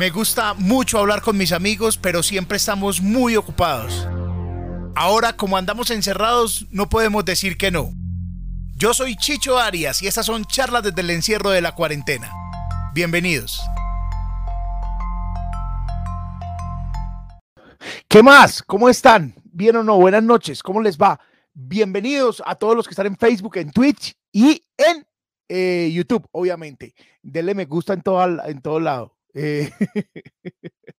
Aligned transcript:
Me 0.00 0.08
gusta 0.08 0.54
mucho 0.54 0.98
hablar 0.98 1.20
con 1.20 1.36
mis 1.36 1.52
amigos, 1.52 1.98
pero 1.98 2.22
siempre 2.22 2.56
estamos 2.56 3.02
muy 3.02 3.36
ocupados. 3.36 4.08
Ahora, 4.96 5.34
como 5.34 5.58
andamos 5.58 5.90
encerrados, 5.90 6.66
no 6.70 6.88
podemos 6.88 7.22
decir 7.26 7.58
que 7.58 7.70
no. 7.70 7.92
Yo 8.74 8.94
soy 8.94 9.14
Chicho 9.14 9.58
Arias 9.58 10.00
y 10.00 10.06
estas 10.06 10.24
son 10.24 10.46
charlas 10.46 10.84
desde 10.84 11.02
el 11.02 11.10
encierro 11.10 11.50
de 11.50 11.60
la 11.60 11.74
cuarentena. 11.74 12.32
Bienvenidos. 12.94 13.60
¿Qué 18.08 18.22
más? 18.22 18.62
¿Cómo 18.62 18.88
están? 18.88 19.34
¿Bien 19.52 19.76
o 19.76 19.84
no? 19.84 19.98
Buenas 19.98 20.22
noches. 20.22 20.62
¿Cómo 20.62 20.80
les 20.80 20.96
va? 20.96 21.20
Bienvenidos 21.52 22.42
a 22.46 22.54
todos 22.54 22.74
los 22.74 22.86
que 22.86 22.92
están 22.92 23.06
en 23.06 23.18
Facebook, 23.18 23.58
en 23.58 23.70
Twitch 23.70 24.16
y 24.32 24.64
en 24.78 25.06
eh, 25.46 25.90
YouTube, 25.92 26.26
obviamente. 26.32 26.94
Denle 27.22 27.54
me 27.54 27.66
gusta 27.66 27.92
en 27.92 28.00
todo, 28.00 28.42
en 28.46 28.62
todo 28.62 28.80
lado. 28.80 29.19
Eh, 29.34 29.70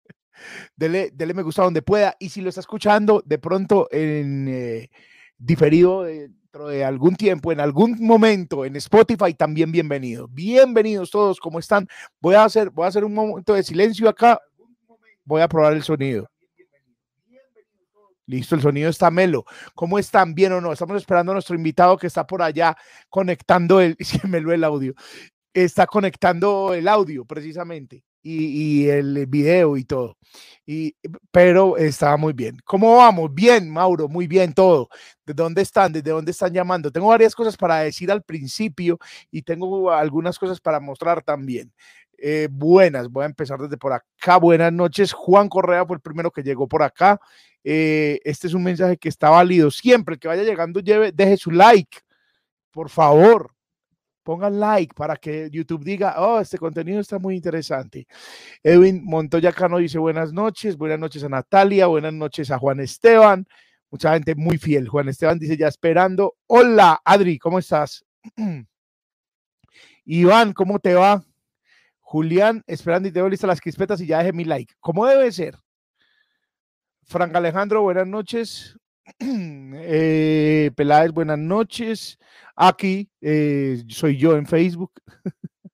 dele, 0.76 1.34
me 1.34 1.42
gusta 1.42 1.62
donde 1.62 1.82
pueda. 1.82 2.16
Y 2.18 2.28
si 2.28 2.40
lo 2.40 2.48
está 2.48 2.60
escuchando 2.60 3.22
de 3.24 3.38
pronto 3.38 3.88
en 3.90 4.48
eh, 4.48 4.90
diferido 5.36 6.04
dentro 6.04 6.68
de 6.68 6.84
algún 6.84 7.16
tiempo, 7.16 7.52
en 7.52 7.60
algún 7.60 7.96
momento 8.00 8.64
en 8.64 8.76
Spotify, 8.76 9.34
también 9.34 9.72
bienvenido. 9.72 10.28
Bienvenidos 10.28 11.10
todos, 11.10 11.38
¿cómo 11.40 11.58
están? 11.58 11.86
Voy 12.20 12.34
a 12.34 12.44
hacer, 12.44 12.70
voy 12.70 12.84
a 12.84 12.88
hacer 12.88 13.04
un 13.04 13.14
momento 13.14 13.54
de 13.54 13.62
silencio 13.62 14.08
acá. 14.08 14.40
Voy 15.24 15.42
a 15.42 15.48
probar 15.48 15.74
el 15.74 15.82
sonido. 15.82 16.28
Listo, 18.26 18.54
el 18.54 18.62
sonido 18.62 18.88
está 18.88 19.10
melo. 19.10 19.44
¿Cómo 19.74 19.98
están? 19.98 20.34
¿Bien 20.34 20.52
o 20.52 20.60
no? 20.60 20.72
Estamos 20.72 20.96
esperando 20.96 21.32
a 21.32 21.34
nuestro 21.34 21.56
invitado 21.56 21.96
que 21.96 22.06
está 22.06 22.24
por 22.24 22.42
allá 22.42 22.76
conectando 23.08 23.80
el, 23.80 23.96
el 24.52 24.64
audio. 24.64 24.94
Está 25.52 25.86
conectando 25.86 26.72
el 26.72 26.86
audio 26.86 27.24
precisamente 27.24 28.04
y, 28.22 28.88
el 28.88 29.26
video 29.26 29.76
y 29.76 29.84
todo. 29.84 30.16
Y, 30.66 30.94
pero 31.30 31.76
estaba 31.76 32.16
muy 32.16 32.32
bien. 32.32 32.58
¿Cómo 32.64 32.96
vamos? 32.96 33.32
Bien, 33.34 33.68
Mauro, 33.68 34.08
muy 34.08 34.26
bien 34.26 34.52
todo. 34.52 34.88
¿De 35.26 35.34
dónde 35.34 35.62
están? 35.62 35.92
¿Desde 35.92 36.10
dónde 36.10 36.30
están 36.30 36.52
llamando? 36.52 36.90
Tengo 36.90 37.08
varias 37.08 37.34
cosas 37.34 37.56
para 37.56 37.78
decir 37.80 38.10
al 38.10 38.22
principio 38.22 38.98
y 39.30 39.42
tengo 39.42 39.90
algunas 39.90 40.38
cosas 40.38 40.60
para 40.60 40.80
mostrar 40.80 41.22
también. 41.22 41.72
Eh, 42.22 42.48
buenas, 42.50 43.08
voy 43.08 43.22
a 43.22 43.26
empezar 43.26 43.58
desde 43.58 43.78
por 43.78 43.92
acá. 43.92 44.36
Buenas 44.36 44.72
noches. 44.72 45.12
Juan 45.12 45.48
Correa 45.48 45.86
fue 45.86 45.96
el 45.96 46.02
primero 46.02 46.30
que 46.30 46.42
llegó 46.42 46.68
por 46.68 46.82
acá. 46.82 47.18
Eh, 47.64 48.20
este 48.24 48.46
es 48.46 48.54
un 48.54 48.62
mensaje 48.62 48.96
que 48.96 49.08
está 49.08 49.30
válido. 49.30 49.70
Siempre 49.70 50.18
que 50.18 50.28
vaya 50.28 50.42
llegando, 50.42 50.80
lleve, 50.80 51.12
deje 51.12 51.36
su 51.36 51.50
like. 51.50 51.98
Por 52.70 52.90
favor, 52.90 53.52
pongan 54.22 54.60
like 54.60 54.94
para 54.94 55.16
que 55.16 55.48
YouTube 55.50 55.84
diga, 55.84 56.14
oh, 56.18 56.40
este 56.40 56.58
contenido 56.58 57.00
está 57.00 57.18
muy 57.18 57.36
interesante. 57.36 58.06
Edwin 58.62 59.02
Montoya 59.04 59.52
Cano 59.52 59.78
dice 59.78 59.98
buenas 59.98 60.32
noches, 60.32 60.76
buenas 60.76 60.98
noches 60.98 61.24
a 61.24 61.28
Natalia, 61.28 61.86
buenas 61.86 62.12
noches 62.12 62.50
a 62.50 62.58
Juan 62.58 62.80
Esteban. 62.80 63.46
Mucha 63.90 64.12
gente 64.14 64.34
muy 64.34 64.56
fiel. 64.58 64.88
Juan 64.88 65.08
Esteban 65.08 65.38
dice 65.38 65.56
ya 65.56 65.68
esperando. 65.68 66.36
Hola, 66.46 67.00
Adri, 67.04 67.38
¿cómo 67.38 67.58
estás? 67.58 68.04
Iván, 70.04 70.52
¿cómo 70.52 70.78
te 70.78 70.94
va? 70.94 71.24
Julián, 72.00 72.64
esperando 72.66 73.08
y 73.08 73.12
te 73.12 73.28
listas 73.28 73.48
las 73.48 73.60
crispetas 73.60 74.00
y 74.00 74.06
ya 74.06 74.18
deje 74.18 74.32
mi 74.32 74.44
like. 74.44 74.74
¿Cómo 74.80 75.06
debe 75.06 75.30
ser? 75.30 75.56
Frank 77.04 77.34
Alejandro, 77.34 77.82
buenas 77.82 78.06
noches. 78.06 78.76
Eh, 79.82 80.70
Peláez, 80.76 81.10
buenas 81.12 81.38
noches. 81.38 82.18
Aquí 82.54 83.10
eh, 83.20 83.82
soy 83.88 84.16
yo 84.16 84.36
en 84.36 84.46
Facebook. 84.46 84.92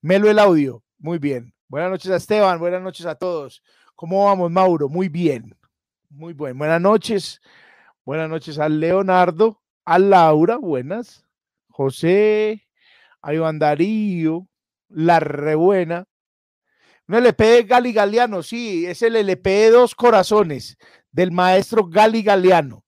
Melo 0.00 0.30
el 0.30 0.38
audio, 0.38 0.82
muy 0.98 1.18
bien. 1.18 1.54
Buenas 1.68 1.90
noches 1.90 2.10
a 2.10 2.16
Esteban, 2.16 2.58
buenas 2.58 2.82
noches 2.82 3.06
a 3.06 3.14
todos. 3.14 3.62
¿Cómo 3.94 4.24
vamos, 4.24 4.50
Mauro? 4.50 4.88
Muy 4.88 5.08
bien, 5.08 5.56
muy 6.10 6.32
bien. 6.32 6.58
Buenas 6.58 6.80
noches. 6.80 7.40
Buenas 8.04 8.28
noches 8.28 8.58
a 8.58 8.68
Leonardo, 8.68 9.60
a 9.84 9.98
Laura, 9.98 10.56
buenas. 10.56 11.24
José, 11.68 12.66
a 13.20 13.32
Iván 13.32 13.58
Darío, 13.58 14.48
la 14.88 15.20
rebuena. 15.20 16.06
Un 17.12 17.18
LP 17.18 17.44
de 17.44 17.62
Gali 17.64 17.92
Galeano, 17.92 18.42
sí, 18.42 18.86
es 18.86 19.02
el 19.02 19.16
LP 19.16 19.50
de 19.50 19.70
dos 19.72 19.94
corazones 19.94 20.78
del 21.10 21.30
maestro 21.30 21.84
Gali 21.86 22.22
Galeano. 22.22 22.86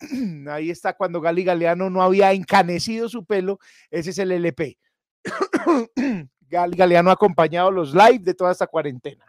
Ahí 0.50 0.70
está 0.70 0.94
cuando 0.96 1.20
Gali 1.20 1.44
Galeano 1.44 1.90
no 1.90 2.02
había 2.02 2.32
encanecido 2.32 3.10
su 3.10 3.26
pelo, 3.26 3.58
ese 3.90 4.08
es 4.08 4.18
el 4.20 4.32
LP. 4.32 4.78
Gali 6.48 6.76
Galeano 6.78 7.10
ha 7.10 7.12
acompañado 7.12 7.70
los 7.70 7.92
live 7.92 8.20
de 8.20 8.32
toda 8.32 8.52
esta 8.52 8.66
cuarentena. 8.66 9.26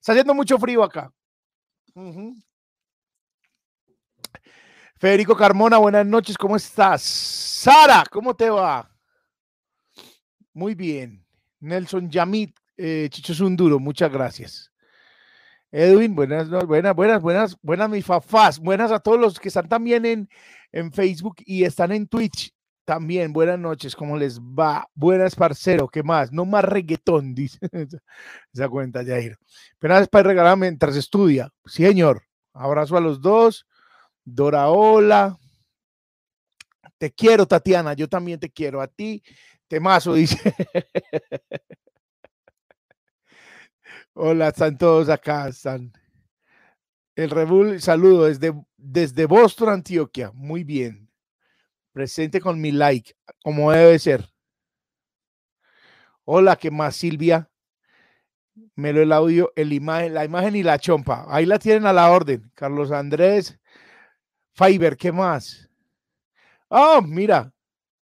Está 0.00 0.10
haciendo 0.10 0.34
mucho 0.34 0.58
frío 0.58 0.82
acá. 0.82 1.12
Federico 4.96 5.36
Carmona, 5.36 5.78
buenas 5.78 6.04
noches, 6.04 6.36
¿cómo 6.36 6.56
estás? 6.56 7.00
Sara, 7.00 8.02
¿cómo 8.10 8.34
te 8.34 8.50
va? 8.50 8.90
Muy 10.52 10.74
bien. 10.74 11.25
Nelson 11.60 12.10
Yamit, 12.10 12.56
eh, 12.76 13.08
Chicho 13.10 13.34
Sunduro, 13.34 13.78
muchas 13.78 14.12
gracias. 14.12 14.72
Edwin, 15.72 16.14
buenas, 16.14 16.48
buenas, 16.48 16.94
buenas, 16.94 17.22
buenas, 17.22 17.56
buenas, 17.60 17.90
mis 17.90 18.04
fafás. 18.04 18.58
Buenas 18.58 18.92
a 18.92 19.00
todos 19.00 19.18
los 19.18 19.38
que 19.38 19.48
están 19.48 19.68
también 19.68 20.06
en, 20.06 20.28
en 20.72 20.92
Facebook 20.92 21.36
y 21.44 21.64
están 21.64 21.92
en 21.92 22.06
Twitch. 22.06 22.52
También, 22.84 23.32
buenas 23.32 23.58
noches, 23.58 23.96
¿cómo 23.96 24.16
les 24.16 24.40
va? 24.40 24.88
Buenas, 24.94 25.34
parcero, 25.34 25.88
¿qué 25.88 26.04
más? 26.04 26.32
No 26.32 26.44
más 26.44 26.64
reggaetón, 26.64 27.34
dice 27.34 27.58
esa 28.52 28.68
cuenta, 28.68 29.04
Jair. 29.04 29.36
Pero 29.78 29.98
es 29.98 30.08
para 30.08 30.28
regalar 30.28 30.56
mientras 30.56 30.96
estudia. 30.96 31.50
Señor. 31.64 32.22
Abrazo 32.52 32.96
a 32.96 33.00
los 33.00 33.20
dos. 33.20 33.66
Dora, 34.24 34.70
hola. 34.70 35.36
Te 36.96 37.12
quiero, 37.12 37.44
Tatiana. 37.46 37.92
Yo 37.92 38.08
también 38.08 38.40
te 38.40 38.50
quiero. 38.50 38.80
A 38.80 38.86
ti 38.86 39.22
Temazo, 39.68 40.14
dice. 40.14 40.38
Hola, 44.14 44.48
están 44.48 44.78
todos 44.78 45.08
acá. 45.08 45.48
Están. 45.48 45.92
El 47.16 47.30
Rebull, 47.30 47.80
saludo 47.80 48.26
desde, 48.26 48.52
desde 48.76 49.26
Boston, 49.26 49.70
Antioquia. 49.70 50.30
Muy 50.32 50.64
bien. 50.64 51.10
Presente 51.92 52.40
con 52.40 52.60
mi 52.60 52.72
like, 52.72 53.14
como 53.42 53.72
debe 53.72 53.98
ser. 53.98 54.28
Hola, 56.24 56.56
¿qué 56.56 56.70
más, 56.70 56.96
Silvia? 56.96 57.50
Me 58.74 58.92
lo 58.92 59.02
el 59.02 59.12
audio, 59.12 59.52
el 59.56 59.72
imagen, 59.72 60.14
la 60.14 60.24
imagen 60.24 60.56
y 60.56 60.62
la 60.62 60.78
chompa. 60.78 61.24
Ahí 61.28 61.46
la 61.46 61.58
tienen 61.58 61.86
a 61.86 61.92
la 61.92 62.10
orden. 62.10 62.50
Carlos 62.54 62.90
Andrés, 62.90 63.58
Fiber, 64.52 64.96
¿qué 64.96 65.12
más? 65.12 65.70
Oh, 66.68 67.00
mira, 67.02 67.52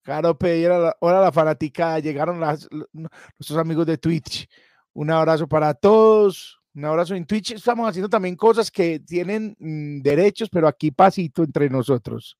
Caro 0.03 0.35
Pereira, 0.35 0.95
hola 0.99 1.21
la 1.21 1.31
fanática, 1.31 1.99
llegaron 1.99 2.39
las, 2.39 2.67
nuestros 2.91 3.57
amigos 3.59 3.85
de 3.85 3.99
Twitch. 3.99 4.49
Un 4.93 5.11
abrazo 5.11 5.47
para 5.47 5.75
todos, 5.75 6.59
un 6.73 6.85
abrazo 6.85 7.13
en 7.13 7.25
Twitch. 7.25 7.51
Estamos 7.51 7.87
haciendo 7.87 8.09
también 8.09 8.35
cosas 8.35 8.71
que 8.71 8.99
tienen 8.99 9.55
mm, 9.59 10.01
derechos, 10.01 10.49
pero 10.49 10.67
aquí 10.67 10.89
pasito 10.89 11.43
entre 11.43 11.69
nosotros. 11.69 12.35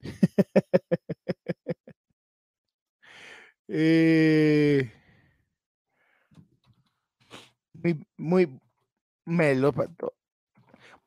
eh, 3.68 4.92
muy, 7.72 8.06
muy 8.16 8.60
melo. 9.24 9.74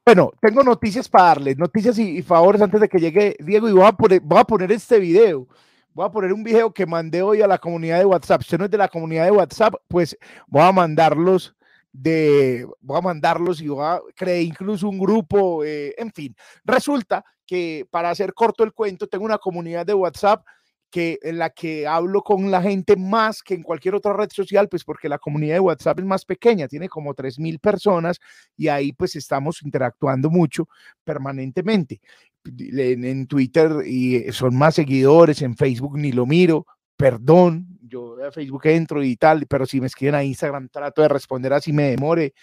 Bueno, 0.06 0.34
tengo 0.42 0.64
noticias 0.64 1.08
para 1.08 1.25
darles, 1.25 1.58
noticias 1.58 1.98
y, 1.98 2.22
favores 2.24 2.62
antes 2.62 2.81
de 2.81 2.90
que 2.90 3.00
llegue 3.00 3.38
Diego 3.40 3.69
y 3.69 3.72
voy 3.72 3.90
voy 4.22 4.38
a 4.38 4.44
poner 4.44 4.72
este 4.74 5.00
video 5.00 5.48
voy 5.97 6.06
a 6.06 6.12
poner 6.12 6.31
un 6.31 6.44
video 6.44 6.72
que 6.72 6.85
mandé 6.85 7.24
hoy 7.24 7.41
a 7.41 7.47
la 7.47 7.58
comunidad 7.58 7.97
de 7.97 8.06
WhatsApp. 8.06 8.44
Si 8.44 8.56
no 8.56 8.66
es 8.66 8.69
de 8.69 8.77
la 8.77 8.88
comunidad 8.88 9.25
de 9.25 9.31
WhatsApp, 9.31 9.74
pues 9.88 10.16
voy 10.45 10.62
a 10.62 10.71
mandarlos 10.71 11.56
de, 11.92 12.68
voy 12.81 13.00
a 13.00 13.01
mandarlos 13.01 13.60
y 13.62 13.68
voy 13.68 13.83
a 13.83 14.00
crear 14.16 14.39
incluso 14.44 14.88
un 14.88 15.00
grupo, 15.00 15.63
eh, 15.63 15.95
en 15.98 16.12
fin. 16.13 16.36
Resulta 16.63 17.25
que 17.48 17.88
para 17.89 18.12
hacer 18.12 18.36
corto 18.36 18.63
el 18.63 18.74
cuento, 18.74 19.07
tengo 19.07 19.25
una 19.25 19.39
comunidad 19.39 19.88
de 19.88 19.95
WhatsApp 19.95 20.45
que 20.89 21.19
en 21.21 21.38
la 21.38 21.50
que 21.50 21.86
hablo 21.86 22.21
con 22.21 22.50
la 22.50 22.62
gente 22.62 22.95
más 22.95 23.42
que 23.42 23.56
en 23.56 23.63
cualquier 23.63 23.95
otra 23.95 24.13
red 24.13 24.30
social, 24.31 24.69
pues 24.69 24.83
porque 24.83 25.10
la 25.10 25.18
comunidad 25.18 25.56
de 25.56 25.60
WhatsApp 25.60 26.00
es 26.00 26.06
más 26.06 26.25
pequeña, 26.25 26.68
tiene 26.68 26.88
como 26.88 27.13
3.000 27.13 27.60
personas 27.60 28.19
y 28.56 28.68
ahí 28.68 28.94
pues 28.94 29.16
estamos 29.16 29.62
interactuando 29.63 30.30
mucho 30.30 30.69
permanentemente. 31.04 32.00
En, 32.47 33.27
Twitter 33.27 33.71
y 33.85 34.31
son 34.31 34.55
más 34.55 34.75
seguidores, 34.75 35.41
en 35.41 35.55
Facebook 35.55 35.97
ni 35.97 36.11
lo 36.11 36.25
miro, 36.25 36.65
perdón, 36.95 37.67
yo 37.81 38.15
a 38.25 38.31
Facebook 38.31 38.65
entro 38.65 39.03
y 39.03 39.15
tal, 39.15 39.45
pero 39.47 39.65
si 39.65 39.79
me 39.79 39.88
escriben 39.88 40.15
a 40.15 40.23
Instagram 40.23 40.69
trato 40.69 41.01
de 41.01 41.07
responder 41.07 41.53
así 41.53 41.71
me 41.71 41.91
demore. 41.91 42.33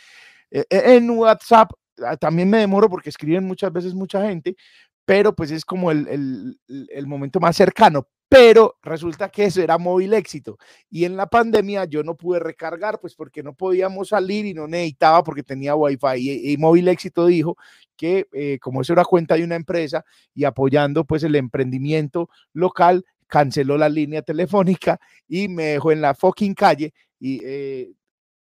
E, 0.50 0.64
e, 0.70 0.96
en 0.96 1.10
WhatsApp 1.10 1.70
ah, 2.04 2.16
también 2.16 2.48
me 2.50 2.58
demoro 2.58 2.88
porque 2.88 3.10
escriben 3.10 3.44
muchas 3.44 3.72
veces 3.72 3.94
mucha 3.94 4.26
gente, 4.26 4.56
pero 5.04 5.34
pues 5.34 5.50
es 5.50 5.64
como 5.64 5.90
el, 5.90 6.08
el, 6.08 6.88
el, 6.90 7.06
momento 7.06 7.40
más 7.40 7.56
cercano. 7.56 8.08
Pero 8.28 8.76
resulta 8.82 9.28
que 9.28 9.44
eso 9.44 9.62
era 9.62 9.78
móvil 9.78 10.14
éxito. 10.14 10.58
Y 10.90 11.04
en 11.04 11.16
la 11.16 11.26
pandemia 11.26 11.84
yo 11.84 12.02
no 12.02 12.16
pude 12.16 12.40
recargar, 12.40 13.00
pues 13.00 13.14
porque 13.14 13.42
no 13.42 13.54
podíamos 13.54 14.08
salir 14.08 14.46
y 14.46 14.54
no 14.54 14.66
necesitaba 14.66 15.22
porque 15.22 15.42
tenía 15.42 15.74
wifi. 15.74 16.52
Y, 16.52 16.56
móvil 16.56 16.88
éxito 16.88 17.26
dijo 17.26 17.56
que 17.96 18.26
eh, 18.32 18.58
como 18.60 18.82
eso 18.82 18.92
era 18.92 19.04
cuenta 19.04 19.36
de 19.36 19.44
una 19.44 19.56
empresa 19.56 20.04
y 20.34 20.44
apoyando 20.44 21.04
pues 21.04 21.22
el 21.22 21.36
emprendimiento 21.36 22.28
local, 22.52 23.04
canceló 23.26 23.78
la 23.78 23.88
línea 23.88 24.22
telefónica 24.22 24.98
y 25.28 25.48
me 25.48 25.64
dejó 25.64 25.92
en 25.92 26.00
la 26.00 26.14
fucking 26.14 26.54
calle 26.54 26.92
y, 27.20 27.40
eh, 27.44 27.92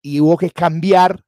y 0.00 0.20
hubo 0.20 0.36
que 0.36 0.50
cambiar 0.50 1.22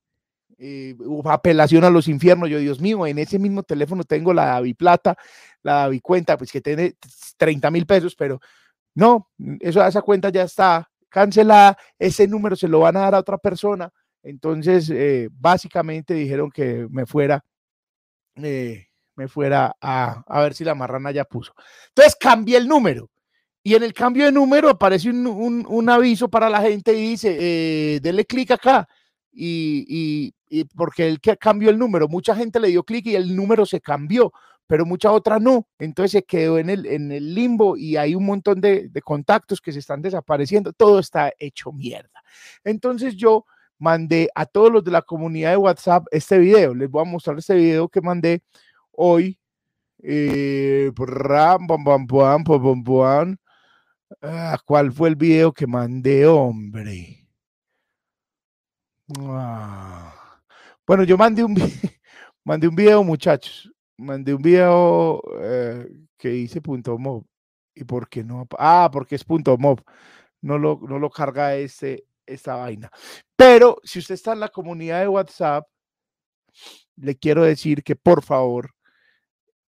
eh, 0.58 0.96
apelación 1.24 1.84
a 1.84 1.90
los 1.90 2.08
infiernos. 2.08 2.48
Yo, 2.48 2.58
Dios 2.58 2.80
mío, 2.80 3.06
en 3.06 3.18
ese 3.18 3.38
mismo 3.38 3.62
teléfono 3.62 4.04
tengo 4.04 4.32
la 4.32 4.46
Davi 4.46 4.74
Plata, 4.74 5.16
la 5.64 5.90
Cuenta, 6.02 6.36
pues 6.38 6.52
que 6.52 6.60
tiene 6.60 6.94
30 7.36 7.70
mil 7.70 7.86
pesos, 7.86 8.14
pero 8.14 8.40
no, 8.94 9.30
eso, 9.60 9.84
esa 9.84 10.02
cuenta 10.02 10.28
ya 10.28 10.42
está 10.42 10.88
cancelada, 11.08 11.76
ese 11.98 12.28
número 12.28 12.54
se 12.54 12.68
lo 12.68 12.80
van 12.80 12.96
a 12.96 13.00
dar 13.00 13.14
a 13.16 13.20
otra 13.20 13.38
persona. 13.38 13.90
Entonces, 14.22 14.88
eh, 14.90 15.28
básicamente 15.32 16.14
dijeron 16.14 16.50
que 16.50 16.86
me 16.90 17.06
fuera, 17.06 17.44
eh, 18.36 18.86
me 19.16 19.28
fuera 19.28 19.76
a, 19.80 20.24
a, 20.26 20.42
ver 20.42 20.54
si 20.54 20.64
la 20.64 20.74
marrana 20.74 21.10
ya 21.10 21.24
puso. 21.24 21.52
Entonces 21.88 22.16
cambié 22.18 22.56
el 22.56 22.68
número. 22.68 23.10
Y 23.62 23.74
en 23.74 23.82
el 23.82 23.94
cambio 23.94 24.26
de 24.26 24.32
número 24.32 24.68
aparece 24.68 25.08
un, 25.08 25.64
un, 25.66 25.88
aviso 25.88 26.28
para 26.28 26.50
la 26.50 26.60
gente 26.60 26.92
y 26.92 27.10
dice, 27.10 27.36
eh, 27.40 28.00
denle 28.00 28.26
clic 28.26 28.50
acá. 28.50 28.86
Y, 29.32 29.86
y, 29.88 30.34
y, 30.48 30.64
porque 30.64 31.08
él 31.08 31.20
cambió 31.40 31.70
el 31.70 31.78
número, 31.78 32.06
mucha 32.06 32.36
gente 32.36 32.60
le 32.60 32.68
dio 32.68 32.84
clic 32.84 33.06
y 33.06 33.16
el 33.16 33.34
número 33.34 33.64
se 33.66 33.80
cambió 33.80 34.32
pero 34.66 34.86
mucha 34.86 35.10
otra 35.12 35.38
no. 35.38 35.66
Entonces 35.78 36.12
se 36.12 36.22
quedó 36.24 36.58
en 36.58 36.70
el, 36.70 36.86
en 36.86 37.12
el 37.12 37.34
limbo 37.34 37.76
y 37.76 37.96
hay 37.96 38.14
un 38.14 38.24
montón 38.24 38.60
de, 38.60 38.88
de 38.88 39.02
contactos 39.02 39.60
que 39.60 39.72
se 39.72 39.78
están 39.78 40.02
desapareciendo. 40.02 40.72
Todo 40.72 40.98
está 40.98 41.32
hecho 41.38 41.72
mierda. 41.72 42.22
Entonces 42.64 43.16
yo 43.16 43.44
mandé 43.78 44.30
a 44.34 44.46
todos 44.46 44.72
los 44.72 44.84
de 44.84 44.90
la 44.90 45.02
comunidad 45.02 45.50
de 45.50 45.56
WhatsApp 45.58 46.06
este 46.10 46.38
video. 46.38 46.74
Les 46.74 46.90
voy 46.90 47.02
a 47.02 47.10
mostrar 47.10 47.38
este 47.38 47.54
video 47.54 47.88
que 47.88 48.00
mandé 48.00 48.42
hoy. 48.92 49.38
¿Cuál 54.64 54.92
fue 54.92 55.08
el 55.08 55.16
video 55.16 55.52
que 55.52 55.66
mandé, 55.66 56.26
hombre? 56.26 57.26
Ah. 59.20 60.40
Bueno, 60.86 61.04
yo 61.04 61.16
mandé 61.16 61.44
un, 61.44 61.54
mandé 62.44 62.68
un 62.68 62.74
video, 62.74 63.02
muchachos 63.02 63.73
mandé 63.96 64.34
un 64.34 64.42
video 64.42 65.22
eh, 65.40 65.88
que 66.16 66.34
hice 66.34 66.60
punto 66.60 66.98
mob. 66.98 67.24
¿Y 67.74 67.84
por 67.84 68.08
qué 68.08 68.22
no? 68.22 68.46
Ah, 68.58 68.88
porque 68.92 69.16
es 69.16 69.24
punto 69.24 69.56
mob. 69.58 69.82
No 70.40 70.58
lo, 70.58 70.80
no 70.86 70.98
lo 70.98 71.10
carga 71.10 71.56
este, 71.56 72.06
esta 72.26 72.56
vaina. 72.56 72.90
Pero 73.36 73.78
si 73.82 73.98
usted 73.98 74.14
está 74.14 74.32
en 74.32 74.40
la 74.40 74.48
comunidad 74.48 75.00
de 75.00 75.08
WhatsApp, 75.08 75.66
le 76.96 77.16
quiero 77.16 77.42
decir 77.42 77.82
que 77.82 77.96
por 77.96 78.22
favor 78.22 78.70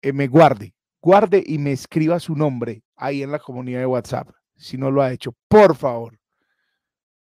eh, 0.02 0.12
me 0.12 0.28
guarde, 0.28 0.76
guarde 1.02 1.44
y 1.46 1.58
me 1.58 1.72
escriba 1.72 2.20
su 2.20 2.36
nombre 2.36 2.84
ahí 2.96 3.24
en 3.24 3.32
la 3.32 3.40
comunidad 3.40 3.80
de 3.80 3.86
WhatsApp. 3.86 4.30
Si 4.56 4.78
no 4.78 4.92
lo 4.92 5.02
ha 5.02 5.12
hecho, 5.12 5.34
por 5.48 5.76
favor, 5.76 6.20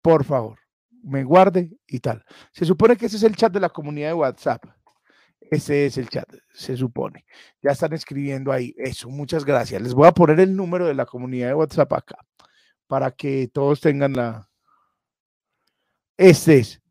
por 0.01 0.24
favor, 0.24 0.59
me 1.03 1.24
guarde 1.24 1.77
y 1.88 2.00
tal. 2.00 2.24
Se 2.51 2.65
supone 2.65 2.98
que 2.98 3.06
ese 3.06 3.18
es 3.18 3.24
el 3.24 3.36
chat 3.36 3.53
de 3.53 3.59
la 3.59 3.69
comunidad 3.69 4.09
de 4.09 4.13
WhatsApp. 4.15 4.65
Ese 5.51 5.86
es 5.86 5.98
el 5.98 6.07
chat, 6.07 6.33
se 6.53 6.77
supone. 6.77 7.25
Ya 7.62 7.71
están 7.71 7.92
escribiendo 7.92 8.53
ahí. 8.53 8.74
Eso, 8.77 9.09
muchas 9.09 9.44
gracias. 9.44 9.81
Les 9.81 9.94
voy 9.94 10.07
a 10.07 10.13
poner 10.13 10.39
el 10.39 10.56
número 10.56 10.88
de 10.88 10.94
la 10.94 11.06
comunidad 11.06 11.50
de 11.50 11.56
WhatsApp 11.56 11.92
acá 11.92 12.15
para 12.88 13.12
que 13.12 13.50
todos 13.53 13.81
tengan 13.81 14.13
la... 14.13 14.50
Este 16.18 16.59
es. 16.59 16.81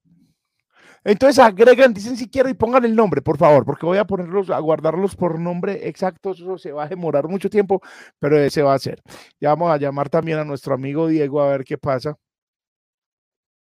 Entonces 1.05 1.39
agregan, 1.39 1.95
dicen 1.95 2.19
si 2.19 2.29
quieren 2.29 2.53
y 2.53 2.55
pongan 2.55 2.85
el 2.85 2.95
nombre, 2.95 3.23
por 3.23 3.39
favor, 3.39 3.65
porque 3.65 3.87
voy 3.87 3.97
a 3.97 4.05
ponerlos, 4.05 4.51
a 4.51 4.59
guardarlos 4.59 5.17
por 5.17 5.39
nombre 5.39 5.89
exacto. 5.89 6.33
Eso 6.33 6.59
se 6.59 6.73
va 6.73 6.85
a 6.85 6.89
demorar 6.89 7.29
mucho 7.29 7.49
tiempo, 7.49 7.81
pero 8.19 8.51
se 8.51 8.61
va 8.63 8.73
a 8.73 8.77
hacer. 8.77 9.03
Ya 9.41 9.49
vamos 9.51 9.71
a 9.73 9.79
llamar 9.79 10.11
también 10.11 10.39
a 10.39 10.45
nuestro 10.45 10.75
amigo 10.75 11.07
Diego 11.09 11.41
a 11.41 11.49
ver 11.49 11.65
qué 11.65 11.79
pasa. 11.79 12.15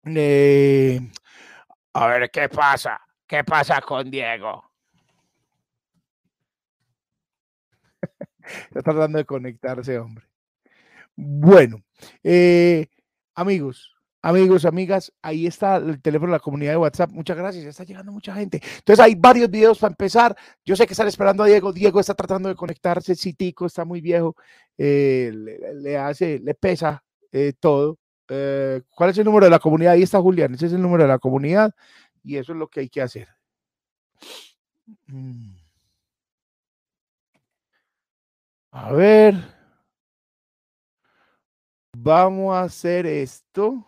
Eh, 0.06 1.00
a 1.93 2.06
ver 2.06 2.31
qué 2.31 2.48
pasa. 2.48 2.98
¿Qué 3.26 3.44
pasa 3.44 3.82
con 3.82 4.10
Diego? 4.10 4.75
Está 8.69 8.82
tratando 8.82 9.19
de 9.19 9.25
conectarse, 9.25 9.98
hombre. 9.98 10.26
Bueno, 11.16 11.82
eh, 12.22 12.88
amigos, 13.34 13.96
amigos, 14.20 14.66
amigas, 14.66 15.12
ahí 15.22 15.46
está 15.46 15.76
el 15.76 16.00
teléfono 16.02 16.32
de 16.32 16.37
la 16.37 16.43
comunidad 16.43 16.72
de 16.72 16.76
WhatsApp. 16.76 17.10
Muchas 17.10 17.37
gracias, 17.38 17.64
está 17.64 17.84
llegando 17.84 18.12
mucha 18.12 18.34
gente. 18.34 18.60
Entonces 18.78 19.02
hay 19.02 19.14
varios 19.14 19.50
videos 19.50 19.78
para 19.78 19.93
empezar. 19.93 20.37
Yo 20.64 20.76
sé 20.76 20.87
que 20.87 20.93
están 20.93 21.08
esperando 21.08 21.43
a 21.43 21.46
Diego. 21.46 21.72
Diego 21.72 22.00
está 22.00 22.14
tratando 22.14 22.50
de 22.50 22.54
conectarse. 22.54 23.14
Citico 23.14 23.64
está 23.66 23.84
muy 23.87 24.02
viejo. 24.02 24.37
Eh, 24.76 25.32
le, 25.32 25.96
hace, 25.96 26.38
le 26.38 26.54
pesa 26.54 27.02
eh, 27.32 27.54
todo. 27.58 27.98
¿Cuál 28.26 29.10
es 29.10 29.19
el 29.19 29.25
número 29.25 29.46
de 29.46 29.50
la 29.50 29.58
comunidad? 29.58 29.93
Ahí 29.93 30.02
está 30.02 30.20
Julián. 30.20 30.54
Ese 30.54 30.66
es 30.66 30.72
el 30.72 30.82
número 30.82 31.04
de 31.04 31.08
la 31.08 31.19
comunidad 31.19 31.72
y 32.22 32.37
eso 32.37 32.52
es 32.52 32.58
lo 32.58 32.69
que 32.69 32.81
hay 32.81 32.88
que 32.88 33.02
hacer. 33.02 33.28
Mm. 35.08 35.56
A 38.76 38.93
ver. 38.93 39.34
Vamos 41.96 42.55
a 42.55 42.61
hacer 42.61 43.06
esto. 43.06 43.87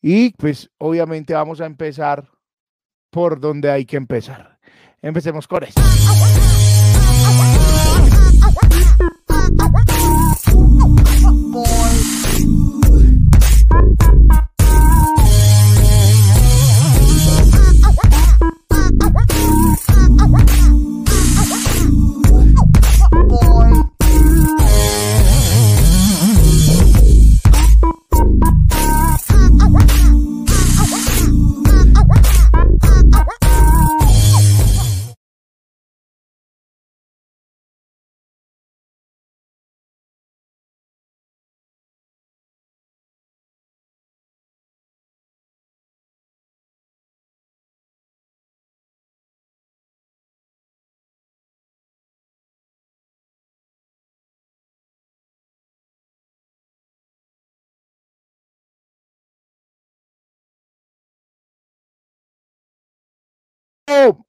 Y 0.00 0.30
pues 0.34 0.70
obviamente 0.78 1.34
vamos 1.34 1.60
a 1.60 1.66
empezar 1.66 2.30
por 3.10 3.40
donde 3.40 3.68
hay 3.68 3.84
que 3.84 3.96
empezar. 3.96 4.60
Empecemos 5.02 5.48
con 5.48 5.64
esto. 5.64 5.82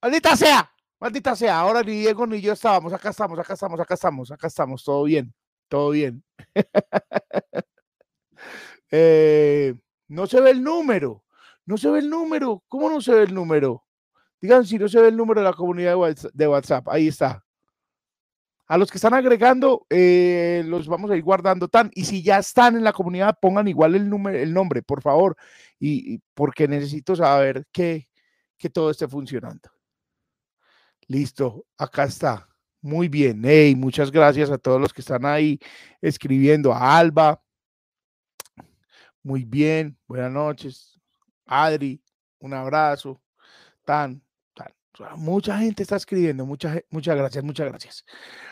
Maldita 0.01 0.35
sea, 0.35 0.71
maldita 0.99 1.35
sea. 1.35 1.59
Ahora 1.59 1.81
ni 1.81 1.93
Diego 1.93 2.25
ni 2.27 2.41
yo 2.41 2.53
estábamos. 2.53 2.93
Acá 2.93 3.09
estamos, 3.09 3.39
acá 3.39 3.53
estamos, 3.53 3.79
acá 3.79 3.93
estamos, 3.93 4.31
acá 4.31 4.47
estamos. 4.47 4.83
Todo 4.83 5.03
bien, 5.03 5.33
todo 5.67 5.89
bien. 5.91 6.23
Eh, 8.95 9.73
no 10.07 10.27
se 10.27 10.39
ve 10.39 10.51
el 10.51 10.61
número, 10.61 11.23
no 11.65 11.77
se 11.77 11.89
ve 11.89 11.97
el 11.97 12.11
número. 12.11 12.63
¿Cómo 12.67 12.91
no 12.91 13.01
se 13.01 13.11
ve 13.11 13.23
el 13.23 13.33
número? 13.33 13.83
Digan 14.39 14.67
si 14.67 14.77
no 14.77 14.87
se 14.87 15.01
ve 15.01 15.07
el 15.07 15.17
número 15.17 15.41
de 15.41 15.45
la 15.45 15.53
comunidad 15.53 15.95
de 16.33 16.47
WhatsApp. 16.47 16.87
Ahí 16.89 17.07
está. 17.07 17.43
A 18.67 18.77
los 18.77 18.91
que 18.91 18.97
están 18.97 19.13
agregando, 19.13 19.85
eh, 19.89 20.63
los 20.65 20.87
vamos 20.87 21.11
a 21.11 21.17
ir 21.17 21.23
guardando 21.23 21.67
tan. 21.67 21.91
Y 21.93 22.05
si 22.05 22.23
ya 22.23 22.39
están 22.39 22.75
en 22.75 22.83
la 22.83 22.93
comunidad, 22.93 23.37
pongan 23.41 23.67
igual 23.67 23.95
el, 23.95 24.09
número, 24.09 24.37
el 24.37 24.53
nombre, 24.53 24.81
por 24.81 25.01
favor. 25.01 25.35
Y, 25.79 26.19
porque 26.33 26.67
necesito 26.67 27.15
saber 27.15 27.65
qué 27.71 28.07
que 28.63 28.69
todo 28.69 28.89
esté 28.91 29.09
funcionando. 29.09 29.69
Listo, 31.09 31.65
acá 31.77 32.05
está. 32.05 32.47
Muy 32.81 33.09
bien. 33.09 33.41
Hey, 33.43 33.75
muchas 33.75 34.09
gracias 34.09 34.49
a 34.49 34.57
todos 34.57 34.79
los 34.79 34.93
que 34.93 35.01
están 35.01 35.25
ahí 35.25 35.59
escribiendo. 36.01 36.73
A 36.73 36.97
Alba. 36.97 37.43
Muy 39.21 39.43
bien. 39.43 39.97
Buenas 40.07 40.31
noches. 40.31 40.97
Adri, 41.45 42.01
un 42.39 42.53
abrazo. 42.53 43.21
Tan, 43.83 44.23
tan. 44.53 44.71
Mucha 45.17 45.57
gente 45.57 45.83
está 45.83 45.97
escribiendo. 45.97 46.45
Mucha, 46.45 46.79
muchas 46.89 47.17
gracias, 47.17 47.43
muchas 47.43 47.67
gracias. 47.67 48.05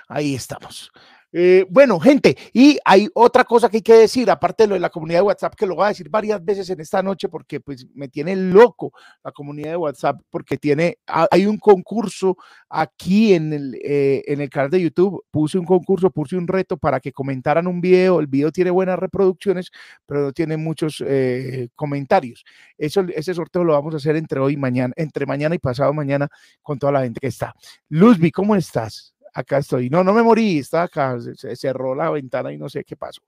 Ahí 0.10 0.36
estamos. 0.36 0.92
Eh, 1.34 1.66
bueno, 1.70 2.00
gente, 2.00 2.38
y 2.52 2.78
hay 2.84 3.08
otra 3.14 3.46
cosa 3.46 3.70
que 3.70 3.78
hay 3.78 3.82
que 3.82 3.94
decir, 3.94 4.30
aparte 4.30 4.64
de 4.64 4.68
lo 4.68 4.74
de 4.74 4.82
la 4.82 4.90
comunidad 4.90 5.20
de 5.20 5.24
WhatsApp, 5.24 5.56
que 5.56 5.66
lo 5.66 5.76
voy 5.76 5.86
a 5.86 5.90
decir 5.90 6.10
varias 6.10 6.44
veces 6.44 6.70
en 6.70 6.82
esta 6.82 7.02
noche 7.02 7.30
porque 7.30 7.62
pues 7.62 7.88
me 7.94 8.10
tiene 8.10 8.36
loco 8.36 8.92
la 9.24 9.32
comunidad 9.32 9.72
de 9.72 9.78
WhatsApp, 9.78 10.22
porque 10.30 10.58
tiene, 10.58 10.98
hay 11.06 11.46
un 11.46 11.58
concurso 11.58 12.36
aquí 12.70 13.34
en 13.34 13.54
el, 13.54 13.76
eh, 13.82 14.24
en 14.28 14.42
el 14.42 14.50
canal 14.50 14.70
de 14.70 14.82
YouTube, 14.82 15.24
puse 15.32 15.58
un 15.58 15.66
concurso, 15.66 16.10
puse 16.10 16.36
un 16.36 16.48
reto 16.48 16.78
para 16.78 17.00
que 17.00 17.14
comentaran 17.14 17.66
un 17.68 17.80
video, 17.80 18.20
el 18.20 18.28
video 18.28 18.52
tiene 18.52 18.72
buenas 18.72 19.00
reproducciones, 19.00 19.72
pero 20.06 20.22
no 20.22 20.34
tiene 20.34 20.58
muchos 20.58 21.02
eh, 21.06 21.70
comentarios. 21.76 22.44
Eso, 22.78 23.06
ese 23.16 23.34
sorteo 23.34 23.64
lo 23.64 23.74
vamos 23.74 23.94
a 23.94 23.98
hacer 23.98 24.18
entre 24.18 24.40
hoy 24.40 24.54
y 24.54 24.58
mañana, 24.58 24.94
entre 24.98 25.26
mañana 25.26 25.56
y 25.56 25.60
pasado 25.60 25.94
mañana 25.94 26.28
con 26.62 26.78
toda 26.78 26.92
la 26.92 27.04
gente 27.04 27.22
que 27.22 27.28
está. 27.28 27.54
Luzby, 27.90 28.32
¿cómo 28.32 28.56
estás? 28.56 29.14
Acá 29.34 29.60
estoy. 29.60 29.90
No, 29.90 30.04
no 30.04 30.14
me 30.14 30.24
morí, 30.24 30.60
está 30.60 30.84
acá, 30.84 31.18
se, 31.36 31.56
cerró 31.56 31.96
la 31.96 32.10
ventana 32.10 32.52
y 32.52 32.58
no 32.58 32.70
sé 32.70 32.84
qué 32.84 32.96
pasó. 32.96 33.22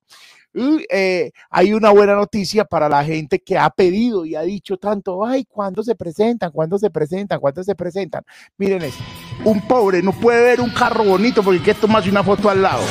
Eh, 0.89 1.31
hay 1.50 1.74
una 1.74 1.89
buena 1.89 2.15
noticia 2.15 2.63
para 2.65 2.88
la 2.88 3.03
gente 3.03 3.39
que 3.39 3.57
ha 3.57 3.69
pedido 3.69 4.25
y 4.25 4.36
ha 4.36 4.41
dicho 4.41 4.77
tanto, 4.77 5.25
ay, 5.25 5.45
¿cuándo 5.45 5.81
se 5.83 5.95
presentan? 5.95 6.51
¿Cuándo 6.51 6.77
se 6.77 6.89
presentan? 6.89 7.39
¿Cuándo 7.39 7.63
se 7.63 7.75
presentan? 7.75 8.24
Miren 8.57 8.83
esto. 8.83 9.03
Un 9.45 9.67
pobre 9.67 10.01
no 10.03 10.12
puede 10.12 10.43
ver 10.43 10.62
un 10.62 10.69
carro 10.69 11.03
bonito 11.03 11.41
porque 11.43 11.62
quiere 11.62 11.79
tomarse 11.79 12.10
una 12.10 12.24
foto 12.24 12.50
al 12.50 12.62
lado. 12.62 12.83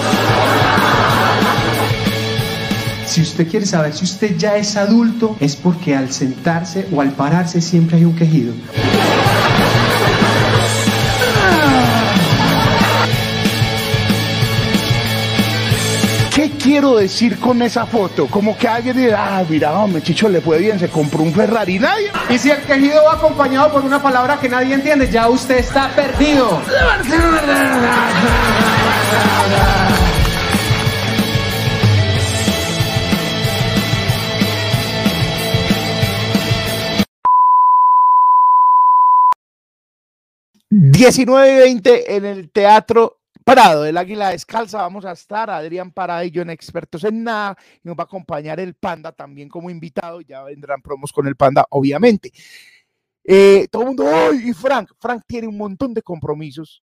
Si 3.07 3.21
usted 3.21 3.47
quiere 3.47 3.67
saber 3.67 3.93
si 3.93 4.05
usted 4.05 4.37
ya 4.39 4.57
es 4.57 4.77
adulto, 4.77 5.37
es 5.39 5.55
porque 5.55 5.95
al 5.95 6.11
sentarse 6.11 6.89
o 6.93 7.01
al 7.01 7.13
pararse 7.13 7.61
siempre 7.61 7.99
hay 7.99 8.07
un 8.07 8.17
quejido. 8.17 8.55
Quiero 16.63 16.97
decir 16.97 17.39
con 17.39 17.61
esa 17.61 17.87
foto? 17.87 18.29
Como 18.29 18.57
que 18.57 18.69
alguien 18.69 18.97
dice, 18.97 19.15
ah, 19.15 19.45
mira, 19.49 19.73
hombre, 19.73 20.01
Chicho 20.01 20.29
le 20.29 20.41
fue 20.41 20.59
bien, 20.59 20.79
se 20.79 20.89
compró 20.89 21.23
un 21.23 21.33
Ferrari, 21.33 21.79
nadie. 21.79 22.11
Y 22.31 22.39
si 22.39 22.51
el 22.51 22.63
quejido 22.63 23.03
va 23.05 23.15
acompañado 23.15 23.73
por 23.73 23.83
una 23.83 24.01
palabra 24.01 24.39
que 24.39 24.49
nadie 24.49 24.75
entiende, 24.75 25.11
ya 25.11 25.29
usted 25.29 25.59
está 25.59 25.89
perdido. 25.95 26.63
...19 40.75 41.53
y 41.53 41.57
20 41.59 42.17
en 42.17 42.25
el 42.25 42.51
Teatro 42.51 43.22
Prado 43.45 43.83
del 43.83 43.97
Águila 43.97 44.31
Descalza 44.31 44.79
vamos 44.79 45.05
a 45.05 45.13
estar, 45.13 45.51
Adrián 45.51 45.93
yo 46.31 46.43
en 46.43 46.51
Expertos 46.51 47.05
en 47.05 47.25
Nada, 47.25 47.57
nos 47.83 47.97
va 47.97 48.03
a 48.03 48.05
acompañar 48.05 48.61
el 48.61 48.75
Panda 48.75 49.13
también 49.13 49.49
como 49.49 49.71
invitado, 49.71 50.21
ya 50.21 50.43
vendrán 50.43 50.81
promos 50.83 51.13
con 51.13 51.27
el 51.27 51.37
Panda, 51.37 51.67
obviamente. 51.71 52.33
Eh, 53.25 53.69
todo 53.71 53.83
el 53.83 53.89
mundo, 53.89 54.05
¡ay! 54.07 54.51
Y 54.51 54.53
Frank, 54.53 54.93
Frank 54.99 55.23
tiene 55.27 55.47
un 55.47 55.57
montón 55.57 55.95
de 55.95 56.03
compromisos 56.03 56.83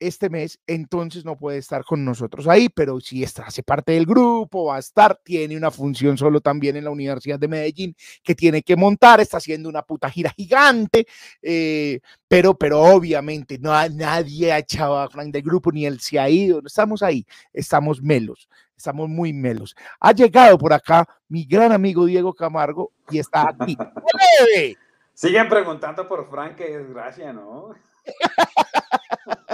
este 0.00 0.30
mes, 0.30 0.58
entonces 0.66 1.24
no 1.24 1.36
puede 1.36 1.58
estar 1.58 1.84
con 1.84 2.04
nosotros 2.04 2.48
ahí, 2.48 2.68
pero 2.68 2.98
si 3.00 3.22
está, 3.22 3.44
hace 3.44 3.62
parte 3.62 3.92
del 3.92 4.06
grupo, 4.06 4.64
va 4.64 4.76
a 4.76 4.78
estar, 4.80 5.20
tiene 5.22 5.56
una 5.56 5.70
función 5.70 6.16
solo 6.16 6.40
también 6.40 6.76
en 6.76 6.84
la 6.84 6.90
Universidad 6.90 7.38
de 7.38 7.48
Medellín 7.48 7.94
que 8.22 8.34
tiene 8.34 8.62
que 8.62 8.76
montar, 8.76 9.20
está 9.20 9.36
haciendo 9.36 9.68
una 9.68 9.82
puta 9.82 10.10
gira 10.10 10.30
gigante, 10.30 11.06
eh, 11.42 12.00
pero, 12.26 12.54
pero 12.54 12.80
obviamente 12.80 13.58
no, 13.58 13.70
nadie 13.90 14.52
ha 14.52 14.58
echado 14.58 14.98
a 14.98 15.08
Frank 15.10 15.32
del 15.32 15.42
grupo, 15.42 15.70
ni 15.70 15.84
él 15.86 16.00
se 16.00 16.18
ha 16.18 16.28
ido, 16.28 16.62
estamos 16.64 17.02
ahí, 17.02 17.26
estamos 17.52 18.02
melos, 18.02 18.48
estamos 18.76 19.08
muy 19.08 19.32
melos. 19.32 19.76
Ha 20.00 20.12
llegado 20.12 20.56
por 20.56 20.72
acá 20.72 21.06
mi 21.28 21.44
gran 21.44 21.72
amigo 21.72 22.06
Diego 22.06 22.32
Camargo 22.32 22.92
y 23.10 23.18
está 23.18 23.50
aquí. 23.50 23.76
Siguen 25.12 25.50
preguntando 25.50 26.08
por 26.08 26.30
Frank, 26.30 26.56
qué 26.56 26.78
desgracia, 26.78 27.30
¿no? 27.32 27.74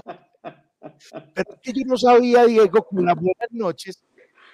Pero 1.35 1.53
es 1.53 1.61
que 1.61 1.73
yo 1.73 1.87
no 1.87 1.97
sabía, 1.97 2.45
Diego, 2.47 2.83
con 2.85 3.05
las 3.05 3.15
buenas 3.15 3.50
noches, 3.50 4.05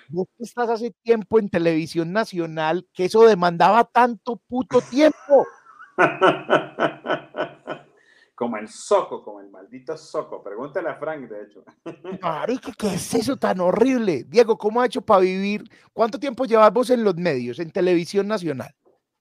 vos 0.08 0.28
estás 0.38 0.70
hace 0.70 0.90
tiempo 1.02 1.38
en 1.38 1.48
televisión 1.48 2.12
nacional, 2.12 2.86
que 2.92 3.06
eso 3.06 3.26
demandaba 3.26 3.84
tanto 3.84 4.36
puto 4.36 4.80
tiempo. 4.80 5.46
como 8.42 8.56
el 8.56 8.68
soco, 8.68 9.22
como 9.22 9.40
el 9.40 9.50
maldito 9.50 9.96
soco. 9.96 10.42
Pregúntale 10.42 10.88
a 10.88 10.96
Frank, 10.96 11.28
de 11.28 11.44
hecho. 11.44 11.64
Marica, 12.20 12.72
¿qué 12.76 12.94
es 12.94 13.14
eso 13.14 13.36
tan 13.36 13.60
horrible? 13.60 14.24
Diego, 14.26 14.58
¿cómo 14.58 14.80
ha 14.80 14.86
hecho 14.86 15.00
para 15.00 15.20
vivir? 15.20 15.62
¿Cuánto 15.92 16.18
tiempo 16.18 16.44
llevas 16.44 16.72
vos 16.72 16.90
en 16.90 17.04
los 17.04 17.14
medios, 17.14 17.60
en 17.60 17.70
televisión 17.70 18.26
nacional? 18.26 18.74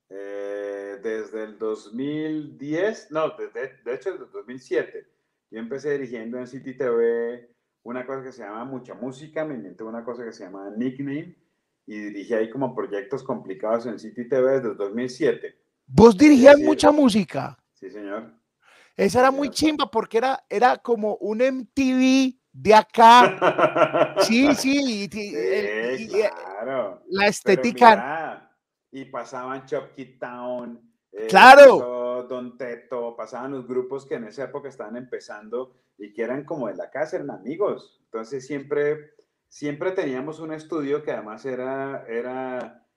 Eh, 0.09 0.97
desde 1.03 1.43
el 1.43 1.59
2010, 1.59 3.11
no, 3.11 3.29
de 3.37 3.69
hecho 3.93 4.11
desde 4.11 4.25
el 4.25 4.31
2007 4.31 5.10
yo 5.51 5.59
empecé 5.59 5.91
dirigiendo 5.91 6.39
en 6.39 6.47
City 6.47 6.75
TV 6.75 7.49
una 7.83 8.05
cosa 8.05 8.23
que 8.23 8.31
se 8.31 8.43
llama 8.43 8.63
Mucha 8.63 8.93
Música, 8.93 9.43
me 9.43 9.55
inventé 9.55 9.83
una 9.83 10.03
cosa 10.03 10.23
que 10.23 10.31
se 10.31 10.45
llama 10.45 10.71
Nickname 10.75 11.35
y 11.85 11.99
dirigí 11.99 12.33
ahí 12.33 12.49
como 12.49 12.73
proyectos 12.73 13.21
complicados 13.21 13.85
en 13.85 13.99
City 13.99 14.27
TV 14.29 14.53
desde 14.53 14.69
el 14.69 14.77
2007. 14.77 15.55
¿Vos 15.87 16.17
dirigías 16.17 16.57
mucha 16.59 16.91
música? 16.91 17.57
Sí, 17.73 17.89
señor. 17.89 18.33
Esa 18.95 19.19
era 19.19 19.31
muy 19.31 19.49
chimba 19.49 19.89
porque 19.91 20.19
era, 20.19 20.43
era 20.49 20.77
como 20.77 21.15
un 21.15 21.39
MTV 21.39 22.33
de 22.53 22.73
acá. 22.73 24.15
sí, 24.21 24.53
sí. 24.55 25.09
sí 25.11 26.07
claro. 26.07 27.03
La 27.09 27.27
estética. 27.27 28.49
y 28.91 29.05
pasaban 29.05 29.65
Chop 29.65 29.89
Town 30.19 30.79
eh, 31.11 31.27
claro. 31.27 32.00
Don 32.23 32.57
Teto, 32.57 33.15
pasaban 33.15 33.51
los 33.51 33.67
grupos 33.67 34.05
que 34.05 34.15
en 34.15 34.25
esa 34.25 34.45
época 34.45 34.69
estaban 34.69 34.95
empezando 34.95 35.75
y 35.97 36.13
que 36.13 36.23
eran 36.23 36.45
como 36.45 36.67
de 36.67 36.75
la 36.75 36.89
casa, 36.89 37.17
eran 37.17 37.31
amigos. 37.31 38.01
Entonces 38.05 38.45
siempre, 38.45 39.13
siempre 39.47 39.91
teníamos 39.91 40.39
un 40.39 40.53
estudio 40.53 41.03
que 41.03 41.11
además 41.11 41.45
era, 41.45 42.05
era, 42.07 42.87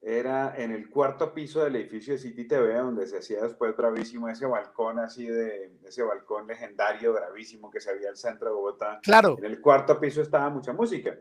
era 0.00 0.54
en 0.56 0.72
el 0.72 0.88
cuarto 0.88 1.34
piso 1.34 1.62
del 1.62 1.76
edificio 1.76 2.14
de 2.14 2.18
City 2.18 2.46
TV, 2.46 2.74
donde 2.74 3.06
se 3.06 3.18
hacía 3.18 3.42
después 3.42 3.76
bravísimo 3.76 4.28
ese 4.28 4.46
balcón 4.46 4.98
así 4.98 5.26
de, 5.26 5.78
ese 5.84 6.02
balcón 6.02 6.46
legendario, 6.46 7.12
bravísimo 7.12 7.70
que 7.70 7.80
se 7.80 7.90
había 7.90 8.08
al 8.08 8.16
centro 8.16 8.48
de 8.48 8.54
Bogotá. 8.54 9.00
Claro. 9.02 9.36
En 9.38 9.44
el 9.44 9.60
cuarto 9.60 9.98
piso 10.00 10.22
estaba 10.22 10.48
mucha 10.50 10.72
música. 10.72 11.16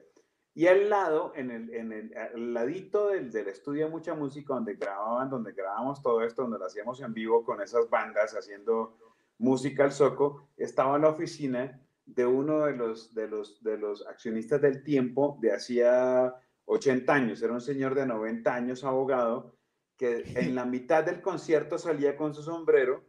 Y 0.57 0.65
al 0.65 0.89
lado, 0.89 1.33
en 1.35 1.51
el, 1.51 2.51
ladito 2.51 3.09
del, 3.09 3.47
estudio 3.47 3.89
Mucha 3.89 4.15
Música, 4.15 4.55
donde 4.55 4.73
grababan, 4.73 5.29
donde 5.29 5.51
grabamos 5.51 6.01
todo 6.01 6.23
esto, 6.23 6.41
donde 6.41 6.57
lo 6.57 6.65
hacíamos 6.65 6.99
en 6.99 7.13
vivo 7.13 7.45
con 7.45 7.61
esas 7.61 7.87
bandas 7.91 8.33
haciendo 8.33 8.97
música 9.37 9.83
al 9.83 9.91
soco, 9.91 10.49
estaba 10.57 10.97
la 10.97 11.09
oficina 11.09 11.79
de 12.07 12.25
uno 12.25 12.65
de 12.65 12.75
los, 12.75 13.13
de 13.13 13.27
los, 13.27 13.61
de 13.61 13.77
los 13.77 14.07
accionistas 14.07 14.59
del 14.59 14.83
tiempo 14.83 15.37
de 15.41 15.53
hacía 15.53 16.33
80 16.65 17.13
años. 17.13 17.39
Era 17.43 17.53
un 17.53 17.61
señor 17.61 17.93
de 17.93 18.07
90 18.07 18.51
años, 18.51 18.83
abogado, 18.83 19.55
que 19.95 20.23
en 20.37 20.55
la 20.55 20.65
mitad 20.65 21.03
del 21.03 21.21
concierto 21.21 21.77
salía 21.77 22.17
con 22.17 22.33
su 22.33 22.41
sombrero 22.41 23.03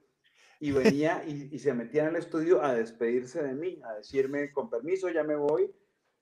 y 0.60 0.72
venía 0.72 1.24
y 1.26 1.58
se 1.58 1.72
metía 1.72 2.02
en 2.02 2.10
el 2.10 2.16
estudio 2.16 2.62
a 2.62 2.74
despedirse 2.74 3.42
de 3.42 3.54
mí, 3.54 3.80
a 3.86 3.94
decirme, 3.94 4.52
con 4.52 4.68
permiso, 4.68 5.08
ya 5.08 5.24
me 5.24 5.34
voy 5.34 5.72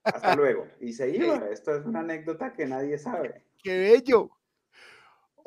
hasta 0.07 0.37
luego. 0.37 0.67
Y 0.81 0.93
se 0.93 1.11
iba. 1.11 1.49
Esto 1.51 1.75
es 1.77 1.85
una 1.85 2.01
anécdota 2.01 2.53
que 2.53 2.67
nadie 2.67 2.99
sabe. 2.99 3.43
¡Qué 3.63 3.79
bello! 3.79 4.31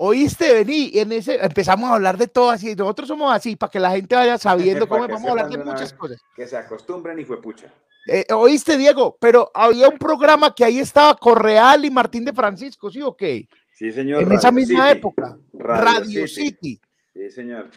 Oíste, 0.02 0.54
vení, 0.54 0.92
en 0.94 1.12
ese 1.12 1.44
empezamos 1.44 1.90
a 1.90 1.96
hablar 1.96 2.18
de 2.18 2.28
todo 2.28 2.52
así. 2.52 2.74
Nosotros 2.74 3.08
somos 3.08 3.34
así, 3.34 3.58
para 3.58 3.70
que 3.70 3.80
la 3.80 3.92
gente 3.92 4.16
vaya 4.16 4.38
sabiendo 4.38 4.88
cómo 4.88 5.08
vamos 5.08 5.26
a 5.26 5.32
hablar 5.32 5.50
de 5.50 5.58
muchas 5.58 5.94
cosas. 5.94 6.22
Que 6.36 6.48
se 6.48 6.56
acostumbren 6.56 7.20
y 7.20 7.26
fue 7.26 7.42
pucha. 7.42 7.74
Eh, 8.08 8.26
oíste, 8.34 8.78
Diego, 8.78 9.18
pero 9.20 9.52
había 9.54 9.90
un 9.90 9.98
programa 9.98 10.56
que 10.56 10.64
ahí 10.64 10.80
estaba 10.80 11.16
Correal 11.16 11.84
y 11.84 11.92
Martín 11.92 12.24
de 12.24 12.34
Francisco, 12.34 12.90
¿sí 12.90 13.02
o 13.02 13.16
qué? 13.16 13.48
Sí, 13.74 13.92
señor. 13.92 14.24
En 14.24 14.32
esa 14.32 14.52
misma 14.52 14.90
época. 14.92 15.38
Radio, 15.54 16.28
City. 16.28 16.80
Sí, 17.14 17.30
señor. 17.30 17.70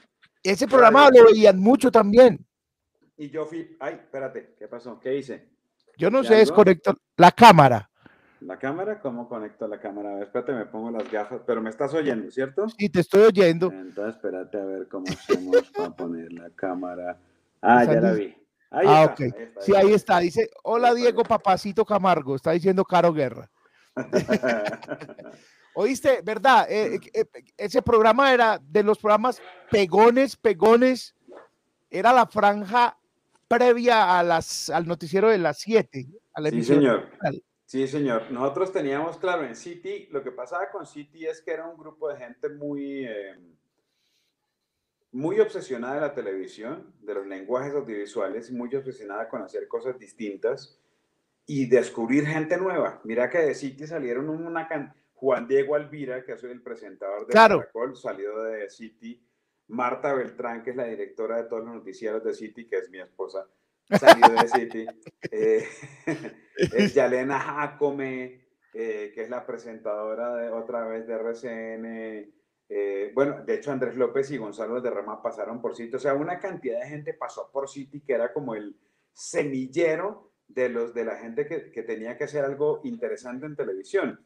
Ese 0.43 0.67
programa 0.67 1.11
lo 1.11 1.25
veían 1.25 1.59
mucho 1.59 1.91
también. 1.91 2.45
Y 3.17 3.31
yo 3.31 3.47
fui, 3.47 3.77
ay, 3.79 3.95
espérate, 3.95 4.55
¿qué 4.59 4.69
pasó? 4.69 4.99
¿Qué 4.99 5.17
hice? 5.17 5.49
Yo 5.97 6.11
no 6.11 6.25
sé, 6.25 6.37
desconecto 6.37 6.97
la 7.17 7.33
cámara. 7.33 7.89
¿La 8.41 8.59
cámara? 8.59 9.01
¿Cómo 9.01 9.29
conecto 9.29 9.69
la 9.69 9.79
cámara? 9.79 10.11
A 10.11 10.15
ver, 10.15 10.23
espérate, 10.25 10.53
me 10.53 10.67
pongo 10.67 10.91
las 10.91 11.09
gafas, 11.11 11.43
pero 11.47 11.63
me 11.63 11.71
estás 11.71 11.95
oyendo, 11.95 12.31
¿cierto? 12.31 12.69
Sí, 12.71 12.89
te 12.89 13.01
estoy 13.01 13.23
oyendo. 13.23 13.71
Entonces, 13.71 14.17
espérate 14.17 14.61
a 14.61 14.65
ver 14.65 14.89
cómo 14.89 15.05
hacemos 15.09 15.71
para 15.71 15.91
poner 15.91 16.33
la 16.33 16.51
cámara. 16.51 17.19
Ah, 17.61 17.85
ya 17.85 18.01
la 18.01 18.13
vi. 18.13 18.35
Ahí 18.71 18.87
ah, 18.89 19.05
ok. 19.05 19.21
sí, 19.61 19.77
ahí 19.77 19.93
está. 19.93 20.19
Dice, 20.19 20.51
hola 20.65 20.95
Diego 20.95 21.23
Papacito 21.23 21.85
Camargo, 21.85 22.35
está 22.35 22.53
diciendo 22.53 22.85
Caro 22.85 23.13
Guerra. 23.13 23.51
Oíste, 25.75 26.21
¿verdad? 26.23 26.67
Eh, 26.71 26.95
eh, 26.95 27.01
eh, 27.15 27.27
ese 27.57 27.83
programa 27.83 28.33
era 28.33 28.59
de 28.63 28.83
los 28.83 28.99
programas 28.99 29.41
pegones, 29.71 30.37
pegones, 30.37 31.15
era 31.91 32.13
la 32.13 32.27
franja 32.27 32.99
previa 33.53 34.19
a 34.19 34.23
las, 34.23 34.71
al 34.71 34.87
noticiero 34.87 35.29
de 35.29 35.39
las 35.39 35.59
7. 35.59 36.07
Sí, 36.51 36.65
señor. 36.65 37.09
Sí, 37.67 37.87
señor. 37.87 38.31
Nosotros 38.31 38.73
teníamos, 38.73 39.19
claro, 39.19 39.45
en 39.45 39.55
City, 39.55 40.09
lo 40.11 40.23
que 40.23 40.31
pasaba 40.31 40.71
con 40.71 40.87
City 40.87 41.27
es 41.27 41.43
que 41.43 41.53
era 41.53 41.67
un 41.67 41.77
grupo 41.77 42.09
de 42.09 42.17
gente 42.17 42.49
muy, 42.49 43.05
eh, 43.07 43.37
muy 45.11 45.39
obsesionada 45.41 45.95
de 45.97 46.01
la 46.01 46.15
televisión, 46.15 46.95
de 47.01 47.15
los 47.15 47.27
lenguajes 47.27 47.75
audiovisuales, 47.75 48.51
muy 48.51 48.75
obsesionada 48.75 49.29
con 49.29 49.43
hacer 49.43 49.69
cosas 49.69 49.99
distintas 49.99 50.81
y 51.47 51.67
descubrir 51.67 52.27
gente 52.27 52.57
nueva. 52.57 53.01
Mira 53.05 53.29
que 53.29 53.39
de 53.39 53.55
City 53.55 53.87
salieron 53.87 54.31
una 54.31 54.67
can 54.67 54.95
Juan 55.15 55.47
Diego 55.47 55.75
Alvira, 55.75 56.25
que 56.25 56.33
es 56.33 56.43
el 56.43 56.63
presentador 56.63 57.27
de 57.27 57.33
claro. 57.33 57.61
Caracol, 57.61 57.97
salió 57.97 58.43
de 58.43 58.69
City. 58.71 59.23
Marta 59.69 60.13
Beltrán, 60.13 60.63
que 60.63 60.71
es 60.71 60.77
la 60.77 60.85
directora 60.85 61.37
de 61.37 61.45
todos 61.45 61.65
los 61.65 61.75
noticieros 61.75 62.23
de 62.25 62.35
City, 62.35 62.67
que 62.67 62.79
es 62.79 62.91
mi 62.91 63.01
esposa, 63.01 63.47
salió 63.89 64.29
de 64.29 64.49
City. 64.49 64.87
Eh, 65.35 65.67
es 66.57 66.93
Yalena 66.95 67.39
Jacome, 67.39 68.49
eh, 68.75 69.13
que 69.15 69.23
es 69.23 69.31
la 69.31 69.47
presentadora 69.47 70.37
de 70.37 70.51
otra 70.51 70.87
vez 70.87 71.07
de 71.07 71.15
RCN. 71.15 72.33
Eh, 72.69 73.13
bueno, 73.15 73.43
de 73.45 73.55
hecho 73.55 73.73
Andrés 73.73 73.97
López 73.97 74.31
y 74.31 74.37
Gonzalo 74.37 74.81
de 74.81 74.91
Rama 74.91 75.23
pasaron 75.23 75.63
por 75.63 75.75
City. 75.75 75.97
O 75.97 75.99
sea, 75.99 76.15
una 76.15 76.39
cantidad 76.39 76.81
de 76.81 76.89
gente 76.89 77.15
pasó 77.15 77.51
por 77.51 77.69
City 77.69 78.03
que 78.03 78.13
era 78.13 78.33
como 78.33 78.55
el 78.55 78.77
semillero 79.13 80.33
de, 80.49 80.69
los, 80.69 80.93
de 80.93 81.05
la 81.05 81.17
gente 81.17 81.47
que, 81.47 81.71
que 81.71 81.83
tenía 81.83 82.17
que 82.19 82.25
hacer 82.25 82.45
algo 82.45 82.81
interesante 82.85 83.47
en 83.47 83.57
televisión 83.57 84.21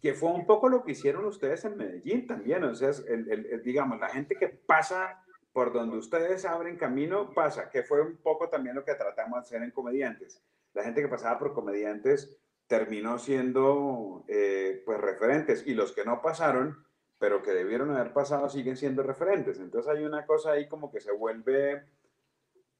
que 0.00 0.14
fue 0.14 0.30
un 0.30 0.46
poco 0.46 0.68
lo 0.68 0.82
que 0.82 0.92
hicieron 0.92 1.24
ustedes 1.26 1.64
en 1.64 1.76
Medellín 1.76 2.26
también, 2.26 2.64
o 2.64 2.74
sea, 2.74 2.90
el, 3.06 3.62
digamos, 3.62 4.00
la 4.00 4.08
gente 4.08 4.36
que 4.36 4.48
pasa 4.48 5.22
por 5.52 5.72
donde 5.72 5.98
ustedes 5.98 6.44
abren 6.44 6.76
camino, 6.76 7.32
pasa, 7.34 7.70
que 7.70 7.82
fue 7.82 8.00
un 8.00 8.16
poco 8.16 8.48
también 8.48 8.76
lo 8.76 8.84
que 8.84 8.94
tratamos 8.94 9.34
de 9.34 9.40
hacer 9.40 9.62
en 9.62 9.72
comediantes. 9.72 10.42
La 10.72 10.84
gente 10.84 11.02
que 11.02 11.08
pasaba 11.08 11.38
por 11.38 11.52
comediantes 11.52 12.38
terminó 12.66 13.18
siendo, 13.18 14.24
eh, 14.28 14.82
pues, 14.86 15.00
referentes, 15.00 15.66
y 15.66 15.74
los 15.74 15.92
que 15.92 16.04
no 16.04 16.22
pasaron, 16.22 16.86
pero 17.18 17.42
que 17.42 17.50
debieron 17.50 17.90
haber 17.90 18.12
pasado, 18.12 18.48
siguen 18.48 18.76
siendo 18.76 19.02
referentes. 19.02 19.58
Entonces 19.58 19.92
hay 19.92 20.04
una 20.04 20.24
cosa 20.24 20.52
ahí 20.52 20.68
como 20.68 20.90
que 20.90 21.00
se 21.00 21.12
vuelve, 21.12 21.82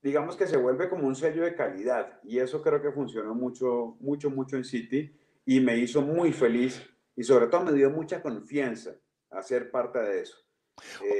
digamos 0.01 0.37
que 0.37 0.47
se 0.47 0.57
vuelve 0.57 0.89
como 0.89 1.07
un 1.07 1.17
sello 1.17 1.45
de 1.45 1.55
calidad, 1.55 2.21
y 2.23 2.39
eso 2.39 2.63
creo 2.63 2.81
que 2.81 2.93
funcionó 2.93 3.35
mucho, 3.35 3.97
mucho, 4.01 4.31
mucho 4.31 4.57
en 4.57 4.65
City, 4.65 5.15
y 5.45 5.61
me 5.61 5.77
hizo 5.77 6.01
muy 6.01 6.33
feliz 6.33 6.89
y 7.17 7.25
sobre 7.25 7.47
todo 7.49 7.65
me 7.65 7.73
dio 7.73 7.91
mucha 7.91 8.23
confianza 8.23 8.95
a 9.31 9.43
ser 9.43 9.71
parte 9.71 9.99
de 9.99 10.23
eso. 10.23 10.39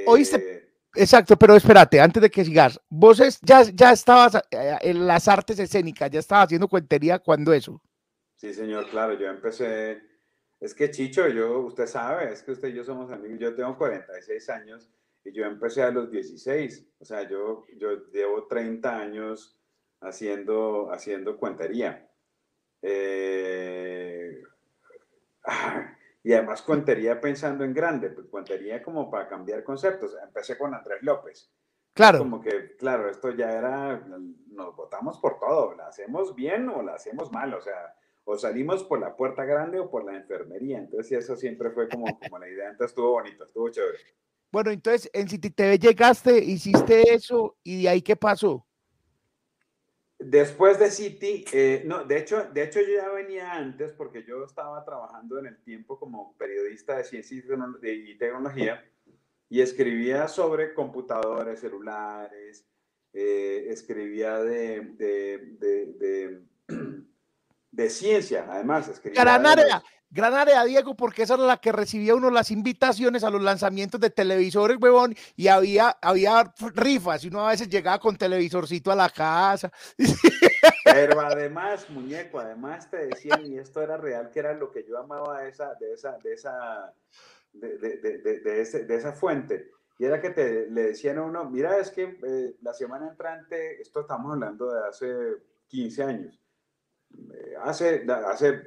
Oíste, 0.07 0.37
eh, 0.37 0.73
exacto, 0.95 1.37
pero 1.37 1.55
espérate, 1.55 1.99
antes 1.99 2.21
de 2.21 2.29
que 2.29 2.43
sigas, 2.43 2.79
vos 2.89 3.17
ya, 3.41 3.63
ya 3.63 3.91
estabas 3.91 4.35
eh, 4.51 4.77
en 4.81 5.05
las 5.05 5.27
artes 5.27 5.59
escénicas, 5.59 6.09
ya 6.09 6.19
estabas 6.19 6.45
haciendo 6.45 6.67
cuentería 6.67 7.19
cuando 7.19 7.53
eso. 7.53 7.81
Sí, 8.35 8.53
señor, 8.53 8.89
claro, 8.89 9.13
yo 9.13 9.27
empecé, 9.27 10.01
es 10.59 10.73
que 10.73 10.89
Chicho, 10.89 11.27
yo, 11.27 11.59
usted 11.59 11.85
sabe, 11.85 12.33
es 12.33 12.41
que 12.41 12.51
usted 12.51 12.69
y 12.69 12.73
yo 12.73 12.83
somos 12.83 13.11
amigos, 13.11 13.39
yo 13.39 13.55
tengo 13.55 13.77
46 13.77 14.49
años 14.49 14.89
y 15.23 15.31
yo 15.31 15.45
empecé 15.45 15.83
a 15.83 15.91
los 15.91 16.09
16, 16.09 16.87
o 16.99 17.05
sea, 17.05 17.29
yo, 17.29 17.65
yo 17.77 18.07
llevo 18.11 18.47
30 18.47 18.97
años 18.97 19.61
haciendo, 20.01 20.91
haciendo 20.91 21.37
cuentería. 21.37 22.09
Eh, 22.81 24.41
y 26.23 26.33
además 26.33 26.61
cuentería 26.61 27.19
pensando 27.19 27.63
en 27.63 27.73
grande, 27.73 28.09
pues 28.09 28.27
cuentería 28.27 28.81
como 28.81 29.09
para 29.09 29.27
cambiar 29.27 29.63
conceptos. 29.63 30.15
Empecé 30.23 30.57
con 30.57 30.73
Andrés 30.73 31.01
López. 31.01 31.51
Claro. 31.93 32.19
Como 32.19 32.41
que, 32.41 32.75
claro, 32.77 33.09
esto 33.09 33.31
ya 33.31 33.51
era, 33.51 34.05
nos 34.47 34.75
votamos 34.75 35.17
por 35.19 35.39
todo, 35.39 35.75
la 35.75 35.87
hacemos 35.87 36.35
bien 36.35 36.69
o 36.69 36.81
la 36.81 36.93
hacemos 36.93 37.31
mal, 37.31 37.53
o 37.53 37.61
sea, 37.61 37.95
o 38.23 38.37
salimos 38.37 38.83
por 38.83 38.99
la 38.99 39.15
puerta 39.15 39.43
grande 39.43 39.79
o 39.79 39.89
por 39.89 40.05
la 40.05 40.15
enfermería. 40.15 40.77
Entonces, 40.77 41.23
eso 41.23 41.35
siempre 41.35 41.71
fue 41.71 41.89
como, 41.89 42.05
como 42.19 42.39
la 42.39 42.47
idea. 42.47 42.69
Entonces, 42.69 42.91
estuvo 42.91 43.11
bonito, 43.11 43.43
estuvo 43.43 43.69
chévere. 43.69 43.99
Bueno, 44.51 44.69
entonces 44.71 45.09
en 45.13 45.29
City 45.29 45.49
TV 45.49 45.79
llegaste, 45.79 46.37
hiciste 46.37 47.13
eso 47.13 47.55
y 47.63 47.83
de 47.83 47.89
ahí 47.89 48.01
qué 48.01 48.17
pasó. 48.17 48.67
Después 50.23 50.77
de 50.77 50.91
City, 50.91 51.45
eh, 51.51 51.81
no, 51.85 52.03
de 52.05 52.19
hecho, 52.19 52.43
de 52.53 52.63
hecho 52.63 52.79
yo 52.79 52.93
ya 52.93 53.09
venía 53.09 53.53
antes 53.53 53.91
porque 53.91 54.23
yo 54.23 54.45
estaba 54.45 54.85
trabajando 54.85 55.39
en 55.39 55.47
el 55.47 55.57
tiempo 55.63 55.99
como 55.99 56.37
periodista 56.37 56.97
de 56.97 57.03
ciencia 57.03 57.41
y 57.81 58.17
tecnología 58.17 58.85
y 59.49 59.61
escribía 59.61 60.27
sobre 60.27 60.75
computadores, 60.75 61.59
celulares, 61.59 62.67
eh, 63.13 63.65
escribía 63.69 64.37
de, 64.43 64.79
de, 65.59 66.41
de, 67.71 67.89
ciencia, 67.89 68.45
además. 68.47 68.87
Escribía 68.89 69.21
Gran 69.21 69.45
área, 69.45 69.83
Diego, 70.11 70.95
porque 70.95 71.23
esa 71.23 71.35
era 71.35 71.43
la 71.43 71.57
que 71.57 71.71
recibía 71.71 72.15
uno 72.15 72.29
las 72.29 72.51
invitaciones 72.51 73.23
a 73.23 73.29
los 73.29 73.41
lanzamientos 73.41 73.99
de 73.99 74.09
televisores, 74.09 74.77
huevón, 74.79 75.15
y 75.35 75.47
había, 75.47 75.97
había 76.01 76.53
rifas, 76.75 77.23
y 77.23 77.29
uno 77.29 77.47
a 77.47 77.51
veces 77.51 77.69
llegaba 77.69 77.99
con 77.99 78.17
televisorcito 78.17 78.91
a 78.91 78.95
la 78.95 79.09
casa. 79.09 79.71
Pero 80.83 81.21
además, 81.21 81.89
muñeco, 81.89 82.39
además 82.39 82.89
te 82.89 83.07
decían, 83.07 83.45
y 83.45 83.57
esto 83.57 83.81
era 83.81 83.97
real, 83.97 84.29
que 84.31 84.39
era 84.39 84.53
lo 84.53 84.71
que 84.71 84.85
yo 84.87 84.97
amaba 84.97 85.41
de 85.41 85.49
esa, 85.49 85.73
de 85.75 85.93
esa, 85.93 86.17
de 86.17 86.33
esa, 86.33 86.93
de, 87.53 87.77
de, 87.77 88.83
de 88.85 88.95
esa 88.95 89.13
fuente, 89.13 89.71
y 90.01 90.05
era 90.05 90.19
que 90.19 90.31
te, 90.31 90.67
le 90.67 90.87
decían 90.87 91.19
a 91.19 91.23
uno, 91.23 91.47
mira, 91.47 91.77
es 91.77 91.91
que 91.91 92.17
eh, 92.23 92.55
la 92.63 92.73
semana 92.73 93.07
entrante, 93.07 93.79
esto 93.79 94.01
estamos 94.01 94.33
hablando 94.33 94.73
de 94.73 94.87
hace 94.87 95.13
15 95.67 96.03
años, 96.03 96.41
eh, 97.11 97.53
hace, 97.61 98.05
hace 98.25 98.63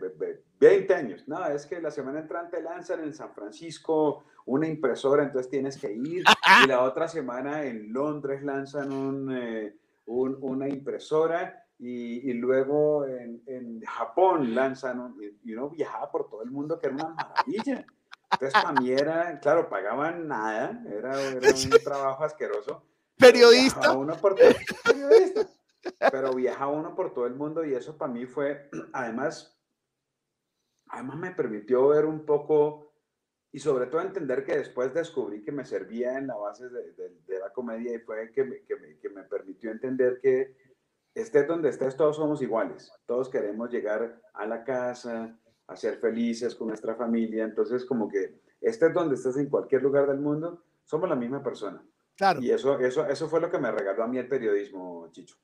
20 0.61 0.95
años. 0.95 1.25
No, 1.27 1.45
es 1.47 1.67
que 1.67 1.81
la 1.81 1.91
semana 1.91 2.21
entrante 2.21 2.63
lanzan 2.63 3.03
en 3.03 3.13
San 3.13 3.33
Francisco 3.33 4.25
una 4.47 4.67
impresora, 4.67 5.25
entonces 5.25 5.51
tienes 5.51 5.79
que 5.79 5.93
ir. 5.93 6.25
Y 6.65 6.69
la 6.69 6.83
otra 6.83 7.09
semana 7.09 7.65
en 7.65 7.93
Londres 7.93 8.43
lanzan 8.43 8.93
un, 8.93 9.37
eh, 9.37 9.77
una 10.07 10.69
impresora. 10.69 11.61
Y, 11.79 12.33
luego 12.35 13.05
en, 13.07 13.83
Japón 13.83 14.55
lanzan, 14.55 15.17
y 15.43 15.53
uno 15.53 15.69
viajaba 15.69 16.11
por 16.11 16.31
todo 16.31 16.43
el 16.43 16.51
mundo, 16.51 16.79
que 16.79 16.87
era 16.87 16.95
una 16.95 17.09
maravilla. 17.09 17.85
Entonces, 18.33 18.63
para 18.63 18.81
mí 18.81 18.91
era, 18.91 19.39
claro, 19.41 19.69
pagaban 19.69 20.27
nada, 20.27 20.83
era, 20.91 21.21
era 21.21 21.51
un 21.51 21.71
trabajo 21.85 22.25
asqueroso. 22.25 22.83
Periodista. 23.17 23.93
Uno 23.93 24.17
por, 24.17 24.35
periodista. 24.85 25.47
Pero 26.11 26.35
viajaba 26.35 26.73
uno 26.73 26.95
por 26.95 27.13
todo 27.13 27.27
el 27.27 27.35
mundo 27.35 27.65
y 27.65 27.75
eso 27.75 27.97
para 27.97 28.13
mí 28.13 28.27
fue, 28.27 28.71
además, 28.93 29.54
además 30.89 31.17
me 31.19 31.31
permitió 31.33 31.89
ver 31.89 32.05
un 32.05 32.25
poco 32.25 32.93
y 33.53 33.61
sobre 33.61 33.87
todo 33.87 34.01
entender 34.01 34.45
que 34.45 34.57
después 34.57 34.93
descubrí 34.93 35.43
que 35.43 35.53
me 35.53 35.65
servía 35.65 36.19
en 36.19 36.27
la 36.27 36.35
base 36.35 36.69
de, 36.69 37.39
la 37.39 37.51
comedia 37.51 37.95
y 37.95 37.99
fue 38.01 38.31
que 38.33 38.45
me, 38.45 38.63
que, 38.63 38.77
me, 38.77 38.99
que 38.99 39.09
me, 39.09 39.23
permitió 39.23 39.71
entender 39.71 40.19
que 40.21 40.57
estés 41.15 41.47
donde 41.47 41.69
estés, 41.69 41.97
todos 41.97 42.17
somos 42.17 42.43
iguales, 42.43 42.91
todos 43.07 43.29
queremos 43.29 43.71
llegar 43.71 44.21
a 44.33 44.47
la 44.47 44.65
casa, 44.65 45.39
a 45.69 45.77
ser 45.77 45.99
felices 45.99 46.55
con 46.55 46.69
nuestra 46.69 46.97
familia, 46.97 47.45
entonces 47.45 47.85
como 47.85 48.09
que 48.09 48.41
estés 48.61 48.93
donde 48.93 49.15
estés 49.15 49.37
en 49.37 49.49
cualquier 49.49 49.83
lugar 49.83 50.09
del 50.09 50.19
mundo, 50.19 50.65
somos 50.85 51.09
la 51.09 51.17
misma 51.17 51.43
persona. 51.43 51.81
Claro. 52.17 52.41
Y 52.41 52.51
eso, 52.51 52.79
eso, 52.81 53.07
eso 53.07 53.29
fue 53.29 53.41
lo 53.41 53.51
que 53.51 53.59
me 53.59 53.71
regaló 53.71 54.03
a 54.05 54.09
mí 54.09 54.19
el 54.19 54.29
periodismo, 54.29 55.09
Chicho 55.13 55.37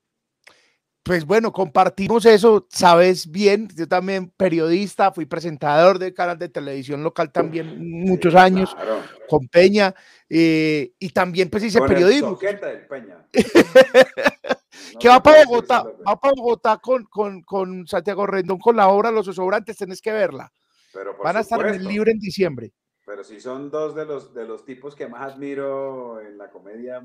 pues 1.03 1.25
bueno, 1.25 1.51
compartimos 1.51 2.25
eso, 2.25 2.67
sabes 2.69 3.29
bien, 3.29 3.67
yo 3.75 3.87
también 3.87 4.31
periodista, 4.37 5.11
fui 5.11 5.25
presentador 5.25 5.97
de 5.97 6.13
canal 6.13 6.37
de 6.37 6.47
televisión 6.47 7.03
local 7.03 7.31
también 7.31 8.03
muchos 8.05 8.35
años 8.35 8.75
con 9.27 9.47
Peña 9.47 9.95
eh, 10.29 10.93
y 10.99 11.09
también 11.09 11.49
pues 11.49 11.63
hice 11.63 11.81
periodismo. 11.81 12.37
Peña. 12.37 13.25
que 14.99 15.09
va 15.09 15.23
para 15.23 15.43
Bogotá, 15.45 15.83
va 16.07 16.19
para 16.19 16.33
Bogotá 16.35 16.77
con, 16.77 17.05
con, 17.05 17.41
con, 17.41 17.87
Santiago 17.87 18.27
Rendón 18.27 18.59
con 18.59 18.75
la 18.75 18.89
obra 18.89 19.09
Los 19.09 19.25
Sobrantes, 19.25 19.77
tenés 19.77 20.01
que 20.01 20.11
verla. 20.11 20.51
Van 21.23 21.37
a 21.37 21.39
estar 21.39 21.65
en 21.65 21.75
el 21.75 21.83
libro 21.83 22.11
en 22.11 22.19
diciembre. 22.19 22.73
Pero 23.05 23.23
si 23.23 23.39
son 23.39 23.71
dos 23.71 23.95
de 23.95 24.05
los, 24.05 24.33
de 24.35 24.45
los 24.45 24.65
tipos 24.65 24.95
que 24.95 25.07
más 25.07 25.33
admiro 25.33 26.21
en 26.21 26.37
la 26.37 26.51
comedia 26.51 27.03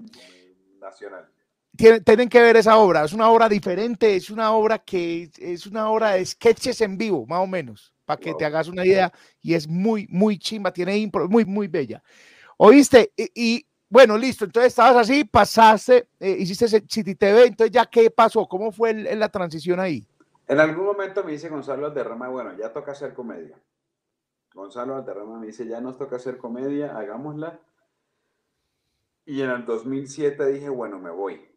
nacional 0.80 1.30
tienen, 1.76 2.28
que 2.28 2.40
ver 2.40 2.56
esa 2.56 2.76
obra. 2.78 3.04
Es 3.04 3.12
una 3.12 3.30
obra 3.30 3.48
diferente, 3.48 4.16
es 4.16 4.30
una 4.30 4.52
obra 4.52 4.78
que 4.78 5.30
es 5.38 5.66
una 5.66 5.88
obra 5.88 6.12
de 6.12 6.24
sketches 6.24 6.80
en 6.80 6.98
vivo, 6.98 7.26
más 7.26 7.40
o 7.40 7.46
menos, 7.46 7.92
para 8.04 8.18
que 8.20 8.34
te 8.34 8.44
hagas 8.44 8.68
una 8.68 8.84
idea. 8.84 9.12
Y 9.40 9.54
es 9.54 9.68
muy, 9.68 10.06
muy 10.10 10.38
chimba, 10.38 10.72
tiene 10.72 10.96
impro, 10.98 11.28
muy, 11.28 11.44
muy 11.44 11.68
bella. 11.68 12.02
¿Oíste? 12.56 13.12
Y, 13.16 13.66
bueno, 13.88 14.16
listo. 14.18 14.44
Entonces 14.44 14.72
estabas 14.72 14.96
así, 14.96 15.24
pasaste, 15.24 16.08
eh, 16.18 16.36
hiciste 16.38 16.68
City 16.88 17.14
TV. 17.14 17.46
Entonces, 17.46 17.72
¿ya 17.72 17.86
qué 17.86 18.10
pasó? 18.10 18.46
¿Cómo 18.46 18.72
fue 18.72 18.92
la 18.92 19.28
transición 19.28 19.78
ahí? 19.78 20.06
En 20.48 20.60
algún 20.60 20.84
momento 20.84 21.24
me 21.24 21.32
dice 21.32 21.48
Gonzalo 21.48 21.86
Alderrama, 21.86 22.28
bueno, 22.28 22.56
ya 22.56 22.72
toca 22.72 22.92
hacer 22.92 23.14
comedia. 23.14 23.58
Gonzalo 24.54 24.96
Alderrama 24.96 25.38
me 25.38 25.46
dice, 25.46 25.66
ya 25.66 25.80
nos 25.80 25.98
toca 25.98 26.16
hacer 26.16 26.38
comedia, 26.38 26.96
hagámosla. 26.96 27.60
Y 29.24 29.42
en 29.42 29.50
el 29.50 29.64
2007 29.66 30.46
dije, 30.46 30.68
bueno, 30.68 31.00
me 31.00 31.10
voy 31.10 31.56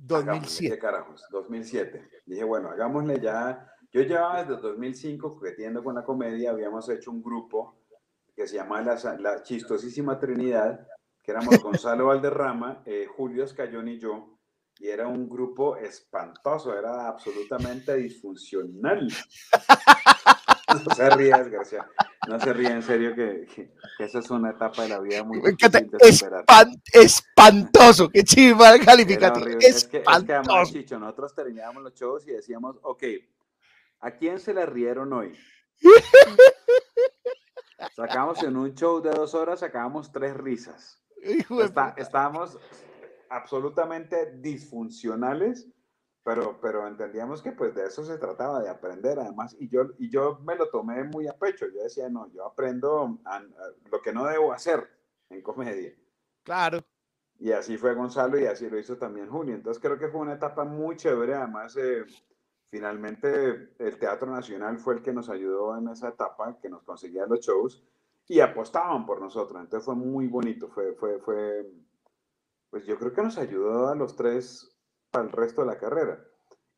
2007. 0.00 0.74
¿Qué 0.74 0.80
carajos? 0.80 1.24
2007. 1.30 2.10
Dije, 2.26 2.44
bueno, 2.44 2.70
hagámosle 2.70 3.20
ya. 3.20 3.68
Yo 3.92 4.02
llevaba 4.02 4.44
desde 4.44 4.60
2005 4.60 5.34
coqueteando 5.34 5.84
con 5.84 5.94
la 5.94 6.04
comedia, 6.04 6.50
habíamos 6.50 6.88
hecho 6.88 7.10
un 7.10 7.22
grupo 7.22 7.82
que 8.34 8.46
se 8.46 8.56
llamaba 8.56 8.82
La, 8.82 9.16
la 9.18 9.42
Chistosísima 9.42 10.18
Trinidad, 10.18 10.86
que 11.22 11.32
éramos 11.32 11.60
Gonzalo 11.62 12.06
Valderrama, 12.06 12.82
eh, 12.86 13.06
Julio 13.06 13.44
Escayón 13.44 13.88
y 13.88 13.98
yo, 13.98 14.38
y 14.78 14.88
era 14.88 15.06
un 15.06 15.28
grupo 15.28 15.76
espantoso, 15.76 16.76
era 16.76 17.08
absolutamente 17.08 17.94
disfuncional. 17.96 19.06
No 20.74 20.94
se 20.94 21.10
ríe, 21.10 21.32
desgraciado. 21.36 21.90
No 22.28 22.40
se 22.40 22.52
ríe, 22.52 22.70
en 22.70 22.82
serio, 22.82 23.14
que, 23.14 23.72
esa 23.98 24.18
es 24.18 24.30
una 24.30 24.50
etapa 24.50 24.82
de 24.82 24.88
la 24.90 25.00
vida 25.00 25.24
muy 25.24 25.40
difícil 25.40 25.90
espantoso, 26.92 28.08
qué 28.08 28.22
chiva 28.22 28.78
calificativo. 28.78 29.58
Es 29.58 29.84
que, 29.84 29.98
es 29.98 30.04
que 30.04 30.06
además, 30.06 30.72
Chicho, 30.72 30.98
nosotros 30.98 31.34
terminábamos 31.34 31.82
los 31.82 31.94
shows 31.94 32.26
y 32.28 32.32
decíamos, 32.32 32.76
ok, 32.82 33.02
¿a 34.00 34.10
quién 34.12 34.38
se 34.38 34.54
le 34.54 34.66
rieron 34.66 35.12
hoy? 35.12 35.36
Sacamos 37.96 38.42
en 38.42 38.56
un 38.56 38.74
show 38.74 39.02
de 39.02 39.10
dos 39.10 39.34
horas, 39.34 39.60
sacábamos 39.60 40.12
tres 40.12 40.36
risas. 40.36 41.02
estábamos 41.96 42.58
absolutamente 43.28 44.36
disfuncionales, 44.36 45.68
pero, 46.24 46.60
pero 46.60 46.86
entendíamos 46.86 47.42
que 47.42 47.52
pues 47.52 47.74
de 47.74 47.86
eso 47.86 48.04
se 48.04 48.18
trataba, 48.18 48.62
de 48.62 48.68
aprender 48.68 49.18
además, 49.18 49.56
y 49.58 49.68
yo, 49.68 49.90
y 49.98 50.08
yo 50.08 50.38
me 50.44 50.54
lo 50.54 50.68
tomé 50.68 51.02
muy 51.04 51.26
a 51.26 51.36
pecho, 51.36 51.66
yo 51.68 51.82
decía, 51.82 52.08
no, 52.08 52.30
yo 52.32 52.46
aprendo 52.46 53.18
lo 53.90 54.02
que 54.02 54.12
no 54.12 54.24
debo 54.26 54.52
hacer 54.52 54.88
en 55.30 55.42
comedia. 55.42 55.92
Claro. 56.44 56.78
Y 57.38 57.50
así 57.50 57.76
fue 57.76 57.94
Gonzalo 57.94 58.38
y 58.38 58.46
así 58.46 58.70
lo 58.70 58.78
hizo 58.78 58.96
también 58.96 59.28
Julio. 59.28 59.54
Entonces 59.54 59.82
creo 59.82 59.98
que 59.98 60.08
fue 60.08 60.20
una 60.20 60.34
etapa 60.34 60.64
muy 60.64 60.96
chévere, 60.96 61.34
además 61.34 61.76
eh, 61.76 62.04
finalmente 62.68 63.74
el 63.78 63.98
Teatro 63.98 64.30
Nacional 64.30 64.78
fue 64.78 64.94
el 64.94 65.02
que 65.02 65.12
nos 65.12 65.28
ayudó 65.28 65.76
en 65.76 65.88
esa 65.88 66.10
etapa, 66.10 66.56
que 66.60 66.68
nos 66.68 66.84
conseguía 66.84 67.26
los 67.26 67.40
shows 67.40 67.82
y 68.28 68.38
apostaban 68.38 69.04
por 69.04 69.20
nosotros. 69.20 69.60
Entonces 69.60 69.84
fue 69.84 69.96
muy 69.96 70.28
bonito, 70.28 70.68
fue, 70.68 70.94
fue, 70.94 71.18
fue, 71.18 71.68
pues 72.70 72.86
yo 72.86 72.96
creo 72.96 73.12
que 73.12 73.22
nos 73.22 73.36
ayudó 73.38 73.88
a 73.88 73.96
los 73.96 74.14
tres 74.14 74.71
para 75.12 75.26
el 75.26 75.30
resto 75.30 75.60
de 75.60 75.68
la 75.68 75.78
carrera. 75.78 76.18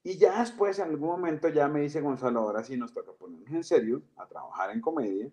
Y 0.02 0.18
ya 0.18 0.40
después, 0.40 0.78
en 0.78 0.90
algún 0.90 1.08
momento, 1.08 1.48
ya 1.48 1.66
me 1.68 1.80
dice 1.80 2.02
Gonzalo, 2.02 2.40
ahora 2.40 2.62
sí 2.62 2.76
nos 2.76 2.92
toca 2.92 3.12
ponernos 3.12 3.50
en 3.50 3.64
serio 3.64 4.02
a 4.16 4.26
trabajar 4.26 4.70
en 4.70 4.82
comedia, 4.82 5.30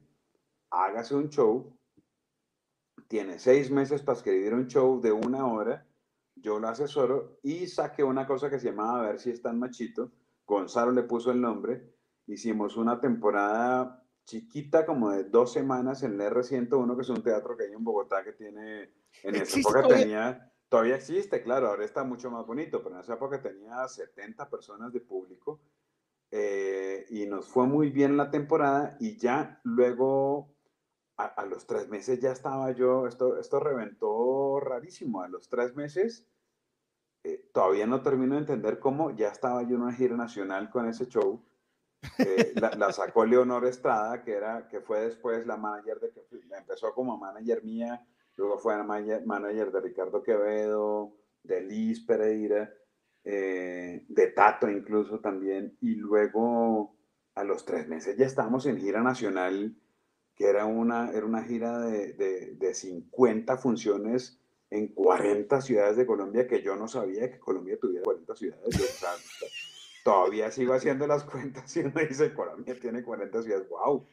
hágase 0.70 1.16
un 1.16 1.28
show, 1.28 1.76
tiene 3.10 3.38
seis 3.38 3.70
meses 3.70 4.02
para 4.02 4.18
escribir 4.18 4.54
un 4.54 4.68
show 4.68 5.02
de 5.02 5.12
una 5.12 5.46
hora, 5.46 5.86
yo 6.36 6.60
lo 6.60 6.70
asesoro 6.70 7.40
y 7.44 7.68
saqué 7.68 8.04
una 8.04 8.26
cosa 8.26 8.50
que 8.50 8.60
se 8.60 8.70
llamaba 8.70 9.00
A 9.00 9.08
ver 9.08 9.20
si 9.20 9.32
es 9.32 9.42
tan 9.42 9.60
machito, 9.60 10.12
Gonzalo 10.46 10.94
le 10.94 11.04
puso 11.04 11.32
el 11.32 11.42
nombre, 11.42 11.94
hicimos 12.28 12.78
una 12.78 13.02
temporada 13.02 14.02
chiquita 14.24 14.86
como 14.86 15.12
de 15.12 15.26
dos 15.26 15.52
semanas 15.52 16.04
en 16.04 16.14
el 16.14 16.32
R101, 16.32 16.96
que 16.96 17.02
es 17.02 17.10
un 17.10 17.24
teatro 17.24 17.58
que 17.58 17.66
hay 17.66 17.74
en 17.74 17.84
Bogotá 17.84 18.24
que 18.24 18.32
tiene, 18.34 18.94
en 19.24 19.36
esa 19.36 19.60
época 19.60 19.88
tenía 19.88 20.51
Todavía 20.71 20.95
existe, 20.95 21.43
claro, 21.43 21.67
ahora 21.67 21.84
está 21.84 22.05
mucho 22.05 22.31
más 22.31 22.45
bonito, 22.47 22.81
pero 22.81 22.95
en 22.95 23.01
esa 23.01 23.15
época 23.15 23.41
tenía 23.41 23.86
70 23.86 24.49
personas 24.49 24.93
de 24.93 25.01
público 25.01 25.60
eh, 26.31 27.05
y 27.10 27.25
nos 27.25 27.45
fue 27.49 27.67
muy 27.67 27.89
bien 27.89 28.15
la 28.15 28.31
temporada 28.31 28.95
y 28.97 29.17
ya 29.17 29.60
luego, 29.65 30.55
a, 31.17 31.43
los 31.43 31.67
tres 31.67 31.89
meses 31.89 32.21
ya 32.21 32.31
estaba 32.31 32.71
yo, 32.71 33.05
esto, 33.05 33.38
esto 33.38 33.60
reventó 33.60 34.62
rarísimo, 34.62 35.21
a 35.21 35.27
los 35.27 35.49
tres 35.49 35.75
meses, 35.75 36.25
eh, 37.25 37.49
todavía 37.53 37.86
no 37.86 38.01
termino 38.01 38.36
de 38.36 38.39
entender 38.39 38.79
cómo, 38.79 39.12
ya 39.12 39.27
estaba 39.27 39.63
yo 39.63 39.75
en 39.75 39.81
una 39.81 39.93
gira 39.93 40.15
nacional 40.15 40.69
con 40.69 40.88
ese 40.88 41.05
show. 41.07 41.43
Eh, 42.17 42.53
la, 42.55 42.93
sacó 42.93 43.25
Leonor 43.25 43.65
Estrada, 43.65 44.23
que, 44.23 44.31
era, 44.31 44.69
que 44.69 44.79
fue 44.79 45.01
después 45.01 45.45
la 45.45 45.57
manager 45.57 45.99
de 45.99 46.12
que 46.12 46.25
empezó 46.57 46.93
como 46.93 47.17
manager 47.17 47.62
mía 47.62 48.07
luego 48.41 48.58
fue 48.58 48.75
manager 48.84 49.71
de 49.71 49.82
Ricardo 49.82 50.23
Quevedo, 50.23 51.13
de 51.43 51.62
Liz 51.62 52.04
Pereira, 52.06 52.73
eh, 53.23 54.04
de 54.08 54.27
Tato 54.27 54.69
incluso 54.69 55.19
también, 55.19 55.77
y 55.80 55.95
luego 55.95 56.95
a 57.36 57.43
los 57.43 57.65
tres 57.65 57.88
meses 57.88 58.17
ya 58.17 58.25
estábamos 58.25 58.65
en 58.65 58.80
gira 58.80 59.01
nacional, 59.01 59.75
que 60.36 60.47
era 60.47 60.65
una, 60.65 61.12
era 61.12 61.25
una 61.25 61.43
gira 61.43 61.80
de, 61.82 62.13
de, 62.58 62.73
50 62.73 63.58
funciones 63.58 64.39
en 64.71 64.88
40 64.88 65.62
ciudades 65.62 65.97
de 65.97 66.08
Colombia, 66.08 66.47
que 66.47 66.63
yo 66.63 66.75
no 66.75 66.88
sabía 66.88 67.30
que 67.30 67.39
Colombia 67.39 67.77
tuviera 67.80 68.04
40 68.04 68.36
ciudades. 68.36 69.06
todavía 70.04 70.49
sigo 70.49 70.73
haciendo 70.73 71.06
las 71.06 71.23
cuentas 71.25 71.75
y 71.77 71.84
me 71.84 72.08
dice, 72.08 72.34
Colombia 72.34 72.75
tiene 72.80 73.04
40 73.04 73.43
ciudades. 73.43 73.69
¡Wow! 73.69 74.08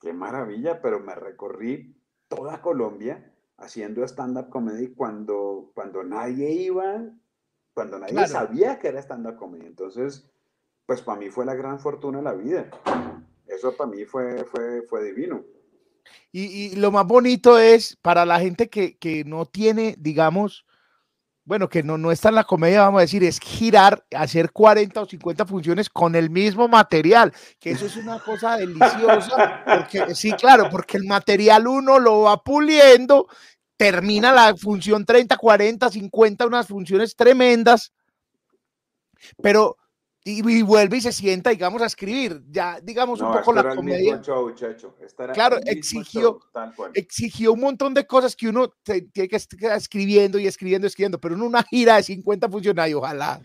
¡Qué 0.00 0.14
maravilla! 0.14 0.80
Pero 0.80 1.00
me 1.00 1.14
recorrí 1.14 1.94
toda 2.28 2.62
Colombia 2.62 3.33
haciendo 3.56 4.04
stand-up 4.06 4.48
comedy 4.50 4.88
cuando, 4.88 5.70
cuando 5.74 6.02
nadie 6.02 6.50
iba, 6.50 7.04
cuando 7.72 7.98
nadie 7.98 8.26
sabía 8.26 8.78
que 8.78 8.88
era 8.88 9.00
stand-up 9.00 9.36
comedy. 9.36 9.66
Entonces, 9.66 10.28
pues 10.86 11.00
para 11.02 11.18
mí 11.18 11.30
fue 11.30 11.44
la 11.44 11.54
gran 11.54 11.78
fortuna 11.78 12.18
de 12.18 12.24
la 12.24 12.34
vida. 12.34 12.70
Eso 13.46 13.76
para 13.76 13.90
mí 13.90 14.04
fue, 14.04 14.44
fue, 14.44 14.82
fue 14.82 15.04
divino. 15.04 15.44
Y, 16.32 16.76
lo 16.76 16.90
más 16.90 17.06
bonito 17.06 17.58
es 17.58 17.96
para 17.96 18.26
la 18.26 18.38
gente 18.40 18.68
que, 18.68 18.98
que, 18.98 19.24
no 19.24 19.46
tiene, 19.46 19.94
digamos, 19.98 20.66
bueno, 21.44 21.68
que 21.68 21.82
no, 21.82 21.98
no 21.98 22.10
está 22.10 22.30
en 22.30 22.36
la 22.36 22.44
comedia, 22.44 22.82
vamos 22.82 22.98
a 22.98 23.02
decir, 23.02 23.22
es 23.22 23.38
girar, 23.38 24.04
hacer 24.16 24.50
40 24.50 25.02
o 25.02 25.06
50 25.06 25.44
funciones 25.44 25.90
con 25.90 26.14
el 26.14 26.30
mismo 26.30 26.68
material, 26.68 27.32
que 27.60 27.72
eso 27.72 27.86
es 27.86 27.96
una 27.96 28.18
cosa 28.18 28.56
deliciosa, 28.56 29.62
porque 29.64 30.14
sí, 30.14 30.32
claro, 30.32 30.68
porque 30.70 30.96
el 30.96 31.04
material 31.04 31.66
uno 31.66 31.98
lo 31.98 32.22
va 32.22 32.42
puliendo 32.42 33.28
termina 33.76 34.32
la 34.32 34.56
función 34.56 35.04
30, 35.04 35.36
40, 35.36 35.90
50, 35.90 36.46
unas 36.46 36.66
funciones 36.66 37.16
tremendas, 37.16 37.92
pero 39.42 39.76
y, 40.26 40.62
vuelve 40.62 40.96
y 40.96 41.00
se 41.02 41.12
sienta, 41.12 41.50
digamos, 41.50 41.82
a 41.82 41.86
escribir. 41.86 42.42
Ya, 42.50 42.80
digamos, 42.80 43.20
un 43.20 43.30
poco 43.30 43.52
la 43.52 43.74
comedia. 43.74 44.20
claro, 45.34 45.58
exigió, 45.66 46.40
exigió 46.94 47.52
un 47.52 47.60
montón 47.60 47.92
de 47.92 48.06
cosas 48.06 48.34
que 48.34 48.48
uno 48.48 48.72
tiene 48.82 49.28
que 49.28 49.36
estar 49.36 49.76
escribiendo 49.76 50.38
y 50.38 50.46
escribiendo, 50.46 50.86
escribiendo, 50.86 51.20
pero 51.20 51.34
en 51.34 51.42
una 51.42 51.62
gira 51.62 51.96
de 51.96 52.04
50 52.04 52.48
funcionarios, 52.48 52.98
ojalá. 53.00 53.40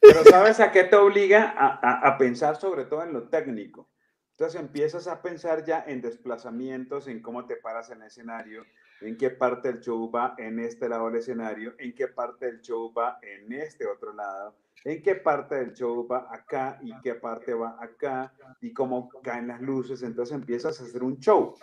Pero 0.00 0.24
¿sabes 0.24 0.58
a 0.60 0.72
qué 0.72 0.84
te 0.84 0.96
obliga? 0.96 1.54
A, 1.54 2.08
a 2.08 2.16
pensar 2.16 2.56
sobre 2.56 2.86
todo 2.86 3.02
en 3.02 3.12
lo 3.12 3.28
técnico. 3.28 3.90
Entonces 4.30 4.58
empiezas 4.58 5.06
a 5.08 5.20
pensar 5.20 5.64
ya 5.66 5.84
en 5.86 6.00
desplazamientos, 6.00 7.08
en 7.08 7.20
cómo 7.20 7.44
te 7.46 7.56
paras 7.56 7.90
en 7.90 8.00
el 8.00 8.08
escenario, 8.08 8.64
en 9.04 9.16
qué 9.16 9.30
parte 9.30 9.72
del 9.72 9.80
show 9.80 10.10
va 10.10 10.34
en 10.38 10.58
este 10.58 10.88
lado 10.88 11.06
del 11.06 11.16
escenario, 11.16 11.74
en 11.78 11.94
qué 11.94 12.08
parte 12.08 12.46
del 12.46 12.60
show 12.60 12.92
va 12.92 13.18
en 13.22 13.52
este 13.52 13.86
otro 13.86 14.12
lado, 14.12 14.54
en 14.84 15.02
qué 15.02 15.16
parte 15.16 15.56
del 15.56 15.72
show 15.72 16.06
va 16.06 16.28
acá 16.30 16.78
y 16.82 16.92
qué 17.00 17.14
parte 17.14 17.54
va 17.54 17.76
acá 17.80 18.32
y 18.60 18.72
cómo 18.72 19.10
caen 19.22 19.48
las 19.48 19.60
luces. 19.60 20.02
Entonces 20.02 20.34
empiezas 20.34 20.80
a 20.80 20.84
hacer 20.84 21.02
un 21.02 21.18
show. 21.18 21.54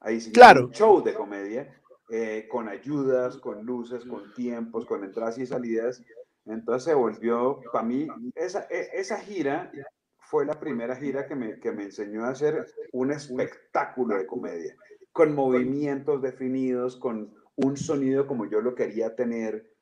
Ahí 0.00 0.20
sí, 0.20 0.32
claro. 0.32 0.66
un 0.66 0.72
show 0.72 1.02
de 1.02 1.14
comedia 1.14 1.80
eh, 2.10 2.46
con 2.50 2.68
ayudas, 2.68 3.36
con 3.38 3.64
luces, 3.64 4.04
con 4.04 4.32
tiempos, 4.34 4.86
con 4.86 5.04
entradas 5.04 5.38
y 5.38 5.46
salidas. 5.46 6.02
Entonces 6.44 6.84
se 6.84 6.94
volvió, 6.94 7.60
para 7.72 7.84
mí, 7.84 8.06
esa, 8.34 8.66
e, 8.70 8.90
esa 8.92 9.18
gira 9.18 9.72
fue 10.18 10.46
la 10.46 10.58
primera 10.58 10.94
gira 10.94 11.26
que 11.26 11.34
me, 11.34 11.58
que 11.58 11.72
me 11.72 11.84
enseñó 11.84 12.24
a 12.24 12.30
hacer 12.30 12.66
un 12.92 13.10
espectáculo 13.10 14.16
de 14.16 14.26
comedia 14.26 14.76
con 15.16 15.34
movimientos 15.34 16.20
definidos, 16.20 16.96
con 16.96 17.32
un 17.54 17.78
sonido 17.78 18.26
como 18.26 18.44
yo 18.44 18.60
lo 18.60 18.74
quería 18.74 19.16
tener. 19.16 19.72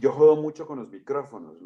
Yo 0.00 0.10
jodo 0.10 0.34
mucho 0.34 0.66
con 0.66 0.80
los 0.80 0.90
micrófonos. 0.90 1.56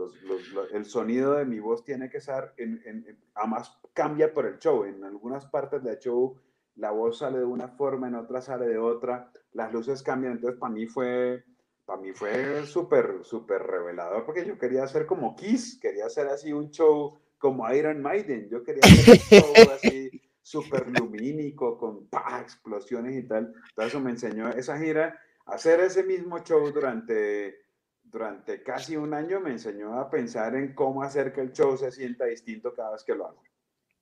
el 0.70 0.84
sonido 0.84 1.32
de 1.32 1.46
mi 1.46 1.58
voz 1.58 1.82
tiene 1.82 2.10
que 2.10 2.20
ser, 2.20 2.52
en, 2.58 2.82
en, 2.84 3.18
además 3.34 3.74
cambia 3.94 4.34
por 4.34 4.44
el 4.44 4.58
show. 4.58 4.84
En 4.84 5.02
algunas 5.02 5.46
partes 5.46 5.82
del 5.82 5.98
show 5.98 6.38
la 6.74 6.90
voz 6.90 7.20
sale 7.20 7.38
de 7.38 7.46
una 7.46 7.68
forma, 7.68 8.06
en 8.06 8.16
otras 8.16 8.44
sale 8.44 8.68
de 8.68 8.76
otra. 8.76 9.32
Las 9.52 9.72
luces 9.72 10.02
cambian. 10.02 10.34
Entonces 10.34 10.60
para 10.60 10.74
mí 10.74 10.86
fue, 10.86 11.42
para 11.86 11.98
mí 11.98 12.12
fue 12.12 12.66
súper, 12.66 13.20
súper 13.22 13.62
revelador 13.62 14.26
porque 14.26 14.44
yo 14.44 14.58
quería 14.58 14.84
hacer 14.84 15.06
como 15.06 15.36
Kiss, 15.36 15.78
quería 15.80 16.04
hacer 16.04 16.26
así 16.26 16.52
un 16.52 16.70
show 16.70 17.18
como 17.38 17.72
Iron 17.72 18.02
Maiden. 18.02 18.50
Yo 18.50 18.62
quería 18.62 18.82
hacer 18.84 19.14
un 19.14 19.40
show 19.40 19.54
así 19.74 20.05
súper 20.46 20.88
lumínico, 20.88 21.76
con 21.76 22.08
explosiones 22.40 23.16
y 23.16 23.26
tal. 23.26 23.52
Eso 23.76 23.98
me 23.98 24.12
enseñó 24.12 24.48
esa 24.50 24.78
gira, 24.78 25.18
hacer 25.46 25.80
ese 25.80 26.04
mismo 26.04 26.38
show 26.38 26.70
durante, 26.70 27.56
durante 28.04 28.62
casi 28.62 28.96
un 28.96 29.12
año 29.12 29.40
me 29.40 29.50
enseñó 29.50 29.98
a 29.98 30.08
pensar 30.08 30.54
en 30.54 30.72
cómo 30.72 31.02
hacer 31.02 31.32
que 31.32 31.40
el 31.40 31.52
show 31.52 31.76
se 31.76 31.90
sienta 31.90 32.26
distinto 32.26 32.72
cada 32.72 32.92
vez 32.92 33.02
que 33.02 33.16
lo 33.16 33.26
hago. 33.26 33.42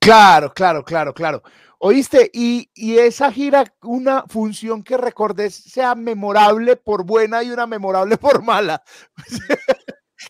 Claro, 0.00 0.52
claro, 0.52 0.84
claro, 0.84 1.14
claro. 1.14 1.42
Oíste, 1.78 2.30
y, 2.34 2.70
y, 2.74 2.98
esa 2.98 3.32
gira, 3.32 3.64
una 3.82 4.24
función 4.28 4.82
que 4.82 4.98
recordes 4.98 5.54
sea 5.54 5.94
memorable 5.94 6.76
por 6.76 7.06
buena 7.06 7.42
y 7.42 7.52
una 7.52 7.66
memorable 7.66 8.18
por 8.18 8.42
mala. 8.42 8.82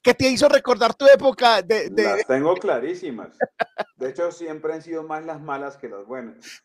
que 0.05 0.15
te 0.15 0.29
hizo 0.29 0.49
recordar 0.49 0.95
tu 0.95 1.07
época 1.07 1.63
de, 1.63 1.89
de... 1.89 2.05
Las 2.05 2.27
tengo 2.27 2.55
clarísimas. 2.55 3.39
De 3.97 4.11
hecho, 4.11 4.31
siempre 4.31 4.75
han 4.75 4.83
sido 4.83 5.03
más 5.03 5.25
las 5.25 5.41
malas 5.41 5.79
que 5.79 5.89
las 5.89 6.05
buenas. 6.05 6.63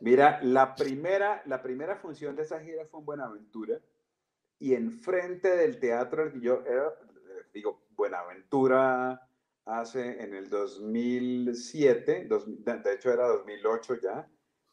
Mira, 0.00 0.40
la 0.42 0.76
primera, 0.76 1.42
la 1.46 1.60
primera 1.60 1.96
función 1.96 2.36
de 2.36 2.42
esa 2.42 2.60
gira 2.60 2.86
fue 2.86 3.00
en 3.00 3.06
Buenaventura 3.06 3.80
y 4.60 4.74
enfrente 4.74 5.56
del 5.56 5.80
teatro, 5.80 6.32
yo 6.40 6.62
era, 6.64 6.94
digo, 7.52 7.82
Buenaventura 7.96 9.28
hace 9.64 10.22
en 10.22 10.34
el 10.34 10.48
2007, 10.48 12.28
de 12.28 12.94
hecho 12.94 13.12
era 13.12 13.26
2008 13.26 13.96
ya, 14.00 14.28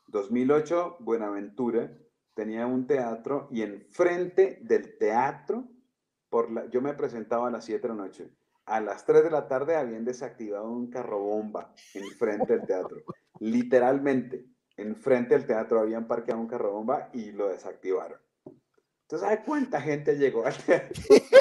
2008 0.08 0.98
Buenaventura 1.00 1.92
tenía 2.36 2.68
un 2.68 2.86
teatro 2.86 3.48
y 3.52 3.64
enfrente 3.64 4.60
del 4.62 4.98
teatro, 4.98 5.68
por 6.30 6.52
la, 6.52 6.66
yo 6.70 6.82
me 6.82 6.94
presentaba 6.94 7.48
a 7.48 7.52
las 7.52 7.66
7 7.66 7.82
de 7.82 7.88
la 7.90 8.04
noche. 8.04 8.30
A 8.66 8.82
las 8.82 9.06
3 9.06 9.24
de 9.24 9.32
la 9.32 9.48
tarde 9.48 9.76
habían 9.76 10.04
desactivado 10.04 10.70
un 10.70 10.90
carro 10.90 11.20
bomba 11.20 11.74
enfrente 11.94 12.58
del 12.58 12.66
teatro. 12.68 12.98
Literalmente, 13.40 14.46
enfrente 14.76 15.36
del 15.36 15.46
teatro 15.46 15.80
habían 15.80 16.08
parqueado 16.08 16.42
un 16.42 16.48
carro 16.48 16.74
bomba 16.74 17.10
y 17.14 17.32
lo 17.32 17.48
desactivaron. 17.48 18.20
¿Tú 19.08 19.18
sabes 19.18 19.40
cuánta 19.46 19.80
gente 19.80 20.18
llegó 20.18 20.46
al 20.46 20.58
teatro? 20.58 21.02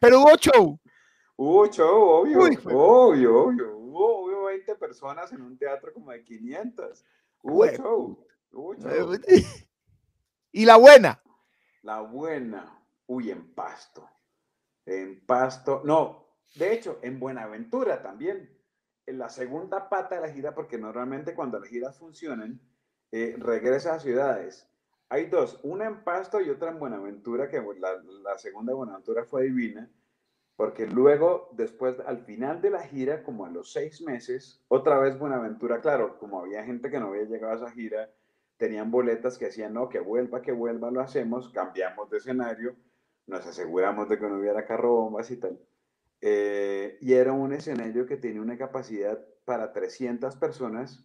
Pero 0.00 0.20
hubo 0.20 0.36
show. 0.36 0.78
Hubo 1.36 1.66
show, 1.66 2.02
obvio, 2.02 2.40
obvio, 2.40 3.44
obvio. 3.44 3.76
Hubo, 3.76 4.44
20 4.46 4.74
personas 4.76 5.32
en 5.32 5.42
un 5.42 5.58
teatro 5.58 5.92
como 5.92 6.10
de 6.12 6.22
500. 6.22 7.04
¿Y 10.52 10.64
la 10.64 10.76
buena? 10.76 11.22
La 11.82 12.00
buena. 12.00 12.82
Uy, 13.06 13.30
en 13.30 13.54
Pasto. 13.54 14.08
En 14.84 15.24
Pasto. 15.24 15.82
No, 15.84 16.26
de 16.54 16.72
hecho, 16.72 16.98
en 17.02 17.20
Buenaventura 17.20 18.02
también. 18.02 18.52
En 19.06 19.18
la 19.18 19.28
segunda 19.28 19.88
pata 19.88 20.16
de 20.16 20.22
la 20.22 20.32
gira, 20.32 20.54
porque 20.54 20.78
normalmente 20.78 21.34
cuando 21.34 21.60
las 21.60 21.68
giras 21.68 21.98
funcionan, 21.98 22.60
eh, 23.12 23.36
regresa 23.38 23.94
a 23.94 24.00
ciudades 24.00 24.68
hay 25.08 25.26
dos, 25.26 25.60
una 25.62 25.86
en 25.86 26.02
Pasto 26.02 26.40
y 26.40 26.50
otra 26.50 26.70
en 26.70 26.78
Buenaventura, 26.78 27.48
que 27.48 27.62
la, 27.78 28.38
segunda 28.38 28.72
de 28.72 28.76
Buenaventura 28.76 29.24
fue 29.24 29.44
divina, 29.44 29.88
porque 30.56 30.86
luego, 30.86 31.50
después, 31.52 31.96
al 32.06 32.24
final 32.24 32.62
de 32.62 32.70
la 32.70 32.82
gira, 32.82 33.22
como 33.22 33.44
a 33.44 33.50
los 33.50 33.72
seis 33.72 34.00
meses, 34.00 34.62
otra 34.68 34.98
vez 34.98 35.18
Buenaventura, 35.18 35.82
claro, 35.82 36.18
como 36.18 36.40
había 36.40 36.64
gente 36.64 36.90
que 36.90 36.98
no 36.98 37.08
había 37.08 37.24
llegado 37.24 37.52
a 37.52 37.56
esa 37.56 37.70
gira, 37.70 38.10
tenían 38.56 38.90
boletas 38.90 39.36
que 39.36 39.46
decían, 39.46 39.74
no, 39.74 39.90
que 39.90 40.00
vuelva, 40.00 40.40
que 40.40 40.52
vuelva, 40.52 40.90
lo 40.90 41.02
hacemos, 41.02 41.50
cambiamos 41.50 42.08
de 42.08 42.16
escenario, 42.16 42.74
nos 43.26 43.46
aseguramos 43.46 44.08
de 44.08 44.18
que 44.18 44.26
no 44.26 44.38
hubiera 44.38 44.64
carro 44.64 44.94
bombas 44.94 45.30
y 45.30 45.36
tal. 45.36 45.60
Eh, 46.22 46.96
y 47.02 47.12
era 47.12 47.34
un 47.34 47.52
escenario 47.52 48.06
que 48.06 48.16
tenía 48.16 48.40
una 48.40 48.56
capacidad 48.56 49.22
para 49.44 49.74
300 49.74 50.36
personas 50.36 51.04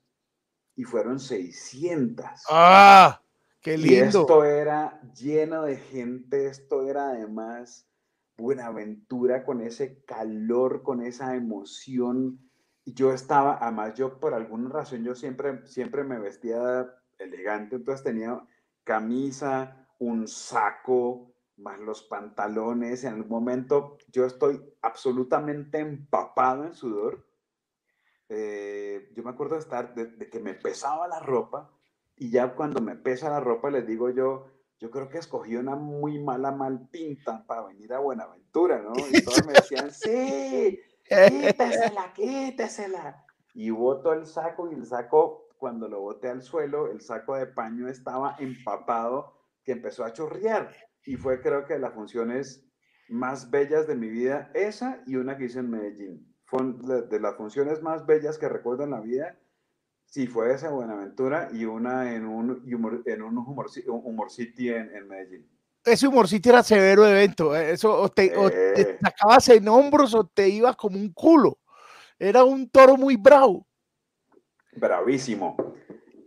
y 0.77 0.85
fueron 0.85 1.19
600. 1.19 2.25
¡Ah! 2.49 3.21
Qué 3.59 3.77
lindo. 3.77 3.93
Y 3.93 3.95
esto 3.97 4.45
era 4.45 5.01
lleno 5.13 5.63
de 5.63 5.75
gente, 5.75 6.47
esto 6.47 6.87
era 6.87 7.09
además 7.09 7.90
Buenaventura 8.41 9.45
con 9.45 9.61
ese 9.61 10.03
calor, 10.03 10.83
con 10.83 11.01
esa 11.01 11.35
emoción. 11.35 12.39
Yo 12.85 13.13
estaba, 13.13 13.57
además 13.61 13.93
yo 13.95 14.19
por 14.19 14.33
alguna 14.33 14.69
razón, 14.69 15.03
yo 15.03 15.15
siempre, 15.15 15.65
siempre 15.67 16.03
me 16.03 16.19
vestía 16.19 16.93
elegante, 17.19 17.75
entonces 17.75 18.03
tenía 18.03 18.45
camisa, 18.83 19.87
un 19.99 20.27
saco, 20.27 21.33
más 21.57 21.79
los 21.79 22.03
pantalones. 22.03 23.03
En 23.03 23.13
algún 23.13 23.29
momento 23.29 23.97
yo 24.11 24.25
estoy 24.25 24.61
absolutamente 24.81 25.79
empapado 25.79 26.65
en 26.65 26.73
sudor. 26.73 27.27
Eh, 28.29 29.11
yo 29.13 29.23
me 29.23 29.29
acuerdo 29.29 29.55
de 29.55 29.61
estar, 29.61 29.93
de 29.93 30.29
que 30.29 30.39
me 30.39 30.55
pesaba 30.55 31.07
la 31.07 31.19
ropa 31.19 31.69
y 32.15 32.29
ya 32.29 32.55
cuando 32.55 32.81
me 32.81 32.95
pesa 32.95 33.29
la 33.29 33.39
ropa, 33.39 33.71
les 33.71 33.87
digo 33.87 34.09
yo, 34.11 34.45
yo 34.81 34.89
creo 34.89 35.09
que 35.09 35.19
escogí 35.19 35.55
una 35.55 35.75
muy 35.75 36.17
mala 36.17 36.51
mal 36.51 36.89
pinta 36.89 37.45
para 37.45 37.67
venir 37.67 37.93
a 37.93 37.99
Buenaventura, 37.99 38.81
¿no? 38.81 38.93
Y 39.11 39.23
todos 39.23 39.45
me 39.45 39.53
decían, 39.53 39.91
sí, 39.91 40.79
quítesela, 41.07 42.11
quítesela. 42.15 43.23
Y 43.53 43.69
boto 43.69 44.11
el 44.11 44.25
saco 44.25 44.71
y 44.71 44.73
el 44.73 44.87
saco, 44.87 45.49
cuando 45.59 45.87
lo 45.87 46.01
boté 46.01 46.29
al 46.29 46.41
suelo, 46.41 46.91
el 46.91 46.99
saco 47.01 47.35
de 47.35 47.45
paño 47.45 47.87
estaba 47.87 48.35
empapado 48.39 49.37
que 49.63 49.73
empezó 49.73 50.03
a 50.03 50.13
chorrear. 50.13 50.73
Y 51.05 51.15
fue 51.15 51.41
creo 51.41 51.65
que 51.65 51.77
las 51.77 51.93
funciones 51.93 52.67
más 53.07 53.51
bellas 53.51 53.85
de 53.85 53.95
mi 53.95 54.09
vida, 54.09 54.49
esa 54.55 55.03
y 55.05 55.15
una 55.15 55.37
que 55.37 55.45
hice 55.45 55.59
en 55.59 55.69
Medellín. 55.69 56.35
Fue 56.45 56.59
de 56.63 57.19
las 57.19 57.35
funciones 57.35 57.83
más 57.83 58.07
bellas 58.07 58.39
que 58.39 58.49
recuerdo 58.49 58.83
en 58.83 58.91
la 58.91 58.99
vida 58.99 59.37
Sí, 60.11 60.27
fue 60.27 60.53
esa 60.53 60.69
Buenaventura 60.69 61.47
y 61.53 61.63
una 61.63 62.13
en 62.13 62.25
un, 62.25 62.61
humor, 62.69 63.01
en 63.05 63.21
un 63.21 63.37
humor, 63.37 63.67
humor 63.85 64.29
City 64.29 64.67
en, 64.67 64.93
en, 64.93 65.07
Medellín. 65.07 65.49
Ese 65.85 66.05
Humor 66.05 66.27
City 66.27 66.49
era 66.49 66.61
severo 66.63 67.07
evento. 67.07 67.55
Eh, 67.55 67.71
eso 67.71 67.97
o 67.97 68.09
te, 68.09 68.27
te, 68.27 68.99
sacabas 68.99 69.47
en 69.47 69.69
hombros 69.69 70.13
o 70.13 70.27
te 70.27 70.49
ibas 70.49 70.75
como 70.75 70.97
un 70.97 71.13
culo. 71.13 71.59
Era 72.19 72.43
un 72.43 72.69
toro 72.69 72.97
muy 72.97 73.15
bravo. 73.15 73.65
Bravísimo. 74.73 75.55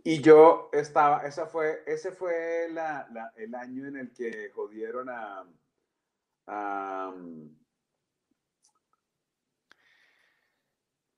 Y 0.03 0.19
yo 0.19 0.71
estaba, 0.73 1.19
esa 1.27 1.45
fue, 1.45 1.83
ese 1.85 2.11
fue 2.11 2.67
la, 2.71 3.07
la, 3.13 3.33
el 3.35 3.53
año 3.53 3.85
en 3.85 3.97
el 3.97 4.11
que 4.13 4.49
jodieron 4.55 5.09
a, 5.09 5.45
a 6.47 7.13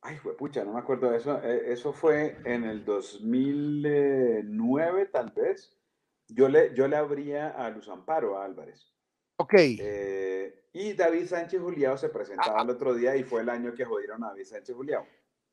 Ay, 0.08 0.18
pucha, 0.38 0.64
no 0.64 0.72
me 0.72 0.80
acuerdo 0.80 1.12
de 1.12 1.18
eso. 1.18 1.38
Eh, 1.44 1.64
eso 1.66 1.92
fue 1.92 2.38
en 2.46 2.64
el 2.64 2.86
2009, 2.86 5.08
tal 5.08 5.32
vez. 5.32 5.78
Yo 6.30 6.48
le, 6.48 6.74
yo 6.74 6.88
le 6.88 6.96
abría 6.96 7.50
a 7.50 7.70
Luz 7.70 7.90
Amparo, 7.90 8.38
a 8.38 8.46
Álvarez. 8.46 8.94
Ok. 9.36 9.54
Eh, 9.58 10.70
y 10.72 10.94
David 10.94 11.28
Sánchez 11.28 11.62
Juliao 11.62 11.98
se 11.98 12.08
presentaba 12.08 12.62
el 12.62 12.70
otro 12.70 12.96
día 12.96 13.18
y 13.18 13.26
fue 13.26 13.42
el 13.42 13.50
año 13.50 13.74
que 13.74 13.84
jodieron 13.84 14.24
a 14.24 14.30
David 14.30 14.46
Sánchez 14.46 14.74
Juliao. 14.74 15.06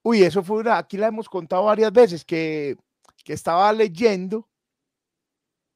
Uy, 0.04 0.22
eso 0.22 0.44
fue 0.44 0.58
una, 0.58 0.78
aquí 0.78 0.98
la 0.98 1.08
hemos 1.08 1.28
contado 1.28 1.64
varias 1.64 1.92
veces, 1.92 2.24
que, 2.24 2.76
que 3.24 3.32
estaba 3.32 3.72
leyendo. 3.72 4.48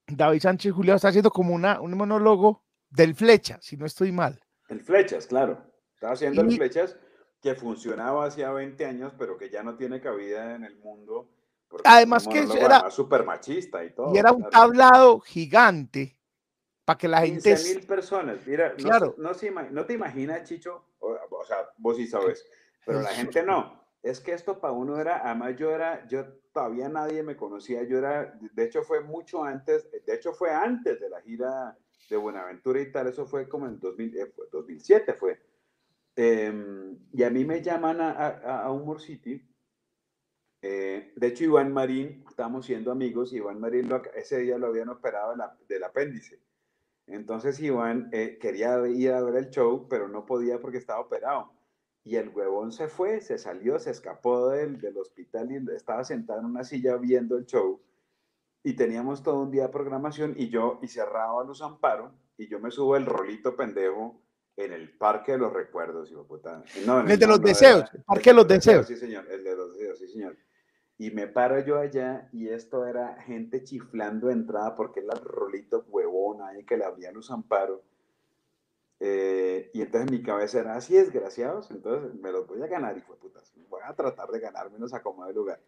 David 0.06 0.40
Sánchez 0.40 0.72
Juliao 0.72 0.94
está 0.94 1.08
haciendo 1.08 1.32
como 1.32 1.52
una, 1.52 1.80
un 1.80 1.96
monólogo 1.96 2.62
del 2.88 3.16
Flecha, 3.16 3.58
si 3.60 3.76
no 3.76 3.86
estoy 3.86 4.12
mal. 4.12 4.40
El 4.68 4.82
Flechas, 4.82 5.26
claro. 5.26 5.66
Estaba 5.94 6.12
haciendo 6.12 6.42
el 6.42 6.52
Flechas 6.52 6.96
que 7.40 7.55
funcionaba 7.55 8.27
hacía 8.27 8.51
20 8.51 8.85
años, 8.85 9.12
pero 9.18 9.37
que 9.37 9.51
ya 9.51 9.62
no 9.62 9.77
tiene 9.77 10.01
cabida 10.01 10.55
en 10.55 10.64
el 10.64 10.77
mundo. 10.77 11.31
Además 11.85 12.27
que 12.27 12.46
era 12.59 12.90
súper 12.90 13.24
machista 13.24 13.85
y 13.85 13.94
todo. 13.94 14.14
Y 14.14 14.18
era 14.18 14.33
un 14.33 14.48
tablado 14.48 15.20
gigante 15.20 16.18
para 16.85 16.98
que 16.98 17.09
la 17.09 17.20
gente... 17.20 17.51
15 17.51 17.74
mil 17.74 17.87
personas. 17.87 18.38
Mira, 18.46 18.74
claro. 18.74 19.14
no, 19.18 19.33
no, 19.70 19.85
te 19.85 19.92
imaginas, 19.92 20.44
Chicho, 20.44 20.87
o, 20.98 21.44
sea, 21.46 21.68
vos 21.77 21.96
sí 21.96 22.07
sabes, 22.07 22.44
pero 22.85 23.03
la 23.03 23.11
gente 23.11 23.42
no. 23.42 23.79
Es 24.03 24.20
que 24.20 24.33
esto 24.33 24.59
para 24.61 24.72
uno 24.72 24.98
era, 24.98 25.22
además 25.24 25.57
yo 25.57 25.70
era, 25.70 26.07
yo 26.07 26.24
todavía 26.53 26.88
nadie 26.88 27.22
me 27.22 27.37
conocía, 27.37 27.83
yo 27.83 27.98
era, 27.98 28.33
de 28.40 28.64
hecho 28.64 28.83
fue 28.83 29.01
mucho 29.01 29.44
antes, 29.44 29.90
de 29.90 30.14
hecho 30.14 30.33
fue 30.33 30.51
antes 30.51 30.98
de 31.01 31.11
la 31.11 31.20
gira 31.20 31.77
de 32.09 32.16
Buenaventura 32.16 32.81
y 32.81 32.90
tal, 32.90 33.09
eso 33.09 33.27
fue 33.27 33.48
como 33.48 33.66
en 33.66 33.79
2000, 33.79 34.33
2007 34.51 35.11
eh, 35.11 35.14
fue. 35.14 35.47
Em, 36.20 36.98
y 37.12 37.22
a 37.22 37.31
mí 37.31 37.44
me 37.44 37.62
llaman 37.62 38.00
a, 38.00 38.64
a, 38.64 38.72
Humor 38.72 39.00
City. 39.00 39.40
Eh, 40.61 41.12
de 41.14 41.26
hecho, 41.28 41.44
Iván 41.44 41.72
Marín, 41.72 42.24
estábamos 42.28 42.66
siendo 42.66 42.90
amigos, 42.90 43.33
y 43.33 43.37
Iván 43.37 43.61
Marín 43.61 43.88
ese 44.16 44.38
día 44.38 44.59
lo 44.59 44.66
habían 44.66 44.88
operado 44.88 45.33
del 45.68 45.85
apéndice. 45.85 46.40
Entonces 47.07 47.61
Iván 47.61 48.11
eh, 48.12 48.37
quería 48.40 48.85
ir 48.88 49.12
a 49.12 49.22
ver 49.22 49.37
el 49.37 49.50
show, 49.50 49.87
pero 49.88 50.09
no 50.09 50.26
podía 50.26 50.61
porque 50.61 50.78
estaba 50.78 50.98
operado. 50.98 51.52
Y 52.02 52.16
el 52.16 52.31
huevón 52.31 52.72
se 52.72 52.88
fue, 52.88 53.20
se 53.20 53.38
salió, 53.38 53.78
se 53.78 53.92
escapó 53.92 54.48
del, 54.48 54.81
del 54.81 54.98
hospital 54.98 55.52
y 55.52 55.72
estaba 55.72 56.02
sentado 56.02 56.40
en 56.40 56.46
una 56.46 56.64
silla 56.64 56.96
viendo 56.96 57.37
el 57.38 57.46
show. 57.46 57.81
Y 58.64 58.74
teníamos 58.74 59.22
todo 59.22 59.40
un 59.42 59.52
día 59.52 59.66
de 59.66 59.72
programación 59.72 60.35
y 60.37 60.48
yo, 60.48 60.81
y 60.83 60.88
cerraba 60.88 61.44
Luz 61.44 61.62
Amparo, 61.62 62.12
y 62.37 62.48
yo 62.48 62.59
me 62.59 62.72
subo 62.72 62.96
el 62.96 63.07
rolito 63.07 63.54
pendejo 63.54 64.20
en 64.58 64.72
el 64.72 64.90
Parque 64.90 65.32
de 65.32 65.38
los 65.38 65.52
Recuerdos, 65.52 66.10
hijo 66.10 66.26
puta. 66.26 66.64
No, 66.84 67.00
el, 67.00 67.18
de 67.18 67.26
los 67.26 67.40
deseos, 67.40 67.84
el 67.94 68.02
Parque 68.02 68.30
de 68.30 68.34
los 68.34 68.48
Deseos. 68.48 68.86
Sí, 68.86 68.96
señor, 68.96 69.24
el 69.30 69.44
de 69.44 69.54
los 69.54 69.72
deseos, 69.72 69.98
sí, 70.00 70.08
señor. 70.08 70.36
Y 70.98 71.12
me 71.12 71.28
paro 71.28 71.60
yo 71.64 71.78
allá 71.78 72.28
y 72.32 72.48
esto 72.48 72.84
era 72.84 73.22
gente 73.22 73.62
chiflando 73.62 74.26
de 74.26 74.32
entrada 74.32 74.74
porque 74.74 74.98
era 74.98 75.14
el 75.14 75.20
rolito 75.20 75.86
huevón 75.88 76.42
ahí 76.42 76.64
que 76.64 76.76
le 76.76 76.84
abría 76.84 77.12
Luz 77.12 77.30
Amparo. 77.30 77.84
Eh, 78.98 79.70
y 79.72 79.80
entonces 79.80 80.10
mi 80.10 80.24
cabeza 80.24 80.58
era 80.58 80.74
así, 80.74 80.94
desgraciados, 80.94 81.70
entonces 81.70 82.20
me 82.20 82.32
los 82.32 82.48
voy 82.48 82.60
a 82.62 82.66
ganar, 82.66 82.98
hijo 82.98 83.12
de 83.12 83.20
puta. 83.20 83.40
Voy 83.68 83.80
a 83.84 83.94
tratar 83.94 84.28
de 84.30 84.40
ganarme, 84.40 84.76
nos 84.80 84.92
acomodo 84.92 85.28
el 85.28 85.36
lugar. 85.36 85.60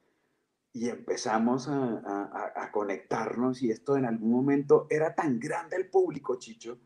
y 0.72 0.88
empezamos 0.88 1.68
a, 1.68 2.52
a, 2.56 2.72
conectarnos 2.72 3.62
y 3.62 3.70
esto 3.70 3.96
en 3.96 4.06
algún 4.06 4.32
momento 4.32 4.88
era 4.90 5.14
tan 5.14 5.38
grande 5.38 5.76
el 5.76 5.88
público, 5.90 6.38
Chicho, 6.38 6.78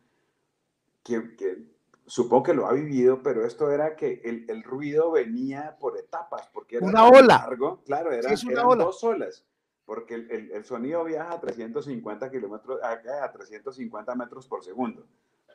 que, 1.03 1.35
que 1.37 1.74
supongo 2.07 2.43
que 2.45 2.55
lo 2.55 2.67
ha 2.67 2.73
vivido, 2.73 3.23
pero 3.23 3.45
esto 3.47 3.71
era 3.71 3.97
que 3.97 4.21
el, 4.25 4.47
el 4.49 4.63
ruido 4.63 5.11
venía 5.11 5.77
por 5.79 5.99
etapas, 5.99 6.49
porque 6.53 6.77
era 6.77 6.87
una 6.87 7.09
ola. 7.09 7.39
Largo, 7.39 7.83
claro, 7.85 8.13
era, 8.13 8.31
eran 8.31 8.79
dos 8.79 9.03
olas, 9.05 9.47
porque 9.85 10.15
el, 10.15 10.31
el, 10.31 10.53
el, 10.53 10.65
sonido 10.65 11.05
viaja 11.05 11.33
a 11.33 11.41
350 11.41 12.31
kilómetros, 12.31 12.81
a 12.83 13.33
350 13.33 14.15
metros 14.15 14.47
por 14.47 14.65
segundo, 14.65 15.07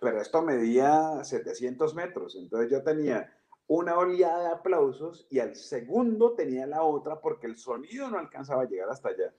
pero 0.01 0.21
esto 0.21 0.41
medía 0.41 1.23
700 1.23 1.93
metros, 1.95 2.35
entonces 2.35 2.71
yo 2.71 2.83
tenía 2.83 3.31
una 3.69 3.97
oleada 3.97 4.41
de 4.41 4.53
aplausos 4.55 5.27
y 5.29 5.39
al 5.39 5.55
segundo 5.55 6.33
tenía 6.33 6.65
la 6.65 6.81
otra 6.81 7.21
porque 7.21 7.45
el 7.45 7.55
sonido 7.55 8.09
no 8.09 8.17
alcanzaba 8.17 8.63
a 8.63 8.67
llegar 8.67 8.89
hasta 8.89 9.09
allá. 9.09 9.31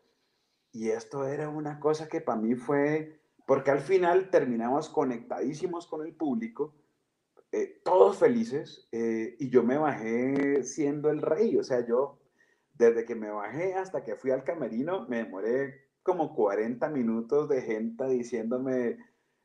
Y 0.72 0.90
esto 0.90 1.26
era 1.26 1.48
una 1.48 1.80
cosa 1.80 2.08
que 2.08 2.20
para 2.20 2.40
mí 2.40 2.54
fue, 2.54 3.20
porque 3.44 3.72
al 3.72 3.80
final 3.80 4.30
terminamos 4.30 4.88
conectadísimos 4.88 5.88
con 5.88 6.06
el 6.06 6.14
público, 6.14 6.72
eh, 7.52 7.80
todos 7.84 8.18
felices, 8.18 8.88
eh, 8.92 9.36
y 9.38 9.50
yo 9.50 9.62
me 9.62 9.76
bajé 9.76 10.62
siendo 10.62 11.10
el 11.10 11.20
rey, 11.20 11.56
o 11.56 11.64
sea, 11.64 11.84
yo 11.86 12.20
desde 12.74 13.04
que 13.04 13.14
me 13.14 13.30
bajé 13.30 13.74
hasta 13.74 14.02
que 14.02 14.16
fui 14.16 14.30
al 14.30 14.44
camerino, 14.44 15.06
me 15.08 15.18
demoré 15.18 15.88
como 16.02 16.34
40 16.34 16.88
minutos 16.88 17.48
de 17.48 17.62
gente 17.62 18.08
diciéndome, 18.08 18.98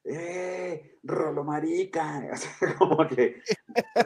¡eh! 0.03 0.99
Rolo 1.03 1.43
Marica, 1.43 2.31
como 2.77 3.07
que 3.07 3.41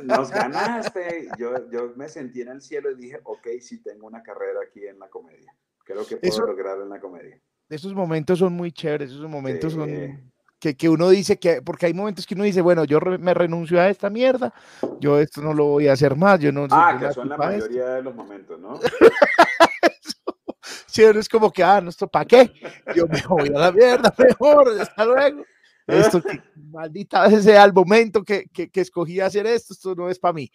nos 0.04 0.32
ganaste. 0.32 1.30
Yo, 1.38 1.70
yo 1.70 1.94
me 1.96 2.10
sentí 2.10 2.42
en 2.42 2.50
el 2.50 2.62
cielo 2.62 2.92
y 2.92 2.96
dije, 2.96 3.20
ok, 3.24 3.48
sí 3.60 3.82
tengo 3.82 4.08
una 4.08 4.24
carrera 4.24 4.60
aquí 4.68 4.86
en 4.86 5.00
la 5.00 5.10
comedia. 5.10 5.54
Creo 5.84 6.06
que 6.06 6.18
puedo 6.18 6.46
lograr 6.48 6.82
en 6.82 6.90
la 6.90 7.00
comedia. 7.00 7.40
Esos 7.70 7.94
momentos 7.94 8.40
son 8.40 8.54
muy 8.54 8.72
chéveres, 8.72 9.12
esos 9.12 9.30
momentos 9.30 9.74
son 9.74 10.29
que, 10.60 10.76
que, 10.76 10.90
uno 10.90 11.10
dice 11.10 11.38
que, 11.38 11.62
porque 11.62 11.86
hay 11.86 11.94
momentos 11.94 12.26
que 12.26 12.36
uno 12.36 12.44
dice, 12.44 12.62
bueno, 12.62 12.84
yo 12.84 13.00
me 13.00 13.34
renuncio 13.34 13.80
a 13.80 13.90
esta 13.90 14.10
mierda, 14.10 14.54
yo 15.00 15.20
esto 15.20 15.42
no 15.42 15.54
lo 15.54 15.66
voy 15.66 15.88
a 15.88 15.94
hacer 15.94 16.16
más, 16.16 16.40
yo 16.40 16.52
no... 16.52 16.68
Ah, 16.70 16.98
que 17.00 17.14
son 17.14 17.30
la 17.30 17.38
mayoría 17.38 17.86
de 17.96 18.04
los 18.04 18.14
momentos, 18.14 18.60
¿no? 18.60 18.80
sí, 20.88 21.04
es 21.04 21.30
como 21.30 21.52
que, 21.52 21.64
ah, 21.64 21.82
no, 21.82 21.90
esto 21.90 22.08
para 22.08 22.26
qué, 22.26 22.52
yo 22.96 23.08
me 23.08 23.22
voy 23.28 23.50
a 23.50 23.60
la 23.60 23.72
mierda, 23.72 24.14
mejor, 24.18 24.80
hasta 24.80 25.06
luego. 25.06 25.44
Esto, 25.88 26.22
maldita 26.56 27.28
vez 27.28 27.44
sea 27.44 27.64
el 27.64 27.74
momento 27.74 28.24
que, 28.24 28.46
que, 28.54 28.70
que 28.70 28.82
escogí 28.82 29.20
hacer 29.20 29.48
esto, 29.48 29.74
esto 29.74 29.96
no 29.96 30.08
es 30.08 30.20
para 30.20 30.34
mí 30.34 30.52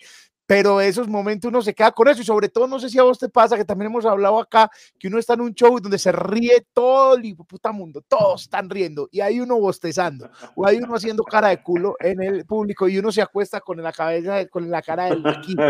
pero 0.47 0.81
esos 0.81 1.09
momentos 1.09 1.49
uno 1.49 1.63
se 1.63 1.75
queda 1.75 1.93
con 1.93 2.09
eso 2.09 2.21
y 2.21 2.25
sobre 2.25 2.49
todo 2.49 2.67
no 2.67 2.79
sé 2.79 2.89
si 2.89 2.99
a 2.99 3.03
vos 3.03 3.19
te 3.19 3.29
pasa 3.29 3.57
que 3.57 3.65
también 3.65 3.91
hemos 3.91 4.05
hablado 4.05 4.39
acá 4.41 4.71
que 4.99 5.09
uno 5.09 5.19
está 5.19 5.35
en 5.35 5.43
un 5.43 5.55
show 5.55 5.79
donde 5.81 5.99
se 5.99 6.13
ríe 6.13 6.67
todo 6.73 7.17
el 7.17 7.37
puta 7.37 7.73
mundo, 7.73 8.03
todos 8.07 8.43
están 8.43 8.69
riendo 8.69 9.09
y 9.11 9.21
hay 9.21 9.41
uno 9.41 9.59
bostezando 9.59 10.31
o 10.55 10.67
hay 10.67 10.79
uno 10.79 10.95
haciendo 10.95 11.23
cara 11.25 11.49
de 11.49 11.63
culo 11.63 11.97
en 12.01 12.23
el 12.23 12.45
público 12.45 12.89
y 12.89 12.99
uno 12.99 13.11
se 13.11 13.23
acuesta 13.23 13.61
con 13.61 13.83
la 13.83 13.93
cabeza, 13.93 14.47
con 14.49 14.71
la 14.71 14.83
cara 14.83 15.07
del 15.07 15.27
aquí. 15.27 15.57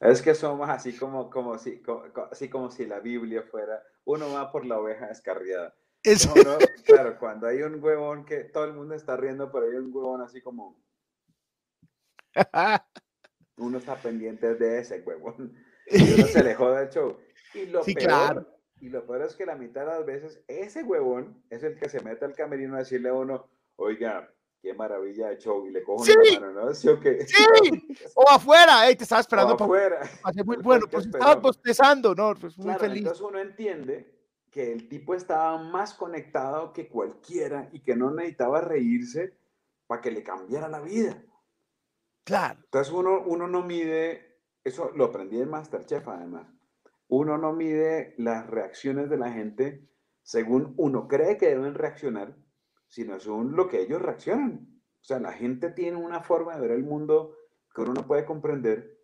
Es 0.00 0.22
que 0.22 0.34
somos 0.34 0.68
así 0.70 0.96
como, 0.96 1.28
como, 1.28 1.58
si, 1.58 1.82
como, 1.82 2.04
así 2.30 2.48
como 2.48 2.70
si 2.70 2.86
la 2.86 3.00
Biblia 3.00 3.42
fuera, 3.42 3.82
uno 4.06 4.32
va 4.32 4.50
por 4.50 4.64
la 4.64 4.78
oveja 4.78 5.08
descarriada. 5.08 5.74
claro, 6.84 7.18
cuando 7.18 7.46
hay 7.46 7.60
un 7.62 7.82
huevón 7.84 8.24
que 8.24 8.44
todo 8.44 8.64
el 8.64 8.72
mundo 8.72 8.94
está 8.94 9.18
riendo, 9.18 9.52
pero 9.52 9.66
hay 9.66 9.76
un 9.76 9.94
huevón 9.94 10.22
así 10.22 10.40
como... 10.40 10.78
Uno 13.56 13.78
está 13.78 13.96
pendiente 13.96 14.54
de 14.54 14.80
ese 14.80 15.00
huevón. 15.00 15.54
Y 15.92 16.14
uno 16.14 16.26
se 16.28 16.38
alejó 16.38 16.70
del 16.70 16.88
show. 16.88 17.16
Y 17.52 17.66
lo, 17.66 17.82
peor, 17.82 18.60
y 18.80 18.90
lo 18.90 19.04
peor 19.04 19.22
es 19.22 19.34
que 19.34 19.44
la 19.44 19.56
mitad 19.56 19.80
de 19.80 19.86
las 19.88 20.06
veces 20.06 20.40
ese 20.46 20.84
huevón 20.84 21.42
es 21.50 21.64
el 21.64 21.76
que 21.76 21.88
se 21.88 22.00
mete 22.00 22.24
al 22.24 22.36
camerino 22.36 22.76
a 22.76 22.80
decirle 22.80 23.08
a 23.08 23.14
uno, 23.14 23.48
oiga, 23.74 24.32
qué 24.62 24.72
maravilla 24.72 25.30
de 25.30 25.38
show, 25.38 25.66
y 25.66 25.70
le 25.70 25.82
cojo 25.82 26.04
sí, 26.04 26.12
una 26.12 26.46
mano, 26.46 26.66
¿no? 26.66 26.74
¿Sí 26.74 26.88
o 26.88 27.00
qué? 27.00 27.26
Sí, 27.26 27.34
o 28.14 28.30
afuera, 28.30 28.82
te 28.96 29.02
estaba 29.02 29.20
esperando. 29.20 29.54
O 29.54 29.64
afuera. 29.64 30.08
muy 30.44 30.58
bueno, 30.58 30.86
pues 30.88 31.06
estaba 31.06 31.34
bostezando, 31.36 32.14
¿no? 32.14 32.34
Pues 32.34 32.56
muy 32.56 32.66
claro, 32.66 32.80
feliz. 32.80 32.98
Entonces 32.98 33.22
uno 33.22 33.40
entiende 33.40 34.20
que 34.50 34.72
el 34.72 34.88
tipo 34.88 35.14
estaba 35.14 35.58
más 35.58 35.94
conectado 35.94 36.72
que 36.72 36.88
cualquiera 36.88 37.68
y 37.72 37.80
que 37.80 37.96
no 37.96 38.10
necesitaba 38.10 38.60
reírse 38.60 39.36
para 39.86 40.00
que 40.00 40.10
le 40.10 40.22
cambiara 40.22 40.68
la 40.68 40.80
vida. 40.80 41.22
Claro. 42.24 42.60
Entonces 42.64 42.92
uno, 42.92 43.22
uno 43.26 43.46
no 43.48 43.62
mide, 43.62 44.40
eso 44.64 44.90
lo 44.94 45.06
aprendí 45.06 45.40
en 45.40 45.50
Masterchef 45.50 46.06
además, 46.08 46.46
uno 47.08 47.38
no 47.38 47.52
mide 47.52 48.14
las 48.18 48.46
reacciones 48.46 49.10
de 49.10 49.16
la 49.16 49.32
gente 49.32 49.90
según 50.22 50.74
uno 50.76 51.08
cree 51.08 51.36
que 51.38 51.48
deben 51.48 51.74
reaccionar, 51.74 52.36
sino 52.86 53.18
según 53.18 53.56
lo 53.56 53.68
que 53.68 53.80
ellos 53.80 54.00
reaccionan. 54.00 54.80
O 55.00 55.04
sea, 55.04 55.18
la 55.18 55.32
gente 55.32 55.70
tiene 55.70 55.96
una 55.96 56.20
forma 56.20 56.54
de 56.54 56.60
ver 56.60 56.70
el 56.72 56.84
mundo 56.84 57.34
que 57.74 57.80
uno 57.82 57.94
no 57.94 58.06
puede 58.06 58.24
comprender, 58.24 58.98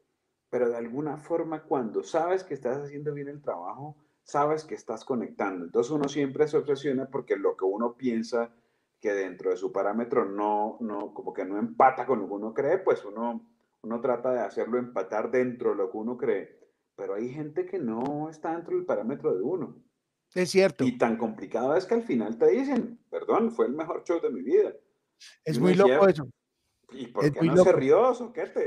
pero 0.50 0.68
de 0.68 0.76
alguna 0.76 1.16
forma 1.16 1.64
cuando 1.64 2.02
sabes 2.02 2.44
que 2.44 2.54
estás 2.54 2.78
haciendo 2.78 3.12
bien 3.12 3.28
el 3.28 3.42
trabajo, 3.42 3.96
sabes 4.22 4.64
que 4.64 4.74
estás 4.74 5.04
conectando. 5.04 5.64
Entonces 5.64 5.90
uno 5.90 6.08
siempre 6.08 6.46
se 6.48 6.58
obsesiona 6.58 7.08
porque 7.10 7.36
lo 7.36 7.56
que 7.56 7.64
uno 7.64 7.96
piensa 7.96 8.54
que 9.00 9.12
dentro 9.12 9.50
de 9.50 9.56
su 9.56 9.72
parámetro 9.72 10.24
no, 10.24 10.78
no, 10.80 11.12
como 11.12 11.32
que 11.32 11.44
no 11.44 11.58
empata 11.58 12.06
con 12.06 12.20
lo 12.20 12.26
que 12.26 12.34
uno 12.34 12.54
cree, 12.54 12.78
pues 12.78 13.04
uno, 13.04 13.48
uno 13.82 14.00
trata 14.00 14.32
de 14.32 14.40
hacerlo 14.40 14.78
empatar 14.78 15.30
dentro 15.30 15.70
de 15.70 15.76
lo 15.76 15.90
que 15.90 15.96
uno 15.98 16.16
cree. 16.16 16.58
Pero 16.94 17.14
hay 17.14 17.28
gente 17.28 17.66
que 17.66 17.78
no 17.78 18.28
está 18.30 18.52
dentro 18.52 18.74
del 18.74 18.86
parámetro 18.86 19.34
de 19.34 19.42
uno. 19.42 19.76
Es 20.34 20.50
cierto. 20.50 20.84
Y 20.84 20.98
tan 20.98 21.16
complicado 21.16 21.76
es 21.76 21.86
que 21.86 21.94
al 21.94 22.02
final 22.02 22.36
te 22.38 22.48
dicen, 22.50 22.98
perdón, 23.10 23.52
fue 23.52 23.66
el 23.66 23.72
mejor 23.72 24.02
show 24.04 24.20
de 24.20 24.30
mi 24.30 24.42
vida. 24.42 24.72
Es 25.44 25.58
muy 25.58 25.74
loco 25.74 26.08
eso. 26.08 26.28
¿Y 26.92 27.06
por 27.08 27.30
qué 27.32 27.42
no 27.42 27.56
se 27.56 27.72
rió, 27.72 28.14
soquete? 28.14 28.66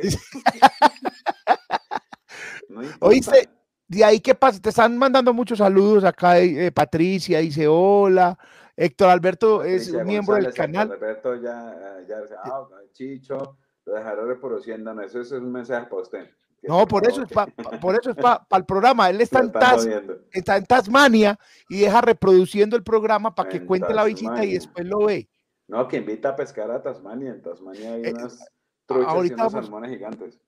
no 2.70 2.82
Oíste, 3.00 3.50
de 3.88 4.04
ahí 4.04 4.20
qué 4.20 4.36
pasa, 4.36 4.60
te 4.60 4.70
están 4.70 4.98
mandando 4.98 5.34
muchos 5.34 5.58
saludos 5.58 6.04
acá, 6.04 6.40
eh, 6.40 6.72
Patricia 6.72 7.40
dice 7.40 7.68
hola, 7.68 8.38
Héctor 8.82 9.10
Alberto 9.10 9.64
es 9.64 9.92
un 9.92 10.06
miembro 10.06 10.36
del 10.36 10.54
canal. 10.54 10.90
Héctor 10.90 11.04
Alberto 11.04 11.36
ya, 11.36 11.98
ya, 12.08 12.22
ah, 12.46 12.66
Chicho, 12.94 13.58
lo 13.86 13.94
dejaré 13.94 14.24
reproduciendo, 14.24 14.94
no, 14.94 15.02
eso 15.02 15.20
es 15.20 15.32
un 15.34 15.52
mensaje 15.52 15.88
para 15.88 16.02
usted. 16.02 16.30
No, 16.64 16.88
por 16.88 17.06
eso, 17.06 17.24
es 17.24 17.30
pa, 17.30 17.48
por 17.82 17.96
eso 17.96 18.12
es 18.12 18.16
para 18.16 18.46
el 18.52 18.66
programa. 18.66 19.10
Él 19.10 19.20
está 19.20 19.40
en, 19.40 19.52
Tas, 19.52 19.86
está 20.32 20.58
en, 20.58 20.66
Tasmania 20.66 21.38
y 21.68 21.82
deja 21.82 22.00
reproduciendo 22.00 22.78
el 22.78 22.84
programa 22.84 23.36
para 23.36 23.50
que 23.50 23.66
cuente 23.66 23.94
la 23.94 24.06
visita 24.06 24.46
y 24.46 24.54
después 24.54 24.86
lo 24.86 25.06
ve. 25.06 25.30
No, 25.68 25.88
que 25.88 25.98
invita 25.98 26.30
a 26.30 26.36
pescar 26.36 26.72
a 26.72 26.82
Tasmania. 26.82 27.32
En 27.32 27.42
Tasmania 27.42 27.94
hay 27.94 28.04
eh, 28.04 28.14
unas 28.14 28.46
truchas 28.86 29.26
y 29.26 29.34
unos 29.34 29.52
salmones 29.52 29.92
gigantes. 29.92 30.40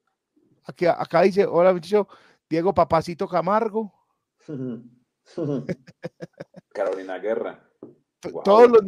Aquí, 0.65 0.85
acá 0.85 1.21
dice, 1.21 1.45
hola, 1.45 1.73
bicho, 1.73 2.07
Diego 2.49 2.73
Papacito 2.73 3.27
Camargo. 3.27 3.93
Carolina 6.73 7.19
Guerra. 7.19 7.70
Todos, 8.43 8.69
los, 8.69 8.81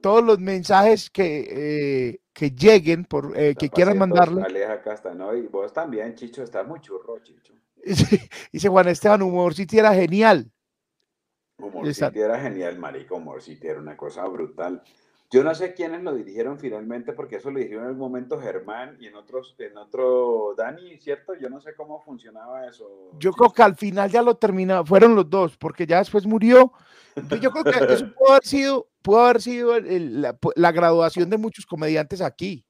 todos 0.00 0.24
los 0.24 0.38
mensajes 0.38 1.10
que, 1.10 1.48
eh, 1.50 2.20
que 2.32 2.50
lleguen, 2.50 3.04
por, 3.04 3.36
eh, 3.36 3.54
que 3.54 3.68
quieran 3.68 3.98
mandarle. 3.98 4.42
Y 5.36 5.46
vos 5.48 5.72
también, 5.72 6.14
Chicho, 6.14 6.42
estás 6.42 6.66
muy 6.66 6.80
churro, 6.80 7.18
Chicho. 7.20 7.54
Dice 8.52 8.68
Juan 8.68 8.88
Esteban, 8.88 9.22
Humor 9.22 9.54
City 9.54 9.78
era 9.78 9.94
genial. 9.94 10.50
Humor 11.58 11.92
City 11.92 12.20
era 12.20 12.40
genial, 12.40 12.78
marico. 12.78 13.16
Humor 13.16 13.42
City 13.42 13.66
era 13.66 13.80
una 13.80 13.96
cosa 13.96 14.24
brutal. 14.26 14.82
Yo 15.30 15.44
no 15.44 15.54
sé 15.54 15.74
quiénes 15.74 16.02
lo 16.02 16.14
dirigieron 16.14 16.58
finalmente, 16.58 17.12
porque 17.12 17.36
eso 17.36 17.50
lo 17.50 17.58
dijeron 17.58 17.84
en 17.84 17.90
el 17.90 17.96
momento 17.96 18.40
Germán 18.40 18.96
y 18.98 19.08
en 19.08 19.14
otros, 19.14 19.54
en 19.58 19.76
otro 19.76 20.54
Dani, 20.56 20.96
¿cierto? 20.98 21.34
Yo 21.34 21.50
no 21.50 21.60
sé 21.60 21.74
cómo 21.74 22.00
funcionaba 22.00 22.66
eso. 22.66 23.10
Yo 23.18 23.32
creo 23.32 23.52
que 23.52 23.62
al 23.62 23.76
final 23.76 24.10
ya 24.10 24.22
lo 24.22 24.36
terminaron, 24.36 24.86
fueron 24.86 25.14
los 25.14 25.28
dos, 25.28 25.58
porque 25.58 25.86
ya 25.86 25.98
después 25.98 26.24
murió. 26.24 26.72
yo 27.42 27.50
creo 27.50 27.64
que 27.64 27.92
eso 27.92 28.06
pudo 28.18 28.30
haber 28.30 28.44
sido, 28.44 28.88
pudo 29.02 29.20
haber 29.20 29.42
sido 29.42 29.78
la, 29.78 30.72
graduación 30.72 31.28
de 31.28 31.36
muchos 31.36 31.66
comediantes 31.66 32.22
aquí. 32.22 32.64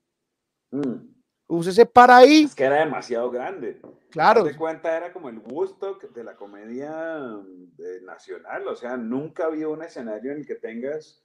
Mm. 0.72 1.14
Úsese 1.46 1.86
para 1.86 2.16
ahí. 2.16 2.42
Es 2.42 2.56
que 2.56 2.64
era 2.64 2.80
demasiado 2.80 3.30
grande. 3.30 3.80
Claro. 4.10 4.42
De 4.42 4.56
cuenta 4.56 4.96
era 4.96 5.12
como 5.12 5.28
el 5.28 5.38
gusto 5.38 5.96
de 6.12 6.24
la 6.24 6.34
comedia 6.34 7.38
eh, 7.78 8.00
nacional, 8.02 8.66
o 8.66 8.74
sea, 8.74 8.96
nunca 8.96 9.46
había 9.46 9.68
un 9.68 9.84
escenario 9.84 10.32
en 10.32 10.38
el 10.38 10.46
que 10.46 10.56
tengas 10.56 11.22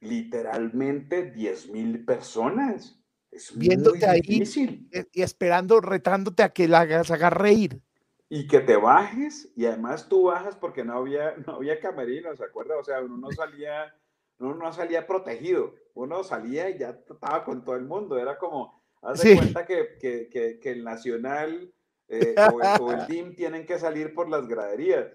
literalmente 0.00 1.30
10 1.30 1.70
mil 1.70 2.04
personas. 2.04 3.00
Es 3.30 3.56
Viéndote 3.56 4.06
muy 4.06 4.20
difícil. 4.20 4.88
ahí 4.92 5.04
y 5.12 5.22
esperando, 5.22 5.80
retándote 5.80 6.42
a 6.42 6.50
que 6.50 6.68
la 6.68 6.80
hagas, 6.80 7.10
haga 7.10 7.30
reír. 7.30 7.82
Y 8.28 8.48
que 8.48 8.60
te 8.60 8.76
bajes, 8.76 9.52
y 9.54 9.66
además 9.66 10.08
tú 10.08 10.24
bajas 10.24 10.56
porque 10.56 10.84
no 10.84 10.94
había, 10.94 11.36
no 11.46 11.54
había 11.54 11.78
camerinos, 11.78 12.38
¿se 12.38 12.44
acuerda? 12.44 12.76
O 12.76 12.82
sea, 12.84 13.00
uno 13.00 13.16
no 13.16 13.30
salía, 13.30 13.94
uno 14.38 14.54
no 14.54 14.72
salía 14.72 15.06
protegido, 15.06 15.74
uno 15.94 16.24
salía 16.24 16.68
y 16.70 16.78
ya 16.78 16.90
estaba 16.90 17.44
con 17.44 17.62
todo 17.62 17.76
el 17.76 17.84
mundo. 17.84 18.18
Era 18.18 18.36
como, 18.36 18.82
haz 19.02 19.22
de 19.22 19.36
cuenta 19.36 19.64
que, 19.64 19.96
que, 20.00 20.28
que, 20.28 20.58
que, 20.58 20.70
el 20.70 20.82
Nacional 20.82 21.72
eh, 22.08 22.34
o, 22.80 22.90
el, 22.90 23.06
DIM 23.08 23.34
tienen 23.36 23.64
que 23.64 23.78
salir 23.78 24.12
por 24.12 24.28
las 24.28 24.48
graderías. 24.48 25.12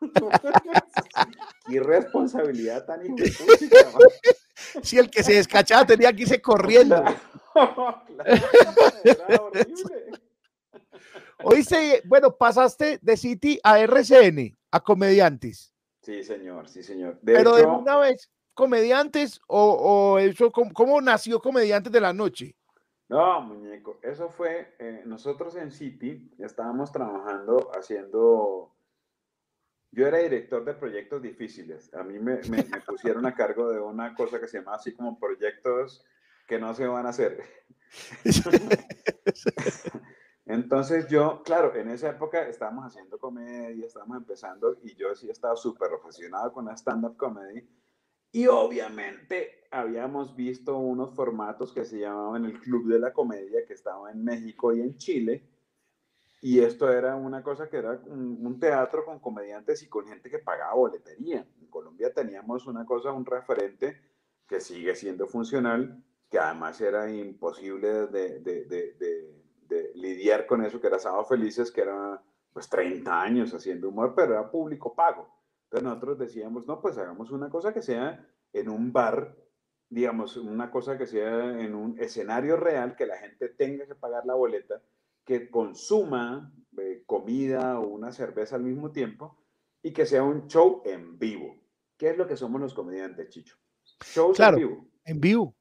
Qué 1.66 1.74
irresponsabilidad 1.74 2.84
tan 2.84 3.06
injusta. 3.06 3.44
Si 4.82 4.98
el 4.98 5.10
que 5.10 5.22
se 5.22 5.34
descachaba 5.34 5.86
tenía 5.86 6.12
que 6.12 6.22
irse 6.22 6.40
corriendo. 6.40 7.02
Oíste, 11.42 12.02
bueno, 12.04 12.36
pasaste 12.36 12.98
de 13.00 13.16
City 13.16 13.60
a 13.62 13.78
RCN, 13.80 14.56
a 14.70 14.80
comediantes. 14.80 15.72
Sí, 16.02 16.22
señor, 16.22 16.68
sí, 16.68 16.82
señor. 16.82 17.18
Pero 17.24 17.56
de 17.56 17.64
una 17.64 17.96
vez, 17.96 18.30
comediantes 18.54 19.40
o, 19.48 20.18
eso, 20.18 20.50
¿cómo, 20.50 21.00
nació 21.00 21.40
Comediantes 21.40 21.92
de 21.92 22.00
la 22.00 22.12
Noche? 22.12 22.56
No, 23.08 23.40
muñeco, 23.40 24.00
eso 24.02 24.30
fue, 24.30 24.74
eh, 24.80 25.02
nosotros 25.04 25.54
en 25.56 25.70
City 25.70 26.32
estábamos 26.38 26.90
trabajando 26.90 27.70
haciendo, 27.76 28.75
yo 29.96 30.06
era 30.06 30.18
director 30.18 30.62
de 30.62 30.74
proyectos 30.74 31.22
difíciles, 31.22 31.92
a 31.94 32.04
mí 32.04 32.18
me, 32.18 32.36
me, 32.50 32.62
me 32.62 32.80
pusieron 32.86 33.24
a 33.24 33.34
cargo 33.34 33.70
de 33.70 33.80
una 33.80 34.14
cosa 34.14 34.38
que 34.38 34.46
se 34.46 34.58
llama 34.58 34.74
así 34.74 34.92
como 34.92 35.18
proyectos 35.18 36.04
que 36.46 36.58
no 36.58 36.74
se 36.74 36.86
van 36.86 37.06
a 37.06 37.08
hacer. 37.08 37.42
Entonces 40.44 41.08
yo, 41.08 41.42
claro, 41.42 41.74
en 41.74 41.88
esa 41.88 42.10
época 42.10 42.46
estábamos 42.46 42.84
haciendo 42.84 43.18
comedia, 43.18 43.86
estábamos 43.86 44.18
empezando 44.18 44.76
y 44.82 44.94
yo 44.94 45.14
sí 45.14 45.30
estaba 45.30 45.56
súper 45.56 45.90
obsesionado 45.94 46.52
con 46.52 46.66
la 46.66 46.74
stand-up 46.76 47.16
comedy. 47.16 47.66
Y 48.32 48.46
obviamente 48.48 49.64
habíamos 49.70 50.36
visto 50.36 50.76
unos 50.76 51.14
formatos 51.14 51.72
que 51.72 51.86
se 51.86 52.00
llamaban 52.00 52.44
el 52.44 52.60
Club 52.60 52.86
de 52.86 52.98
la 52.98 53.14
Comedia, 53.14 53.64
que 53.66 53.72
estaba 53.72 54.10
en 54.12 54.22
México 54.22 54.74
y 54.74 54.82
en 54.82 54.98
Chile. 54.98 55.42
Y 56.46 56.60
esto 56.60 56.88
era 56.88 57.16
una 57.16 57.42
cosa 57.42 57.68
que 57.68 57.78
era 57.78 58.00
un, 58.06 58.60
teatro 58.60 59.04
con 59.04 59.18
comediantes 59.18 59.82
y 59.82 59.88
con 59.88 60.06
gente 60.06 60.30
que 60.30 60.38
pagaba 60.38 60.74
boletería. 60.74 61.44
En 61.60 61.66
Colombia 61.66 62.14
teníamos 62.14 62.68
una 62.68 62.86
cosa, 62.86 63.10
un 63.10 63.26
referente 63.26 64.00
que 64.46 64.60
sigue 64.60 64.94
siendo 64.94 65.26
funcional, 65.26 66.04
que 66.30 66.38
además 66.38 66.80
era 66.80 67.10
imposible 67.10 68.06
de, 68.06 69.42
lidiar 69.96 70.46
con 70.46 70.64
eso, 70.64 70.80
que 70.80 70.86
era 70.86 71.00
Sábado 71.00 71.24
Felices, 71.24 71.72
que 71.72 71.80
era 71.80 72.22
pues 72.52 72.68
30 72.68 73.20
años 73.20 73.52
haciendo 73.52 73.88
humor, 73.88 74.14
pero 74.14 74.34
era 74.34 74.48
público 74.48 74.94
pago. 74.94 75.28
Entonces 75.64 75.82
nosotros 75.82 76.16
decíamos, 76.16 76.64
no, 76.64 76.80
pues 76.80 76.96
hagamos 76.96 77.32
una 77.32 77.50
cosa 77.50 77.74
que 77.74 77.82
sea 77.82 78.24
en 78.52 78.68
un 78.68 78.92
bar, 78.92 79.36
digamos, 79.88 80.36
una 80.36 80.70
cosa 80.70 80.96
que 80.96 81.08
sea 81.08 81.60
en 81.60 81.74
un 81.74 81.98
escenario 81.98 82.56
real, 82.56 82.94
que 82.94 83.04
la 83.04 83.18
gente 83.18 83.48
tenga 83.48 83.84
que 83.84 83.96
pagar 83.96 84.24
la 84.26 84.34
boleta, 84.34 84.80
que 85.26 85.50
consuma 85.50 86.54
eh, 86.78 87.02
comida 87.04 87.78
o 87.80 87.88
una 87.88 88.12
cerveza 88.12 88.56
al 88.56 88.62
mismo 88.62 88.92
tiempo 88.92 89.36
y 89.82 89.92
que 89.92 90.06
sea 90.06 90.22
un 90.22 90.46
show 90.46 90.82
en 90.86 91.18
vivo. 91.18 91.54
¿Qué 91.98 92.10
es 92.10 92.16
lo 92.16 92.26
que 92.26 92.36
somos 92.36 92.60
los 92.60 92.72
comediantes, 92.72 93.28
Chicho? 93.28 93.56
Shows 94.04 94.38
en 94.40 94.54
vivo. 94.54 94.88
En 95.04 95.20
vivo. 95.20 95.56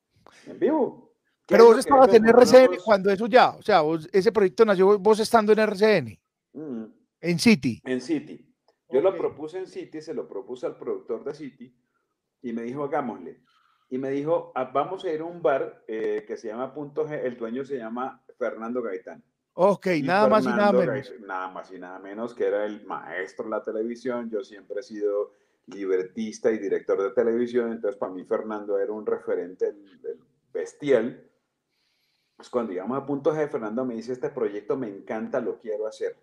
En 0.45 0.59
vivo. 0.59 1.05
Pero 1.47 1.65
vos 1.65 1.77
estabas 1.77 2.13
en 2.13 2.25
RCN 2.25 2.77
cuando 2.83 3.11
eso 3.11 3.27
ya, 3.27 3.51
o 3.51 3.61
sea, 3.61 3.81
ese 4.11 4.31
proyecto 4.31 4.65
nació 4.65 4.97
vos 4.97 5.19
estando 5.19 5.53
en 5.53 5.59
RCN, 5.59 6.19
mm. 6.53 6.85
en 7.21 7.39
City. 7.39 7.81
En 7.85 8.01
City. 8.01 8.51
Yo 8.89 9.01
lo 9.01 9.15
propuse 9.15 9.59
en 9.59 9.67
City, 9.67 10.01
se 10.01 10.13
lo 10.13 10.27
propuse 10.27 10.65
al 10.65 10.77
productor 10.77 11.23
de 11.23 11.35
City 11.35 11.75
y 12.41 12.53
me 12.53 12.63
dijo, 12.63 12.83
hagámosle. 12.83 13.41
Y 13.89 13.99
me 13.99 14.09
dijo, 14.09 14.51
ah, 14.55 14.71
vamos 14.73 15.05
a 15.05 15.11
ir 15.11 15.21
a 15.21 15.25
un 15.25 15.41
bar 15.41 15.83
eh, 15.87 16.25
que 16.27 16.35
se 16.35 16.47
llama 16.47 16.73
Punto 16.73 17.07
G, 17.07 17.23
el 17.23 17.37
dueño 17.37 17.63
se 17.63 17.77
llama 17.77 18.23
Fernando 18.39 18.81
Gaitán. 18.81 19.23
Ok, 19.55 19.87
nada 20.03 20.27
más 20.27 20.43
y 20.45 20.47
nada 20.47 20.71
menos. 20.71 21.13
nada 21.21 21.49
más 21.49 21.71
y 21.71 21.79
nada 21.79 21.99
menos 21.99 22.33
que 22.33 22.45
era 22.45 22.65
el 22.65 22.85
maestro 22.85 23.45
de 23.45 23.51
la 23.51 23.63
televisión. 23.63 24.29
Yo 24.29 24.43
siempre 24.43 24.81
he 24.81 24.83
sido 24.83 25.31
libretista 25.67 26.51
y 26.51 26.59
director 26.59 27.01
de 27.01 27.11
televisión, 27.11 27.71
entonces 27.71 27.97
para 27.97 28.11
mí 28.11 28.23
Fernando 28.23 28.77
era 28.77 28.91
un 28.91 29.05
referente 29.05 29.73
bestial 30.53 31.25
pues 32.35 32.49
cuando 32.49 32.73
llegamos 32.73 32.97
a 32.97 33.05
punto 33.05 33.33
G, 33.33 33.49
Fernando 33.49 33.85
me 33.85 33.95
dice, 33.95 34.11
este 34.11 34.29
proyecto 34.29 34.75
me 34.75 34.87
encanta, 34.87 35.39
lo 35.39 35.59
quiero 35.59 35.87
hacer. 35.87 36.17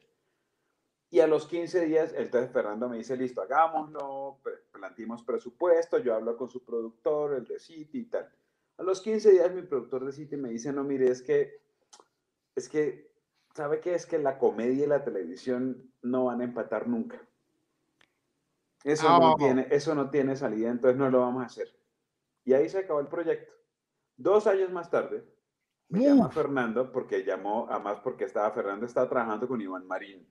Y 1.10 1.20
a 1.20 1.26
los 1.26 1.46
15 1.46 1.86
días, 1.86 2.14
entonces 2.16 2.50
Fernando 2.52 2.88
me 2.88 2.98
dice, 2.98 3.16
listo, 3.16 3.42
hagámoslo, 3.42 4.40
planteamos 4.72 5.22
presupuesto, 5.22 5.98
yo 5.98 6.14
hablo 6.14 6.36
con 6.36 6.50
su 6.50 6.64
productor, 6.64 7.34
el 7.34 7.46
de 7.46 7.58
City 7.58 8.00
y 8.00 8.04
tal. 8.04 8.30
A 8.78 8.82
los 8.82 9.00
15 9.00 9.32
días 9.32 9.54
mi 9.54 9.62
productor 9.62 10.04
de 10.04 10.12
City 10.12 10.36
me 10.36 10.50
dice, 10.50 10.72
no, 10.72 10.84
mire, 10.84 11.10
es 11.10 11.22
que, 11.22 11.60
es 12.54 12.68
que, 12.68 13.11
¿sabe 13.54 13.80
qué? 13.80 13.94
Es 13.94 14.06
que 14.06 14.18
la 14.18 14.38
comedia 14.38 14.84
y 14.84 14.88
la 14.88 15.04
televisión 15.04 15.92
no 16.02 16.26
van 16.26 16.40
a 16.40 16.44
empatar 16.44 16.88
nunca. 16.88 17.20
Eso, 18.84 19.08
no, 19.20 19.36
tiene, 19.36 19.68
eso 19.70 19.94
no 19.94 20.10
tiene 20.10 20.34
salida, 20.34 20.70
entonces 20.70 20.98
no 20.98 21.08
lo 21.08 21.20
vamos 21.20 21.42
a 21.42 21.46
hacer. 21.46 21.68
Y 22.44 22.52
ahí 22.52 22.68
se 22.68 22.78
acabó 22.78 23.00
el 23.00 23.06
proyecto. 23.06 23.52
Dos 24.16 24.46
años 24.46 24.70
más 24.70 24.90
tarde, 24.90 25.24
me 25.88 26.00
llama 26.00 26.30
Fernando 26.30 26.90
porque 26.90 27.22
llamó, 27.22 27.66
además 27.70 28.00
porque 28.02 28.24
estaba, 28.24 28.50
Fernando 28.52 28.86
estaba 28.86 29.08
trabajando 29.08 29.46
con 29.46 29.60
Iván 29.60 29.86
Marín. 29.86 30.26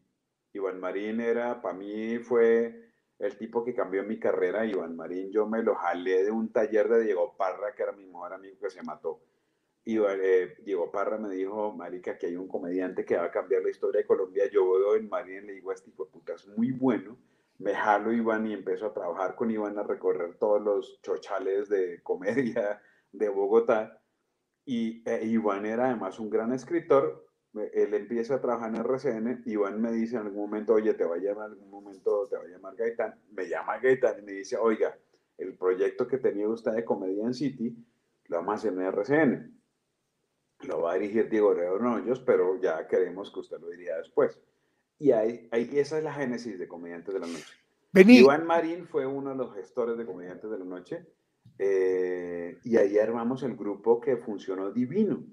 Iván 0.53 0.79
Marín 0.79 1.21
era, 1.21 1.61
para 1.61 1.75
mí 1.75 2.17
fue 2.19 2.91
el 3.19 3.37
tipo 3.37 3.63
que 3.63 3.73
cambió 3.73 4.03
mi 4.03 4.19
carrera. 4.19 4.65
Iván 4.65 4.95
Marín, 4.95 5.31
yo 5.31 5.47
me 5.47 5.61
lo 5.61 5.75
jalé 5.75 6.23
de 6.23 6.31
un 6.31 6.51
taller 6.51 6.89
de 6.89 7.03
Diego 7.03 7.35
Parra, 7.37 7.73
que 7.75 7.83
era 7.83 7.91
mi 7.91 8.05
mejor 8.05 8.33
amigo 8.33 8.57
que 8.59 8.69
se 8.69 8.81
mató. 8.81 9.21
Y 9.83 9.97
eh, 9.97 10.55
Diego 10.63 10.91
Parra 10.91 11.17
me 11.17 11.33
dijo, 11.33 11.73
marica, 11.73 12.17
que 12.17 12.27
hay 12.27 12.35
un 12.35 12.47
comediante 12.47 13.03
que 13.03 13.17
va 13.17 13.25
a 13.25 13.31
cambiar 13.31 13.63
la 13.63 13.71
historia 13.71 14.01
de 14.01 14.07
Colombia. 14.07 14.45
Yo 14.51 14.65
voy 14.65 14.99
en 14.99 15.09
Marín 15.09 15.43
y 15.43 15.47
le 15.47 15.53
digo, 15.53 15.71
este 15.71 15.89
tipo 15.89 16.05
de 16.05 16.11
puta 16.11 16.33
es 16.33 16.47
muy 16.47 16.71
bueno. 16.71 17.17
Me 17.57 17.73
jalo 17.73 18.11
Iván 18.11 18.45
y 18.47 18.53
empezó 18.53 18.87
a 18.87 18.93
trabajar 18.93 19.35
con 19.35 19.49
Iván 19.49 19.77
a 19.77 19.83
recorrer 19.83 20.35
todos 20.37 20.61
los 20.61 21.01
chochales 21.01 21.69
de 21.69 22.01
comedia 22.03 22.81
de 23.11 23.29
Bogotá 23.29 24.01
y 24.65 25.03
eh, 25.09 25.25
Iván 25.25 25.65
era 25.65 25.87
además 25.87 26.19
un 26.19 26.29
gran 26.29 26.53
escritor. 26.53 27.27
Él 27.73 27.93
empieza 27.93 28.35
a 28.35 28.41
trabajar 28.41 28.69
en 28.69 28.77
RCN. 28.77 29.43
Iván 29.45 29.81
me 29.81 29.91
dice 29.91 30.15
en 30.15 30.21
algún 30.23 30.43
momento, 30.43 30.73
oye, 30.73 30.93
te 30.93 31.03
va 31.03 31.15
a 31.15 31.19
llamar 31.19 31.47
en 31.47 31.53
algún 31.53 31.69
momento, 31.69 32.27
te 32.29 32.37
va 32.37 32.43
a 32.43 32.47
llamar 32.47 32.75
Gaitán. 32.75 33.19
Me 33.31 33.49
llama 33.49 33.77
Gaitán 33.79 34.19
y 34.19 34.21
me 34.21 34.31
dice, 34.31 34.55
oiga, 34.57 34.97
el 35.37 35.57
proyecto 35.57 36.07
que 36.07 36.17
tenía 36.17 36.47
usted 36.47 36.71
de 36.71 36.85
Comedia 36.85 37.25
en 37.25 37.33
City 37.33 37.75
lo 38.27 38.37
vamos 38.37 38.53
a 38.53 38.55
hacer 38.55 38.73
en 38.73 38.81
RCN. 38.81 39.60
Lo 40.63 40.81
va 40.81 40.93
a 40.93 40.95
dirigir 40.95 41.29
Diego 41.29 41.53
Noyos, 41.79 42.19
pero 42.19 42.59
ya 42.59 42.87
queremos 42.87 43.31
que 43.31 43.39
usted 43.39 43.59
lo 43.59 43.69
diría 43.69 43.97
después. 43.97 44.39
Y 44.99 45.11
ahí, 45.11 45.47
ahí, 45.51 45.69
esa 45.73 45.97
es 45.97 46.03
la 46.03 46.13
génesis 46.13 46.59
de 46.59 46.67
Comediantes 46.67 47.13
de 47.13 47.19
la 47.19 47.27
Noche. 47.27 47.53
Iván 47.93 48.45
Marín 48.45 48.87
fue 48.87 49.05
uno 49.05 49.31
de 49.31 49.35
los 49.35 49.53
gestores 49.55 49.97
de 49.97 50.05
Comediantes 50.05 50.49
de 50.49 50.59
la 50.59 50.65
Noche 50.65 51.05
eh, 51.57 52.59
y 52.63 52.77
ahí 52.77 52.97
armamos 52.97 53.43
el 53.43 53.55
grupo 53.55 53.99
que 53.99 54.17
funcionó 54.17 54.71
divino. 54.71 55.23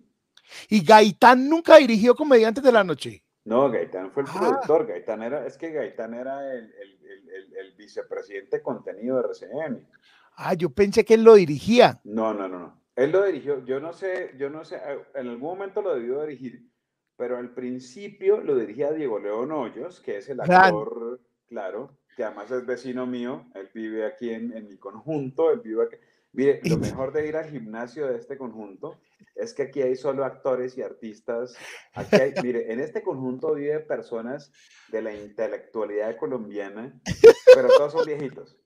¿Y 0.69 0.85
Gaitán 0.85 1.49
nunca 1.49 1.77
dirigió 1.77 2.15
Comediantes 2.15 2.65
de 2.65 2.73
la 2.73 2.83
Noche? 2.83 3.23
No, 3.45 3.71
Gaitán 3.71 4.11
fue 4.13 4.25
el 4.25 4.29
ah. 4.31 4.39
productor. 4.39 4.87
Gaitán 4.87 5.23
era, 5.23 5.47
es 5.47 5.57
que 5.57 5.71
Gaitán 5.71 6.15
era 6.15 6.53
el, 6.53 6.65
el, 6.65 7.57
el, 7.57 7.75
vicepresidente 7.77 8.59
de 8.59 8.63
contenido 8.63 9.17
de 9.17 9.29
RCN. 9.29 9.89
Ah, 10.37 10.55
yo 10.55 10.71
pensé 10.71 11.05
que 11.05 11.15
él 11.15 11.25
lo 11.25 11.35
dirigía. 11.35 12.01
No, 12.05 12.35
no, 12.35 12.49
no, 12.49 12.59
no. 12.59 12.78
Él 12.99 13.13
lo 13.13 13.25
dirigió. 13.25 13.65
Yo 13.65 13.79
no 13.79 13.93
sé, 13.93 14.35
yo 14.37 14.51
no 14.51 14.65
sé, 14.65 14.77
eh, 14.77 14.99
en 15.15 15.29
algún 15.29 15.51
momento 15.51 15.81
lo 15.81 15.95
debió 15.95 16.21
dirigir, 16.23 16.69
pero 17.17 17.37
al 17.39 17.55
principio 17.55 18.41
lo 18.41 18.57
dirigía 18.57 18.91
Diego 18.91 19.21
León 19.21 19.53
Hoyos, 19.53 20.01
que 20.01 20.17
es 20.17 20.29
el 20.29 20.41
actor, 20.41 21.21
claro, 21.47 21.97
que 22.17 22.25
además 22.25 22.51
es 22.51 22.67
vecino 22.67 23.07
mío. 23.07 23.47
Él 23.55 23.71
vive 23.73 24.05
aquí 24.05 24.31
en, 24.31 24.53
en 24.57 24.69
mi 24.69 24.79
conjunto, 24.79 25.53
él 25.53 25.61
vive 25.61 25.85
aquí. 25.85 25.97
Mire, 26.33 26.61
lo 26.65 26.77
mejor 26.79 27.13
de 27.13 27.29
ir 27.29 27.37
al 27.37 27.49
gimnasio 27.49 28.09
de 28.09 28.17
este 28.17 28.37
conjunto 28.37 29.01
es 29.37 29.55
que 29.55 29.63
aquí 29.63 29.81
hay 29.81 29.95
solo 29.95 30.25
actores 30.25 30.77
y 30.77 30.83
artistas. 30.83 31.57
Aquí 31.95 32.17
hay, 32.17 32.33
mire, 32.43 32.73
en 32.73 32.81
este 32.81 33.05
conjunto 33.05 33.55
vive 33.55 33.79
personas 33.79 34.51
de 34.89 35.03
la 35.03 35.15
intelectualidad 35.15 36.17
colombiana, 36.17 37.01
pero 37.55 37.69
todos 37.69 37.93
son 37.93 38.05
viejitos. 38.05 38.59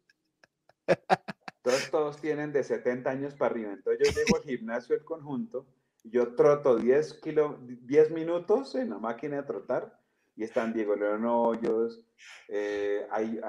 Todos, 1.62 1.90
todos 1.90 2.16
tienen 2.20 2.52
de 2.52 2.64
70 2.64 3.08
años 3.08 3.34
para 3.34 3.52
arriba. 3.52 3.72
Entonces 3.72 4.08
yo 4.08 4.12
llego 4.12 4.36
al 4.36 4.42
gimnasio 4.42 4.96
del 4.96 5.04
conjunto, 5.04 5.66
yo 6.04 6.34
troto 6.34 6.76
10, 6.76 7.14
kilo, 7.14 7.58
10 7.62 8.10
minutos 8.10 8.74
en 8.74 8.90
la 8.90 8.98
máquina 8.98 9.36
de 9.36 9.42
trotar 9.44 9.96
y 10.34 10.44
están 10.44 10.72
Diego 10.72 10.96
León 10.96 11.24
Hoyos, 11.26 12.00
eh, 12.48 13.06
hay, 13.10 13.40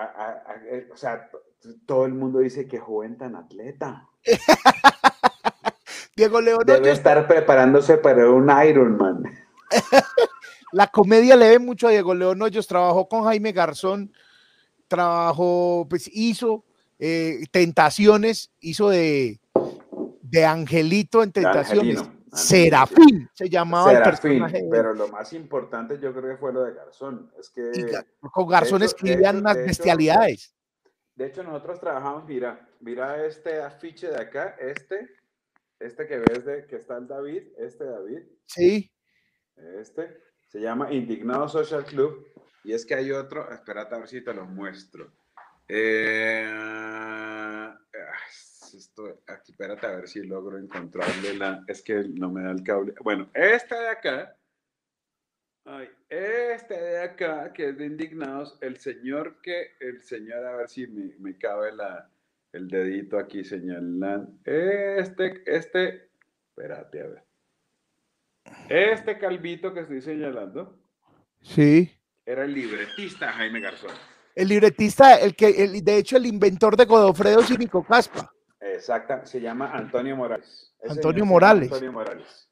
eh, 0.70 0.90
o 0.92 0.98
sea, 0.98 1.30
todo 1.86 2.06
el 2.06 2.14
mundo 2.14 2.40
dice 2.40 2.68
que 2.68 2.80
joven 2.80 3.18
tan 3.18 3.36
atleta. 3.36 4.08
Diego 6.16 6.42
León 6.42 6.64
Debe 6.66 6.92
estar 6.92 7.28
preparándose 7.28 7.98
para 7.98 8.30
un 8.30 8.52
Ironman. 8.68 9.24
La 10.72 10.88
comedia 10.88 11.36
le 11.36 11.50
ve 11.50 11.60
mucho 11.60 11.88
a 11.88 11.92
Diego 11.92 12.14
León 12.14 12.42
Hoyos, 12.42 12.68
trabajó 12.68 13.08
con 13.08 13.24
Jaime 13.24 13.52
Garzón, 13.52 14.12
trabajó, 14.88 15.88
pues 15.90 16.10
hizo 16.12 16.66
eh, 17.06 17.44
Tentaciones, 17.52 18.52
hizo 18.62 18.90
de, 18.90 19.40
de 20.22 20.46
Angelito 20.46 21.22
en 21.24 21.32
Tentaciones. 21.32 22.02
Serafín 22.32 23.30
se 23.34 23.48
llamaba 23.50 23.92
el 23.92 23.98
Serafín, 23.98 24.40
personaje. 24.40 24.68
pero 24.72 24.94
lo 24.94 25.08
más 25.10 25.34
importante 25.34 26.00
yo 26.00 26.14
creo 26.14 26.32
que 26.32 26.38
fue 26.38 26.52
lo 26.54 26.64
de 26.64 26.74
Garzón. 26.74 27.32
Es 27.40 27.50
que, 27.50 27.62
Y 27.74 27.84
con 28.32 28.48
Garzón 28.48 28.82
hecho- 28.82 28.86
escribían 28.96 29.38
unas 29.38 29.56
bestialidades. 29.58 30.56
de 31.16 31.28
hecho, 31.28 31.44
nosotros 31.44 31.80
trabajamos, 31.80 32.26
mira, 32.26 32.68
mira 32.80 33.24
este 33.26 33.62
afiche 33.62 34.08
de 34.08 34.18
acá, 34.20 34.56
este, 34.60 35.10
este 35.80 36.08
que 36.08 36.18
ves 36.18 36.44
de 36.46 36.66
que 36.66 36.78
está 36.78 36.98
el 36.98 37.08
David, 37.08 37.44
este 37.58 37.84
David, 37.86 38.22
Sí. 38.48 38.92
este, 39.80 40.18
se 40.48 40.60
llama 40.60 40.92
Indignado 40.92 41.48
Social 41.48 41.86
Club, 41.86 42.26
y 42.64 42.74
es 42.74 42.84
que 42.86 42.96
hay 42.96 43.12
otro, 43.12 43.52
espérate 43.52 43.94
a 43.94 44.00
ver 44.00 44.08
si 44.08 44.24
te 44.24 44.34
lo 44.34 44.46
muestro. 44.48 45.12
Eh, 45.68 46.50
esto, 48.74 49.22
aquí, 49.28 49.52
espérate 49.52 49.86
a 49.86 49.96
ver 49.96 50.08
si 50.08 50.24
logro 50.24 50.58
encontrarle 50.58 51.36
la, 51.36 51.64
es 51.68 51.82
que 51.82 52.04
no 52.10 52.32
me 52.32 52.44
da 52.44 52.52
el 52.52 52.64
cable. 52.64 52.94
Bueno, 53.02 53.30
este 53.34 53.76
de 53.76 53.88
acá, 53.90 54.38
ay, 55.66 55.90
este 56.10 56.74
de 56.74 57.02
acá, 57.02 57.54
que 57.54 57.70
es 57.70 57.78
de 57.78 57.86
Indignados, 57.86 58.58
el 58.62 58.78
señor 58.78 59.42
que, 59.42 59.76
el 59.80 60.02
señor, 60.02 60.46
a 60.46 60.58
ver 60.58 60.70
si 60.70 60.88
me, 60.88 61.14
me 61.20 61.38
cabe 61.38 61.72
la, 61.74 62.10
el 62.52 62.68
dedito 62.68 63.18
aquí 63.18 63.44
señalando, 63.44 64.28
este, 64.46 65.44
este, 65.46 66.10
espérate 66.50 67.02
a 67.02 67.08
ver. 67.08 67.24
Este 68.70 69.18
calvito 69.18 69.74
que 69.74 69.82
estoy 69.82 70.02
señalando 70.02 70.80
Sí. 71.42 71.92
era 72.26 72.44
el 72.46 72.54
libretista 72.54 73.32
Jaime 73.32 73.60
Garzón. 73.60 73.92
El 74.36 74.48
libretista, 74.48 75.16
el 75.16 75.36
que, 75.36 75.50
el, 75.64 75.84
de 75.84 75.98
hecho, 75.98 76.18
el 76.18 76.26
inventor 76.26 76.76
de 76.76 76.86
Godofredo 76.86 77.44
Cínico 77.44 77.84
Caspa. 77.84 78.32
Exacta, 78.60 79.26
se 79.26 79.40
llama 79.40 79.72
Antonio 79.72 80.16
Morales. 80.16 80.74
Ese 80.80 80.94
Antonio 80.94 81.26
Morales. 81.26 81.72
Antonio 81.72 81.92
Morales. 81.92 82.50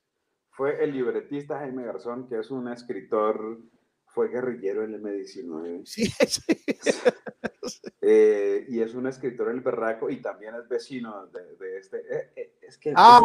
Fue 0.52 0.84
el 0.84 0.92
libretista 0.94 1.58
Jaime 1.60 1.86
Garzón, 1.86 2.28
que 2.28 2.40
es 2.40 2.52
un 2.52 2.68
escritor, 2.72 3.60
fue 4.06 4.28
guerrillero 4.28 4.84
en 4.84 4.94
el 4.94 5.02
M19 5.02 5.86
Sí, 5.86 6.06
sí. 6.28 6.44
eh, 8.02 8.66
y 8.68 8.82
es 8.82 8.94
un 8.94 9.08
escritor 9.08 9.50
el 9.50 9.62
berraco 9.62 10.10
y 10.10 10.22
también 10.22 10.56
es 10.56 10.68
vecino 10.68 11.28
de, 11.28 11.56
de 11.56 11.78
este. 11.78 11.98
eh, 11.98 12.34
eh, 12.36 12.58
es, 12.62 12.78
que, 12.78 12.94
Ah, 12.96 13.22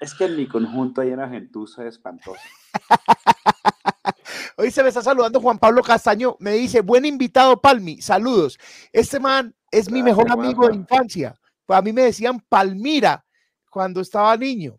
es, 0.00 0.12
es 0.12 0.14
que 0.18 0.24
en 0.24 0.36
mi 0.36 0.48
conjunto 0.48 1.00
hay 1.00 1.12
una 1.12 1.28
gentuza 1.28 1.86
espantosa. 1.86 2.42
Hoy 4.56 4.70
se 4.70 4.82
me 4.82 4.88
está 4.88 5.02
saludando 5.02 5.40
Juan 5.40 5.58
Pablo 5.58 5.82
Castaño. 5.82 6.36
Me 6.38 6.52
dice, 6.52 6.80
buen 6.80 7.04
invitado, 7.04 7.60
Palmi. 7.60 8.00
Saludos. 8.00 8.58
Este 8.92 9.18
man 9.18 9.54
es 9.70 9.90
mi 9.90 10.00
Gracias, 10.00 10.16
mejor 10.26 10.30
amigo 10.32 10.68
de 10.68 10.74
infancia. 10.76 11.34
Pues 11.66 11.78
a 11.78 11.82
mí 11.82 11.92
me 11.92 12.02
decían 12.02 12.40
Palmira 12.48 13.24
cuando 13.70 14.00
estaba 14.00 14.36
niño. 14.36 14.78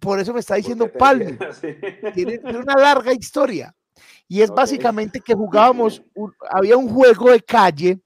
Por 0.00 0.20
eso 0.20 0.32
me 0.32 0.40
está 0.40 0.54
diciendo 0.56 0.88
Palmi. 0.96 1.36
Tiene, 2.14 2.38
tiene 2.38 2.58
una 2.58 2.74
larga 2.76 3.12
historia. 3.12 3.74
Y 4.28 4.42
es 4.42 4.50
Ok. 4.50 4.56
básicamente 4.56 5.20
que 5.20 5.34
jugábamos, 5.34 6.02
un- 6.14 6.34
había 6.50 6.76
un 6.76 6.88
juego 6.88 7.30
de 7.30 7.40
calle 7.40 8.00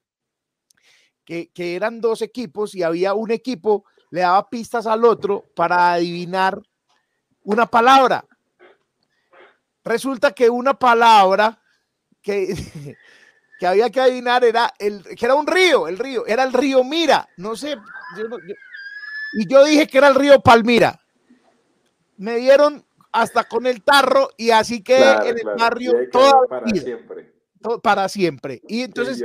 que, 1.25 1.51
que 1.53 1.77
eran 1.77 2.01
dos 2.01 2.23
equipos 2.23 2.75
y 2.75 2.83
había 2.83 3.13
un 3.15 3.31
equipo, 3.31 3.85
le 4.11 4.23
daba 4.23 4.49
pistas 4.49 4.87
al 4.87 5.05
otro 5.05 5.45
para 5.55 5.93
adivinar 5.93 6.63
una 7.43 7.67
palabra. 7.67 8.25
Resulta 9.85 10.33
que 10.33 10.49
una 10.49 10.75
palabra 10.75 11.61
que, 12.21 12.55
que 13.59 13.67
había 13.67 13.91
que 13.91 14.01
adivinar 14.01 14.45
era 14.45 14.73
el 14.79 15.03
que 15.03 15.25
era 15.25 15.35
un 15.35 15.47
río, 15.47 15.89
el 15.89 15.99
río, 15.99 16.27
era 16.27 16.45
el 16.45 16.53
río 16.53 16.85
Mira, 16.85 17.29
no 17.37 17.57
sé, 17.57 17.77
yo 18.17 18.29
no- 18.29 18.39
yo- 18.39 18.55
y 19.35 19.47
yo 19.49 19.65
dije 19.65 19.87
que 19.87 19.99
era 19.99 20.09
el 20.09 20.15
río 20.15 20.41
Palmira. 20.41 20.99
Me 22.19 22.37
dieron 22.37 22.85
hasta 23.11 23.45
con 23.45 23.67
el 23.67 23.83
tarro 23.83 24.31
y 24.37 24.51
así 24.51 24.83
quedé 24.83 24.99
Claro, 25.01 25.23
en 25.31 25.37
el 25.39 25.43
claro, 25.43 25.59
barrio 25.59 25.93
toda 26.11 26.47
para 26.49 26.67
vida, 26.67 26.83
siempre. 26.83 27.33
to- 27.61 27.81
para 27.81 28.09
siempre. 28.09 28.63
Y 28.69 28.83
entonces 28.83 29.21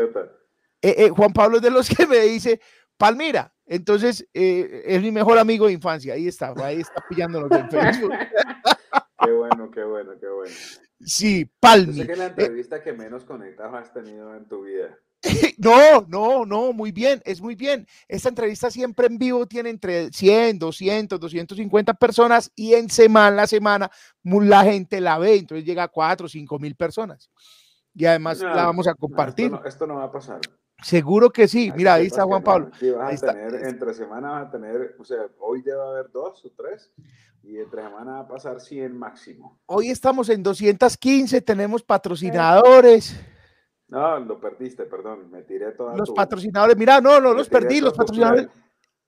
eh, 0.82 0.96
eh, 0.98 1.10
Juan 1.10 1.34
Pablo 1.34 1.58
es 1.58 1.64
de 1.64 1.70
los 1.72 1.88
que 1.96 2.08
me 2.08 2.20
dice 2.20 2.60
Palmira. 2.98 3.54
Entonces 3.66 4.26
eh, 4.34 4.84
es 4.86 5.02
mi 5.02 5.12
mejor 5.12 5.38
amigo 5.38 5.68
de 5.68 5.74
infancia. 5.74 6.14
Ahí 6.14 6.28
está, 6.28 6.54
ahí 6.64 6.80
está 6.80 7.02
pillándonos 7.02 7.52
en 7.52 7.70
Facebook. 7.70 8.14
Qué 9.20 9.32
bueno, 9.32 9.72
qué 9.72 9.84
bueno, 9.84 10.12
qué 10.20 10.28
bueno. 10.28 10.54
Sí, 11.02 11.46
Yo 11.46 11.52
Palmi. 11.60 11.94
sé 11.94 12.06
que 12.06 12.14
es 12.14 12.18
la 12.18 12.28
entrevista 12.28 12.82
que 12.84 12.94
menos 12.94 13.24
conectados 13.26 13.76
has 13.76 13.94
tenido 13.94 14.36
en 14.36 14.46
tu 14.48 14.64
vida. 14.64 14.98
No, 15.58 16.02
no, 16.08 16.46
no, 16.46 16.72
muy 16.74 16.92
bien, 16.92 17.22
es 17.26 17.42
muy 17.42 17.56
bien. 17.56 17.88
Esta 18.08 18.30
entrevista 18.30 18.70
siempre 18.70 19.08
en 19.08 19.18
vivo 19.18 19.48
tiene 19.48 19.72
entre 19.72 20.12
100, 20.12 20.60
200, 20.60 21.20
250 21.20 21.94
personas 21.96 22.52
y 22.56 22.76
en 22.76 22.90
semana, 22.92 23.36
la 23.36 23.48
semana, 23.48 23.90
la 24.24 24.64
gente 24.64 25.02
la 25.02 25.18
ve, 25.18 25.36
entonces 25.38 25.66
llega 25.66 25.84
a 25.84 25.88
4 25.88 26.28
o 26.28 26.30
5 26.30 26.60
mil 26.60 26.76
personas. 26.76 27.32
Y 27.96 28.06
además 28.06 28.40
No, 28.40 28.50
la 28.54 28.66
vamos 28.66 28.88
a 28.88 28.92
no, 28.92 28.98
compartir. 28.98 29.46
esto, 29.48 29.60
no, 29.60 29.66
esto 29.66 29.88
no 29.88 29.96
va 29.96 30.04
a 30.04 30.12
pasar. 30.12 30.40
Seguro 30.84 31.30
que 31.32 31.48
sí. 31.48 31.72
Mira, 31.76 31.96
ahí 31.96 32.08
está 32.08 32.24
Juan. 32.24 32.44
Pablo. 32.44 32.72
Sí, 32.80 32.92
vas 32.92 33.08
Ahí 33.08 33.12
a 33.12 33.16
está. 33.16 33.34
tener, 33.34 33.66
entre 33.66 33.94
semana 33.94 34.30
vas 34.32 34.48
a 34.48 34.52
tener, 34.52 34.96
o 35.00 35.04
sea, 35.04 35.28
hoy 35.40 35.62
debe 35.62 35.82
haber 35.82 36.12
dos 36.12 36.44
o 36.46 36.52
tres, 36.56 36.92
y 37.44 37.58
entre 37.58 37.82
semana 37.84 38.12
va 38.14 38.20
a 38.20 38.28
pasar 38.28 38.60
100 38.62 38.96
máximo. 38.98 39.60
Hoy 39.66 39.90
estamos 39.90 40.30
en 40.30 40.44
215, 40.44 41.42
tenemos 41.42 41.82
patrocinadores. 41.84 43.20
No, 43.88 44.20
lo 44.20 44.40
perdiste, 44.40 44.84
perdón, 44.84 45.32
me 45.32 45.44
tiré 45.44 45.72
toda 45.72 45.96
Los 45.96 46.10
tu- 46.10 46.14
patrocinadores, 46.16 46.76
mira, 46.78 47.00
no, 47.02 47.20
no 47.22 47.30
me 47.32 47.36
los 47.38 47.50
perdí, 47.50 47.80
los 47.82 47.94
patrocinadores. 47.94 48.48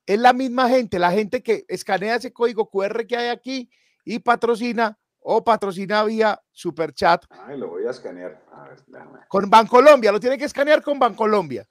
Es 0.06 0.18
la 0.18 0.32
misma 0.32 0.68
gente, 0.68 0.98
la 0.98 1.12
gente 1.12 1.42
que 1.42 1.64
escanea 1.68 2.16
ese 2.16 2.32
código 2.32 2.68
QR 2.68 3.06
que 3.06 3.16
hay 3.16 3.28
aquí 3.28 3.70
y 4.04 4.18
patrocina 4.20 4.98
o 5.22 5.44
patrocina 5.44 6.02
vía 6.04 6.40
super 6.50 6.92
chat 6.94 7.24
Ay, 7.30 7.58
lo 7.58 7.68
voy 7.68 7.86
a 7.86 7.90
escanear. 7.90 8.42
A 8.52 8.68
ver, 8.68 8.82
déjame. 8.86 9.18
con 9.28 9.48
Bancolombia, 9.50 10.12
lo 10.12 10.18
tiene 10.20 10.38
que 10.38 10.46
escanear 10.46 10.82
con 10.82 10.98
Bancolombia. 10.98 11.66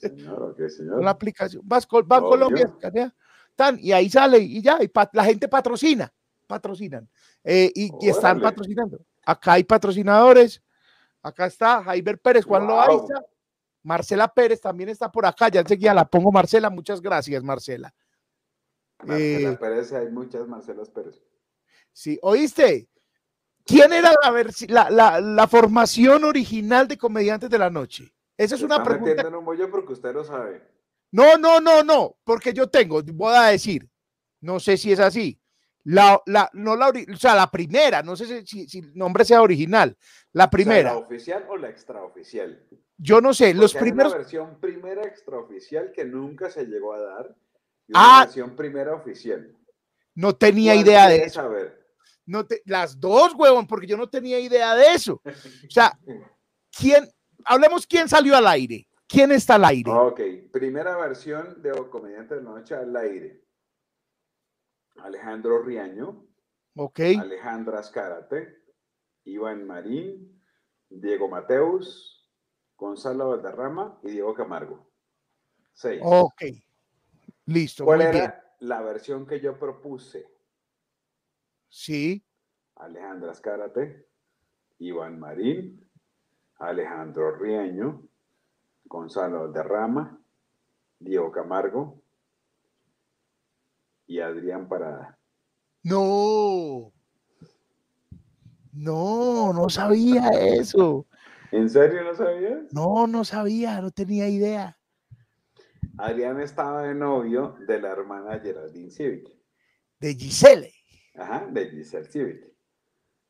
Señor, 0.00 0.54
la 1.02 1.10
aplicación. 1.10 1.62
Vas 1.64 1.86
con 1.86 2.06
Bancolombia, 2.06 2.66
escanea, 2.66 3.14
tan, 3.56 3.78
y 3.80 3.92
ahí 3.92 4.08
sale 4.08 4.38
y 4.38 4.62
ya, 4.62 4.82
y 4.82 4.88
pa- 4.88 5.10
la 5.12 5.24
gente 5.24 5.48
patrocina, 5.48 6.12
patrocinan. 6.46 7.08
eh, 7.44 7.70
y, 7.74 7.90
y 8.00 8.08
están 8.08 8.40
patrocinando. 8.40 9.00
Acá 9.24 9.52
hay 9.54 9.64
patrocinadores. 9.64 10.62
Acá 11.22 11.46
está 11.46 11.82
Jaiber 11.84 12.18
Pérez, 12.20 12.44
Juan 12.44 12.66
Wow. 12.66 12.76
Loaiza, 12.86 13.22
Marcela 13.82 14.28
Pérez 14.28 14.60
también 14.60 14.88
está 14.88 15.10
por 15.10 15.26
acá. 15.26 15.48
Ya 15.48 15.60
enseguida 15.60 15.92
la 15.94 16.04
pongo, 16.06 16.32
Marcela. 16.32 16.70
Muchas 16.70 17.00
gracias, 17.00 17.42
Marcela. 17.42 17.92
Marcela 19.02 19.50
Eh, 19.52 19.56
Pérez, 19.60 19.92
hay 19.92 20.08
muchas 20.10 20.46
Marcelas 20.48 20.88
Pérez. 20.90 21.20
Sí, 22.00 22.18
¿oíste? 22.22 22.88
¿Quién 23.66 23.92
era 23.92 24.10
la, 24.22 24.44
la, 24.68 24.88
la- 24.90 25.20
la 25.20 25.46
formación 25.46 26.24
original 26.24 26.88
de 26.88 26.96
Comediantes 26.96 27.50
de 27.50 27.58
la 27.58 27.68
Noche? 27.68 28.10
Esa 28.38 28.54
es 28.54 28.62
una 28.62 28.82
pregunta. 28.82 29.20
en 29.28 29.34
un 29.34 29.44
bollo 29.44 29.70
porque 29.70 29.92
usted 29.92 30.14
lo 30.14 30.24
sabe. 30.24 30.62
No, 31.12 31.36
no, 31.36 31.60
no, 31.60 31.82
no, 31.82 32.16
porque 32.24 32.54
yo 32.54 32.68
tengo, 32.70 33.02
voy 33.02 33.34
a 33.36 33.48
decir, 33.48 33.86
no 34.40 34.58
sé 34.58 34.78
si 34.78 34.92
es 34.92 34.98
así. 34.98 35.38
La, 35.84 36.18
la, 36.24 36.48
no 36.54 36.74
la, 36.74 36.88
o 36.88 37.16
sea, 37.18 37.34
la 37.34 37.50
primera, 37.50 38.02
no 38.02 38.16
sé 38.16 38.24
si, 38.24 38.46
si- 38.46 38.66
si 38.66 38.78
el 38.78 38.94
nombre 38.96 39.26
sea 39.26 39.42
original, 39.42 39.94
la 40.32 40.44
O 40.44 40.46
sea, 40.46 40.50
primera, 40.50 40.92
¿La 40.94 40.98
oficial 41.00 41.44
o 41.50 41.56
la 41.58 41.68
extraoficial? 41.68 42.66
yo 42.96 43.20
no 43.20 43.34
sé, 43.34 43.52
los 43.52 43.72
Porque 43.74 43.84
hay 43.84 43.90
primeros, 43.90 44.12
una 44.12 44.18
versión 44.22 44.58
primera 44.58 45.02
extraoficial 45.04 45.92
que 45.92 46.06
nunca 46.06 46.48
se 46.48 46.64
llegó 46.64 46.94
a 46.94 47.00
dar. 47.00 47.36
Y 47.88 47.92
Ah. 47.94 48.08
una 48.20 48.24
versión 48.24 48.56
primera 48.56 48.94
oficial. 48.94 49.54
no 50.14 50.34
tenía 50.34 50.72
¿Cuál 50.72 50.86
idea 50.86 51.08
de 51.08 51.16
eso. 51.24 51.34
saber? 51.42 51.79
No 52.30 52.46
te- 52.46 52.62
las 52.64 53.00
dos, 53.00 53.34
huevón, 53.34 53.66
porque 53.66 53.88
yo 53.88 53.96
no 53.96 54.08
tenía 54.08 54.38
idea 54.38 54.76
de 54.76 54.94
eso. 54.94 55.20
O 55.68 55.70
sea, 55.70 55.98
¿quién, 56.70 57.08
hablemos 57.44 57.84
quién 57.88 58.08
salió 58.08 58.36
al 58.36 58.46
aire? 58.46 58.86
¿Quién 59.08 59.32
está 59.32 59.56
al 59.56 59.64
aire? 59.64 59.90
Ok, 59.90 60.20
primera 60.52 60.96
versión 60.96 61.60
de 61.60 61.72
O 61.72 61.90
Comediante 61.90 62.36
de 62.36 62.42
Noche 62.42 62.76
al 62.76 62.94
aire. 62.96 63.42
Alejandro 65.02 65.60
Riaño, 65.62 66.24
Ok, 66.76 67.00
Alejandra 67.18 67.80
Azcárate, 67.80 68.62
Iván 69.24 69.66
Marín, 69.66 70.40
Diego 70.88 71.28
Mateus, 71.28 72.30
Gonzalo 72.76 73.30
Valderrama 73.30 73.98
y 74.04 74.10
Diego 74.12 74.32
Camargo. 74.34 74.88
Seis. 75.72 76.00
ok, 76.04 76.42
listo, 77.46 77.84
¿Cuál 77.84 78.02
era 78.02 78.10
bien. 78.12 78.34
la 78.60 78.82
versión 78.82 79.26
que 79.26 79.40
yo 79.40 79.58
propuse? 79.58 80.28
Sí, 81.70 82.26
Alejandra 82.74 83.30
Azcárate, 83.30 84.08
Iván 84.78 85.20
Marín, 85.20 85.88
Alejandro 86.58 87.36
Riaño, 87.36 88.08
Gonzalo 88.84 89.40
Valderrama, 89.42 90.20
Diego 90.98 91.30
Camargo 91.30 92.02
y 94.06 94.18
Adrián 94.18 94.68
Parada. 94.68 95.16
no, 95.84 96.92
no, 98.72 99.52
no 99.52 99.68
sabía 99.68 100.28
eso. 100.30 101.06
¿En 101.52 101.70
serio 101.70 102.02
no 102.04 102.14
sabías? 102.14 102.72
No, 102.72 103.06
no 103.06 103.24
sabía, 103.24 103.80
no 103.80 103.90
tenía 103.90 104.28
idea. 104.28 104.76
Adrián 105.98 106.40
estaba 106.40 106.82
de 106.82 106.94
novio 106.94 107.56
de 107.66 107.80
la 107.80 107.90
hermana 107.90 108.38
Geraldine 108.38 108.90
Civic. 108.90 109.28
De 109.98 110.14
Giselle. 110.14 110.79
Ajá, 111.14 111.46
de 111.50 111.66
Giselle 111.70 112.06
Civit. 112.06 112.44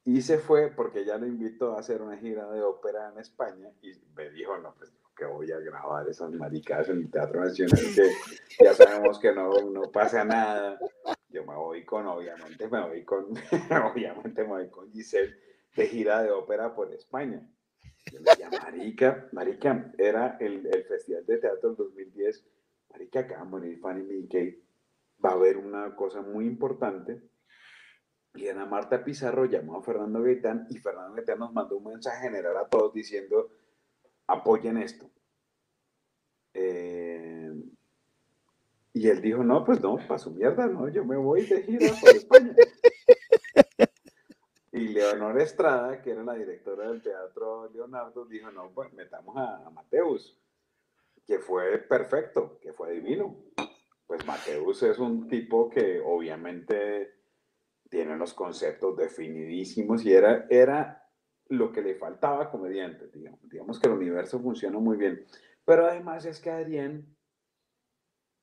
Y 0.05 0.23
se 0.23 0.39
fue 0.39 0.73
porque 0.75 1.01
ella 1.01 1.19
lo 1.19 1.27
invitó 1.27 1.77
a 1.77 1.81
hacer 1.81 2.01
una 2.03 2.17
gira 2.17 2.51
de 2.51 2.63
ópera 2.63 3.11
en 3.13 3.19
España 3.19 3.71
y 3.83 3.93
me 4.15 4.31
dijo, 4.31 4.57
no, 4.59 4.75
pues 4.75 4.93
que 5.21 5.27
voy 5.27 5.53
a 5.53 5.59
grabar 5.59 6.09
esas 6.09 6.33
maricadas 6.33 6.89
en 6.89 6.99
el 7.03 7.11
Teatro 7.11 7.45
Nacional, 7.45 7.79
que 7.95 8.65
ya 8.65 8.73
sabemos 8.73 9.19
que 9.19 9.35
no, 9.35 9.51
no 9.71 9.83
pasa 9.93 10.25
nada. 10.25 10.79
Yo 11.29 11.45
me 11.45 11.55
voy 11.55 11.85
con, 11.85 12.07
obviamente, 12.07 12.67
me 12.69 12.81
voy 12.81 13.05
con, 13.05 13.27
obviamente 13.93 14.43
me 14.43 14.49
voy 14.49 14.71
con 14.71 14.91
Giselle 14.91 15.37
de 15.77 15.87
gira 15.87 16.23
de 16.23 16.31
ópera 16.31 16.75
por 16.75 16.91
España. 16.95 17.47
Yo 18.11 18.19
le 18.21 18.59
marica, 18.59 19.29
marica, 19.33 19.93
era 19.99 20.39
el, 20.41 20.67
el 20.67 20.85
Festival 20.85 21.27
de 21.27 21.37
Teatro 21.37 21.69
del 21.69 21.77
2010, 21.77 22.45
marica, 22.91 23.21
acá 23.21 23.43
en 23.43 23.75
a 23.75 23.79
Fanny 23.79 24.03
Mickey, 24.03 24.65
va 25.23 25.31
a 25.31 25.35
haber 25.35 25.59
una 25.59 25.95
cosa 25.95 26.23
muy 26.23 26.47
importante, 26.47 27.21
y 28.35 28.49
Ana 28.49 28.67
Marta 28.67 29.05
Pizarro 29.05 29.45
llamó 29.45 29.79
a 29.79 29.83
Fernando 29.83 30.23
Gaitán, 30.23 30.67
y 30.71 30.79
Fernando 30.79 31.15
Gaitán 31.15 31.39
nos 31.39 31.53
mandó 31.53 31.77
un 31.77 31.85
mensaje 31.85 32.23
general 32.23 32.57
a 32.57 32.69
todos 32.69 32.95
diciendo, 32.95 33.51
apoyen 34.27 34.79
esto. 34.79 35.11
Eh, 36.55 37.53
y 38.93 39.09
él 39.09 39.21
dijo, 39.21 39.45
no, 39.45 39.65
pues 39.65 39.81
no, 39.81 39.97
para 39.97 40.19
su 40.19 40.33
mierda, 40.33 40.67
no, 40.67 40.89
yo 40.89 41.05
me 41.05 41.17
voy 41.17 41.47
de 41.47 41.63
gira 41.63 41.93
por 42.01 42.11
España. 42.11 42.55
Y 44.73 44.89
Leonor 44.89 45.41
Estrada, 45.41 46.01
que 46.01 46.13
era 46.13 46.23
la 46.23 46.35
directora 46.35 46.89
del 46.89 47.03
teatro 47.03 47.69
Leonardo, 47.71 48.25
dijo, 48.25 48.51
no, 48.53 48.71
pues 48.73 48.93
metamos 48.93 49.37
a, 49.37 49.69
Mateus, 49.71 50.39
que 51.27 51.41
fue 51.41 51.79
perfecto, 51.79 52.59
que 52.61 52.73
fue 52.73 52.93
divino. 52.93 53.37
Pues 54.07 54.25
Mateus 54.25 54.83
es 54.85 54.99
un 54.99 55.29
tipo 55.29 55.69
que 55.69 56.01
obviamente 56.01 57.20
tiene 57.91 58.17
los 58.17 58.33
conceptos 58.33 58.97
definidísimos 58.97 60.05
y 60.07 60.15
era, 60.15 60.47
era 60.49 61.07
lo 61.49 61.73
que 61.73 61.83
le 61.83 61.97
faltaba 61.97 62.45
a 62.45 62.51
comediante, 62.51 63.09
digamos. 63.13 63.41
Digamos 63.51 63.79
que 63.79 63.89
el 63.89 63.95
universo 63.95 64.41
funciona 64.41 64.79
muy 64.79 64.97
bien. 64.97 65.27
Pero 65.65 65.87
además 65.87 66.25
es 66.25 66.41
que 66.41 66.51
Adrián, 66.51 67.05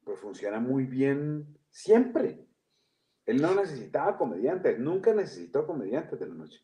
pues 0.04 0.20
funciona 0.20 0.60
muy 0.60 0.84
bien 0.84 1.58
siempre. 1.70 2.46
Él 3.26 3.42
no 3.42 3.56
necesitaba 3.56 4.18
comediantes, 4.18 4.78
nunca 4.80 5.14
necesitó 5.14 5.66
comediantes 5.66 6.20
de 6.20 6.28
la 6.28 6.36
noche. 6.36 6.62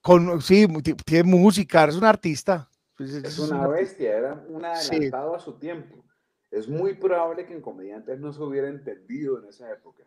Con, 0.00 0.40
sí, 0.42 0.66
tiene 1.04 1.24
música, 1.24 1.84
es 1.84 1.96
un 1.96 2.04
artista. 2.04 2.68
Pues, 2.96 3.14
es, 3.14 3.38
una 3.38 3.66
bestia, 3.66 4.16
era 4.16 4.44
un 4.48 4.64
adelantado 4.64 5.34
a 5.34 5.38
su 5.38 5.58
tiempo. 5.58 6.04
Es 6.50 6.68
muy 6.68 6.94
probable 6.94 7.46
que 7.46 7.54
en 7.54 7.62
comediantes 7.62 8.20
no 8.20 8.32
se 8.32 8.42
hubiera 8.42 8.68
entendido 8.68 9.38
en 9.38 9.48
esa 9.48 9.70
época. 9.72 10.04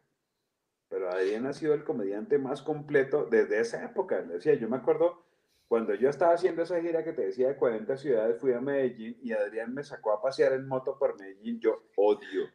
Pero 0.95 1.11
Adrián 1.11 1.45
ha 1.45 1.51
sido 1.51 1.73
el 1.73 1.83
comediante 1.83 2.37
más 2.37 2.61
completo 2.61 3.27
desde 3.29 3.59
esa 3.59 3.83
época. 3.83 4.21
Decía, 4.21 4.53
yo 4.53 4.69
me 4.69 4.77
acuerdo 4.77 5.25
cuando 5.67 5.93
yo 5.93 6.09
estaba 6.09 6.33
haciendo 6.33 6.61
esa 6.63 6.79
gira 6.79 7.03
que 7.03 7.11
te 7.11 7.23
decía 7.25 7.49
de 7.49 7.57
40 7.57 7.97
ciudades, 7.97 8.39
fui 8.39 8.53
a 8.53 8.61
Medellín 8.61 9.17
y 9.21 9.33
Adrián 9.33 9.73
me 9.73 9.83
sacó 9.83 10.13
a 10.13 10.21
pasear 10.21 10.53
en 10.53 10.65
moto 10.65 10.97
por 10.97 11.19
Medellín. 11.19 11.59
Yo 11.59 11.83
odio, 11.97 12.49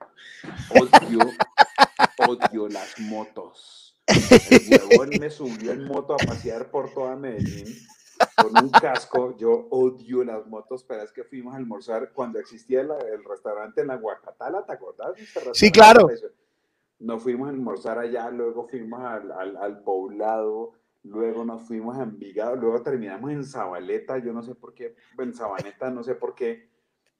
odio 0.70 1.18
odio 2.26 2.68
las 2.70 2.98
motos. 3.00 4.00
El 4.06 4.80
huevón 4.88 5.10
me 5.20 5.28
subió 5.28 5.72
en 5.72 5.84
moto 5.84 6.14
a 6.14 6.16
pasear 6.16 6.70
por 6.70 6.94
toda 6.94 7.16
Medellín 7.16 7.76
con 8.36 8.64
un 8.64 8.70
casco. 8.70 9.36
Yo 9.36 9.68
odio 9.70 10.24
las 10.24 10.46
motos, 10.46 10.82
pero 10.84 11.02
es 11.02 11.12
que 11.12 11.24
fuimos 11.24 11.52
a 11.52 11.58
almorzar 11.58 12.14
cuando 12.14 12.38
existía 12.38 12.80
el 12.80 13.22
restaurante 13.22 13.82
en 13.82 13.88
la 13.88 13.96
Guacatala, 13.96 14.64
¿te 14.64 14.72
acordás? 14.72 15.12
Sí, 15.52 15.70
claro. 15.70 16.08
Nos 17.00 17.22
fuimos 17.22 17.48
a 17.48 17.50
almorzar 17.50 17.98
allá, 17.98 18.30
luego 18.30 18.68
fuimos 18.68 19.00
al, 19.00 19.32
al, 19.56 19.82
poblado, 19.82 20.72
luego 21.02 21.44
nos 21.44 21.62
fuimos 21.62 21.96
a 21.96 22.02
Envigado, 22.02 22.56
luego 22.56 22.82
terminamos 22.82 23.30
en 23.30 23.44
Zabaleta, 23.44 24.18
yo 24.18 24.32
no 24.32 24.42
sé 24.42 24.54
por 24.54 24.74
qué, 24.74 24.94
en 25.18 25.34
Sabaneta, 25.34 25.90
no 25.90 26.04
sé 26.04 26.14
por 26.14 26.34
qué, 26.34 26.68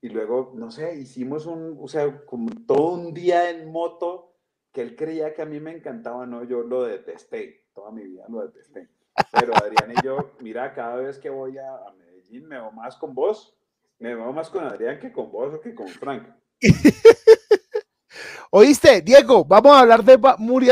y 0.02 0.08
luego, 0.08 0.52
no 0.54 0.70
sé, 0.70 0.96
hicimos 0.96 1.46
un, 1.46 1.78
o 1.80 1.88
sea, 1.88 2.24
como 2.24 2.50
todo 2.66 2.92
un 2.92 3.12
día 3.12 3.50
en 3.50 3.70
moto 3.70 4.34
que 4.72 4.82
él 4.82 4.96
creía 4.96 5.34
que 5.34 5.42
a 5.42 5.46
mí 5.46 5.60
me 5.60 5.72
encantaba, 5.72 6.26
no, 6.26 6.44
yo 6.44 6.62
lo 6.62 6.84
detesté, 6.84 7.66
toda 7.74 7.90
mi 7.90 8.04
vida 8.04 8.24
lo 8.28 8.42
detesté. 8.42 8.88
Pero 9.32 9.54
Adrián 9.54 9.92
y 9.92 10.04
yo, 10.04 10.32
mira, 10.40 10.72
cada 10.72 10.96
vez 10.96 11.18
que 11.18 11.28
voy 11.30 11.58
a, 11.58 11.92
Medellín 11.98 12.46
me 12.46 12.56
veo 12.56 12.70
más 12.70 12.96
con 12.96 13.14
vos, 13.14 13.56
me 13.98 14.14
veo 14.14 14.32
más 14.32 14.48
con 14.48 14.64
Adrián 14.64 14.98
que 14.98 15.12
con 15.12 15.30
vos 15.30 15.54
o 15.54 15.60
que 15.60 15.74
con 15.74 15.88
Frank. 15.88 16.28
Oíste, 18.52 19.00
Diego, 19.00 19.44
vamos 19.44 19.72
a 19.72 19.80
hablar 19.80 20.02
de 20.02 20.18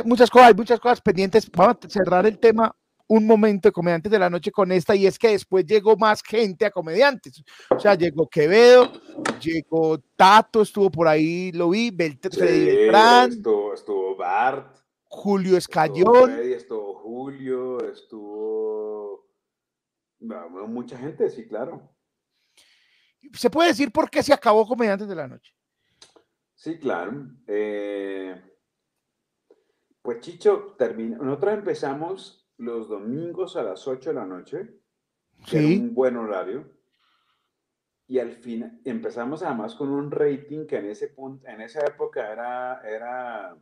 muchas 0.05 0.29
cosas, 0.29 0.49
hay 0.49 0.55
muchas 0.55 0.81
cosas 0.81 1.01
pendientes. 1.01 1.49
Vamos 1.51 1.77
a 1.85 1.89
cerrar 1.89 2.27
el 2.27 2.39
tema 2.39 2.75
un 3.07 3.27
momento 3.27 3.69
de 3.69 3.73
comediantes 3.73 4.13
de 4.13 4.19
la 4.19 4.29
noche 4.29 4.51
con 4.51 4.71
esta 4.71 4.95
y 4.95 5.07
es 5.07 5.19
que 5.19 5.29
después 5.29 5.65
llegó 5.65 5.97
más 5.97 6.23
gente 6.23 6.67
a 6.67 6.71
comediantes. 6.71 7.43
O 7.71 7.79
sea, 7.79 7.95
llegó 7.95 8.29
Quevedo, 8.29 8.93
llegó 9.41 9.99
Tato, 10.17 10.63
estuvo 10.63 10.91
por 10.91 11.09
ahí, 11.09 11.53
lo 11.53 11.71
vi, 11.71 11.91
Beltrán. 11.91 13.31
estuvo, 13.31 14.17
Bart. 14.17 14.77
Julio 15.05 15.57
Escayón. 15.57 16.31
Estuvo, 16.33 16.55
estuvo 16.55 16.95
Julio, 16.99 17.91
estuvo 17.91 19.29
mucha 20.21 20.99
gente, 20.99 21.31
sí, 21.31 21.47
claro. 21.47 21.89
¿Se 23.33 23.51
puede 23.51 23.69
decir 23.71 23.91
por 23.91 24.11
qué 24.11 24.23
se 24.23 24.35
acabó 24.35 24.67
Comediantes 24.67 25.09
de 25.09 25.15
la 25.15 25.29
Noche? 25.29 25.55
Sí, 26.59 26.77
claro. 26.77 27.13
Eh, 27.47 28.35
pues 30.03 30.19
Chicho, 30.19 30.75
termina. 30.77 31.17
nosotros 31.19 31.55
empezamos 31.55 32.51
los 32.57 32.89
domingos 32.89 33.57
a 33.57 33.63
las 33.63 33.87
8 33.87 34.11
de 34.11 34.15
la 34.15 34.27
noche, 34.27 34.69
que 35.49 35.79
un 35.79 35.95
buen 35.95 36.17
horario. 36.17 36.69
Y 38.09 38.19
al 38.19 38.33
fin 38.33 38.81
empezamos 38.85 39.45
además 39.45 39.77
con 39.77 39.91
un 39.91 40.11
rating 40.11 40.67
que 40.67 40.79
en 40.79 40.87
ese 40.87 41.09
punto, 41.09 41.47
en 41.47 41.61
esa 41.61 41.87
época 41.87 42.33
era, 42.33 42.81
era, 42.83 43.57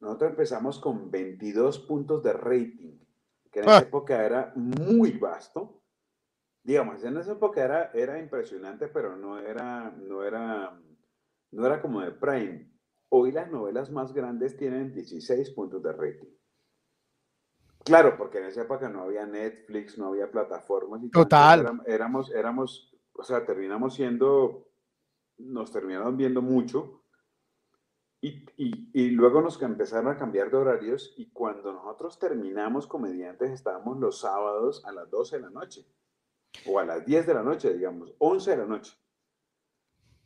nosotros 0.00 0.32
empezamos 0.32 0.78
con 0.78 1.10
22 1.10 1.78
puntos 1.78 2.22
de 2.22 2.34
rating, 2.34 2.98
que 3.50 3.60
en 3.60 3.64
esa 3.64 3.78
ah. 3.78 3.80
época 3.80 4.26
era 4.26 4.52
muy 4.56 5.12
vasto. 5.12 5.80
Digamos, 6.62 7.02
en 7.02 7.16
esa 7.16 7.32
época 7.32 7.64
era, 7.64 7.90
era 7.94 8.18
impresionante, 8.18 8.88
pero 8.88 9.16
no 9.16 9.38
era, 9.38 9.90
no 9.90 10.22
era, 10.22 10.78
no 11.52 11.66
era 11.66 11.80
como 11.80 12.00
de 12.00 12.12
Prime. 12.12 12.70
Hoy 13.08 13.32
las 13.32 13.50
novelas 13.50 13.90
más 13.90 14.12
grandes 14.12 14.56
tienen 14.56 14.92
16 14.92 15.50
puntos 15.50 15.82
de 15.82 15.92
rating. 15.92 16.28
Claro, 17.84 18.16
porque 18.16 18.38
en 18.38 18.44
esa 18.44 18.62
época 18.62 18.88
no 18.88 19.02
había 19.02 19.26
Netflix, 19.26 19.98
no 19.98 20.08
había 20.08 20.30
plataformas. 20.30 21.02
Y 21.02 21.10
Total. 21.10 21.82
Éramos, 21.86 22.30
éramos, 22.32 22.94
o 23.12 23.24
sea, 23.24 23.44
terminamos 23.44 23.94
siendo, 23.94 24.68
nos 25.38 25.72
terminaron 25.72 26.16
viendo 26.16 26.42
mucho. 26.42 27.04
Y, 28.22 28.44
y, 28.58 28.90
y, 28.92 29.10
luego 29.10 29.40
nos 29.40 29.60
empezaron 29.62 30.12
a 30.12 30.18
cambiar 30.18 30.50
de 30.50 30.58
horarios 30.58 31.14
y 31.16 31.30
cuando 31.30 31.72
nosotros 31.72 32.18
terminamos 32.18 32.86
comediantes 32.86 33.50
estábamos 33.50 33.98
los 33.98 34.20
sábados 34.20 34.84
a 34.84 34.92
las 34.92 35.08
12 35.08 35.36
de 35.36 35.42
la 35.42 35.48
noche 35.48 35.86
o 36.66 36.78
a 36.78 36.84
las 36.84 37.06
10 37.06 37.26
de 37.26 37.32
la 37.32 37.42
noche, 37.42 37.72
digamos, 37.72 38.14
11 38.18 38.50
de 38.50 38.56
la 38.58 38.66
noche 38.66 38.94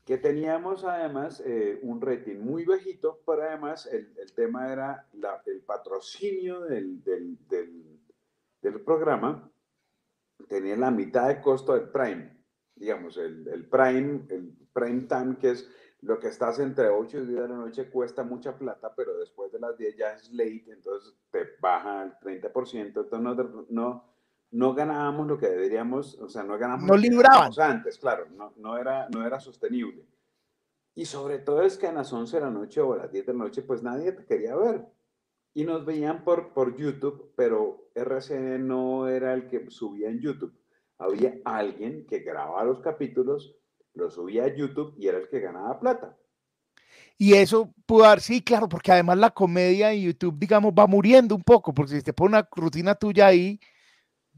que 0.04 0.18
teníamos 0.18 0.84
además 0.84 1.42
eh, 1.46 1.78
un 1.82 2.00
rating 2.00 2.36
muy 2.36 2.64
bajito, 2.64 3.22
pero 3.26 3.42
además 3.42 3.86
el, 3.86 4.12
el 4.18 4.32
tema 4.32 4.70
era 4.70 5.08
la, 5.14 5.42
el 5.46 5.62
patrocinio 5.62 6.60
del, 6.60 7.02
del, 7.02 7.38
del, 8.60 8.80
programa, 8.84 9.50
tenía 10.48 10.76
la 10.76 10.90
mitad 10.90 11.28
de 11.28 11.40
costo 11.40 11.74
del 11.74 11.88
Prime, 11.88 12.44
digamos, 12.74 13.16
el, 13.16 13.48
el, 13.48 13.66
Prime, 13.66 14.26
el 14.28 14.54
Prime 14.72 15.02
Time, 15.02 15.36
que 15.38 15.52
es 15.52 15.70
lo 16.02 16.18
que 16.18 16.28
estás 16.28 16.58
entre 16.58 16.88
8 16.88 17.18
y 17.18 17.26
10 17.26 17.42
de 17.42 17.48
la 17.48 17.56
noche, 17.56 17.90
cuesta 17.90 18.24
mucha 18.24 18.58
plata, 18.58 18.92
pero 18.94 19.16
después 19.16 19.52
de 19.52 19.60
las 19.60 19.76
10 19.78 19.96
ya 19.96 20.12
es 20.12 20.30
late, 20.32 20.64
entonces 20.66 21.14
te 21.30 21.46
baja 21.60 22.02
el 22.02 22.12
30%, 22.18 22.74
entonces 22.74 23.20
no, 23.20 23.66
no 23.70 24.13
no 24.54 24.72
ganábamos 24.72 25.26
lo 25.26 25.36
que 25.36 25.48
deberíamos, 25.48 26.16
o 26.20 26.28
sea, 26.28 26.44
no 26.44 26.56
ganábamos 26.56 26.86
no 26.86 26.96
libraban. 26.96 27.50
antes, 27.58 27.98
claro, 27.98 28.28
no, 28.36 28.52
no, 28.56 28.78
era, 28.78 29.08
no 29.08 29.26
era 29.26 29.40
sostenible. 29.40 30.06
Y 30.94 31.06
sobre 31.06 31.40
todo 31.40 31.62
es 31.62 31.76
que 31.76 31.88
a 31.88 31.92
las 31.92 32.12
11 32.12 32.36
de 32.36 32.42
la 32.42 32.50
noche 32.50 32.80
o 32.80 32.92
a 32.92 32.98
las 32.98 33.10
10 33.10 33.26
de 33.26 33.32
la 33.32 33.38
noche, 33.40 33.62
pues 33.62 33.82
nadie 33.82 34.12
te 34.12 34.24
quería 34.24 34.54
ver. 34.54 34.86
Y 35.54 35.64
nos 35.64 35.84
veían 35.84 36.22
por, 36.22 36.52
por 36.52 36.76
YouTube, 36.76 37.32
pero 37.34 37.88
RCN 37.96 38.64
no 38.64 39.08
era 39.08 39.34
el 39.34 39.48
que 39.48 39.68
subía 39.70 40.08
en 40.08 40.20
YouTube. 40.20 40.56
Había 40.98 41.34
alguien 41.44 42.06
que 42.06 42.20
grababa 42.20 42.62
los 42.62 42.78
capítulos, 42.78 43.56
los 43.94 44.14
subía 44.14 44.44
a 44.44 44.54
YouTube 44.54 44.94
y 44.96 45.08
era 45.08 45.18
el 45.18 45.28
que 45.28 45.40
ganaba 45.40 45.80
plata. 45.80 46.16
Y 47.18 47.34
eso 47.34 47.74
pudo 47.86 48.04
dar, 48.04 48.20
sí, 48.20 48.40
claro, 48.40 48.68
porque 48.68 48.92
además 48.92 49.18
la 49.18 49.30
comedia 49.30 49.92
en 49.92 50.02
YouTube, 50.02 50.38
digamos, 50.38 50.72
va 50.72 50.86
muriendo 50.86 51.34
un 51.34 51.42
poco, 51.42 51.74
porque 51.74 51.96
si 51.96 52.02
te 52.02 52.12
pone 52.12 52.36
una 52.36 52.48
rutina 52.54 52.94
tuya 52.94 53.26
ahí, 53.26 53.58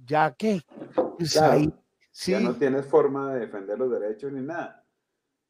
ya 0.06 0.34
que 0.34 0.62
pues 1.18 1.38
ya 2.26 2.40
no 2.40 2.54
tienes 2.54 2.86
forma 2.86 3.34
de 3.34 3.40
defender 3.40 3.78
los 3.78 3.90
derechos 3.90 4.32
ni 4.32 4.40
nada. 4.40 4.84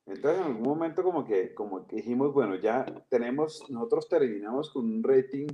Entonces 0.07 0.41
en 0.41 0.47
algún 0.47 0.63
momento 0.63 1.03
como 1.03 1.25
que, 1.25 1.53
como 1.55 1.87
que 1.87 1.97
dijimos, 1.97 2.33
bueno, 2.33 2.55
ya 2.55 2.85
tenemos, 3.09 3.65
nosotros 3.69 4.09
terminamos 4.09 4.71
con 4.71 4.85
un 4.85 5.03
rating 5.03 5.49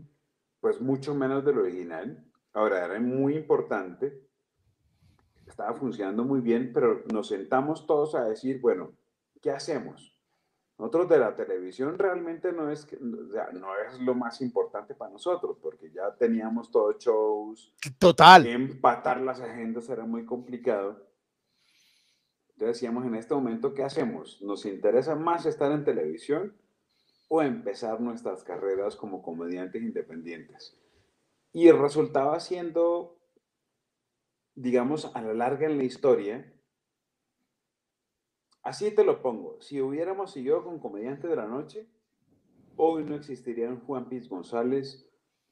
pues 0.61 0.81
mucho 0.81 1.15
menos 1.15 1.45
del 1.45 1.59
original. 1.59 2.25
Ahora 2.53 2.85
era 2.85 3.01
muy 3.01 3.35
importante, 3.35 4.29
estaba 5.47 5.75
funcionando 5.75 6.25
muy 6.25 6.41
bien, 6.41 6.71
pero 6.73 7.03
nos 7.13 7.29
sentamos 7.29 7.87
todos 7.87 8.15
a 8.15 8.25
decir, 8.25 8.61
bueno, 8.61 8.93
¿qué 9.41 9.51
hacemos? 9.51 10.12
Nosotros 10.83 11.11
de 11.11 11.19
la 11.19 11.37
televisión 11.37 11.97
realmente 11.97 12.51
no 12.53 12.69
es, 12.69 12.89
no 13.01 13.69
es 13.87 14.01
lo 14.01 14.17
más 14.17 14.41
importante 14.41 14.97
para 14.97 15.13
nosotros, 15.13 15.57
porque 15.63 15.93
ya 15.93 16.13
teníamos 16.17 16.73
todos 16.73 16.99
shows. 16.99 17.73
Total. 18.01 18.45
Empatar 18.49 19.21
las 19.21 19.41
agendas 19.41 19.89
era 19.89 20.05
muy 20.05 20.25
complicado. 20.27 21.07
Entonces 22.49 22.81
decíamos, 22.81 23.07
en 23.07 23.15
este 23.15 23.33
momento, 23.33 23.73
¿qué 23.75 23.85
hacemos? 23.85 24.43
¿Nos 24.43 24.67
interesa 24.67 25.15
más 25.15 25.47
estar 25.47 25.71
en 25.71 25.85
televisión 25.85 26.53
o 27.29 27.43
empezar 27.43 28.01
nuestras 28.01 28.43
carreras 28.43 28.97
como 28.97 29.23
comediantes 29.23 29.81
independientes? 29.81 30.77
Y 31.53 31.71
resultaba 31.71 32.41
siendo, 32.41 33.21
digamos, 34.57 35.15
a 35.15 35.23
la 35.23 35.33
larga 35.33 35.67
en 35.67 35.79
la 35.79 35.85
historia, 35.85 36.53
así 38.63 38.91
te 38.95 39.05
lo 39.05 39.23
pongo, 39.23 39.61
si 39.61 39.81
hubiéramos 39.81 40.33
seguido 40.33 40.65
con 40.65 40.79
Comediante 40.79 41.29
de 41.29 41.37
la 41.37 41.47
Noche, 41.47 41.89
hoy 42.77 43.05
no 43.05 43.15
existirían 43.15 43.81
Juan 43.81 44.09
Piz 44.09 44.29
González, 44.29 45.09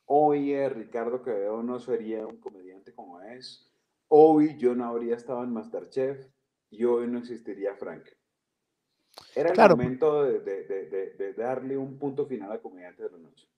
hoy 0.06 0.56
Ricardo 0.68 1.22
Quevedo 1.22 1.62
no 1.62 1.78
sería 1.78 2.26
un 2.26 2.38
comediante 2.38 2.92
como 2.94 3.20
es, 3.20 3.70
hoy 4.08 4.56
yo 4.56 4.74
no 4.74 4.86
habría 4.86 5.16
estado 5.16 5.44
en 5.44 5.52
Masterchef, 5.52 6.26
y 6.70 6.84
hoy 6.84 7.08
no 7.08 7.18
existiría 7.18 7.74
Frank. 7.74 8.04
Era 9.34 9.50
el 9.50 9.70
momento 9.70 10.22
de, 10.24 11.34
darle 11.36 11.76
un 11.76 11.98
punto 11.98 12.26
final 12.26 12.52
a 12.52 12.60
Comediante 12.60 13.02
de 13.02 13.10
la 13.10 13.18
Noche. 13.18 13.48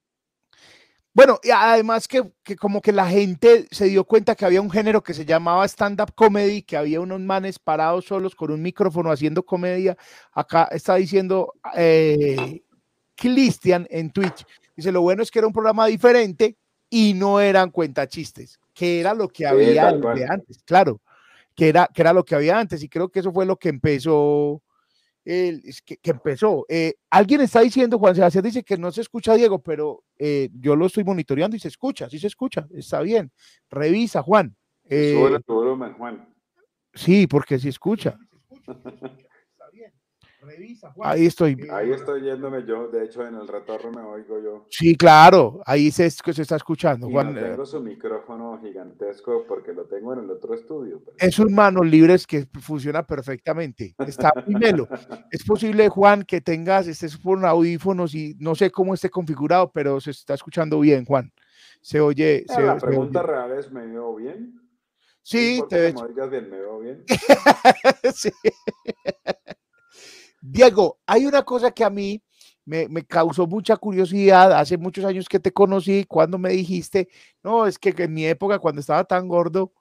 Bueno, 1.15 1.39
y 1.43 1.51
además 1.51 2.09
que, 2.09 2.23
como 2.59 2.81
que 2.81 2.93
la 2.93 3.07
gente 3.07 3.67
se 3.71 3.85
dio 3.87 4.05
cuenta 4.05 4.35
que 4.35 4.47
había 4.47 4.63
un 4.63 4.71
género 4.71 5.03
que 5.03 5.13
se 5.13 5.27
llamaba 5.27 5.67
stand-up 5.67 6.15
comedy, 6.15 6.63
que 6.63 6.77
había 6.77 7.01
unos 7.01 7.21
manes 7.21 7.59
parados 7.59 8.07
solos 8.07 8.35
con 8.35 8.51
un 8.51 8.63
micrófono 8.63 9.11
haciendo 9.13 9.45
comedia. 9.45 9.97
Acá 10.33 10.69
está 10.73 10.95
diciendo 10.95 11.53
eh, 11.77 12.63
Cristian 13.15 13.87
en 13.91 14.11
Twitch. 14.11 14.47
Dice, 14.75 14.91
lo 14.91 15.03
bueno 15.03 15.23
es 15.23 15.31
que 15.31 15.39
era 15.39 15.49
un 15.49 15.53
programa 15.53 15.87
diferente 15.87 16.57
y 16.89 17.13
no 17.13 17.41
eran 17.41 17.71
cuentachistes, 17.71 18.59
que 18.73 19.01
era 19.01 19.13
lo 19.13 19.29
que 19.29 19.47
había 19.47 19.89
antes, 19.89 20.63
claro 20.65 21.01
que 21.55 21.69
era, 21.69 21.89
que 21.93 22.03
era 22.03 22.13
lo 22.13 22.25
que 22.25 22.35
había 22.35 22.59
antes, 22.59 22.83
y 22.83 22.89
creo 22.89 23.09
que 23.09 23.21
eso 23.21 23.33
fue 23.33 23.47
lo 23.47 23.57
que 23.57 23.69
empezó. 23.69 24.63
El, 25.25 25.62
que, 25.85 25.97
que, 25.99 26.11
empezó. 26.11 26.66
Eh, 26.68 26.95
alguien 27.11 27.41
está 27.43 27.61
diciendo, 27.61 27.99
Juan 27.99 28.14
Sebastián 28.14 28.45
dice 28.45 28.64
que 28.64 28.77
no 28.77 28.91
se 28.91 29.03
escucha 29.03 29.35
Diego, 29.35 29.61
pero 29.61 30.03
eh, 30.18 30.49
yo 30.53 30.75
lo 30.75 30.87
estoy 30.87 31.05
monitoreando 31.05 31.57
y 31.57 31.61
se 31.61 31.68
escucha, 31.68 32.11
sí 32.11 32.18
se 32.18 32.27
escucha, 32.27 32.66
está 32.75 33.01
bien. 33.01 33.31
Revisa, 33.70 34.23
Juan. 34.23 34.57
Eh, 34.89 35.41
Juan. 35.97 36.29
Sí, 36.95 37.27
porque 37.27 37.59
sí 37.59 37.68
escucha. 37.68 38.18
Ahí 41.03 41.26
estoy. 41.26 41.57
Ahí 41.70 41.93
estoy 41.93 42.22
yéndome 42.22 42.64
yo. 42.66 42.88
De 42.88 43.05
hecho, 43.05 43.26
en 43.26 43.36
el 43.36 43.47
retorno 43.47 43.90
me 43.93 44.01
oigo 44.03 44.43
yo. 44.43 44.66
Sí, 44.70 44.97
claro. 44.97 45.61
Ahí 45.64 45.90
se, 45.90 46.11
se 46.11 46.43
está 46.43 46.57
escuchando. 46.57 47.09
Juan, 47.09 47.34
no 47.34 47.40
eh. 47.40 47.51
tengo 47.51 47.64
su 47.64 47.80
micrófono 47.80 48.59
gigantesco 48.61 49.45
porque 49.47 49.72
lo 49.72 49.84
tengo 49.84 50.12
en 50.14 50.20
el 50.20 50.30
otro 50.30 50.55
estudio. 50.55 51.03
Es 51.18 51.38
un 51.38 51.55
manos 51.55 51.86
libres 51.86 52.26
que 52.26 52.47
funciona 52.61 53.07
perfectamente. 53.07 53.95
Está 54.07 54.32
muy 54.47 54.57
melo. 54.57 54.88
es 55.30 55.45
posible, 55.45 55.88
Juan, 55.88 56.24
que 56.24 56.40
tengas, 56.40 56.86
estés 56.88 57.16
por 57.16 57.45
audífonos 57.45 58.14
y 58.14 58.34
no 58.38 58.55
sé 58.55 58.70
cómo 58.70 58.95
esté 58.95 59.11
configurado, 59.11 59.70
pero 59.72 60.01
se 60.01 60.11
está 60.11 60.34
escuchando 60.34 60.80
bien, 60.80 61.05
Juan. 61.05 61.32
Se 61.80 62.01
oye. 62.01 62.45
Ah, 62.49 62.61
la 62.61 62.76
pregunta 62.78 63.22
real 63.22 63.53
es: 63.53 63.70
¿me 63.70 63.86
veo 63.86 64.16
bien? 64.16 64.61
Sí, 65.22 65.62
te 65.68 65.93
veo 65.93 66.28
bien, 66.28 66.51
¿me 66.51 66.59
veo 66.59 66.80
bien? 66.80 67.05
sí. 68.14 68.30
Diego, 70.43 70.99
hay 71.07 71.24
una 71.24 71.45
cosa 71.45 71.70
que 71.70 71.84
a 71.84 71.90
mí 71.90 72.20
me, 72.64 72.88
causó 73.07 73.47
mucha 73.47 73.76
curiosidad. 73.76 74.53
Hace 74.53 74.76
muchos 74.76 75.05
años 75.05 75.28
que 75.28 75.38
te 75.38 75.53
conocí, 75.53 76.05
cuando 76.05 76.36
me 76.36 76.51
dijiste, 76.51 77.09
no, 77.43 77.66
es 77.66 77.78
que, 77.78 77.95
en 77.97 78.12
mi 78.12 78.26
época 78.26 78.59
cuando 78.59 78.80
estaba 78.80 79.05
tan 79.05 79.28
gordo, 79.28 79.72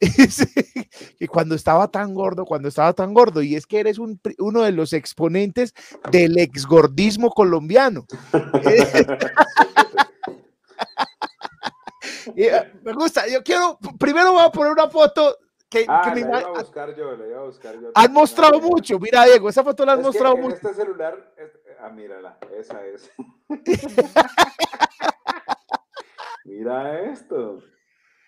que 1.18 1.28
cuando 1.28 1.54
estaba 1.54 1.88
tan 1.90 2.14
gordo, 2.14 2.46
cuando 2.46 2.68
estaba 2.68 2.94
tan 2.94 3.12
gordo, 3.12 3.42
y 3.42 3.56
es 3.56 3.66
que 3.66 3.78
eres 3.78 3.98
uno 3.98 4.62
de 4.62 4.72
los 4.72 4.94
exponentes 4.94 5.74
del 6.10 6.38
exgordismo 6.38 7.30
colombiano. 7.30 8.06
Eh, 12.34 12.72
me 12.82 12.92
gusta, 12.92 13.26
yo 13.28 13.42
quiero, 13.42 13.78
primero 13.98 14.32
voy 14.32 14.44
a 14.44 14.50
poner 14.50 14.72
una 14.72 14.90
foto 14.90 15.36
que, 15.84 15.86
ah, 15.88 16.12
me 16.14 16.20
iba 16.20 16.38
a 16.38 16.50
buscar 16.50 16.94
yo, 16.94 17.16
le 17.16 17.28
iba 17.28 17.40
a 17.40 17.44
buscar 17.44 17.80
yo. 17.80 17.90
Han 17.94 18.12
mostrado 18.12 18.60
mucho, 18.60 18.98
mira 18.98 19.24
Diego, 19.24 19.48
esa 19.48 19.64
foto 19.64 19.84
la 19.84 19.92
han 19.92 20.02
mostrado 20.02 20.36
mucho. 20.36 20.56
Este 20.56 20.74
celular, 20.74 21.34
ah, 21.80 21.88
mírala, 21.90 22.38
esa 22.58 22.84
es. 22.86 23.10
mira 26.44 27.00
esto. 27.10 27.58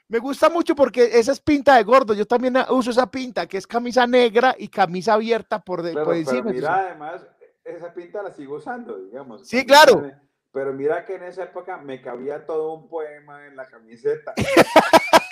Me 0.09 0.19
gusta 0.19 0.49
mucho 0.49 0.75
porque 0.75 1.19
esa 1.19 1.33
es 1.33 1.41
pinta 1.41 1.77
de 1.77 1.85
gordo. 1.85 2.15
Yo 2.15 2.27
también 2.27 2.57
uso 2.71 2.91
esa 2.91 3.11
pinta, 3.11 3.47
que 3.47 3.59
es 3.59 3.67
camisa 3.67 4.07
negra 4.07 4.55
y 4.59 4.69
camisa 4.69 5.15
abierta 5.15 5.61
por, 5.61 5.83
de, 5.83 5.93
por 5.93 6.17
encima. 6.17 6.51
mira, 6.51 6.77
además, 6.77 7.27
esa 7.63 7.93
pinta 7.93 8.23
la 8.23 8.33
sigo 8.33 8.57
usando, 8.57 8.99
digamos. 8.99 9.47
Sí, 9.47 9.67
claro. 9.67 10.11
Pero 10.51 10.73
mira 10.73 11.05
que 11.05 11.17
en 11.17 11.25
esa 11.25 11.45
época 11.45 11.77
me 11.77 12.01
cabía 12.01 12.47
todo 12.47 12.73
un 12.73 12.89
poema 12.89 13.47
en 13.47 13.55
la 13.55 13.69
camiseta. 13.69 14.33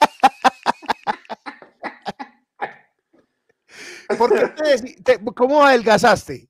¿Por 4.18 4.54
qué 4.54 5.20
¿Cómo 5.34 5.64
adelgazaste? 5.64 6.48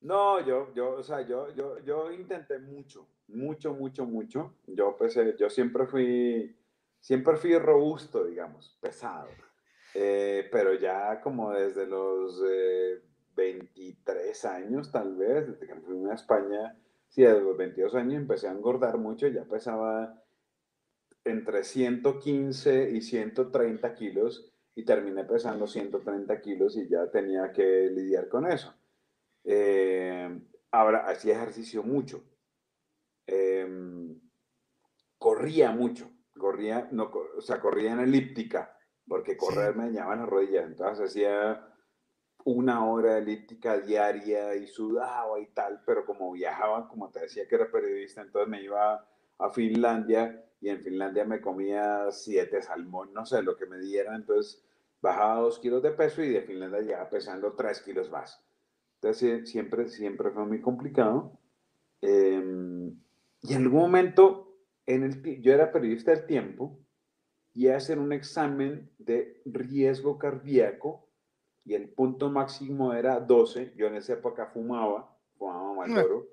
No, 0.00 0.44
yo, 0.46 0.72
yo, 0.74 0.90
o 0.90 1.02
sea, 1.02 1.22
yo, 1.22 1.52
yo, 1.54 1.80
yo 1.80 2.12
intenté 2.12 2.58
mucho, 2.58 3.08
mucho, 3.28 3.74
mucho, 3.74 4.04
mucho. 4.04 4.54
Yo 4.66 4.96
pensé, 4.96 5.34
yo 5.38 5.50
siempre 5.50 5.86
fui, 5.86 6.56
siempre 7.00 7.36
fui 7.36 7.58
robusto, 7.58 8.24
digamos, 8.24 8.76
pesado. 8.80 9.28
Eh, 9.94 10.48
pero 10.52 10.74
ya 10.74 11.20
como 11.20 11.52
desde 11.52 11.86
los 11.86 12.40
23 13.34 14.44
eh, 14.44 14.48
años, 14.48 14.92
tal 14.92 15.16
vez, 15.16 15.48
desde 15.48 15.66
que 15.66 15.74
fui 15.80 16.08
a 16.10 16.14
España, 16.14 16.78
sí, 17.08 17.22
desde 17.22 17.40
los 17.40 17.56
22 17.56 17.94
años 17.94 18.14
empecé 18.14 18.48
a 18.48 18.52
engordar 18.52 18.98
mucho, 18.98 19.26
ya 19.26 19.44
pesaba 19.44 20.22
entre 21.24 21.64
115 21.64 22.90
y 22.90 23.00
130 23.00 23.94
kilos 23.94 24.52
y 24.76 24.84
terminé 24.84 25.24
pesando 25.24 25.66
130 25.66 26.40
kilos 26.42 26.76
y 26.76 26.86
ya 26.86 27.10
tenía 27.10 27.50
que 27.50 27.88
lidiar 27.90 28.28
con 28.28 28.46
eso. 28.46 28.74
Eh, 29.42 30.38
ahora, 30.70 31.08
hacía 31.08 31.34
ejercicio 31.34 31.82
mucho. 31.82 32.22
Em, 33.26 34.20
corría 35.18 35.72
mucho. 35.72 36.10
Corría, 36.38 36.88
no, 36.92 37.10
o 37.38 37.40
sea, 37.40 37.58
corría 37.58 37.92
en 37.92 38.00
elíptica, 38.00 38.78
porque 39.08 39.38
correr 39.38 39.74
me 39.74 39.84
dañaba 39.84 40.14
las 40.14 40.28
rodillas. 40.28 40.66
Entonces 40.66 41.06
hacía 41.06 41.72
una 42.44 42.84
hora 42.84 43.14
de 43.14 43.20
elíptica 43.20 43.78
diaria 43.78 44.54
y 44.56 44.66
sudaba 44.66 45.40
y 45.40 45.46
tal, 45.46 45.82
pero 45.86 46.04
como 46.04 46.32
viajaba, 46.32 46.86
como 46.86 47.10
te 47.10 47.20
decía 47.20 47.48
que 47.48 47.54
era 47.54 47.70
periodista, 47.70 48.20
entonces 48.20 48.48
me 48.50 48.62
iba 48.62 49.08
a 49.38 49.50
Finlandia 49.50 50.44
y 50.60 50.68
en 50.68 50.82
Finlandia 50.82 51.24
me 51.24 51.40
comía 51.40 52.10
siete 52.10 52.60
salmón, 52.60 53.12
no 53.14 53.24
sé 53.24 53.42
lo 53.42 53.56
que 53.56 53.66
me 53.66 53.78
dieran, 53.78 54.16
entonces 54.16 54.65
bajaba 55.06 55.40
dos 55.40 55.60
kilos 55.60 55.82
de 55.84 55.92
peso 55.92 56.20
y 56.20 56.30
de 56.30 56.42
Finlandia 56.42 56.80
llegaba 56.80 57.08
pesando 57.08 57.52
tres 57.52 57.80
kilos 57.80 58.10
más. 58.10 58.44
Entonces 58.96 59.48
siempre, 59.48 59.88
siempre 59.88 60.32
fue 60.32 60.44
muy 60.44 60.60
complicado. 60.60 61.38
Em, 62.00 62.98
y 63.40 63.54
en 63.54 63.62
algún 63.62 63.82
momento, 63.82 64.58
en 64.84 65.04
el, 65.04 65.40
yo 65.40 65.52
era 65.52 65.70
periodista 65.70 66.10
del 66.10 66.26
tiempo 66.26 66.80
y 67.54 67.68
hacer 67.68 68.00
un 68.00 68.12
examen 68.12 68.90
de 68.98 69.42
riesgo 69.44 70.18
cardíaco 70.18 71.08
y 71.64 71.74
el 71.74 71.88
punto 71.88 72.28
máximo 72.28 72.92
era 72.92 73.20
12. 73.20 73.74
Yo 73.76 73.86
en 73.86 73.94
esa 73.94 74.14
época 74.14 74.46
fumaba, 74.46 75.16
fumaba 75.38 75.72
Malboro, 75.72 76.26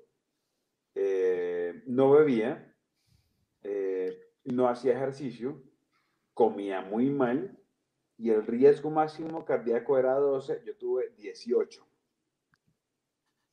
eh, 0.96 1.84
no 1.86 2.10
bebía, 2.10 2.74
eh, 3.62 4.18
no 4.44 4.68
hacía 4.68 4.94
ejercicio, 4.94 5.62
comía 6.34 6.80
muy 6.80 7.08
mal 7.08 7.56
y 8.16 8.30
el 8.30 8.46
riesgo 8.46 8.90
máximo 8.90 9.44
cardíaco 9.44 9.98
era 9.98 10.14
12, 10.14 10.62
yo 10.64 10.76
tuve 10.76 11.14
18. 11.16 11.86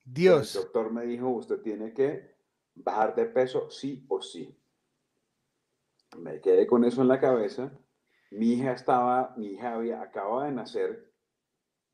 Dios. 0.04 0.56
El 0.56 0.62
doctor 0.62 0.92
me 0.92 1.04
dijo, 1.04 1.28
usted 1.28 1.60
tiene 1.60 1.92
que 1.92 2.36
bajar 2.74 3.14
de 3.14 3.26
peso 3.26 3.70
sí 3.70 4.04
o 4.08 4.20
sí. 4.20 4.56
Me 6.18 6.40
quedé 6.40 6.66
con 6.66 6.84
eso 6.84 7.02
en 7.02 7.08
la 7.08 7.20
cabeza. 7.20 7.72
Mi 8.30 8.52
hija 8.52 8.72
estaba, 8.72 9.34
mi 9.36 9.48
hija 9.48 9.74
había, 9.74 10.02
acaba 10.02 10.46
de 10.46 10.52
nacer 10.52 11.12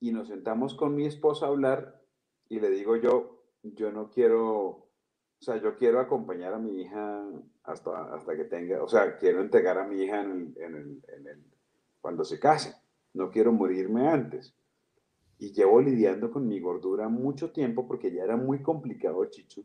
y 0.01 0.13
nos 0.13 0.29
sentamos 0.29 0.75
con 0.75 0.95
mi 0.95 1.07
esposa 1.07 1.47
a 1.47 1.49
hablar 1.49 2.01
y 2.49 2.61
le 2.61 2.71
digo 2.71 2.97
yo, 2.97 3.45
yo 3.63 3.93
no 3.93 4.09
quiero, 4.11 4.47
o 4.67 4.91
sea, 5.41 5.57
yo 5.61 5.77
quiero 5.77 6.01
acompañar 6.01 6.55
a 6.55 6.59
mi 6.59 6.81
hija 6.81 7.25
hasta, 7.65 8.15
hasta 8.15 8.37
que 8.37 8.45
tenga, 8.45 8.83
o 8.83 8.89
sea, 8.89 9.19
quiero 9.19 9.41
entregar 9.41 9.79
a 9.79 9.87
mi 9.87 10.03
hija 10.03 10.23
en 10.23 10.31
el, 10.31 10.63
en 10.63 10.75
el, 10.75 11.05
en 11.09 11.27
el, 11.27 11.45
cuando 12.01 12.25
se 12.25 12.39
case, 12.39 12.75
no 13.15 13.31
quiero 13.31 13.53
morirme 13.53 14.09
antes. 14.09 14.55
Y 15.39 15.53
llevo 15.53 15.81
lidiando 15.81 16.31
con 16.31 16.49
mi 16.49 16.61
gordura 16.61 17.09
mucho 17.09 17.53
tiempo 17.53 17.87
porque 17.87 18.13
ya 18.13 18.25
era 18.25 18.37
muy 18.37 18.63
complicado, 18.63 19.25
Chicho. 19.27 19.63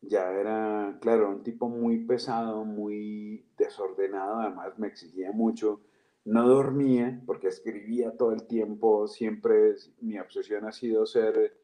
Ya 0.00 0.30
era, 0.32 0.98
claro, 1.00 1.30
un 1.30 1.42
tipo 1.42 1.68
muy 1.68 2.04
pesado, 2.04 2.64
muy 2.64 3.46
desordenado, 3.56 4.40
además 4.40 4.78
me 4.78 4.86
exigía 4.88 5.32
mucho. 5.32 5.80
No 6.24 6.46
dormía 6.48 7.22
porque 7.26 7.48
escribía 7.48 8.16
todo 8.16 8.32
el 8.32 8.46
tiempo, 8.46 9.08
siempre 9.08 9.74
mi 10.00 10.18
obsesión 10.18 10.66
ha 10.66 10.72
sido 10.72 11.06
ser 11.06 11.56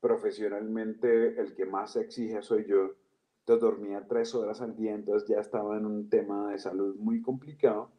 profesionalmente 0.00 1.40
el 1.40 1.54
que 1.54 1.66
más 1.66 1.96
exige 1.96 2.42
soy 2.42 2.66
yo. 2.66 2.92
Entonces 3.40 3.62
dormía 3.62 4.06
tres 4.08 4.34
horas 4.34 4.60
al 4.60 4.76
día, 4.76 4.94
entonces 4.94 5.28
ya 5.28 5.40
estaba 5.40 5.76
en 5.76 5.86
un 5.86 6.08
tema 6.08 6.50
de 6.50 6.58
salud 6.58 6.96
muy 6.96 7.22
complicado. 7.22 7.92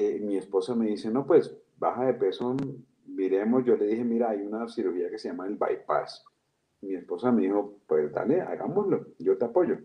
Eh, 0.00 0.20
mi 0.20 0.36
esposa 0.36 0.76
me 0.76 0.86
dice, 0.86 1.10
no, 1.10 1.26
pues 1.26 1.52
baja 1.76 2.06
de 2.06 2.14
peso, 2.14 2.56
miremos, 3.04 3.64
yo 3.64 3.76
le 3.76 3.86
dije, 3.86 4.04
mira, 4.04 4.30
hay 4.30 4.42
una 4.42 4.68
cirugía 4.68 5.10
que 5.10 5.18
se 5.18 5.26
llama 5.28 5.48
el 5.48 5.56
bypass. 5.56 6.24
Mi 6.82 6.94
esposa 6.94 7.32
me 7.32 7.42
dijo, 7.42 7.80
pues 7.84 8.12
dale, 8.12 8.40
hagámoslo, 8.40 9.08
yo 9.18 9.36
te 9.36 9.46
apoyo. 9.46 9.76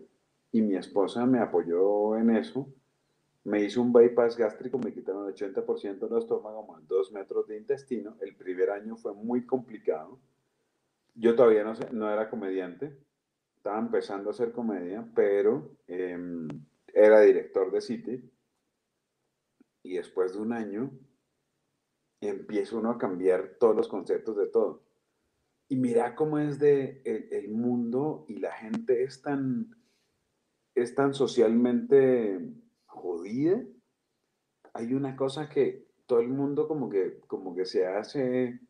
Y 0.52 0.62
mi 0.62 0.76
esposa 0.76 1.26
me 1.26 1.40
apoyó 1.40 2.16
en 2.16 2.30
eso. 2.30 2.72
Me 3.42 3.64
hizo 3.64 3.82
un 3.82 3.92
bypass 3.92 4.36
gástrico, 4.36 4.78
me 4.78 4.92
quitaron 4.92 5.26
el 5.26 5.34
80% 5.34 6.08
del 6.08 6.18
estómago, 6.18 6.64
más 6.64 6.86
dos 6.86 7.10
metros 7.10 7.48
de 7.48 7.56
intestino. 7.56 8.16
El 8.20 8.36
primer 8.36 8.70
año 8.70 8.96
fue 8.96 9.14
muy 9.14 9.44
complicado. 9.44 10.20
Yo 11.16 11.34
todavía 11.34 11.64
no, 11.64 11.72
no 11.90 12.08
era 12.08 12.30
comediante, 12.30 12.96
estaba 13.56 13.80
empezando 13.80 14.30
a 14.30 14.32
hacer 14.32 14.52
comedia, 14.52 15.04
pero 15.12 15.72
em, 15.88 16.46
era 16.86 17.20
director 17.20 17.72
de 17.72 17.80
City. 17.80 18.30
Y 19.84 19.94
después 19.94 20.32
de 20.32 20.40
un 20.40 20.52
año 20.52 20.90
empieza 22.20 22.76
uno 22.76 22.90
a 22.90 22.98
cambiar 22.98 23.56
todos 23.60 23.76
los 23.76 23.86
conceptos 23.86 24.36
de 24.36 24.46
todo. 24.46 24.82
Y 25.68 25.76
mira 25.76 26.16
cómo 26.16 26.38
es 26.38 26.58
de 26.58 27.02
el, 27.04 27.50
mundo 27.50 28.24
y 28.28 28.38
la 28.38 28.52
gente 28.52 29.04
es 29.04 29.22
tan, 29.22 29.76
es 30.74 30.94
tan 30.94 31.14
socialmente 31.14 32.52
jodida. 32.86 33.62
Hay 34.72 34.94
una 34.94 35.16
cosa 35.16 35.48
que 35.48 35.86
todo 36.06 36.20
el 36.20 36.28
mundo 36.28 36.66
como 36.66 36.88
que, 36.88 37.20
como 37.26 37.54
que 37.54 37.64
se 37.64 37.86
hace 37.86 38.60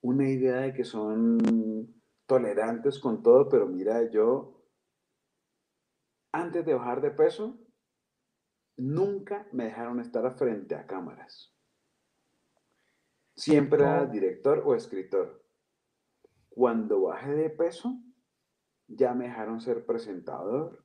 una 0.00 0.28
idea 0.28 0.56
de 0.56 0.74
que 0.74 0.84
son 0.84 1.38
tolerantes 2.26 2.98
con 2.98 3.22
todo, 3.22 3.48
pero 3.48 3.66
mira, 3.66 4.10
yo 4.10 4.54
antes 6.32 6.66
de 6.66 6.74
bajar 6.74 7.00
de 7.00 7.10
peso, 7.10 7.56
nunca 8.76 9.46
me 9.52 9.64
dejaron 9.64 10.00
estar 10.00 10.36
frente 10.36 10.74
a 10.74 10.86
cámaras. 10.86 11.52
Siempre 13.36 13.82
era 13.82 14.06
director 14.06 14.62
o 14.64 14.74
escritor. 14.74 15.44
Cuando 16.48 17.02
bajé 17.02 17.32
de 17.34 17.50
peso, 17.50 17.98
ya 18.86 19.12
me 19.12 19.24
dejaron 19.24 19.60
ser 19.60 19.84
presentador, 19.84 20.84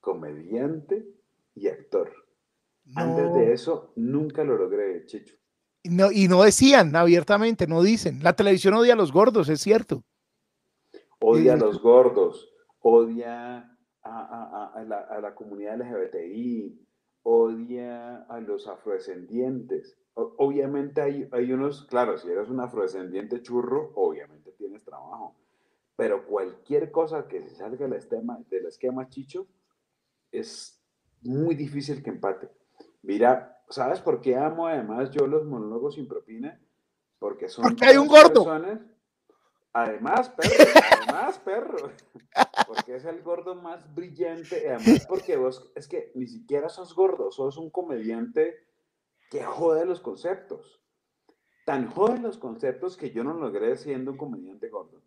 comediante 0.00 1.06
y 1.54 1.68
actor. 1.68 2.12
Antes 2.94 3.32
de 3.32 3.52
eso, 3.52 3.92
nunca 3.96 4.44
lo 4.44 4.56
logré, 4.56 5.06
Chicho. 5.06 5.36
No, 5.84 6.10
y 6.12 6.28
no 6.28 6.42
decían 6.42 6.94
abiertamente, 6.94 7.66
no 7.66 7.82
dicen. 7.82 8.22
La 8.22 8.34
televisión 8.34 8.74
odia 8.74 8.92
a 8.92 8.96
los 8.96 9.12
gordos, 9.12 9.48
es 9.48 9.60
cierto. 9.60 10.04
Odia 11.20 11.54
a 11.54 11.56
los 11.56 11.80
gordos, 11.80 12.52
odia 12.80 13.78
a, 14.02 14.84
la, 14.86 14.98
a 14.98 15.20
la 15.20 15.34
comunidad 15.34 15.78
LGBTI, 15.78 16.89
odia 17.22 18.22
a 18.28 18.40
los 18.40 18.66
afrodescendientes 18.68 20.00
obviamente 20.14 21.00
hay, 21.00 21.28
hay 21.32 21.52
unos, 21.52 21.84
claro, 21.84 22.18
si 22.18 22.28
eres 22.28 22.48
un 22.48 22.60
afrodescendiente 22.60 23.42
churro, 23.42 23.92
obviamente 23.94 24.52
tienes 24.52 24.84
trabajo. 24.84 25.36
Pero 25.96 26.26
cualquier 26.26 26.90
cosa 26.90 27.28
que 27.28 27.42
se 27.42 27.54
salga 27.54 27.86
del 27.86 27.94
esquema, 27.94 28.38
del 28.48 28.66
esquema 28.66 29.08
chicho, 29.08 29.46
es 30.32 30.82
muy 31.22 31.54
difícil 31.54 32.02
que 32.02 32.10
empate. 32.10 32.48
Mira, 33.02 33.62
¿sabes 33.68 34.00
por 34.00 34.20
qué 34.20 34.36
amo 34.36 34.66
además 34.66 35.10
yo 35.10 35.26
los 35.26 35.44
monólogos 35.44 35.94
sin 35.94 36.08
propina? 36.08 36.58
Porque 37.18 37.48
son. 37.48 37.64
Porque 37.64 37.84
hay 37.84 37.96
un 37.96 38.06
gordo. 38.06 38.46
Además, 39.72 40.30
perro, 40.30 40.64
además, 41.00 41.38
perro. 41.38 41.90
Porque 42.66 42.96
es 42.96 43.04
el 43.04 43.22
gordo 43.22 43.54
más 43.54 43.94
brillante. 43.94 44.70
Además, 44.70 45.06
porque 45.08 45.36
vos, 45.36 45.72
es 45.74 45.88
que 45.88 46.12
ni 46.14 46.26
siquiera 46.28 46.68
sos 46.68 46.94
gordo, 46.94 47.32
sos 47.32 47.56
un 47.56 47.70
comediante 47.70 48.54
que 49.30 49.42
jode 49.42 49.84
los 49.84 50.00
conceptos. 50.00 50.80
Tan 51.66 51.90
jode 51.90 52.20
los 52.20 52.38
conceptos 52.38 52.96
que 52.96 53.10
yo 53.10 53.24
no 53.24 53.34
logré 53.34 53.76
siendo 53.76 54.12
un 54.12 54.16
comediante 54.16 54.68
gordo. 54.68 55.02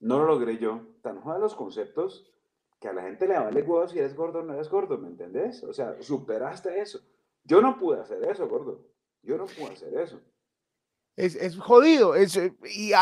No 0.00 0.18
lo 0.18 0.26
logré 0.26 0.58
yo. 0.58 0.80
Tan 1.02 1.20
jode 1.20 1.38
los 1.38 1.54
conceptos 1.54 2.32
que 2.80 2.88
a 2.88 2.92
la 2.92 3.02
gente 3.02 3.28
le 3.28 3.38
vale 3.38 3.62
huevo 3.62 3.86
si 3.86 3.98
eres 3.98 4.16
gordo 4.16 4.40
o 4.40 4.42
no 4.42 4.54
eres 4.54 4.68
gordo, 4.68 4.98
¿me 4.98 5.08
entendés? 5.08 5.62
O 5.62 5.72
sea, 5.72 6.02
superaste 6.02 6.80
eso. 6.80 7.00
Yo 7.44 7.60
no 7.62 7.78
pude 7.78 8.00
hacer 8.00 8.22
eso, 8.24 8.48
gordo. 8.48 8.88
Yo 9.22 9.38
no 9.38 9.46
pude 9.46 9.72
hacer 9.72 9.94
eso 9.98 10.20
es, 11.16 11.58
jodido. 11.58 12.14
Es, 12.14 12.36
eh, 12.36 12.52
y, 12.74 12.92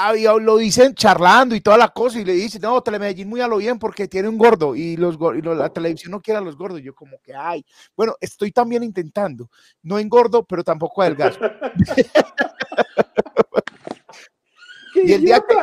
lo 0.40 0.56
dicen 0.56 0.94
charlando 0.94 1.54
y 1.54 1.60
toda 1.60 1.76
la 1.76 1.88
cosa, 1.88 2.20
y 2.20 2.24
le 2.24 2.32
dicen, 2.32 2.62
no, 2.62 2.80
Telemedellín 2.80 3.28
muy 3.28 3.40
a 3.40 3.48
lo 3.48 3.56
bien 3.56 3.78
porque 3.78 4.08
tiene 4.08 4.28
un 4.28 4.38
gordo, 4.38 4.76
y, 4.76 4.96
los, 4.96 5.18
y 5.36 5.42
la 5.42 5.68
televisión 5.68 6.12
no 6.12 6.20
quiere 6.20 6.38
a 6.38 6.42
los 6.42 6.56
gordos. 6.56 6.80
Yo, 6.80 6.94
como 6.94 7.18
que, 7.20 7.34
ay, 7.34 7.64
bueno, 7.96 8.14
estoy 8.20 8.52
también 8.52 8.82
intentando, 8.82 9.50
no 9.82 9.98
engordo, 9.98 10.44
pero 10.44 10.62
tampoco 10.62 11.02
adelgazo. 11.02 11.40
y 14.94 15.12
el 15.12 15.22
día 15.22 15.40
que 15.40 15.54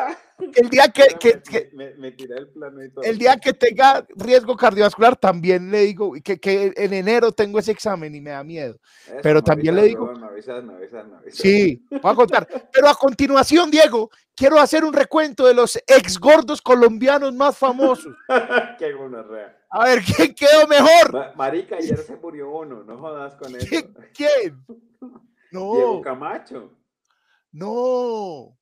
el 0.56 0.70
día 0.70 0.88
que, 0.88 1.04
el, 3.04 3.18
día 3.18 3.38
que 3.38 3.54
tenga 3.54 4.06
riesgo 4.16 4.56
cardiovascular 4.56 5.16
también 5.16 5.72
le 5.72 5.82
digo 5.82 6.14
que, 6.24 6.40
que, 6.40 6.74
en 6.76 6.94
enero 6.94 7.32
tengo 7.32 7.60
ese 7.60 7.72
examen 7.72 8.14
y 8.16 8.22
me 8.22 8.32
da 8.32 8.44
miedo. 8.44 8.80
pero 9.22 9.42
también 9.42 9.76
le 9.76 9.84
digo. 9.84 10.14
sí, 11.30 11.84
voy 11.90 12.12
a 12.12 12.16
contar. 12.16 12.48
Pero 12.72 12.90
a 12.90 12.96
continuación, 12.96 13.70
Diego, 13.70 14.10
quiero 14.36 14.60
hacer 14.60 14.84
un 14.84 14.94
recuento 14.94 15.46
de 15.46 15.54
los 15.54 15.78
ex 15.88 16.20
gordos 16.20 16.62
colombianos 16.62 17.34
más 17.34 17.58
famosos. 17.58 18.16
Qué 18.80 18.96
A 19.70 19.86
ver, 19.86 20.02
¿quién 20.04 20.34
quedó 20.34 20.68
mejor? 20.68 21.36
marica, 21.36 21.78
ayer 21.78 21.98
se 22.00 22.16
murió 22.18 22.52
uno, 22.52 22.84
no 22.84 22.98
jodas 22.98 23.36
con 23.36 23.56
eso. 23.56 23.68
¿Quién? 24.14 24.64
No. 25.54 25.74
Diego 25.74 26.02
Camacho. 26.02 26.72
No. 27.52 28.58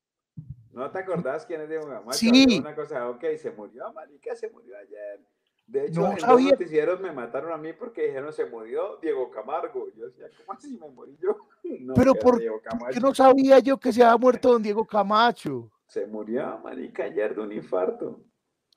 ¿No 0.72 0.90
te 0.92 1.00
acordás 1.00 1.46
quién 1.46 1.62
es 1.62 1.70
Diego 1.70 1.88
Camacho? 1.88 2.18
Sí. 2.18 2.60
Una 2.60 2.76
cosa, 2.76 3.10
ok, 3.10 3.24
se 3.38 3.52
murió, 3.52 3.92
marica, 3.94 4.36
se 4.36 4.50
murió 4.50 4.78
ayer. 4.78 5.20
De 5.66 5.86
hecho, 5.86 6.08
en 6.08 6.28
los 6.28 6.42
noticieros 6.42 7.00
me 7.00 7.12
mataron 7.12 7.52
a 7.52 7.58
mí 7.58 7.74
porque 7.74 8.08
dijeron 8.08 8.34
se 8.34 8.46
murió 8.46 8.98
Diego 9.02 9.30
Camargo. 9.30 9.88
Yo 9.96 10.08
decía, 10.08 10.28
¿cómo 10.38 10.58
así 10.58 10.78
me 10.80 10.90
morí 10.90 11.18
yo? 11.22 11.38
No, 11.82 11.94
Pero 11.94 12.16
por 12.16 12.40
qué 12.40 13.00
no 13.00 13.14
sabía 13.14 13.60
yo 13.60 13.80
que 13.80 13.94
se 13.94 14.04
había 14.04 14.18
muerto 14.18 14.52
don 14.54 14.64
Diego 14.64 14.88
Camacho. 14.88 15.70
Se 15.86 16.08
murió, 16.08 16.58
marica, 16.64 17.04
ayer 17.04 17.36
de 17.36 17.42
un 17.42 17.52
infarto. 17.52 18.22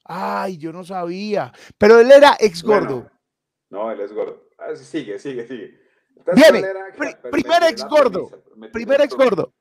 Ay, 0.05 0.59
yo 0.59 0.72
no 0.72 0.84
sabía. 0.84 1.51
Pero 1.78 2.01
él 2.01 2.11
era 2.11 2.36
ex 2.38 2.62
gordo. 2.62 3.11
no, 3.70 3.90
él 3.90 4.01
es 4.01 4.12
gordo. 4.12 4.47
Ah, 4.59 4.76
sigue, 4.76 5.18
sigue, 5.18 5.47
sigue. 5.47 5.80
Viene, 6.34 6.62
primer 7.30 7.62
ex 7.70 7.86
gordo. 7.86 8.30
Primer 8.70 9.01
ex 9.01 9.16
gordo. 9.16 9.55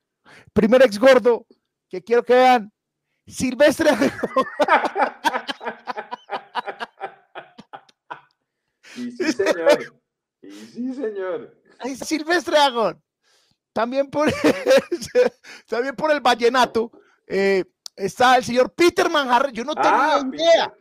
Primer 0.53 0.81
ex 0.81 0.99
gordo 0.99 1.45
que 1.91 2.01
quiero 2.01 2.23
que 2.23 2.33
vean. 2.33 2.73
Silvestre 3.27 3.91
y 8.95 9.11
sí, 9.11 9.31
señor. 9.31 10.01
Y 10.41 10.51
sí, 10.51 10.95
señor. 10.95 11.55
Silvestre 12.03 12.57
Agón. 12.57 12.99
También 13.73 14.09
por, 14.09 14.27
también 15.67 15.95
por 15.95 16.11
el 16.11 16.19
vallenato. 16.19 16.91
Eh, 17.27 17.63
está 17.95 18.37
el 18.37 18.43
señor 18.43 18.73
Peter 18.73 19.07
Manjarre. 19.09 19.51
Yo 19.51 19.63
no 19.63 19.75
tenía 19.75 20.15
ah, 20.15 20.23
idea. 20.33 20.73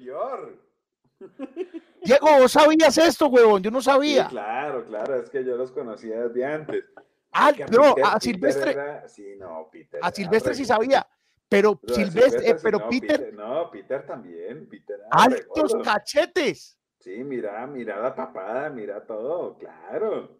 Diego, 2.02 2.38
¿vos 2.38 2.52
sabías 2.52 2.96
esto, 2.98 3.26
huevón? 3.26 3.62
Yo 3.62 3.70
no 3.70 3.82
sabía. 3.82 4.26
claro, 4.28 4.86
claro, 4.86 5.16
es 5.16 5.28
que 5.28 5.44
yo 5.44 5.54
los 5.56 5.70
conocía 5.70 6.22
desde 6.22 6.46
antes. 6.46 6.84
Ah, 7.32 7.52
no, 7.70 7.94
a 8.02 8.18
Silvestre. 8.18 8.76
sí, 9.08 9.34
no, 9.38 9.68
Peter. 9.70 10.00
A 10.02 10.10
Silvestre 10.10 10.54
sí 10.54 10.64
sabía. 10.64 11.06
Pero, 11.48 11.80
Silvestre, 11.86 12.48
eh, 12.50 12.56
pero 12.62 12.88
Peter, 12.88 13.34
No, 13.34 13.70
Peter 13.70 14.06
también. 14.06 14.68
Peter 14.68 15.00
altos 15.10 15.76
cachetes. 15.82 16.78
Sí, 17.00 17.24
mira, 17.24 17.66
mira 17.66 17.98
la 18.00 18.14
papada, 18.14 18.70
mira 18.70 19.04
todo, 19.04 19.58
claro. 19.58 20.38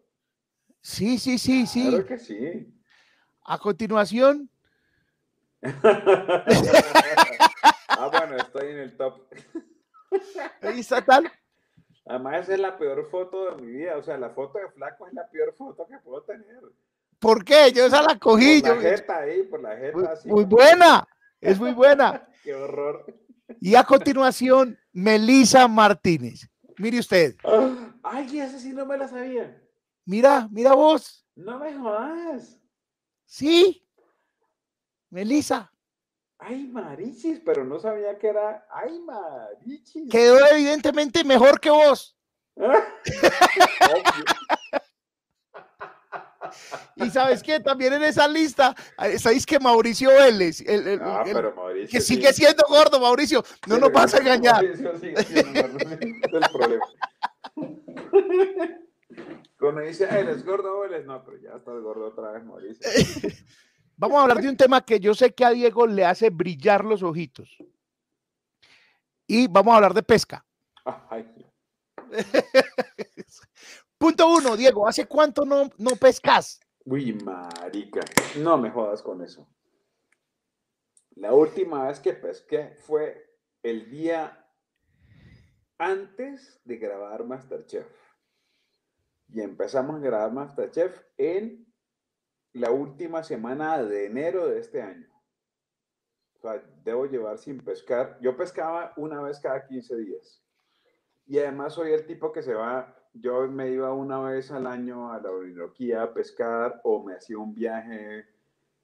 Sí, 0.81 1.19
sí, 1.19 1.37
sí, 1.39 1.67
sí. 1.67 1.89
Claro 1.89 2.07
que 2.07 2.19
sí. 2.19 2.73
A 3.45 3.59
continuación. 3.59 4.49
Ah, 7.93 8.09
bueno, 8.09 8.37
estoy 8.37 8.71
en 8.71 8.79
el 8.79 8.97
top. 8.97 9.27
Ahí 10.63 10.81
está 10.81 11.05
tal. 11.05 11.31
Además, 12.07 12.43
esa 12.45 12.55
es 12.55 12.61
la 12.61 12.79
peor 12.79 13.09
foto 13.11 13.51
de 13.57 13.63
mi 13.63 13.73
vida. 13.73 13.97
O 13.97 14.03
sea, 14.03 14.17
la 14.19 14.31
foto 14.31 14.59
de 14.59 14.69
flaco 14.71 15.07
es 15.07 15.13
la 15.15 15.29
peor 15.29 15.55
foto 15.57 15.87
que 15.87 15.99
puedo 15.99 16.23
tener. 16.23 16.61
¿Por 17.19 17.45
qué? 17.45 17.71
Yo 17.73 17.85
esa 17.87 18.03
la 18.03 18.19
cogí. 18.19 18.61
Por 18.61 18.69
yo- 18.71 18.75
la 18.77 18.81
jeta 18.81 19.19
ahí, 19.19 19.43
por 19.45 19.61
la 19.61 19.77
jeta. 19.77 19.97
muy, 19.99 20.07
así. 20.07 20.29
muy 20.29 20.45
buena. 20.45 21.07
Es 21.43 21.59
muy 21.59 21.73
buena. 21.73 22.29
Qué 22.45 22.55
horror. 22.55 23.07
Y 23.61 23.75
a 23.75 23.83
continuación, 23.83 24.79
Melisa 24.93 25.67
Martínez. 25.69 26.47
Mire 26.77 26.99
usted. 26.99 27.35
Ay, 28.03 28.39
esa 28.41 28.59
sí 28.59 28.75
no 28.75 28.85
me 28.85 28.99
la 28.99 29.09
sabía. 29.09 29.59
Mira, 30.05 30.49
mira 30.51 30.75
vos. 30.75 31.27
No 31.35 31.59
me 31.59 31.75
jodas. 31.79 32.59
Sí. 33.25 33.87
Melisa. 35.09 35.73
Ay, 36.43 36.67
marichis, 36.69 37.41
pero 37.45 37.65
no 37.65 37.79
sabía 37.79 38.19
que 38.19 38.29
era. 38.29 38.67
Ay, 38.71 38.99
marichis. 39.01 40.11
Quedó 40.11 40.39
evidentemente 40.53 41.23
mejor 41.25 41.61
que 41.61 41.71
vos. 41.71 42.17
Y 46.97 47.11
sabes 47.11 47.43
qué, 47.43 47.61
también 47.61 47.93
en 47.93 48.03
esa 48.03 48.27
lista, 48.27 48.75
sabéis 49.19 49.47
que 49.47 49.61
Mauricio 49.61 50.11
Vélez, 50.11 50.61
el- 50.63 50.87
el- 50.89 51.01
Ah, 51.03 51.23
el- 51.25 51.33
pero 51.33 51.55
Mauricio. 51.55 51.89
que 51.91 52.01
sí. 52.01 52.15
sigue 52.17 52.33
siendo 52.33 52.65
gordo, 52.69 52.99
Mauricio, 52.99 53.45
no 53.69 53.79
nos 53.79 53.93
vas 53.93 54.13
a 54.15 54.19
engañar. 54.19 54.65
Mauricio 54.65 54.99
sigue 54.99 55.23
siendo 55.23 55.63
gordo, 55.63 55.79
es 55.79 56.33
el 56.33 56.51
problema. 56.53 56.87
Cuando 59.59 59.81
dice, 59.83 60.09
"Ay, 60.11 60.23
eres 60.23 60.45
gordo, 60.45 60.85
eres 60.85 61.05
no, 61.07 61.23
pero 61.25 61.37
ya 61.39 61.51
estás 61.57 61.81
gordo 61.83 62.07
otra 62.09 62.33
vez, 62.33 62.45
Mauricio. 62.45 62.81
Vamos 64.01 64.19
a 64.19 64.23
hablar 64.23 64.41
de 64.41 64.49
un 64.49 64.57
tema 64.57 64.83
que 64.83 64.99
yo 64.99 65.13
sé 65.13 65.35
que 65.35 65.45
a 65.45 65.51
Diego 65.51 65.87
le 65.87 66.07
hace 66.07 66.31
brillar 66.31 66.87
los 66.87 67.03
ojitos. 67.03 67.59
Y 69.27 69.47
vamos 69.47 69.73
a 69.73 69.77
hablar 69.77 69.93
de 69.93 70.03
pesca. 70.03 70.43
Punto 73.99 74.27
uno, 74.27 74.57
Diego, 74.57 74.89
¿hace 74.89 75.05
cuánto 75.05 75.45
no, 75.45 75.69
no 75.77 75.91
pescas? 75.97 76.61
uy, 76.87 77.13
marica, 77.13 78.01
no 78.39 78.57
me 78.57 78.71
jodas 78.71 79.03
con 79.03 79.23
eso. 79.23 79.47
La 81.17 81.35
última 81.35 81.87
vez 81.87 82.01
que 82.01 82.15
pesqué 82.15 82.75
fue 82.79 83.37
el 83.63 83.91
día 83.91 84.49
antes 85.77 86.59
de 86.65 86.79
grabar 86.79 87.25
Masterchef. 87.25 87.87
Y 89.29 89.43
empezamos 89.43 89.97
a 89.97 89.99
grabar 89.99 90.33
Masterchef 90.33 91.03
en 91.19 91.70
la 92.53 92.71
última 92.71 93.23
semana 93.23 93.83
de 93.83 94.07
enero 94.07 94.49
de 94.49 94.59
este 94.59 94.83
año. 94.83 95.07
Debo 96.85 97.07
llevar 97.07 97.39
sin 97.39 97.61
pescar. 97.61 98.19
Yo 98.21 98.37
pescaba 98.37 98.93
una 98.97 99.23
vez 99.23 99.39
cada 99.41 99.67
15 99.67 99.97
días. 99.97 100.43
Y 101.27 101.39
además 101.39 101.75
soy 101.75 101.93
el 101.93 102.07
tipo 102.07 102.33
que 102.33 102.43
se 102.43 102.55
va, 102.55 102.97
yo 103.13 103.47
me 103.49 103.71
iba 103.71 103.93
una 103.93 104.21
vez 104.21 104.51
al 104.51 104.67
año 104.67 105.13
a 105.13 105.21
la 105.21 105.31
Orinoquía 105.31 106.03
a 106.03 106.15
pescar 106.15 106.81
o 106.85 107.05
me 107.05 107.15
hacía 107.15 107.39
un 107.39 107.55
viaje 107.55 108.27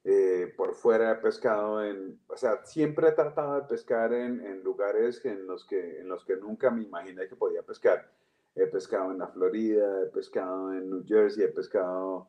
eh, 0.04 0.52
por 0.56 0.74
fuera 0.74 1.08
de 1.08 1.16
pescado 1.16 1.84
en, 1.84 2.20
o 2.28 2.36
sea, 2.36 2.64
siempre 2.64 3.08
he 3.08 3.12
tratado 3.12 3.56
de 3.56 3.66
pescar 3.66 4.12
en, 4.12 4.44
en 4.44 4.62
lugares 4.62 5.24
en 5.24 5.46
los, 5.46 5.64
que, 5.64 6.00
en 6.00 6.08
los 6.08 6.24
que 6.24 6.36
nunca 6.36 6.70
me 6.70 6.82
imaginé 6.82 7.26
que 7.28 7.36
podía 7.36 7.62
pescar. 7.62 8.08
He 8.54 8.66
pescado 8.66 9.10
en 9.10 9.18
la 9.18 9.28
Florida, 9.28 10.02
he 10.02 10.06
pescado 10.06 10.72
en 10.72 10.88
New 10.88 11.04
Jersey, 11.06 11.44
he 11.44 11.48
pescado 11.48 12.28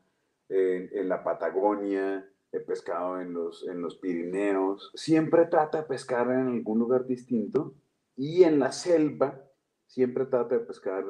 en, 0.50 1.10
la 1.10 1.24
Patagonia, 1.24 2.30
he 2.52 2.60
pescado 2.60 3.20
en 3.20 3.34
los, 3.34 3.68
en 3.68 3.82
los 3.82 3.98
Pirineos. 3.98 4.92
Siempre 4.96 5.46
trato 5.46 5.78
de 5.78 5.84
pescar 5.84 6.30
en 6.32 6.48
algún 6.48 6.80
lugar 6.80 7.06
distinto 7.06 7.76
y 8.16 8.44
en 8.44 8.60
la 8.60 8.72
selva 8.72 9.44
siempre 9.86 10.26
trato 10.26 10.56
de 10.56 10.66
pescar, 10.66 11.06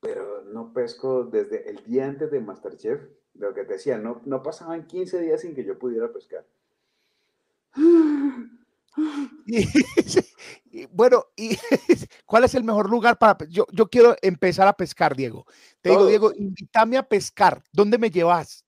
pero 0.00 0.42
no 0.44 0.72
pesco 0.72 1.24
desde 1.24 1.68
el 1.70 1.84
día 1.84 2.06
antes 2.06 2.30
de 2.30 2.40
Masterchef. 2.40 3.00
Lo 3.34 3.52
que 3.52 3.64
te 3.64 3.74
decía, 3.74 3.98
no, 3.98 4.22
no 4.26 4.42
pasaban 4.42 4.86
15 4.86 5.20
días 5.20 5.40
sin 5.40 5.54
que 5.54 5.64
yo 5.64 5.78
pudiera 5.78 6.12
pescar. 6.12 6.46
y, 10.74 10.86
bueno, 10.86 11.26
y 11.36 11.56
¿cuál 12.26 12.42
es 12.44 12.54
el 12.56 12.64
mejor 12.64 12.90
lugar 12.90 13.16
para 13.16 13.36
yo, 13.48 13.64
yo 13.70 13.86
quiero 13.88 14.16
empezar 14.20 14.66
a 14.66 14.72
pescar, 14.72 15.14
Diego. 15.14 15.46
Te 15.80 15.90
digo. 15.90 16.06
Diego, 16.06 16.32
invítame 16.34 16.96
a 16.98 17.02
pescar. 17.04 17.62
¿Dónde 17.72 17.96
me 17.96 18.10
llevas? 18.10 18.64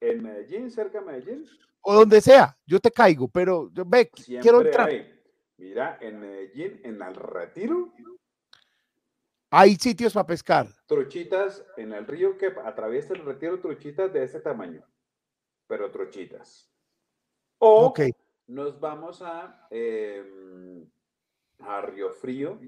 En 0.00 0.22
Medellín, 0.22 0.70
cerca 0.70 1.00
de 1.00 1.06
Medellín, 1.06 1.46
O 1.80 1.92
donde 1.94 2.20
sea, 2.20 2.56
yo 2.66 2.78
te 2.78 2.90
caigo, 2.92 3.26
pero 3.28 3.68
yo- 3.72 3.84
ve, 3.84 4.10
siempre 4.14 4.42
quiero 4.42 4.60
entrar. 4.62 4.88
hay. 4.88 5.20
Mira, 5.56 5.98
en 6.00 6.20
Medellín, 6.20 6.80
en 6.84 7.02
el 7.02 7.14
retiro, 7.16 7.92
Hay 9.50 9.74
sitios 9.74 10.12
para 10.12 10.26
pescar. 10.26 10.68
truchitas 10.86 11.64
en 11.76 11.92
el 11.92 12.06
río 12.06 12.38
que 12.38 12.46
atraviesa 12.64 13.14
el 13.14 13.24
retiro, 13.24 13.58
truchitas 13.58 14.12
de 14.12 14.22
este 14.22 14.38
tamaño, 14.40 14.84
pero 15.66 15.90
truchitas. 15.90 16.70
O 17.58 17.86
Ok. 17.86 18.00
nos 18.46 18.78
vamos 18.78 19.20
a, 19.22 19.66
em, 19.70 20.88
a 21.62 21.80
Río 21.82 22.10
Frío, 22.10 22.58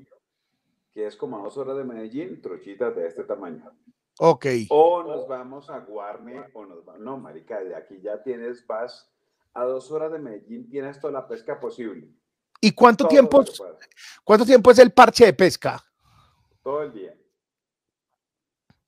que 0.92 1.06
es 1.06 1.16
como 1.16 1.38
a 1.38 1.42
dos 1.42 1.56
horas 1.56 1.76
de 1.76 1.84
Medellín, 1.84 2.40
truchitas 2.40 2.94
de 2.94 3.06
este 3.06 3.24
tamaño. 3.24 3.70
Ok. 4.18 4.46
O 4.68 5.02
nos 5.02 5.26
vamos 5.26 5.70
a 5.70 5.78
Guarne, 5.80 6.44
o 6.52 6.66
nos 6.66 6.84
vamos, 6.84 7.00
no, 7.00 7.16
marica, 7.16 7.62
de 7.62 7.74
aquí 7.74 8.00
ya 8.00 8.22
tienes, 8.22 8.66
vas 8.66 9.10
a 9.54 9.64
dos 9.64 9.90
horas 9.90 10.12
de 10.12 10.18
Medellín, 10.18 10.68
tienes 10.68 11.00
toda 11.00 11.12
la 11.12 11.26
pesca 11.26 11.58
posible. 11.58 12.08
¿Y 12.60 12.72
cuánto 12.72 13.04
todo 13.04 13.08
tiempo, 13.08 13.44
cuánto 14.22 14.44
tiempo 14.44 14.70
es 14.70 14.78
el 14.78 14.92
parche 14.92 15.26
de 15.26 15.32
pesca? 15.32 15.82
todo 16.62 16.82
el 16.82 16.92
día. 16.92 17.14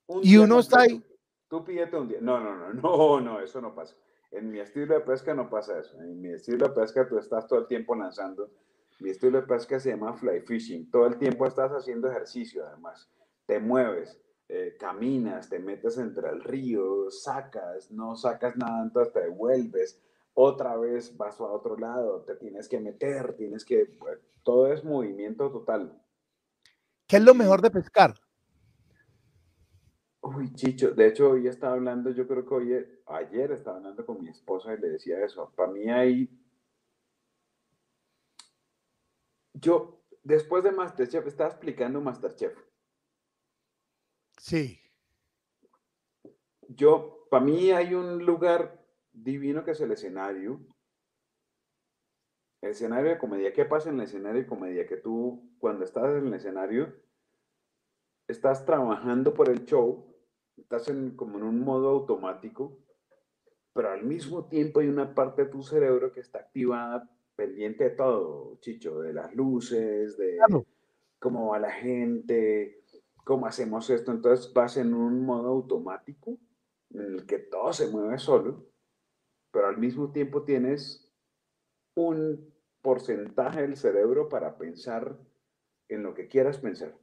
Un 0.07 0.23
Y 0.23 0.29
día 0.29 0.41
uno 0.41 0.59
está 0.59 0.81
ahí. 0.81 1.03
Tú 1.47 1.63
pídete 1.63 1.97
un 1.97 2.07
día. 2.07 2.19
No, 2.21 2.39
no, 2.39 2.55
no, 2.55 2.73
no, 2.73 3.21
no, 3.21 3.39
eso 3.39 3.61
no 3.61 3.75
pasa. 3.75 3.95
En 4.31 4.51
mi 4.51 4.59
estilo 4.59 4.95
de 4.95 5.01
pesca 5.01 5.33
no 5.33 5.49
pasa 5.49 5.79
eso. 5.79 5.99
En 6.01 6.21
mi 6.21 6.29
estilo 6.29 6.67
de 6.67 6.73
pesca 6.73 7.07
tú 7.07 7.17
estás 7.17 7.47
todo 7.47 7.59
el 7.59 7.67
tiempo 7.67 7.95
lanzando. 7.95 8.49
Mi 8.99 9.09
estilo 9.09 9.41
de 9.41 9.47
pesca 9.47 9.79
se 9.79 9.89
llama 9.89 10.13
fly 10.13 10.41
fishing. 10.41 10.89
Todo 10.89 11.07
el 11.07 11.17
tiempo 11.17 11.45
estás 11.45 11.71
haciendo 11.71 12.09
ejercicio, 12.09 12.65
además. 12.65 13.09
Te 13.45 13.59
mueves, 13.59 14.19
eh, 14.47 14.75
caminas, 14.79 15.49
te 15.49 15.59
metes 15.59 15.97
entre 15.97 16.29
el 16.29 16.41
río, 16.41 17.09
sacas, 17.11 17.91
no 17.91 18.15
sacas 18.15 18.55
nada, 18.55 18.83
entonces 18.83 19.13
te 19.13 19.21
devuelves. 19.21 20.01
Otra 20.33 20.75
vez 20.77 21.15
vas 21.17 21.39
a 21.39 21.45
otro 21.45 21.77
lado, 21.77 22.23
te 22.23 22.35
tienes 22.35 22.67
que 22.67 22.79
meter, 22.79 23.35
tienes 23.35 23.65
que. 23.65 23.85
pues, 23.99 24.19
todo 24.43 24.71
es 24.71 24.83
movimiento 24.83 25.51
total. 25.51 26.01
¿Qué 27.07 27.17
es 27.17 27.23
lo 27.23 27.33
mejor 27.33 27.61
de 27.61 27.71
pescar? 27.71 28.15
Uy, 30.21 30.51
Chicho, 30.53 30.91
de 30.91 31.07
hecho 31.07 31.31
hoy 31.31 31.47
estaba 31.47 31.73
hablando, 31.73 32.09
yo 32.09 32.27
creo 32.27 32.45
que 32.45 32.53
hoy, 32.55 32.85
ayer 33.05 33.51
estaba 33.51 33.77
hablando 33.77 34.05
con 34.05 34.21
mi 34.21 34.29
esposa 34.29 34.73
y 34.73 34.79
le 34.79 34.89
decía 34.89 35.23
eso. 35.23 35.51
Para 35.55 35.71
mí 35.71 35.89
hay, 35.89 36.27
yo, 39.55 40.03
después 40.23 40.63
de 40.63 40.71
Masterchef, 40.71 41.25
estaba 41.27 41.49
explicando 41.49 42.01
Masterchef. 42.01 42.57
Sí. 44.37 44.81
Yo, 46.67 47.27
para 47.29 47.45
mí 47.45 47.71
hay 47.71 47.93
un 47.93 48.25
lugar 48.25 48.85
divino 49.13 49.63
que 49.63 49.71
es 49.71 49.81
el 49.81 49.91
escenario. 49.91 50.59
El 52.61 52.71
escenario 52.71 53.11
de 53.11 53.17
comedia. 53.17 53.53
¿Qué 53.53 53.65
pasa 53.65 53.89
en 53.89 53.95
el 53.95 54.05
escenario 54.05 54.41
de 54.41 54.47
comedia? 54.47 54.85
Que 54.85 54.97
tú, 54.97 55.55
cuando 55.59 55.85
estás 55.85 56.15
en 56.15 56.27
el 56.27 56.33
escenario, 56.33 56.93
estás 58.27 58.65
trabajando 58.65 59.33
por 59.33 59.49
el 59.49 59.65
show, 59.65 60.13
estás 60.57 60.89
en, 60.89 61.15
como 61.15 61.37
en 61.37 61.43
un 61.43 61.61
modo 61.61 61.89
automático, 61.89 62.79
pero 63.71 63.91
al 63.91 64.03
mismo 64.03 64.47
tiempo 64.47 64.79
hay 64.79 64.87
una 64.87 65.13
parte 65.13 65.45
de 65.45 65.51
tu 65.51 65.61
cerebro 65.61 66.11
que 66.11 66.21
está 66.21 66.39
activada, 66.39 67.09
pendiente 67.35 67.85
de 67.85 67.89
todo, 67.91 68.57
Chicho, 68.61 69.01
de 69.01 69.13
las 69.13 69.33
luces, 69.35 70.17
de 70.17 70.37
Claro. 70.37 70.65
cómo 71.19 71.49
va 71.49 71.59
la 71.59 71.71
gente, 71.71 72.83
cómo 73.23 73.45
hacemos 73.45 73.89
esto. 73.89 74.11
Entonces 74.11 74.51
vas 74.53 74.77
en 74.77 74.93
un 74.93 75.25
modo 75.25 75.49
automático 75.49 76.37
en 76.91 77.01
el 77.01 77.25
que 77.25 77.39
todo 77.39 77.73
se 77.73 77.87
mueve 77.87 78.17
solo, 78.17 78.65
pero 79.51 79.67
al 79.67 79.77
mismo 79.77 80.11
tiempo 80.11 80.43
tienes 80.43 81.11
un 81.95 82.53
porcentaje 82.81 83.61
del 83.61 83.75
cerebro 83.75 84.29
para 84.29 84.57
pensar 84.57 85.17
en 85.87 86.03
lo 86.03 86.13
que 86.13 86.27
quieras 86.27 86.57
pensar. 86.59 86.95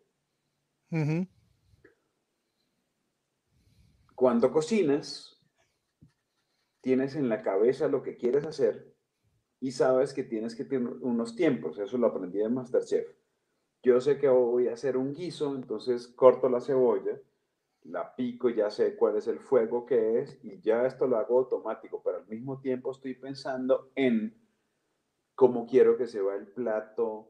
Cuando 4.15 4.53
cocinas, 4.53 5.43
tienes 6.81 7.17
en 7.17 7.29
la 7.29 7.43
cabeza 7.43 7.89
lo 7.89 8.03
que 8.03 8.17
quieres 8.17 8.45
hacer 8.45 8.92
y 9.63 9.71
sabes 9.71 10.13
que 10.13 10.25
tienes 10.25 10.57
que 10.57 10.65
tener 10.65 10.93
unos 11.03 11.37
tiempos. 11.37 11.79
Eso 11.79 11.97
lo 11.97 12.09
aprendí 12.09 12.39
de 12.39 12.49
Masterchef. 12.49 13.07
Yo 13.81 14.01
sé 14.01 14.19
que 14.19 14.29
voy 14.29 14.67
a 14.67 14.73
hacer 14.73 14.97
un 14.97 15.15
guiso, 15.15 15.55
entonces 15.55 16.09
corto 16.09 16.49
la 16.49 16.61
cebolla, 16.61 17.21
la 17.85 18.15
pico, 18.17 18.51
ya 18.51 18.71
sé 18.71 18.97
cuál 18.97 19.17
es 19.17 19.29
el 19.29 19.39
fuego 19.39 19.87
que 19.87 20.19
es 20.19 20.37
y 20.43 20.61
ya 20.61 20.85
esto 20.85 21.07
lo 21.07 21.17
hago 21.17 21.39
automático, 21.39 22.03
pero 22.03 22.19
al 22.19 22.27
mismo 22.27 22.61
tiempo 22.61 22.91
estoy 22.91 23.15
pensando 23.15 23.93
en 23.95 24.37
cómo 25.37 25.65
quiero 25.65 25.97
que 25.97 26.09
se 26.09 26.21
vea 26.21 26.35
el 26.35 26.49
plato, 26.49 27.29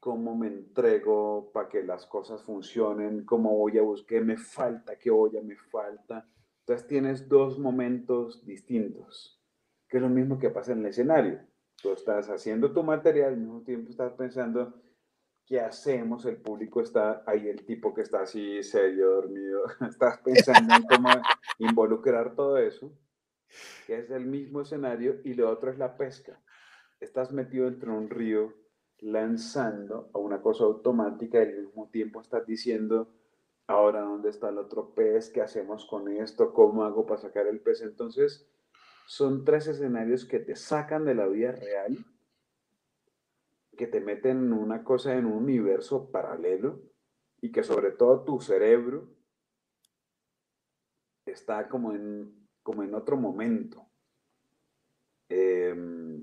cómo 0.00 0.36
me 0.36 0.48
entrego 0.48 1.52
para 1.52 1.68
que 1.68 1.84
las 1.84 2.06
cosas 2.06 2.42
funcionen, 2.42 3.24
cómo 3.24 3.56
voy 3.56 3.78
a 3.78 3.82
buscar, 3.82 4.24
me 4.24 4.36
falta, 4.36 4.98
qué 4.98 5.12
olla 5.12 5.40
me 5.42 5.56
falta. 5.56 6.28
Entonces 6.60 6.88
tienes 6.88 7.28
dos 7.28 7.56
momentos 7.56 8.44
distintos, 8.44 9.40
que 9.88 9.98
es 9.98 10.02
lo 10.02 10.08
mismo 10.08 10.40
que 10.40 10.50
pasa 10.50 10.72
en 10.72 10.80
el 10.80 10.86
escenario. 10.86 11.40
Tú 11.80 11.92
estás 11.92 12.28
haciendo 12.28 12.72
tu 12.72 12.82
material, 12.82 13.34
al 13.34 13.36
mismo 13.36 13.62
tiempo 13.62 13.90
estás 13.90 14.12
pensando, 14.14 14.74
¿qué 15.46 15.60
hacemos? 15.60 16.24
El 16.26 16.36
público 16.36 16.80
está 16.80 17.22
ahí, 17.26 17.48
el 17.48 17.64
tipo 17.64 17.94
que 17.94 18.02
está 18.02 18.22
así 18.22 18.62
serio, 18.62 19.10
dormido, 19.10 19.62
estás 19.88 20.18
pensando 20.18 20.74
en 20.74 20.82
cómo 20.82 21.08
involucrar 21.58 22.34
todo 22.34 22.58
eso, 22.58 22.92
que 23.86 23.98
es 23.98 24.10
el 24.10 24.26
mismo 24.26 24.62
escenario, 24.62 25.20
y 25.24 25.34
lo 25.34 25.50
otro 25.50 25.70
es 25.70 25.78
la 25.78 25.96
pesca. 25.96 26.40
Estás 27.00 27.32
metido 27.32 27.68
entre 27.68 27.90
un 27.90 28.10
río 28.10 28.52
lanzando 29.00 30.10
a 30.12 30.18
una 30.18 30.42
cosa 30.42 30.64
automática 30.64 31.38
y 31.38 31.42
al 31.48 31.64
mismo 31.64 31.88
tiempo 31.90 32.20
estás 32.20 32.44
diciendo, 32.46 33.08
ahora 33.68 34.00
dónde 34.00 34.30
está 34.30 34.48
el 34.48 34.58
otro 34.58 34.94
pez, 34.94 35.30
qué 35.30 35.40
hacemos 35.40 35.86
con 35.86 36.08
esto, 36.08 36.52
cómo 36.52 36.84
hago 36.84 37.06
para 37.06 37.20
sacar 37.20 37.46
el 37.46 37.60
pez. 37.60 37.82
Entonces, 37.82 38.46
son 39.08 39.42
tres 39.42 39.66
escenarios 39.66 40.26
que 40.26 40.38
te 40.38 40.54
sacan 40.54 41.06
de 41.06 41.14
la 41.14 41.26
vida 41.26 41.52
real 41.52 41.96
que 43.74 43.86
te 43.86 44.00
meten 44.00 44.38
en 44.38 44.52
una 44.52 44.84
cosa, 44.84 45.14
en 45.16 45.24
un 45.24 45.44
universo 45.44 46.10
paralelo 46.10 46.82
y 47.40 47.50
que 47.50 47.62
sobre 47.62 47.92
todo 47.92 48.22
tu 48.22 48.38
cerebro 48.38 49.08
está 51.24 51.68
como 51.70 51.92
en, 51.92 52.48
como 52.62 52.82
en 52.82 52.94
otro 52.94 53.16
momento. 53.16 53.88
Em, 55.30 56.22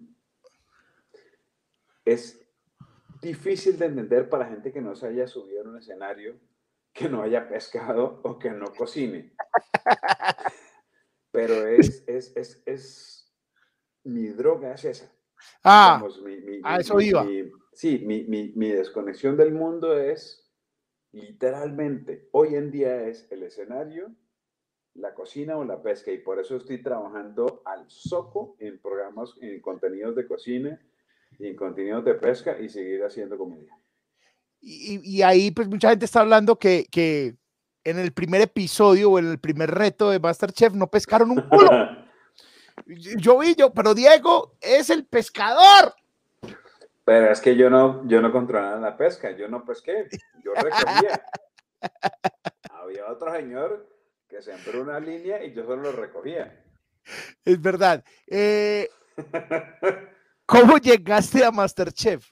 es 2.03 2.47
difícil 3.19 3.79
de 3.79 3.87
entender 3.87 4.29
para 4.29 4.45
gente 4.45 4.71
que 4.71 4.81
no 4.81 4.95
se 4.95 5.07
haya 5.07 5.25
subido 5.25 5.61
en 5.61 5.69
un 5.69 5.77
escenario, 5.79 6.39
que 6.93 7.09
no 7.09 7.23
haya 7.23 7.49
pescado 7.49 8.21
o 8.23 8.37
que 8.37 8.51
no 8.51 8.67
cocine. 8.77 9.33
Pero 11.35 11.67
es, 11.67 12.03
es, 12.07 12.35
es, 12.35 12.63
es 12.65 13.15
mi 14.03 14.27
droga 14.27 14.73
es 14.73 14.85
esa. 14.85 15.11
Ah, 15.63 16.01
a 16.63 16.79
eso 16.79 17.01
iba. 17.01 17.25
sí, 17.73 17.99
mi, 17.99 18.69
desconexión 18.69 19.35
del 19.35 19.51
mundo 19.51 19.97
es 19.97 20.49
literalmente, 21.11 22.29
hoy 22.31 22.55
en 22.55 22.71
día 22.71 23.07
es 23.07 23.27
el 23.31 23.43
escenario, 23.43 24.13
la 24.93 25.13
cocina 25.13 25.57
o 25.57 25.65
la 25.65 25.81
pesca, 25.81 26.11
y 26.11 26.19
por 26.19 26.39
eso 26.39 26.55
estoy 26.55 26.81
trabajando 26.81 27.61
al 27.65 27.89
soco 27.89 28.55
en 28.59 28.79
programas, 28.79 29.33
en 29.41 29.59
contenidos 29.61 30.15
de 30.15 30.27
cocina 30.27 30.79
y 31.37 31.47
en 31.47 31.55
contenidos 31.55 32.05
de 32.05 32.15
pesca 32.15 32.59
y 32.59 32.69
seguir 32.69 33.03
haciendo 33.03 33.37
comedia. 33.37 33.77
Y, 34.61 35.21
ahí, 35.21 35.51
pues 35.51 35.67
mucha 35.67 35.89
gente 35.89 36.05
está 36.05 36.21
hablando 36.21 36.57
que, 36.57 36.87
que 36.89 37.35
en 37.85 37.99
el 37.99 38.11
primer 38.11 38.41
episodio 38.41 39.11
o 39.11 39.19
en 39.19 39.29
el 39.29 39.39
primer 39.39 39.71
reto 39.71 40.09
de 40.09 40.19
Masterchef 40.19 40.73
no 40.73 40.87
pescaron 40.87 41.31
un 41.31 41.41
culo. 41.41 41.69
Yo 42.85 43.39
vi 43.39 43.55
yo, 43.55 43.73
pero 43.73 43.93
Diego 43.93 44.57
es 44.59 44.89
el 44.89 45.05
pescador. 45.05 45.95
Pero 47.05 47.31
es 47.31 47.39
que 47.39 47.55
yo 47.55 47.69
no, 47.69 48.05
yo 48.05 48.21
no 48.21 48.33
controlaba 48.33 48.77
la 48.77 48.97
pesca, 48.97 49.31
yo 49.31 49.47
no 49.47 49.63
pesqué, 49.63 50.09
yo 50.43 50.53
recogía. 50.53 51.23
Había 52.71 53.07
otro 53.09 53.31
señor 53.33 53.89
que 54.27 54.41
sembró 54.41 54.81
una 54.81 54.99
línea 54.99 55.41
y 55.43 55.53
yo 55.53 55.65
solo 55.65 55.83
lo 55.83 55.91
recogía. 55.93 56.61
Es 57.45 57.61
verdad. 57.61 58.03
Eh, 58.27 58.89
¿Cómo 60.45 60.77
llegaste 60.77 61.45
a 61.45 61.51
Masterchef? 61.51 62.29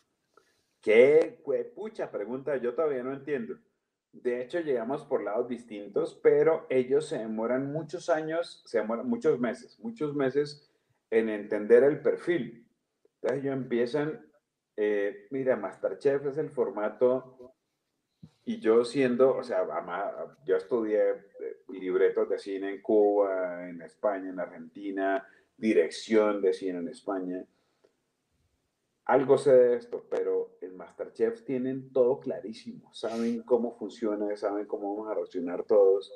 Qué 0.81 1.41
pucha 1.73 2.11
pregunta, 2.11 2.57
yo 2.57 2.75
todavía 2.75 3.01
no 3.01 3.13
entiendo. 3.13 3.55
De 4.13 4.41
hecho, 4.41 4.59
llegamos 4.59 5.03
por 5.03 5.23
lados 5.23 5.49
distintos, 5.49 6.19
pero 6.21 6.67
ellos 6.69 7.07
se 7.07 7.17
demoran 7.17 7.71
muchos 7.71 8.09
años, 8.09 8.61
se 8.65 8.77
demoran 8.77 9.09
muchos 9.09 9.39
meses, 9.39 9.79
muchos 9.79 10.15
meses 10.15 10.71
en 11.09 11.29
entender 11.29 11.83
el 11.83 11.99
perfil. 11.99 12.65
Entonces 13.15 13.43
ellos 13.43 13.53
empiezan, 13.55 14.25
eh, 14.77 15.27
mira, 15.31 15.55
Masterchef 15.55 16.27
es 16.27 16.37
el 16.37 16.51
formato, 16.51 17.53
y 18.45 18.59
yo 18.59 18.85
siendo, 18.85 19.35
o 19.35 19.43
sea, 19.43 19.65
yo 20.45 20.57
estudié 20.57 21.09
eh, 21.09 21.57
libretos 21.69 22.29
de 22.29 22.37
cine 22.37 22.69
en 22.69 22.81
Cuba, 22.81 23.67
en 23.67 23.81
España, 23.81 24.29
en 24.29 24.39
Argentina, 24.39 25.27
dirección 25.57 26.41
de 26.41 26.53
cine 26.53 26.79
en 26.79 26.89
España 26.89 27.43
algo 29.05 29.37
sé 29.37 29.51
de 29.51 29.75
esto, 29.75 30.05
pero 30.09 30.57
el 30.61 30.73
Masterchef 30.73 31.43
tienen 31.43 31.91
todo 31.91 32.19
clarísimo, 32.19 32.93
saben 32.93 33.41
cómo 33.43 33.75
funciona, 33.77 34.35
saben 34.37 34.65
cómo 34.65 34.95
vamos 34.95 35.11
a 35.11 35.15
reaccionar 35.15 35.63
todos. 35.63 36.11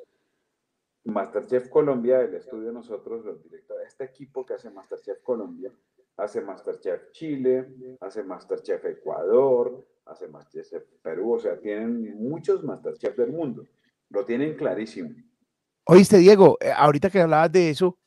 Masterchef 1.03 1.69
Colombia, 1.69 2.21
el 2.21 2.35
estudio 2.35 2.67
de 2.67 2.73
nosotros, 2.73 3.23
los 3.23 3.41
directores, 3.43 3.87
este 3.87 4.05
equipo 4.05 4.45
que 4.45 4.53
hace 4.53 4.69
Masterchef 4.69 5.21
Colombia, 5.21 5.71
hace 6.17 6.41
Masterchef 6.41 7.11
Chile, 7.11 7.97
hace 8.01 8.23
Masterchef 8.23 8.83
Ecuador, 8.85 9.85
hace 10.05 10.27
Masterchef 10.27 10.83
Perú, 11.01 11.33
o 11.33 11.39
sea, 11.39 11.59
tienen 11.59 12.17
muchos 12.17 12.63
Masterchef 12.63 13.15
del 13.15 13.31
mundo, 13.31 13.65
lo 14.09 14.25
tienen 14.25 14.55
clarísimo. 14.55 15.15
Oíste, 15.85 16.17
Diego, 16.17 16.57
eh, 16.59 16.71
ahorita 16.75 17.09
que 17.09 17.21
hablabas 17.21 17.51
de 17.51 17.69
eso, 17.69 17.97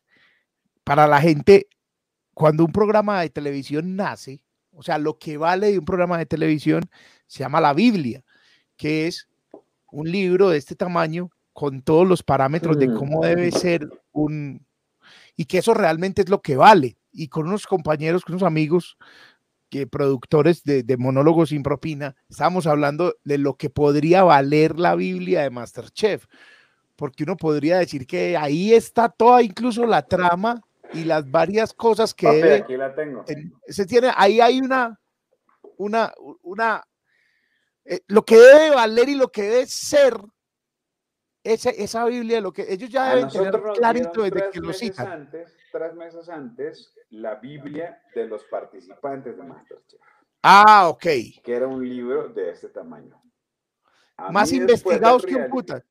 para 0.84 1.06
la 1.06 1.20
gente, 1.20 1.68
cuando 2.34 2.64
un 2.64 2.72
programa 2.72 3.22
de 3.22 3.30
televisión 3.30 3.96
nace, 3.96 4.42
o 4.72 4.82
sea, 4.82 4.98
lo 4.98 5.18
que 5.18 5.36
vale 5.36 5.72
de 5.72 5.78
un 5.78 5.84
programa 5.84 6.18
de 6.18 6.26
televisión 6.26 6.88
se 7.26 7.40
llama 7.40 7.60
la 7.60 7.74
Biblia, 7.74 8.24
que 8.76 9.06
es 9.06 9.28
un 9.90 10.10
libro 10.10 10.48
de 10.50 10.58
este 10.58 10.74
tamaño 10.74 11.30
con 11.52 11.82
todos 11.82 12.06
los 12.06 12.22
parámetros 12.22 12.78
de 12.78 12.92
cómo 12.94 13.24
debe 13.24 13.50
ser 13.50 13.88
un... 14.12 14.64
y 15.36 15.44
que 15.44 15.58
eso 15.58 15.74
realmente 15.74 16.22
es 16.22 16.28
lo 16.28 16.40
que 16.40 16.56
vale. 16.56 16.96
Y 17.12 17.28
con 17.28 17.48
unos 17.48 17.66
compañeros, 17.66 18.24
con 18.24 18.36
unos 18.36 18.46
amigos, 18.46 18.96
que 19.68 19.86
productores 19.86 20.64
de, 20.64 20.82
de 20.82 20.96
monólogos 20.96 21.50
sin 21.50 21.62
propina, 21.62 22.16
estábamos 22.28 22.66
hablando 22.66 23.16
de 23.24 23.38
lo 23.38 23.54
que 23.54 23.70
podría 23.70 24.22
valer 24.22 24.78
la 24.78 24.94
Biblia 24.94 25.42
de 25.42 25.50
Masterchef, 25.50 26.26
porque 26.96 27.24
uno 27.24 27.36
podría 27.36 27.78
decir 27.78 28.06
que 28.06 28.36
ahí 28.36 28.72
está 28.74 29.08
toda 29.08 29.42
incluso 29.42 29.86
la 29.86 30.02
trama 30.02 30.62
y 30.92 31.04
las 31.04 31.30
varias 31.30 31.72
cosas 31.72 32.14
que 32.14 32.54
aquí 32.54 32.76
la 32.76 32.94
tengo. 32.94 33.24
se 33.66 33.86
tiene, 33.86 34.10
ahí 34.16 34.40
hay 34.40 34.60
una, 34.60 34.98
una, 35.76 36.12
una, 36.42 36.84
eh, 37.84 38.00
lo 38.08 38.24
que 38.24 38.36
debe 38.36 38.74
valer 38.74 39.08
y 39.08 39.14
lo 39.14 39.28
que 39.28 39.42
debe 39.42 39.66
ser 39.66 40.14
esa, 41.42 41.70
esa 41.70 42.04
Biblia, 42.04 42.40
lo 42.40 42.52
que 42.52 42.66
ellos 42.68 42.90
ya 42.90 43.14
deben 43.14 43.30
tener 43.30 43.60
clarito 43.74 44.22
desde 44.22 44.50
que 44.50 44.60
lo 44.60 44.72
citan. 44.72 45.06
Antes, 45.06 45.56
tres 45.72 45.94
meses 45.94 46.28
antes, 46.28 46.94
la 47.10 47.36
Biblia 47.36 48.02
de 48.14 48.26
los 48.26 48.44
participantes 48.44 49.36
de 49.36 49.42
Masterchef. 49.42 50.00
Ah, 50.42 50.88
ok. 50.88 51.06
Que 51.42 51.54
era 51.54 51.66
un 51.66 51.86
libro 51.86 52.28
de 52.28 52.50
este 52.50 52.68
tamaño. 52.68 53.20
Más 54.30 54.52
investigados 54.52 55.24
que 55.24 55.34
un 55.34 55.48
puta. 55.48 55.82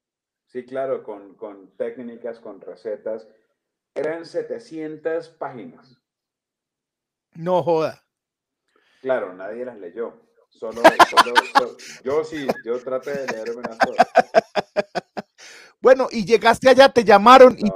Sí, 0.45 0.65
claro, 0.65 1.03
con, 1.03 1.35
con 1.35 1.75
técnicas, 1.77 2.39
con 2.39 2.59
recetas 2.61 3.27
eran 3.95 4.25
700 4.25 5.29
páginas. 5.29 5.99
No 7.35 7.63
joda. 7.63 8.03
Claro, 9.01 9.33
nadie 9.33 9.65
las 9.65 9.77
leyó. 9.77 10.29
Solo, 10.49 10.81
yo 12.03 12.23
sí, 12.23 12.47
yo 12.65 12.79
traté 12.79 13.11
de 13.11 13.27
leerme 13.27 13.61
las 13.61 13.77
Bueno, 15.79 16.07
y 16.11 16.25
llegaste 16.25 16.69
allá, 16.69 16.89
te 16.89 17.03
llamaron 17.03 17.55
y 17.57 17.71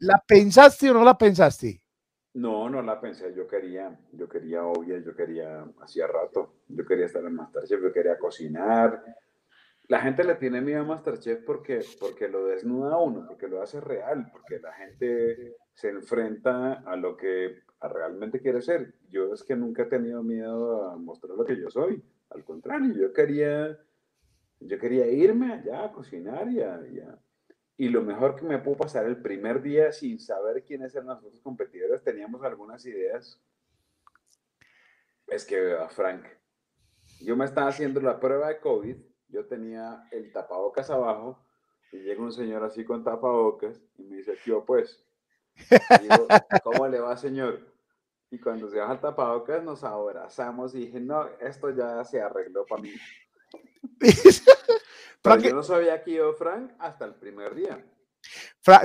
¿la 0.00 0.22
pensaste 0.26 0.90
o 0.90 0.94
no 0.94 1.04
la 1.04 1.16
pensaste? 1.16 1.80
No, 2.34 2.68
no 2.68 2.82
la 2.82 3.00
pensé. 3.00 3.34
Yo 3.34 3.48
quería, 3.48 3.98
yo 4.12 4.28
quería, 4.28 4.64
obvio, 4.64 4.98
yo 4.98 5.14
quería, 5.14 5.64
hacía 5.80 6.06
rato, 6.06 6.56
yo 6.68 6.84
quería 6.84 7.06
estar 7.06 7.24
en 7.24 7.34
Masterchef, 7.34 7.80
yo 7.82 7.92
quería 7.92 8.18
cocinar, 8.18 9.02
la 9.88 10.00
gente 10.00 10.22
le 10.22 10.34
tiene 10.34 10.60
miedo 10.60 10.82
a 10.82 10.84
Masterchef 10.84 11.44
porque, 11.44 11.80
porque 11.98 12.28
lo 12.28 12.44
desnuda 12.44 12.92
a 12.92 12.98
uno, 12.98 13.24
porque 13.26 13.48
lo 13.48 13.62
hace 13.62 13.80
real, 13.80 14.28
porque 14.30 14.60
la 14.60 14.72
gente 14.74 15.56
se 15.72 15.88
enfrenta 15.88 16.74
a 16.74 16.94
lo 16.94 17.16
que 17.16 17.62
realmente 17.80 18.40
quiere 18.40 18.60
ser. 18.60 18.94
Yo 19.08 19.32
es 19.32 19.42
que 19.42 19.56
nunca 19.56 19.84
he 19.84 19.86
tenido 19.86 20.22
miedo 20.22 20.90
a 20.90 20.96
mostrar 20.98 21.34
lo 21.34 21.44
que 21.44 21.58
yo 21.58 21.70
soy. 21.70 22.02
Al 22.28 22.44
contrario, 22.44 22.92
yo 22.92 23.14
quería, 23.14 23.78
yo 24.60 24.78
quería 24.78 25.06
irme 25.06 25.54
allá 25.54 25.86
a 25.86 25.92
cocinar 25.92 26.48
y, 26.50 26.60
y 27.78 27.88
lo 27.88 28.02
mejor 28.02 28.36
que 28.36 28.44
me 28.44 28.58
pudo 28.58 28.76
pasar 28.76 29.06
el 29.06 29.22
primer 29.22 29.62
día 29.62 29.90
sin 29.90 30.20
saber 30.20 30.64
quiénes 30.64 30.94
eran 30.94 31.06
los 31.06 31.24
otros 31.24 31.40
competidores, 31.40 32.04
teníamos 32.04 32.42
algunas 32.44 32.84
ideas. 32.84 33.40
Es 35.26 35.46
que, 35.46 35.72
a 35.72 35.88
Frank, 35.88 36.26
yo 37.22 37.36
me 37.36 37.46
estaba 37.46 37.68
haciendo 37.68 38.02
la 38.02 38.20
prueba 38.20 38.48
de 38.48 38.60
COVID 38.60 38.96
yo 39.28 39.46
tenía 39.46 40.04
el 40.10 40.32
tapabocas 40.32 40.90
abajo 40.90 41.38
y 41.92 41.98
llega 41.98 42.22
un 42.22 42.32
señor 42.32 42.62
así 42.64 42.84
con 42.84 43.04
tapabocas 43.04 43.80
y 43.98 44.02
me 44.02 44.16
dice, 44.16 44.36
tío, 44.44 44.64
pues, 44.64 45.02
digo, 46.00 46.26
¿cómo 46.62 46.88
le 46.88 47.00
va, 47.00 47.16
señor? 47.16 47.60
Y 48.30 48.38
cuando 48.38 48.68
se 48.68 48.78
baja 48.78 48.92
el 48.92 49.00
tapabocas 49.00 49.62
nos 49.62 49.84
abrazamos 49.84 50.74
y 50.74 50.86
dije, 50.86 51.00
no, 51.00 51.26
esto 51.40 51.70
ya 51.70 52.04
se 52.04 52.20
arregló 52.20 52.66
para 52.66 52.82
mí. 52.82 52.92
Pero 55.22 55.36
yo 55.38 55.54
no 55.54 55.62
sabía 55.62 56.02
que 56.02 56.12
iba 56.12 56.32
Frank 56.34 56.72
hasta 56.78 57.04
el 57.04 57.14
primer 57.14 57.54
día. 57.54 57.84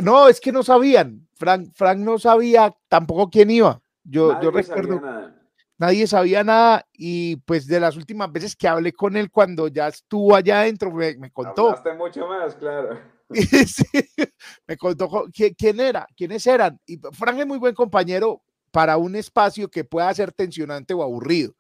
no, 0.02 0.28
es 0.28 0.40
que 0.40 0.52
no 0.52 0.64
sabían. 0.64 1.28
Frank, 1.36 1.72
Frank 1.76 1.99
no 1.99 2.18
sabía 2.18 2.76
tampoco 2.88 3.30
quién 3.30 3.52
iba. 3.52 3.82
Yo, 4.03 4.40
yo 4.41 4.52
recuerdo. 4.52 5.02
Nadie 5.84 6.07
sabía 6.07 6.45
nada 6.45 6.88
y 6.93 7.35
pues 7.35 7.68
de 7.68 7.77
las 7.77 7.97
últimas 7.97 8.31
veces 8.31 8.55
que 8.55 8.69
hablé 8.69 8.93
con 8.93 9.18
él 9.18 9.30
cuando 9.30 9.68
ya 9.68 9.89
estuvo 9.89 10.34
allá 10.34 10.61
adentro 10.61 10.89
me, 10.89 11.18
me 11.18 11.30
contó. 11.30 11.72
Hablaste 11.72 11.93
mucho 11.95 12.26
más, 12.26 12.55
claro. 12.55 13.01
me 14.68 14.77
contó 14.77 15.27
quién 15.34 15.80
era, 15.81 16.07
quiénes 16.15 16.47
eran. 16.47 16.80
Y 16.85 17.01
Frank 17.11 17.38
es 17.38 17.45
muy 17.45 17.57
buen 17.57 17.76
compañero 17.76 18.41
para 18.72 18.95
un 18.95 19.18
espacio 19.18 19.69
que 19.69 19.84
pueda 19.84 20.14
ser 20.14 20.31
tensionante 20.31 20.93
o 20.93 21.03
aburrido. 21.03 21.53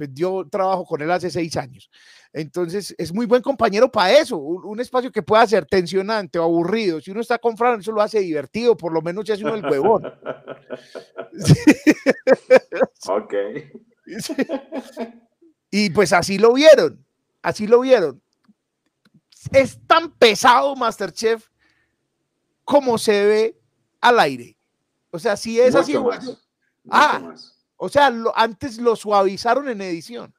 Pues 0.00 0.14
yo 0.14 0.48
trabajo 0.50 0.86
con 0.86 1.02
él 1.02 1.10
hace 1.10 1.28
seis 1.28 1.54
años. 1.58 1.90
Entonces, 2.32 2.94
es 2.96 3.12
muy 3.12 3.26
buen 3.26 3.42
compañero 3.42 3.92
para 3.92 4.18
eso, 4.18 4.38
un, 4.38 4.80
espacio 4.80 5.12
que 5.12 5.20
pueda 5.20 5.46
ser 5.46 5.66
tensionante 5.66 6.38
o 6.38 6.42
aburrido. 6.42 7.02
Si 7.02 7.10
uno 7.10 7.20
está 7.20 7.36
con 7.36 7.54
Fran, 7.54 7.80
eso 7.80 7.92
lo 7.92 8.00
hace 8.00 8.20
divertido, 8.20 8.74
por 8.78 8.94
lo 8.94 9.02
menos 9.02 9.26
ya 9.26 9.34
hace 9.34 9.44
uno 9.44 9.56
el 9.56 9.66
huevón. 9.66 10.04
Ok. 13.08 13.34
Y 15.70 15.90
pues 15.90 16.14
así 16.14 16.38
lo 16.38 16.54
vieron, 16.54 17.04
así 17.42 17.66
lo 17.66 17.80
vieron. 17.80 18.22
Es 19.52 19.78
tan 19.86 20.12
pesado 20.12 20.74
Masterchef 20.76 21.46
como 22.64 22.96
se 22.96 23.26
ve 23.26 23.60
al 24.00 24.18
aire. 24.18 24.56
O 25.10 25.18
sea, 25.18 25.36
si 25.36 25.60
es 25.60 25.74
así. 25.74 25.94
ah, 26.90 27.34
o 27.82 27.88
sea, 27.88 28.12
antes 28.34 28.78
lo 28.78 28.94
suavizaron 28.94 29.66
en 29.70 29.80
edición. 29.80 30.34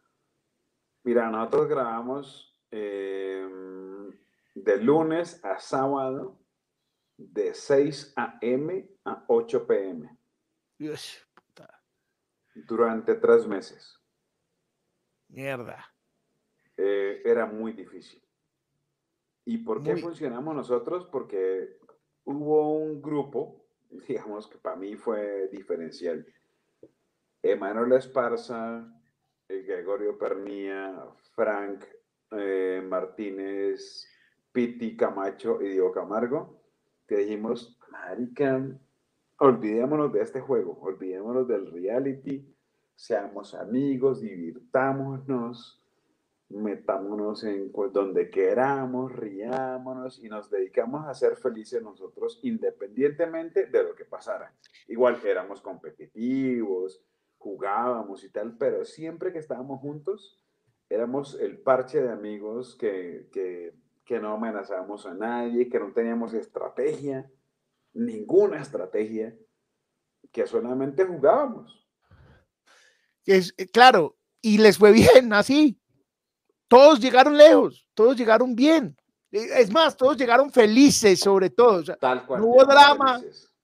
Mira, 1.04 1.28
nosotros 1.32 1.68
grabamos 1.68 2.56
em, 2.70 4.12
de 4.54 4.78
lunes 4.78 5.44
a 5.44 5.58
sábado 5.58 6.40
de 7.18 7.56
6 7.56 8.14
a.m. 8.16 8.88
a 9.06 9.26
8 9.28 9.66
p.m. 9.66 10.18
Durante 12.54 13.16
tres 13.16 13.48
meses. 13.48 14.00
Mierda. 15.28 15.92
Eh, 16.78 17.24
era 17.26 17.48
muy 17.48 17.74
difícil. 17.74 18.22
¿Y 19.46 19.58
por 19.58 19.82
qué 19.82 19.98
funcionamos 19.98 20.56
nosotros? 20.56 21.08
Porque 21.12 21.80
hubo 22.24 22.78
un 22.78 23.02
grupo, 23.02 23.66
digamos 24.08 24.48
que 24.48 24.60
para 24.60 24.76
mí 24.76 24.96
fue 24.96 25.48
diferencial. 25.48 26.24
Emanuel 27.44 27.94
Esparza, 27.94 28.88
eh, 29.50 29.64
Gregorio 29.68 30.18
Pernía, 30.18 31.04
Frank 31.34 31.84
eh, 32.32 32.84
Martínez, 32.88 34.08
Piti 34.52 34.96
Camacho 34.96 35.62
y 35.62 35.70
Diego 35.70 35.92
Camargo, 35.92 36.62
que 37.08 37.18
dijimos, 37.18 37.78
marica, 37.92 38.62
olvidémonos 39.40 40.14
de 40.14 40.22
este 40.22 40.40
juego, 40.40 40.78
olvidémonos 40.82 41.48
del 41.48 41.72
reality, 41.72 42.46
seamos 42.96 43.56
amigos, 43.56 44.22
divirtámonos, 44.22 45.82
metámonos 46.50 47.44
en 47.44 47.72
donde 47.92 48.30
queramos, 48.30 49.12
riámonos 49.12 50.24
y 50.24 50.30
nos 50.30 50.50
dedicamos 50.50 51.08
a 51.08 51.14
ser 51.14 51.38
felices 51.38 51.82
nosotros 51.82 52.40
independientemente 52.44 53.66
de 53.66 53.84
lo 53.84 53.96
que 53.96 54.06
pasara. 54.06 54.54
Igual 54.88 55.20
éramos 55.26 55.62
competitivos, 55.62 57.02
jugábamos 57.42 58.24
y 58.24 58.30
tal, 58.30 58.56
pero 58.58 58.86
siempre 58.86 59.34
que 59.34 59.40
estábamos 59.40 59.80
juntos, 59.82 60.40
éramos 60.90 61.38
el 61.40 61.60
parche 61.60 62.02
de 62.02 62.12
amigos 62.12 62.76
que, 62.76 63.30
que, 63.32 63.74
que 64.06 64.20
no 64.20 64.34
amenazábamos 64.34 65.08
a 65.08 65.16
nadie, 65.16 65.68
que 65.68 65.80
no 65.80 65.92
teníamos 65.92 66.34
estrategia, 66.34 67.30
ninguna 67.94 68.62
estrategia, 68.62 69.36
que 70.32 70.46
solamente 70.46 71.04
jugábamos. 71.04 71.88
Es, 73.26 73.54
eh, 73.58 73.68
claro, 73.68 74.18
y 74.40 74.60
les 74.60 74.78
fue 74.78 74.92
bien 74.92 75.34
así. 75.34 75.80
Todos 76.68 77.00
llegaron 77.00 77.36
lejos, 77.36 77.88
todos 77.96 78.16
llegaron 78.16 78.56
bien. 78.56 78.96
Eh, 79.32 79.48
es 79.58 79.72
más, 79.72 79.98
todos 79.98 80.16
llegaron 80.16 80.52
felices 80.52 81.20
sobre 81.20 81.50
todo. 81.50 81.84
Tal 81.96 82.26
cual. 82.28 82.42
No 82.42 82.48
hubo 82.48 82.66
drama. 82.66 83.20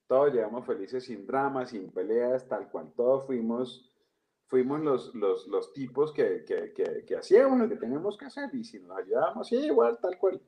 Todos 0.07 0.33
llegamos 0.33 0.65
felices 0.65 1.03
sin 1.03 1.27
drama, 1.27 1.65
sin 1.65 1.91
peleas, 1.91 2.47
tal 2.47 2.69
cual. 2.69 2.93
Todos 2.95 3.25
fuimos, 3.25 3.91
fuimos 4.45 4.79
los, 4.79 5.13
los, 5.13 5.47
los 5.47 5.73
tipos 5.73 6.13
que, 6.13 6.45
que, 6.45 6.73
que, 6.73 7.03
que, 7.05 7.15
hacíamos 7.15 7.59
lo 7.59 7.67
que 7.67 7.75
teníamos 7.75 8.17
que 8.17 8.25
hacer 8.25 8.49
y 8.53 8.63
si 8.63 8.79
nos 8.79 8.97
ayudábamos, 8.97 9.47
sí, 9.47 9.57
igual, 9.57 9.99
tal 9.99 10.17
cual, 10.17 10.41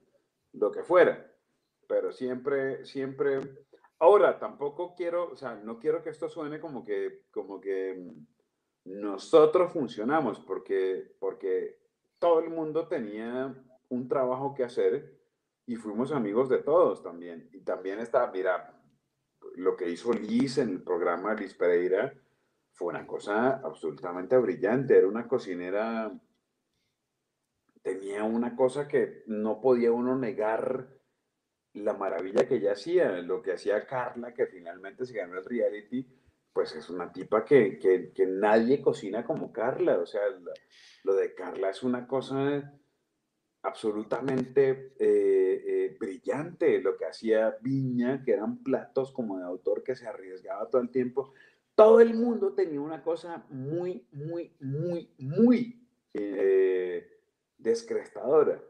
lo 0.54 0.72
que 0.72 0.84
fuera. 0.84 1.30
Pero 1.88 2.12
siempre, 2.12 2.86
siempre. 2.86 3.42
Ahora, 4.00 4.40
tampoco 4.40 4.96
quiero, 4.96 5.32
o 5.32 5.36
sea, 5.36 5.56
no 5.56 5.78
quiero 5.78 6.02
que 6.02 6.10
esto 6.10 6.30
suene 6.30 6.62
como 6.62 6.86
que, 6.86 7.24
como 7.32 7.60
que 7.60 8.14
nosotros 8.86 9.74
funcionamos, 9.74 10.40
porque, 10.40 11.16
porque 11.20 11.80
todo 12.18 12.40
el 12.40 12.50
mundo 12.50 12.88
tenía 12.88 13.54
un 13.90 14.08
trabajo 14.08 14.54
que 14.54 14.64
hacer 14.64 15.20
y 15.66 15.76
fuimos 15.76 16.12
amigos 16.14 16.48
de 16.48 16.60
todos 16.60 17.04
también. 17.04 17.50
Y 17.52 17.60
también 17.60 18.00
está, 18.00 18.26
mira, 18.32 18.79
lo 19.56 19.76
que 19.76 19.90
hizo 19.90 20.14
Liz 20.14 20.58
en 20.58 20.70
el 20.70 20.84
programa 20.84 21.34
Liz 21.34 21.54
Pereira 21.54 22.14
fue 22.74 22.88
una 22.88 23.06
cosa 23.06 23.62
absolutamente 23.64 24.38
brillante. 24.38 24.98
Era 24.98 25.08
una 25.08 25.28
cocinera, 25.28 26.12
tenía 27.82 28.24
una 28.24 28.56
cosa 28.56 28.88
que 28.88 29.24
no 29.28 29.60
podía 29.60 29.92
uno 29.92 30.18
negar 30.18 30.88
la 31.74 31.94
maravilla 31.94 32.48
que 32.48 32.56
ella 32.56 32.72
hacía. 32.72 33.12
Lo 33.22 33.42
que 33.42 33.54
hacía 33.54 33.86
Carla, 33.86 34.34
que 34.34 34.48
finalmente 34.48 35.06
se 35.06 35.18
ganó 35.18 35.38
el 35.38 35.46
reality, 35.46 36.08
pues 36.54 36.76
es 36.76 36.90
una 36.90 37.12
tipa 37.12 37.46
que, 37.46 37.80
que, 37.80 38.26
nadie 38.26 38.82
cocina 38.82 39.26
como 39.26 39.52
Carla. 39.52 39.98
O 40.00 40.06
sea, 40.06 40.22
lo 41.04 41.16
de 41.16 41.34
Carla 41.34 41.70
es 41.70 41.84
una 41.84 42.08
cosa 42.08 42.79
absolutamente 43.62 44.94
eh, 45.00 45.64
eh, 45.68 45.98
brillante 46.00 46.82
lo 46.82 46.98
que 46.98 47.06
hacía 47.06 47.58
Viña, 47.62 48.24
que 48.24 48.32
eran 48.34 48.64
platos 48.64 49.12
como 49.12 49.38
de 49.38 49.46
autor 49.46 49.84
que 49.84 49.96
se 49.96 50.08
arriesgaba 50.08 50.70
todo 50.70 50.82
el 50.82 50.90
tiempo. 50.90 51.34
Todo 51.76 52.02
el 52.02 52.14
mundo 52.14 52.54
tenía 52.54 52.82
una 52.82 53.04
cosa 53.04 53.46
muy, 53.50 54.06
muy, 54.12 54.54
muy, 54.60 55.10
muy 55.18 55.88
eh, 56.14 57.08
descrestadora. 57.58 58.62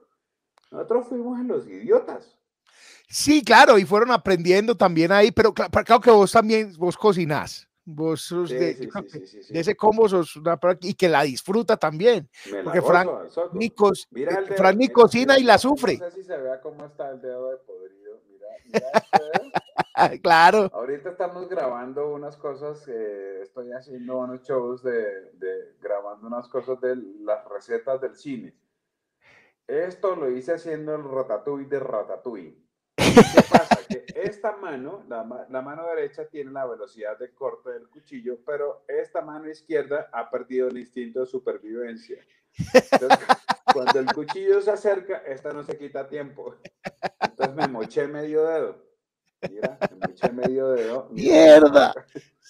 Nosotros 0.71 1.07
fuimos 1.07 1.39
en 1.39 1.47
los 1.47 1.67
idiotas. 1.67 2.37
Sí, 3.07 3.43
claro, 3.43 3.79
y 3.79 3.85
fueron 3.85 4.11
aprendiendo 4.11 4.77
también 4.77 5.11
ahí, 5.11 5.31
pero 5.31 5.51
claro 5.53 5.99
que 5.99 6.11
vos 6.11 6.31
también, 6.31 6.73
vos 6.77 6.95
cocinás. 6.95 7.68
Vos 7.91 8.21
sos 8.21 8.49
de, 8.51 8.89
ese 9.49 9.75
combo 9.75 10.07
sos 10.07 10.35
una 10.35 10.59
y 10.81 10.93
que 10.93 11.09
la 11.09 11.23
disfruta 11.23 11.75
también. 11.75 12.29
porque 12.63 12.83
Frank, 12.83 13.09
Nicos, 13.53 14.07
Frank 14.55 14.77
ni 14.77 14.89
cocina 14.89 15.39
y 15.39 15.43
la 15.43 15.57
sufre. 15.57 15.97
No 15.97 16.11
sé 16.11 16.17
si 16.17 16.23
se 16.23 16.37
vea 16.37 16.61
cómo 16.61 16.85
está 16.85 17.09
el 17.09 17.19
dedo 17.19 17.49
de 17.49 17.57
podrido. 17.57 18.21
Mira, 18.29 18.47
este 20.03 20.21
claro. 20.21 20.69
Ahorita 20.71 21.09
estamos 21.09 21.49
grabando 21.49 22.13
unas 22.13 22.37
cosas, 22.37 22.87
eh, 22.87 23.41
estoy 23.41 23.71
haciendo 23.71 24.19
unos 24.19 24.43
shows 24.43 24.83
de, 24.83 25.31
de, 25.33 25.75
grabando 25.81 26.27
unas 26.27 26.47
cosas 26.47 26.79
de 26.81 26.95
las 27.21 27.43
recetas 27.45 27.99
del 28.01 28.15
cine. 28.15 28.55
Esto 29.65 30.15
lo 30.15 30.29
hice 30.29 30.53
haciendo 30.53 30.93
el 30.93 31.03
ratatouille 31.03 31.69
de 31.69 31.79
ratatouille. 31.79 32.68
¿Qué 32.99 33.41
pasa? 33.49 33.79
Que 33.87 34.05
esta 34.15 34.55
mano, 34.57 35.03
la, 35.07 35.23
mano 35.23 35.87
derecha 35.87 36.25
tiene 36.27 36.51
la 36.51 36.65
velocidad 36.65 37.17
de 37.17 37.33
corte 37.33 37.71
del 37.71 37.89
cuchillo, 37.89 38.39
pero 38.45 38.83
esta 38.87 39.21
mano 39.21 39.49
izquierda 39.49 40.09
ha 40.11 40.29
perdido 40.29 40.67
el 40.67 40.77
instinto 40.77 41.21
de 41.21 41.25
supervivencia. 41.25 42.25
Entonces, 42.91 43.19
cuando 43.73 43.99
el 43.99 44.13
cuchillo 44.13 44.61
se 44.61 44.71
acerca, 44.71 45.17
esta 45.19 45.53
no 45.53 45.63
se 45.63 45.77
quita 45.77 46.07
tiempo. 46.07 46.55
Entonces 47.21 47.55
me 47.55 47.67
moché 47.67 48.07
medio 48.07 48.43
dedo. 48.45 48.85
Mira, 49.49 49.77
me 49.91 50.07
moché 50.07 50.31
medio 50.31 50.69
dedo. 50.69 51.07
¡Mierda! 51.11 51.93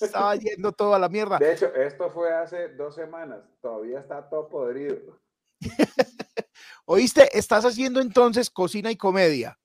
Estaba 0.02 0.36
yendo 0.36 0.72
toda 0.72 0.98
la 0.98 1.10
mierda. 1.10 1.38
De 1.38 1.54
hecho, 1.54 1.74
esto 1.76 2.10
fue 2.10 2.34
hace 2.34 2.70
dos 2.70 2.96
semanas. 2.96 3.44
Todavía 3.62 4.00
está 4.00 4.28
todo 4.28 4.50
podrido. 4.50 5.20
¿Oíste? 6.86 7.38
Estás 7.38 7.66
haciendo 7.66 8.02
entonces 8.02 8.50
cocina 8.50 8.90
y 8.90 8.96
comedia 8.96 9.60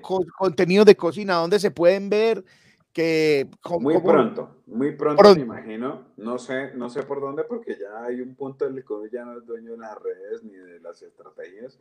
contenido 0.00 0.84
de 0.84 0.96
cocina, 0.96 1.34
donde 1.34 1.58
se 1.58 1.70
pueden 1.70 2.08
ver 2.08 2.44
que... 2.92 3.48
muy 3.78 4.00
pronto, 4.00 4.62
muy 4.66 4.92
pronto, 4.92 5.34
me 5.34 5.42
imagino. 5.42 6.08
No 6.16 6.38
sé, 6.38 6.72
no 6.74 6.88
sé 6.88 7.02
por 7.02 7.20
dónde, 7.20 7.44
porque 7.44 7.76
ya 7.78 8.04
hay 8.04 8.20
un 8.20 8.34
punto 8.34 8.66
en 8.66 8.76
el 8.76 8.84
que 8.84 8.94
ya 9.12 9.24
no 9.24 9.38
es 9.38 9.44
dueño 9.44 9.72
de 9.72 9.78
las 9.78 9.98
redes 10.00 10.42
ni 10.42 10.52
de 10.52 10.80
las 10.80 11.02
estrategias. 11.02 11.78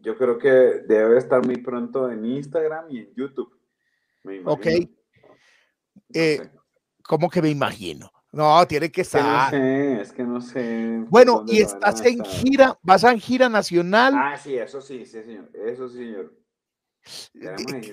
Yo 0.00 0.16
creo 0.16 0.38
que 0.38 0.48
debe 0.48 1.18
estar 1.18 1.44
muy 1.44 1.58
pronto 1.58 2.10
en 2.10 2.24
Instagram 2.24 2.86
y 2.90 3.00
en 3.00 3.14
YouTube. 3.14 3.52
Ok. 4.44 4.66
Eh, 6.14 6.40
¿Cómo 7.02 7.28
que 7.28 7.42
me 7.42 7.50
imagino? 7.50 8.10
No, 8.30 8.66
tiene 8.66 8.90
que 8.90 9.02
Es 9.02 9.10
que 9.10 9.18
no 9.18 9.24
estar. 9.24 9.50
sé, 9.50 10.00
es 10.00 10.12
que 10.12 10.22
no 10.22 10.40
sé. 10.40 11.04
Bueno, 11.08 11.38
dónde 11.38 11.54
y 11.54 11.60
a 11.60 11.66
estás 11.66 12.02
en 12.06 12.24
gira, 12.24 12.78
vas 12.82 13.04
en 13.04 13.20
gira 13.20 13.48
nacional. 13.50 14.14
Ah, 14.16 14.36
sí, 14.38 14.56
eso 14.56 14.80
sí, 14.80 15.04
sí, 15.04 15.22
señor. 15.22 15.50
Eso 15.52 15.88
sí, 15.88 15.98
señor. 15.98 16.32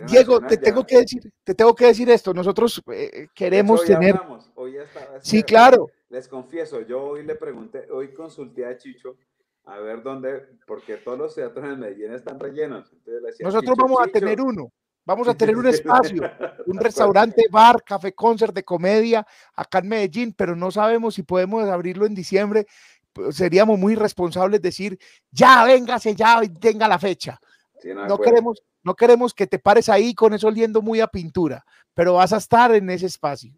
Diego, 0.08 0.40
te 0.42 0.56
ya. 0.56 0.62
tengo 0.62 0.86
que 0.86 0.98
decir, 1.00 1.22
te 1.44 1.56
tengo 1.56 1.74
que 1.76 1.86
decir 1.86 2.10
esto. 2.10 2.34
Nosotros 2.34 2.82
eh, 2.92 3.10
hecho, 3.14 3.32
queremos 3.34 3.82
hoy 3.82 3.88
tener. 3.88 4.16
hablamos, 4.16 4.52
hoy 4.56 4.74
ya 4.74 4.84
estaba- 4.84 5.18
es 5.18 5.24
Sí, 5.28 5.44
claro. 5.44 5.88
Les 6.10 6.28
confieso, 6.28 6.82
yo 6.82 7.02
hoy 7.04 7.24
le 7.24 7.36
pregunté, 7.36 7.88
hoy 7.92 8.14
consulté 8.14 8.66
a 8.66 8.78
Chicho 8.78 9.18
a 9.66 9.78
ver 9.80 10.02
dónde, 10.02 10.48
porque 10.66 10.98
todos 10.98 11.18
los 11.20 11.36
teatros 11.36 11.64
en 11.66 11.80
Medellín 11.80 12.14
están 12.14 12.40
rellenos. 12.40 12.92
Entonces 12.92 13.22
le 13.22 13.28
decía, 13.30 13.46
Nosotros 13.46 13.74
"Chicho, 13.76 13.84
vamos 13.84 14.00
a 14.02 14.06
Chicho". 14.06 14.20
tener 14.20 14.42
uno. 14.42 14.72
Vamos 15.06 15.28
a 15.28 15.34
tener 15.56 15.58
un 15.58 15.68
espacio, 15.68 16.24
un 16.66 16.78
restaurante, 16.78 17.46
bar, 17.52 17.84
café, 17.84 18.14
concert 18.14 18.54
de 18.54 18.64
comedia 18.64 19.26
acá 19.56 19.80
en 19.80 19.88
Medellín, 19.90 20.34
pero 20.34 20.56
no 20.56 20.72
sabemos 20.72 21.16
si 21.16 21.24
podemos 21.24 21.64
abrirlo 21.68 22.06
en 22.06 22.16
diciembre. 22.16 22.66
Pues 23.14 23.36
Seríamos 23.36 23.78
muy 23.80 23.96
responsables 23.96 24.62
decir, 24.62 24.98
ya, 25.32 25.64
véngase, 25.66 26.16
ya, 26.16 26.44
y 26.44 26.50
tenga 26.50 26.88
la 26.88 27.00
fecha. 27.00 27.40
Sí, 27.80 27.90
no, 27.94 28.20
queremos, 28.20 28.62
no 28.84 28.96
queremos 28.96 29.34
que 29.34 29.48
te 29.48 29.60
pares 29.60 29.90
ahí 29.90 30.14
con 30.14 30.34
eso 30.34 30.48
oliendo 30.48 30.82
muy 30.82 31.00
a 31.02 31.08
pintura, 31.08 31.66
pero 31.94 32.14
vas 32.16 32.34
a 32.34 32.38
estar 32.38 32.74
en 32.74 32.90
ese 32.90 33.06
espacio. 33.06 33.54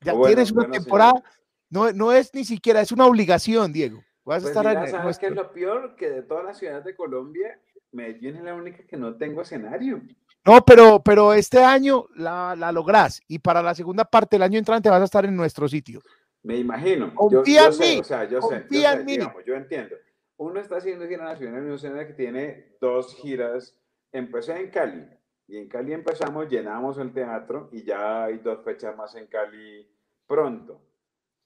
Ya 0.00 0.12
Bueno, 0.12 0.26
tienes 0.26 0.50
una 0.52 0.62
bueno, 0.66 0.74
temporada, 0.74 1.22
no, 1.70 1.92
no 1.92 2.12
es 2.12 2.32
ni 2.34 2.44
siquiera, 2.44 2.80
es 2.80 2.92
una 2.92 3.06
obligación, 3.06 3.72
Diego. 3.72 4.02
Vas 4.24 4.38
a 4.38 4.40
Pues 4.42 4.50
estar 4.56 4.66
mira, 4.66 4.84
en 4.84 4.90
¿sabes 4.90 5.18
qué 5.18 5.26
es 5.26 5.32
lo 5.32 5.52
peor? 5.52 5.96
Que 5.96 6.10
de 6.10 6.22
todas 6.22 6.44
las 6.44 6.58
ciudades 6.58 6.84
de 6.84 6.94
Colombia, 6.94 7.60
Medellín 7.92 8.36
es 8.36 8.42
la 8.42 8.54
única 8.54 8.84
que 8.86 8.96
no 8.96 9.16
tengo 9.16 9.42
escenario. 9.42 10.02
No, 10.44 10.64
pero, 10.64 11.02
pero 11.02 11.32
este 11.32 11.62
año 11.62 12.06
la, 12.14 12.54
la 12.56 12.70
lográs 12.72 13.20
y 13.26 13.38
para 13.38 13.62
la 13.62 13.74
segunda 13.74 14.04
parte 14.04 14.36
del 14.36 14.42
año 14.42 14.58
entrante 14.58 14.88
vas 14.88 15.00
a 15.00 15.04
estar 15.04 15.24
en 15.24 15.34
nuestro 15.36 15.68
sitio. 15.68 16.00
Me 16.42 16.56
imagino. 16.56 17.08
Yo, 17.08 17.14
Confía 17.14 17.62
yo 17.62 17.66
en 17.66 17.72
sé, 17.72 17.94
mí, 17.94 18.00
o 18.00 18.04
sea, 18.04 18.24
yo 18.24 18.40
sé, 18.42 18.54
yo 18.54 18.60
confía 18.60 18.92
sé, 18.92 19.00
en 19.00 19.06
mí. 19.06 19.12
digamos, 19.12 19.44
yo 19.44 19.54
entiendo. 19.54 19.96
Uno 20.36 20.60
está 20.60 20.76
haciendo 20.76 21.06
gira 21.08 21.24
nacional 21.24 21.62
y 21.66 21.86
uno 21.86 22.06
que 22.06 22.14
tiene 22.14 22.76
dos 22.80 23.14
giras. 23.16 23.74
Empecé 24.12 24.58
en 24.60 24.70
Cali 24.70 25.06
y 25.46 25.56
en 25.56 25.68
Cali 25.68 25.92
empezamos, 25.92 26.48
llenamos 26.48 26.98
el 26.98 27.12
teatro 27.12 27.68
y 27.72 27.84
ya 27.84 28.24
hay 28.24 28.38
dos 28.38 28.64
fechas 28.64 28.96
más 28.96 29.14
en 29.14 29.26
Cali 29.26 29.90
pronto. 30.26 30.82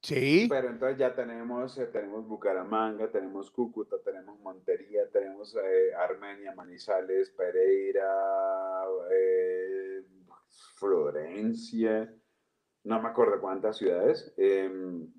Sí. 0.02 0.46
Pero 0.48 0.68
entonces 0.68 0.98
ya 0.98 1.14
tenemos, 1.14 1.78
eh, 1.78 1.86
tenemos 1.86 2.26
Bucaramanga, 2.26 3.08
tenemos 3.10 3.52
Cúcuta, 3.52 3.96
tenemos 4.04 4.40
Montería, 4.40 5.08
tenemos 5.10 5.54
eh, 5.54 5.94
Armenia, 5.94 6.52
Manizales, 6.56 7.30
Pereira, 7.30 8.84
eh, 9.12 10.04
Florencia, 10.74 12.12
no 12.84 13.00
me 13.00 13.08
acuerdo 13.08 13.40
cuántas 13.40 13.76
ciudades, 13.76 14.34
em, 14.36 15.12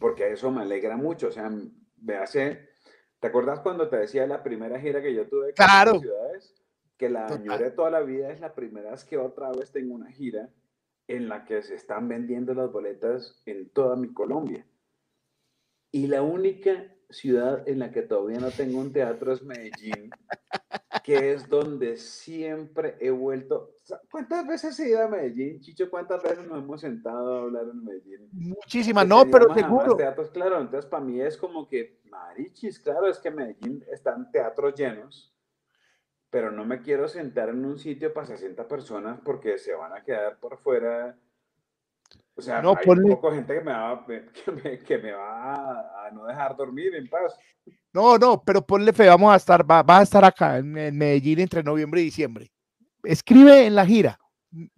porque 0.00 0.32
eso 0.32 0.50
me 0.50 0.62
alegra 0.62 0.96
mucho, 0.96 1.28
o 1.28 1.30
sea, 1.30 1.48
me 2.02 2.16
hace, 2.16 2.69
¿te 3.20 3.28
acuerdas 3.28 3.60
cuando 3.60 3.88
te 3.88 3.96
decía 3.98 4.26
la 4.26 4.42
primera 4.42 4.80
gira 4.80 5.00
que 5.02 5.14
yo 5.14 5.28
tuve 5.28 5.52
Claro. 5.54 5.92
las 5.92 6.00
ciudades? 6.00 6.54
Que 6.96 7.08
la 7.08 7.26
añoré 7.26 7.70
toda 7.70 7.90
la 7.90 8.00
vida, 8.00 8.30
es 8.30 8.40
la 8.40 8.54
primera 8.54 8.90
vez 8.90 9.04
que 9.04 9.16
otra 9.16 9.50
vez 9.52 9.70
tengo 9.72 9.94
una 9.94 10.10
gira 10.10 10.50
en 11.08 11.28
la 11.28 11.44
que 11.44 11.62
se 11.62 11.74
están 11.74 12.08
vendiendo 12.08 12.54
las 12.54 12.70
boletas 12.70 13.40
en 13.46 13.70
toda 13.70 13.96
mi 13.96 14.12
Colombia. 14.12 14.66
Y 15.92 16.06
la 16.06 16.22
única 16.22 16.94
ciudad 17.08 17.66
en 17.68 17.78
la 17.80 17.90
que 17.90 18.02
todavía 18.02 18.38
no 18.38 18.50
tengo 18.50 18.78
un 18.78 18.92
teatro 18.92 19.32
es 19.32 19.42
Medellín, 19.42 20.10
que 21.02 21.32
es 21.32 21.48
donde 21.48 21.96
siempre 21.96 22.96
he 23.00 23.10
vuelto. 23.10 23.76
¿Cuántas 24.10 24.46
veces 24.46 24.78
he 24.80 24.90
ido 24.90 25.02
a 25.02 25.08
Medellín, 25.08 25.60
Chicho? 25.60 25.90
¿Cuántas 25.90 26.22
veces 26.22 26.46
nos 26.46 26.62
hemos 26.62 26.80
sentado 26.80 27.34
a 27.34 27.42
hablar 27.42 27.64
en 27.72 27.84
Medellín? 27.84 28.28
Muchísimas, 28.32 29.06
no, 29.06 29.24
pero 29.30 29.52
seguro. 29.52 29.96
Teatros, 29.96 30.30
claro, 30.30 30.60
entonces 30.60 30.88
para 30.88 31.04
mí 31.04 31.20
es 31.20 31.36
como 31.36 31.68
que, 31.68 32.00
marichis, 32.04 32.78
claro, 32.78 33.06
es 33.08 33.18
que 33.18 33.30
Medellín 33.30 33.84
están 33.90 34.30
teatros 34.30 34.74
llenos, 34.74 35.34
pero 36.30 36.50
no 36.50 36.64
me 36.64 36.80
quiero 36.82 37.08
sentar 37.08 37.48
en 37.48 37.64
un 37.64 37.78
sitio 37.78 38.12
para 38.12 38.26
60 38.26 38.68
personas 38.68 39.20
porque 39.24 39.58
se 39.58 39.74
van 39.74 39.92
a 39.92 40.04
quedar 40.04 40.38
por 40.38 40.58
fuera. 40.58 41.18
O 42.36 42.42
sea, 42.42 42.62
No, 42.62 42.70
hay 42.76 42.84
ponle- 42.86 43.04
un 43.04 43.10
poco 43.10 43.32
gente 43.32 43.52
que 43.54 43.60
me, 43.60 43.72
va, 43.72 44.04
que 44.44 44.52
me, 44.52 44.78
que 44.78 44.98
me 44.98 45.12
va 45.12 46.06
a, 46.06 46.10
no 46.12 46.26
dejar 46.26 46.56
dormir 46.56 46.94
en 46.94 47.08
paz. 47.08 47.36
No, 47.92 48.16
no, 48.18 48.42
pero 48.42 48.64
ponle 48.64 48.92
fe, 48.92 49.06
vamos 49.08 49.32
a 49.32 49.36
estar, 49.36 49.68
va, 49.68 49.82
va 49.82 49.98
a 49.98 50.02
estar 50.02 50.24
acá 50.24 50.58
en, 50.58 50.76
en 50.78 50.96
Medellín 50.96 51.40
entre 51.40 51.62
noviembre 51.62 52.00
y 52.00 52.04
diciembre. 52.04 52.50
Escribe 53.02 53.66
en 53.66 53.74
la 53.74 53.84
gira, 53.84 54.18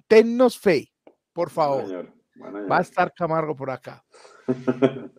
tennos 0.08 0.58
fe, 0.58 0.90
por 1.32 1.50
favor. 1.50 1.82
Bueno, 1.82 1.88
señor, 1.88 2.14
bueno, 2.36 2.68
Va 2.68 2.78
a 2.78 2.82
estar 2.82 3.12
Camargo 3.14 3.54
por 3.54 3.70
acá. 3.70 4.02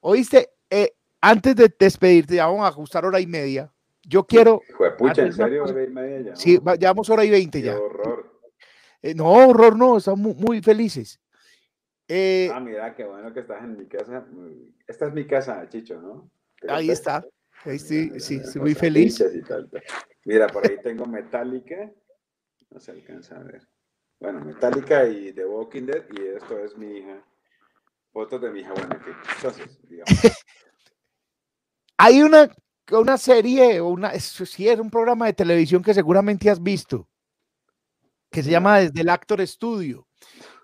Oíste, 0.00 0.50
Eh, 0.70 0.92
antes 1.20 1.54
de 1.56 1.72
despedirte, 1.78 2.34
ya 2.36 2.46
vamos 2.46 2.64
a 2.64 2.68
ajustar 2.68 3.04
hora 3.04 3.20
y 3.20 3.26
media. 3.26 3.72
Yo 4.02 4.24
quiero, 4.26 4.60
pucha, 4.98 5.22
¿en 5.22 5.32
serio? 5.32 5.64
Hora 5.64 5.82
y 5.84 5.88
media 5.88 6.20
ya. 6.20 6.36
sí, 6.36 6.58
llevamos 6.78 7.08
hora 7.08 7.24
y 7.24 7.30
veinte 7.30 7.62
ya. 7.62 7.78
horror. 7.78 8.40
Eh, 9.00 9.14
no, 9.14 9.30
horror, 9.30 9.76
no, 9.76 9.96
estamos 9.96 10.18
muy, 10.20 10.34
muy 10.34 10.62
felices. 10.62 11.18
Eh, 12.08 12.50
Ah, 12.52 12.60
mira, 12.60 12.94
qué 12.94 13.04
bueno 13.04 13.32
que 13.32 13.40
estás 13.40 13.62
en 13.62 13.78
mi 13.78 13.86
casa. 13.86 14.26
Esta 14.86 15.06
es 15.06 15.12
mi 15.14 15.26
casa, 15.26 15.66
Chicho, 15.68 16.00
¿no? 16.00 16.30
¿Te 16.60 16.70
ahí 16.70 16.90
está. 16.90 17.24
Ahí 17.64 17.78
sí, 17.78 18.08
Mira, 18.10 18.20
sí, 18.20 18.38
mira, 18.38 18.60
muy 18.60 18.74
feliz. 18.74 19.16
salchichas 19.16 19.44
y 19.44 19.48
tal, 19.48 19.70
tal. 19.70 19.82
Mira, 20.24 20.46
por 20.48 20.66
ahí 20.68 20.76
tengo 20.82 21.06
Metallica. 21.06 21.90
No 22.70 22.80
se 22.80 22.90
alcanza 22.90 23.36
a 23.36 23.42
ver. 23.42 23.66
Bueno, 24.20 24.40
Metallica 24.44 25.06
y 25.06 25.32
The 25.32 25.46
Walking 25.46 25.82
Dead. 25.86 26.04
Y 26.12 26.20
esto 26.36 26.58
es 26.58 26.76
mi 26.76 26.98
hija. 26.98 27.24
Fotos 28.12 28.40
de 28.42 28.50
mi 28.50 28.60
hija. 28.60 28.72
Bueno, 28.74 28.98
que 29.02 29.10
entonces, 29.36 29.78
digamos. 29.88 30.08
Hay 31.96 32.22
una, 32.22 32.54
una 32.90 33.16
serie, 33.16 33.80
una, 33.80 34.18
sí, 34.18 34.68
es 34.68 34.78
un 34.80 34.90
programa 34.90 35.26
de 35.26 35.32
televisión 35.32 35.82
que 35.82 35.94
seguramente 35.94 36.50
has 36.50 36.62
visto, 36.62 37.08
que 38.30 38.42
se 38.42 38.50
llama 38.50 38.80
Desde 38.80 39.00
el 39.00 39.08
Actor 39.08 39.46
Studio. 39.46 40.06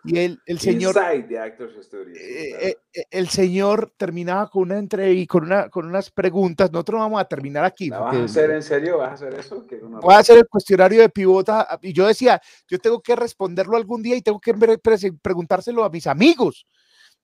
Y 0.05 0.19
el, 0.19 0.41
el 0.47 0.59
señor, 0.59 0.99
Actors 0.99 1.75
eh, 1.77 2.15
eh, 2.17 2.77
eh, 2.95 3.05
el 3.11 3.29
señor 3.29 3.93
terminaba 3.99 4.49
con 4.49 4.63
una 4.63 4.79
entrevista, 4.79 5.31
con, 5.33 5.45
una, 5.45 5.69
con 5.69 5.87
unas 5.87 6.11
preguntas. 6.11 6.73
Nosotros 6.73 6.99
no 6.99 7.05
vamos 7.05 7.21
a 7.21 7.27
terminar 7.27 7.65
aquí. 7.65 7.91
¿La 7.91 8.01
vas 8.01 8.17
a 8.17 8.25
hacer 8.25 8.51
en 8.51 8.63
serio? 8.63 8.99
¿Vas 8.99 9.11
a 9.11 9.15
hacer 9.15 9.35
eso? 9.39 9.67
¿Qué 9.67 9.77
una- 9.77 10.01
voy 10.01 10.15
a 10.15 10.19
hacer 10.19 10.39
el 10.39 10.49
cuestionario 10.49 11.03
de 11.03 11.11
pivota. 11.11 11.79
Y 11.83 11.93
yo 11.93 12.07
decía, 12.07 12.41
yo 12.67 12.79
tengo 12.79 13.03
que 13.03 13.15
responderlo 13.15 13.77
algún 13.77 14.03
día 14.03 14.17
y 14.17 14.23
tengo 14.23 14.41
que 14.41 14.55
pre- 14.55 14.79
pre- 14.79 15.13
preguntárselo 15.21 15.85
a 15.85 15.91
mis 15.91 16.07
amigos. 16.07 16.67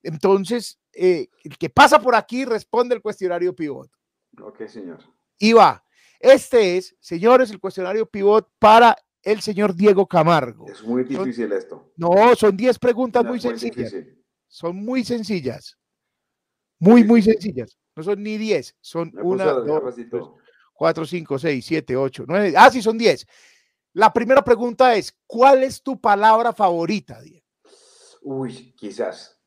Entonces, 0.03 0.79
eh, 0.93 1.27
el 1.43 1.57
que 1.57 1.69
pasa 1.69 1.99
por 1.99 2.13
aquí 2.15 2.45
responde 2.45 2.93
el 2.95 3.01
cuestionario 3.01 3.55
pivot. 3.55 3.89
Ok, 4.41 4.67
señor. 4.67 4.99
Y 5.39 5.53
va. 5.53 5.83
Este 6.19 6.77
es, 6.77 6.95
señores, 6.99 7.49
el 7.51 7.59
cuestionario 7.59 8.05
pivot 8.07 8.47
para 8.59 8.95
el 9.27 9.41
señor 9.41 9.75
Diego 9.75 10.07
Camargo. 10.07 10.67
Es 10.69 10.81
muy 10.83 11.03
difícil 11.03 11.51
esto. 11.51 11.91
No, 11.97 12.33
son 12.35 12.55
10 12.55 12.79
preguntas 12.79 13.23
No, 13.23 13.29
muy 13.31 13.41
sencillas. 13.41 13.93
Son 14.47 14.75
muy 14.75 15.03
sencillas. 15.03 15.77
Muy, 16.79 17.03
muy 17.03 17.21
sencillas. 17.21 17.77
No 17.93 18.03
son 18.03 18.23
ni 18.23 18.37
10. 18.37 18.75
Son 18.79 19.11
Me 19.13 19.21
puso 19.21 19.33
una, 19.33 19.45
las 19.45 19.55
dos, 19.55 19.65
gafas 19.67 19.97
y 19.97 20.05
tres, 20.05 20.23
todo. 20.23 20.37
4, 20.73 21.05
5, 21.05 21.39
6, 21.39 21.65
7, 21.65 21.97
8, 21.97 22.23
9. 22.25 22.53
Ah, 22.55 22.71
sí, 22.71 22.81
son 22.81 22.97
10. 22.97 23.27
La 23.93 24.13
primera 24.13 24.41
pregunta 24.43 24.95
es, 24.95 25.13
¿cuál 25.25 25.63
es 25.63 25.83
tu 25.83 25.99
palabra 25.99 26.53
favorita, 26.53 27.19
Diego? 27.21 27.45
Uy, 28.21 28.73
quizás. 28.77 29.37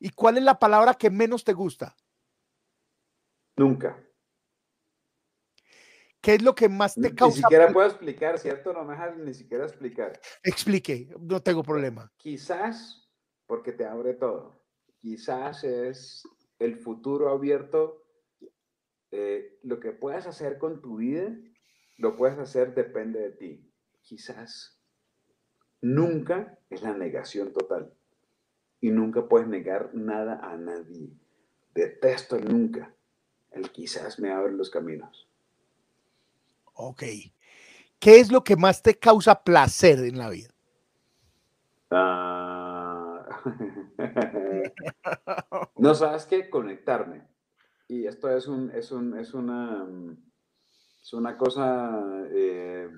¿Y 0.00 0.10
cuál 0.10 0.38
es 0.38 0.42
la 0.42 0.58
palabra 0.58 0.94
que 0.94 1.10
menos 1.10 1.44
te 1.44 1.52
gusta? 1.52 1.94
Nunca. 3.56 4.02
¿Qué 6.22 6.36
es 6.36 6.42
lo 6.42 6.54
que 6.54 6.68
más 6.68 6.94
te 6.94 7.00
Ni 7.02 7.14
causa? 7.14 7.42
siquiera 7.42 7.66
pl- 7.66 7.74
puedo 7.74 7.88
explicar, 7.88 8.38
¿cierto? 8.38 8.72
No 8.72 8.84
me 8.84 8.92
dejas 8.92 9.16
ni 9.18 9.34
siquiera 9.34 9.64
explicar. 9.64 10.18
Explique, 10.42 11.14
no 11.20 11.42
tengo 11.42 11.62
problema. 11.62 12.10
Quizás 12.16 13.10
porque 13.46 13.72
te 13.72 13.84
abre 13.84 14.14
todo. 14.14 14.62
Quizás 14.98 15.64
es 15.64 16.22
el 16.58 16.76
futuro 16.76 17.28
abierto. 17.28 17.98
eh, 19.10 19.58
lo 19.64 19.78
que 19.78 19.92
puedas 19.92 20.26
hacer 20.26 20.56
con 20.58 20.80
tu 20.80 20.96
vida, 20.96 21.28
lo 21.98 22.16
puedes 22.16 22.38
hacer 22.38 22.74
depende 22.74 23.20
de 23.20 23.30
ti. 23.32 23.70
Quizás 24.00 24.80
nunca 25.80 26.58
es 26.70 26.82
la 26.82 26.94
negación 26.96 27.52
total. 27.52 27.92
Y 28.80 28.90
nunca 28.90 29.28
puedes 29.28 29.48
negar 29.48 29.90
nada 29.94 30.40
a 30.42 30.56
nadie. 30.56 31.10
Detesto 31.74 32.36
el 32.36 32.48
nunca. 32.48 32.94
El 33.50 33.70
quizás 33.70 34.18
me 34.18 34.30
abre 34.32 34.52
los 34.52 34.70
caminos. 34.70 35.28
Ok. 36.74 37.02
¿Qué 37.98 38.20
es 38.20 38.32
lo 38.32 38.42
que 38.42 38.56
más 38.56 38.82
te 38.82 38.98
causa 38.98 39.42
placer 39.42 40.00
en 40.00 40.18
la 40.18 40.30
vida? 40.30 40.50
Ah. 41.90 43.26
no 45.76 45.94
sabes 45.94 46.26
qué 46.26 46.50
conectarme. 46.50 47.26
Y 47.88 48.06
esto 48.06 48.30
es 48.30 48.46
un, 48.46 48.70
es 48.70 48.90
un, 48.90 49.18
es 49.18 49.34
una, 49.34 49.84
mm, 49.84 50.16
es 51.02 51.12
una 51.12 51.36
cosa 51.36 52.00
eh, 52.30 52.88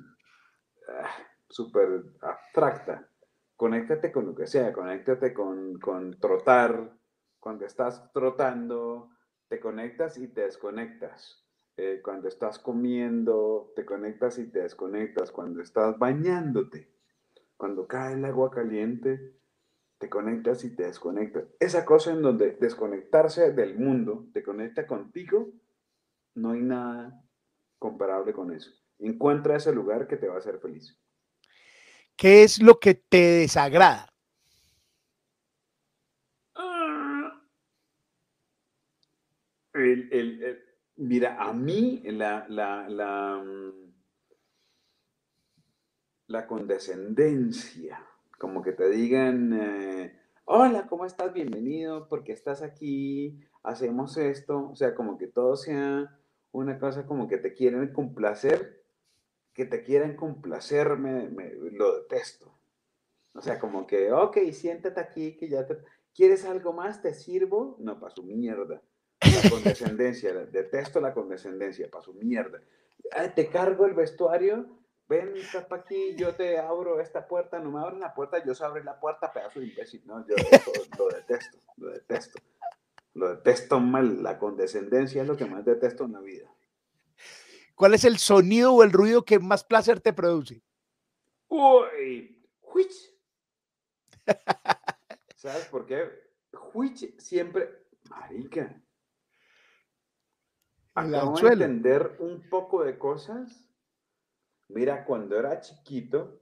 ah, 0.89 1.11
súper 1.49 2.05
abstracta. 2.21 3.09
conéctate 3.57 4.13
con 4.13 4.27
lo 4.27 4.35
que 4.35 4.47
sea, 4.47 4.73
conéctate 4.73 5.33
con, 5.33 5.79
con 5.79 6.19
trotar, 6.19 6.93
cuando 7.39 7.67
estás 7.67 8.11
trotando, 8.13 9.11
te 9.49 9.61
conectas 9.61 10.19
y 10.19 10.29
te 10.29 10.43
desconectas. 10.43 11.44
Eh, 11.77 12.01
cuando 12.03 12.29
estás 12.29 12.59
comiendo, 12.59 13.73
te 13.75 13.85
conectas 13.85 14.39
y 14.39 14.47
te 14.47 14.61
desconectas. 14.61 15.33
Cuando 15.33 15.61
estás 15.61 15.99
bañándote, 15.99 16.89
cuando 17.57 17.87
cae 17.87 18.15
el 18.15 18.25
agua 18.25 18.51
caliente, 18.51 19.35
te 19.99 20.09
conectas 20.09 20.65
y 20.65 20.77
te 20.77 20.85
desconectas. 20.85 21.45
Esa 21.59 21.85
cosa 21.85 22.13
en 22.13 22.23
donde 22.23 22.53
desconectarse 22.61 23.53
del 23.53 23.77
mundo 23.77 24.27
te 24.33 24.43
conecta 24.43 24.87
contigo, 24.87 25.51
no 26.35 26.51
hay 26.51 26.61
nada 26.61 27.25
comparable 27.79 28.33
con 28.33 28.53
eso. 28.53 28.71
Encuentra 28.99 29.57
ese 29.57 29.73
lugar 29.73 30.07
que 30.07 30.17
te 30.17 30.29
va 30.29 30.37
a 30.37 30.39
hacer 30.39 30.59
feliz. 30.59 30.97
¿Qué 32.17 32.45
es 32.45 32.63
lo 32.63 32.79
que 32.79 32.95
te 32.95 33.19
desagrada? 33.19 34.09
Ah. 36.55 37.43
el, 39.75 40.64
Mira, 40.97 41.37
a 41.43 41.53
mí 41.53 42.03
la, 42.05 42.47
la, 42.49 42.89
la, 42.89 43.43
mm, 43.43 43.93
condescendencia, 46.47 48.01
como 48.39 48.63
que 48.63 48.73
te 48.73 48.89
digan, 48.89 49.53
eh, 49.55 50.17
hola, 50.45 50.87
¿cómo 50.87 51.05
estás? 51.05 51.33
Bienvenido, 51.33 52.07
porque 52.09 52.33
estás 52.33 52.63
aquí, 52.63 53.41
hacemos 53.65 54.17
esto, 54.17 54.71
o 54.71 54.77
sea, 54.77 54.95
como 54.95 55.19
que 55.19 55.27
todo 55.27 55.57
sea 55.57 56.17
una 56.53 56.79
cosa 56.79 57.07
como 57.07 57.27
que 57.27 57.39
te 57.39 57.55
quieren 57.55 57.93
complacer, 57.93 58.85
que 59.53 59.65
te 59.65 59.83
quieren 59.83 60.15
complacer, 60.15 60.97
me, 60.97 61.29
lo 61.73 62.03
detesto. 62.03 62.57
O 63.35 63.41
sea, 63.43 63.59
como 63.59 63.85
que, 63.87 64.13
ok, 64.13 64.39
siéntate 64.53 65.01
aquí, 65.01 65.37
que 65.37 65.49
ya 65.49 65.67
te... 65.67 65.77
¿Quieres 66.15 66.45
algo 66.45 66.73
más? 66.73 67.03
¿Te 67.03 67.15
sirvo? 67.15 67.77
No, 67.81 67.99
para 67.99 68.15
su 68.15 68.23
mierda. 68.23 68.81
La 69.43 69.51
condescendencia, 69.51 70.33
detesto 70.33 71.01
la 71.01 71.13
condescendencia, 71.13 71.91
para 71.91 72.05
su 72.05 72.15
mierda. 72.15 72.61
te 73.35 73.49
cargo 73.49 73.87
el 73.87 73.95
vestuario, 73.95 74.67
ven, 75.09 75.35
para 75.69 75.83
aquí, 75.83 76.15
yo 76.17 76.35
te 76.35 76.59
abro 76.59 77.01
esta 77.01 77.27
puerta, 77.27 77.59
no 77.59 77.71
me 77.71 77.81
abren 77.81 78.01
la 78.01 78.15
puerta, 78.15 78.45
yo 78.45 78.55
se 78.55 78.65
abre 78.65 78.85
la 78.85 78.99
puerta, 78.99 79.33
pedazo 79.33 79.61
de 79.61 79.67
imbécil. 79.67 80.03
No, 80.07 80.27
yo 80.27 80.35
lo, 80.37 81.09
detesto, 81.09 81.59
lo 81.77 81.91
detesto. 81.91 82.39
Lo 83.15 83.29
detesto 83.29 83.79
mal, 83.79 84.23
la 84.23 84.39
condescendencia 84.39 85.23
es 85.23 85.29
lo 85.29 85.37
que 85.37 85.45
más 85.45 85.65
detesto 85.65 86.05
en 86.05 86.13
la 86.13 86.21
vida. 86.21 86.53
¿Cuál 87.75 87.95
es 87.95 88.05
el 88.05 88.19
sonido 88.19 88.73
o 88.73 88.83
el 88.83 88.93
ruido 88.93 89.25
que 89.25 89.39
más 89.39 89.65
placer 89.65 90.01
te 90.01 90.13
produce? 90.13 90.63
Uy, 91.49 92.45
huich. 92.63 93.15
¿Sabes 95.37 95.67
por 95.67 95.87
qué? 95.87 96.09
Huich 96.73 97.17
siempre, 97.19 97.87
marica, 98.09 98.83
Acabo 100.95 101.35
de 101.35 101.49
entender 101.49 102.17
un 102.21 102.49
poco 102.49 102.85
de 102.85 102.97
cosas. 102.97 103.69
Mira, 104.69 105.05
cuando 105.05 105.37
era 105.37 105.61
chiquito, 105.61 106.41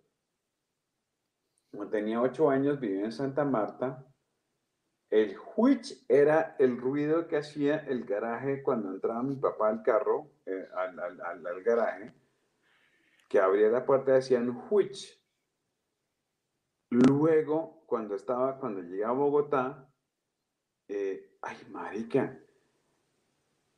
cuando 1.71 1.91
tenía 1.91 2.21
ocho 2.21 2.51
años, 2.51 2.79
vivía 2.79 3.07
en 3.07 3.13
Santa 3.13 3.45
Marta. 3.45 4.07
El 5.11 5.37
which 5.57 6.05
era 6.09 6.57
el 6.59 6.79
ruido 6.79 7.29
que 7.29 7.39
hacía 7.39 7.79
el 7.87 8.05
garaje 8.05 8.63
cuando 8.63 8.91
entraba 8.91 9.23
mi 9.23 9.37
papá 9.37 9.69
al 9.69 9.83
carro, 9.83 10.31
eh, 10.47 10.67
al, 10.75 11.63
garaje, 11.63 12.15
que 13.29 13.39
abría 13.39 13.69
la 13.69 13.85
puerta 13.85 14.13
y 14.13 14.15
decían 14.15 14.65
which. 14.71 15.19
Luego, 16.91 17.85
cuando 17.87 18.15
estaba, 18.15 18.59
cuando 18.59 18.83
llegué 18.83 19.05
a 19.05 19.13
Bogotá, 19.13 19.91
eh, 20.89 21.37
ay, 21.41 21.57
marica, 21.71 22.39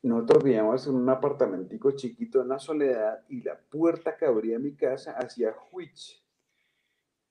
nosotros 0.08 0.44
vivíamos 0.44 0.86
en 0.86 0.96
un 0.96 1.08
apartamentico 1.08 1.92
chiquito 1.92 2.42
en 2.42 2.48
la 2.48 2.58
soledad 2.58 3.24
y 3.28 3.42
la 3.42 3.58
puerta 3.58 4.16
que 4.16 4.26
abría 4.26 4.58
mi 4.58 4.76
casa 4.76 5.12
hacía 5.12 5.54
huich. 5.72 6.22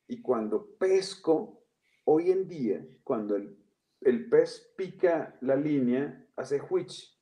Y 0.08 0.22
cuando 0.22 0.66
pesco, 0.78 1.64
hoy 2.06 2.32
en 2.32 2.48
día, 2.48 2.84
cuando 3.04 3.36
el, 3.36 3.56
el 4.02 4.28
pez 4.28 4.74
pica 4.76 5.38
la 5.41 5.56
línea, 5.56 6.28
hace 6.36 6.60
huich. 6.68 7.16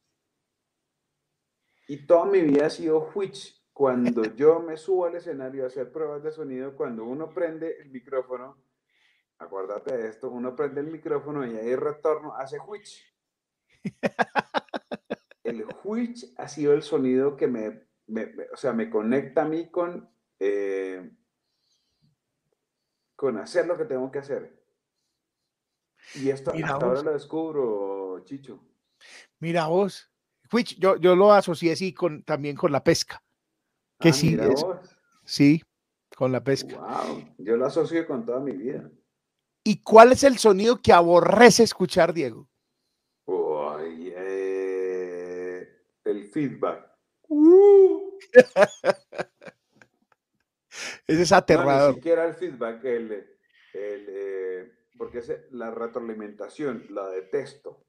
Y 1.89 2.05
toda 2.05 2.25
mi 2.27 2.41
vida 2.41 2.67
ha 2.67 2.69
sido 2.69 3.11
huich. 3.13 3.61
Cuando 3.73 4.23
yo 4.35 4.61
me 4.61 4.77
subo 4.77 5.05
al 5.05 5.15
escenario 5.15 5.65
a 5.65 5.67
hacer 5.67 5.91
pruebas 5.91 6.23
de 6.23 6.31
sonido, 6.31 6.77
cuando 6.77 7.03
uno 7.03 7.29
prende 7.33 7.77
el 7.81 7.89
micrófono, 7.89 8.57
acuérdate 9.37 9.97
de 9.97 10.07
esto, 10.07 10.29
uno 10.29 10.55
prende 10.55 10.79
el 10.79 10.87
micrófono 10.87 11.45
y 11.45 11.57
ahí 11.57 11.75
retorno, 11.75 12.35
hace 12.35 12.57
huich. 12.57 13.03
which 15.91 16.25
ha 16.37 16.47
sido 16.47 16.73
el 16.73 16.83
sonido 16.83 17.35
que 17.35 17.47
me, 17.47 17.85
o 18.53 18.55
sea, 18.55 18.71
me 18.71 18.89
conecta 18.89 19.41
a 19.41 19.45
mí 19.45 19.69
con, 19.69 20.09
eh, 20.39 21.11
con 23.17 23.37
hacer 23.37 23.67
lo 23.67 23.77
que 23.77 23.83
tengo 23.83 24.09
que 24.09 24.19
hacer. 24.19 24.63
Y 26.15 26.29
esto 26.29 26.51
hasta 26.51 26.85
ahora 26.85 27.03
lo 27.03 27.11
descubro, 27.11 28.23
Chicho. 28.23 28.63
Mira 29.39 29.67
vos, 29.67 30.09
which 30.51 30.79
yo, 30.79 30.95
yo 30.95 31.13
lo 31.15 31.33
asocié 31.33 31.73
así 31.73 31.93
con, 31.93 32.23
también 32.23 32.55
con 32.55 32.71
la 32.71 32.83
pesca. 32.83 33.21
Que 33.99 34.09
ah, 34.09 34.13
sí, 34.13 34.37
sí, 35.25 35.61
con 36.15 36.31
la 36.31 36.41
pesca. 36.41 36.77
Wow, 36.77 37.35
yo 37.37 37.57
lo 37.57 37.65
asocio 37.65 38.07
con 38.07 38.25
toda 38.25 38.39
mi 38.39 38.53
vida. 38.53 38.89
¿Y 39.63 39.83
cuál 39.83 40.13
es 40.13 40.23
el 40.23 40.37
sonido 40.37 40.81
que 40.81 40.93
aborrece 40.93 41.63
escuchar, 41.63 42.13
Diego? 42.13 42.49
El 46.05 46.27
feedback. 46.27 46.91
Uh. 47.27 48.17
Ese 51.07 51.21
es 51.23 51.31
aterrador. 51.31 51.89
ni 51.89 51.95
siquiera 51.95 52.25
el 52.25 52.33
feedback, 52.35 52.83
el, 52.85 53.25
eh, 53.73 54.71
porque 54.97 55.19
es 55.19 55.31
la 55.51 55.71
retroalimentación, 55.71 56.85
la 56.89 57.07
detesto. 57.09 57.85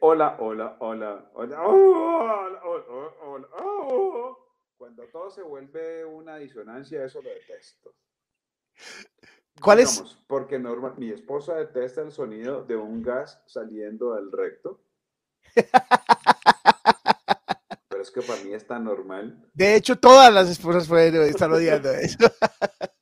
hola, 0.00 0.36
hola, 0.40 0.76
hola, 0.80 1.30
hola, 1.34 1.62
hola, 1.62 2.60
hola, 2.64 3.48
hola, 3.56 4.36
Cuando 4.76 5.04
todo 5.08 5.30
se 5.30 5.42
vuelve 5.42 6.04
una 6.04 6.36
disonancia, 6.36 7.04
eso 7.04 7.22
lo 7.22 7.30
detesto. 7.30 7.94
¿Cuál 9.60 9.80
es? 9.80 10.02
Porque 10.26 10.58
normal, 10.58 10.94
mi 10.98 11.10
esposa 11.10 11.56
detesta 11.56 12.02
el 12.02 12.12
sonido 12.12 12.64
de 12.64 12.76
un 12.76 13.02
gas 13.02 13.42
saliendo 13.46 14.14
del 14.14 14.30
recto. 14.30 14.80
es 18.08 18.14
que 18.14 18.22
para 18.22 18.42
mí 18.42 18.52
está 18.52 18.78
normal. 18.78 19.38
De 19.52 19.74
hecho, 19.74 19.96
todas 19.96 20.32
las 20.32 20.48
esposas 20.48 20.88
pueden 20.88 21.14
estar 21.22 21.50
odiando 21.50 21.90
eso. 21.92 22.18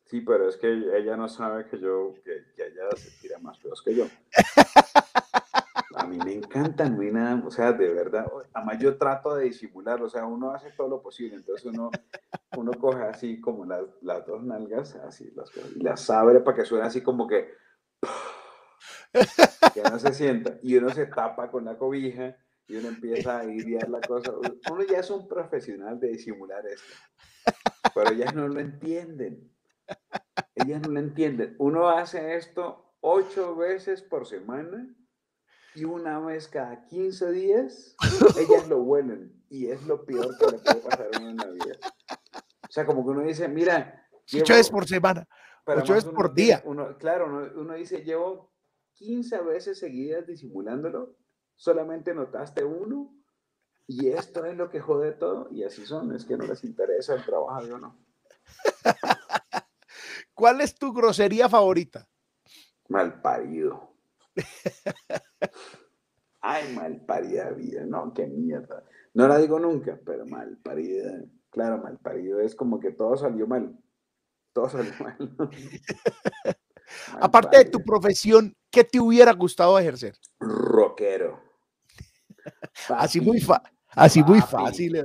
Sí, 0.04 0.20
pero 0.20 0.48
es 0.48 0.56
que 0.56 0.68
ella 0.68 1.16
no 1.16 1.28
sabe 1.28 1.66
que 1.66 1.78
yo, 1.78 2.14
que, 2.24 2.44
ella 2.56 2.88
se 2.96 3.10
tira 3.20 3.38
más 3.38 3.58
feos 3.58 3.82
que 3.82 3.94
yo. 3.94 4.06
A 5.96 6.06
mí 6.06 6.18
me 6.18 6.34
encanta, 6.34 6.88
no 6.88 7.00
hay 7.00 7.10
nada, 7.10 7.42
o 7.44 7.50
sea, 7.50 7.72
de 7.72 7.92
verdad, 7.92 8.26
además 8.52 8.78
yo 8.78 8.96
trato 8.98 9.34
de 9.34 9.44
disimular, 9.44 10.00
o 10.02 10.08
sea, 10.08 10.26
uno 10.26 10.50
hace 10.52 10.70
todo 10.72 10.88
lo 10.88 11.02
posible, 11.02 11.36
entonces 11.36 11.64
uno, 11.64 11.90
uno 12.56 12.72
coge 12.78 13.02
así 13.02 13.40
como 13.40 13.64
las, 13.64 13.82
las 14.02 14.26
dos 14.26 14.44
nalgas, 14.44 14.94
así, 14.96 15.32
las, 15.34 15.50
y 15.74 15.82
las 15.82 16.08
abre 16.10 16.40
para 16.40 16.58
que 16.58 16.64
suene 16.64 16.84
así 16.84 17.00
como 17.00 17.26
que, 17.26 17.54
que 19.74 19.82
no 19.82 19.98
se 19.98 20.12
sienta, 20.12 20.58
y 20.62 20.76
uno 20.76 20.90
se 20.90 21.06
tapa 21.06 21.50
con 21.50 21.64
la 21.64 21.78
cobija, 21.78 22.36
y 22.68 22.76
uno 22.76 22.88
empieza 22.88 23.38
a 23.38 23.44
idear 23.44 23.88
la 23.88 24.00
cosa. 24.00 24.32
Uno 24.70 24.82
ya 24.82 24.98
es 24.98 25.10
un 25.10 25.28
profesional 25.28 25.98
de 26.00 26.08
disimular 26.08 26.66
esto, 26.66 26.94
pero 27.94 28.10
ellas 28.10 28.34
no 28.34 28.48
lo 28.48 28.60
entienden. 28.60 29.52
Ellas 30.54 30.82
no 30.82 30.88
lo 30.88 31.00
entienden. 31.00 31.54
Uno 31.58 31.88
hace 31.88 32.36
esto 32.36 32.94
ocho 33.00 33.54
veces 33.54 34.02
por 34.02 34.26
semana 34.26 34.92
y 35.74 35.84
una 35.84 36.18
vez 36.18 36.48
cada 36.48 36.84
15 36.86 37.30
días, 37.32 37.96
ellas 38.38 38.68
lo 38.68 38.82
huelen 38.82 39.44
y 39.48 39.68
es 39.68 39.86
lo 39.86 40.04
peor 40.04 40.36
que 40.38 40.46
le 40.46 40.58
puede 40.58 40.80
pasar 40.80 41.10
a 41.12 41.18
uno 41.18 41.30
en 41.30 41.36
la 41.36 41.50
vida. 41.50 41.76
O 42.68 42.72
sea, 42.72 42.84
como 42.84 43.04
que 43.04 43.10
uno 43.10 43.22
dice, 43.22 43.46
mira. 43.46 44.08
ocho 44.34 44.54
veces 44.54 44.70
por 44.70 44.88
semana, 44.88 45.28
ocho 45.66 45.94
veces 45.94 46.10
por 46.10 46.34
día. 46.34 46.62
Uno, 46.64 46.96
claro, 46.98 47.26
uno, 47.26 47.60
uno 47.60 47.74
dice, 47.74 48.02
llevo 48.02 48.52
15 48.94 49.42
veces 49.42 49.78
seguidas 49.78 50.26
disimulándolo 50.26 51.16
solamente 51.56 52.14
notaste 52.14 52.64
uno 52.64 53.12
y 53.86 54.08
esto 54.08 54.44
es 54.44 54.56
lo 54.56 54.68
que 54.68 54.80
jode 54.80 55.12
todo 55.12 55.48
y 55.50 55.64
así 55.64 55.86
son, 55.86 56.14
es 56.14 56.24
que 56.24 56.36
no 56.36 56.44
les 56.44 56.64
interesa 56.64 57.14
el 57.14 57.24
trabajo 57.24 57.74
o 57.74 57.78
no. 57.78 57.96
¿Cuál 60.34 60.60
es 60.60 60.74
tu 60.74 60.92
grosería 60.92 61.48
favorita? 61.48 62.08
Malparido. 62.88 63.94
Ay, 66.40 66.74
malparida 66.74 67.50
vida, 67.50 67.84
no, 67.86 68.12
qué 68.12 68.26
mierda. 68.26 68.84
No 69.14 69.26
la 69.26 69.38
digo 69.38 69.58
nunca, 69.58 69.98
pero 70.04 70.26
malparida. 70.26 71.24
Claro, 71.50 71.78
malparido 71.78 72.40
es 72.40 72.54
como 72.54 72.78
que 72.78 72.92
todo 72.92 73.16
salió 73.16 73.46
mal. 73.46 73.76
Todo 74.52 74.68
salió 74.68 74.92
mal. 75.00 75.36
Aparte 77.20 77.58
de 77.58 77.64
tu 77.64 77.82
profesión, 77.82 78.54
¿qué 78.70 78.84
te 78.84 79.00
hubiera 79.00 79.32
gustado 79.32 79.78
ejercer? 79.78 80.16
Rockero. 80.38 81.45
Así 82.96 83.20
muy, 83.20 83.44
así 83.90 84.22
muy 84.22 84.40
fácil. 84.40 85.04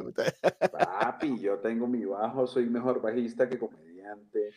Papi, 0.72 1.40
yo 1.40 1.60
tengo 1.60 1.88
mi 1.88 2.06
bajo, 2.06 2.48
soy 2.48 2.70
mejor 2.70 3.02
bajista 3.02 3.48
que 3.48 3.58
comediante. 3.58 4.52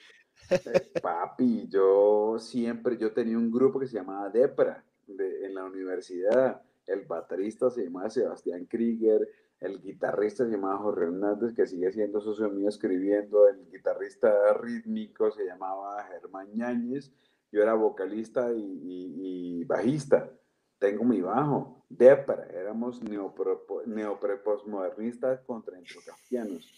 Eh, 0.51 0.93
papi, 1.02 1.69
yo 1.69 2.36
siempre, 2.39 2.97
yo 2.98 3.12
tenía 3.12 3.39
un 3.39 3.51
grupo 3.51 3.78
que 3.78 3.86
se 3.86 3.97
llamaba 3.97 4.28
Depra 4.28 4.85
en 5.09 5.55
la 5.55 5.65
universidad. 5.65 6.62
El 6.86 7.06
baterista 7.06 7.70
se 7.70 7.85
llamaba 7.85 8.11
Sebastián 8.11 8.66
Krieger, 8.66 9.27
el 9.61 9.81
guitarrista 9.81 10.44
se 10.44 10.51
llamaba 10.52 10.77
Jorge 10.78 11.05
Hernández, 11.05 11.55
que 11.55 11.66
sigue 11.66 11.90
siendo 11.90 12.20
socio 12.20 12.51
mío 12.51 12.69
escribiendo, 12.69 13.48
el 13.48 13.66
guitarrista 13.70 14.52
rítmico 14.61 15.31
se 15.31 15.47
llamaba 15.47 16.05
Germán 16.05 16.48
Ñáñez, 16.55 17.11
yo 17.51 17.62
era 17.62 17.74
vocalista 17.74 18.52
y, 18.52 19.65
bajista. 19.65 20.31
Tengo 20.79 21.05
mi 21.05 21.21
bajo, 21.21 21.85
Depra, 21.89 22.49
éramos 22.53 23.01
neoprepostmodernistas 23.03 25.41
contra 25.43 25.79
entrocafianos. 25.79 26.73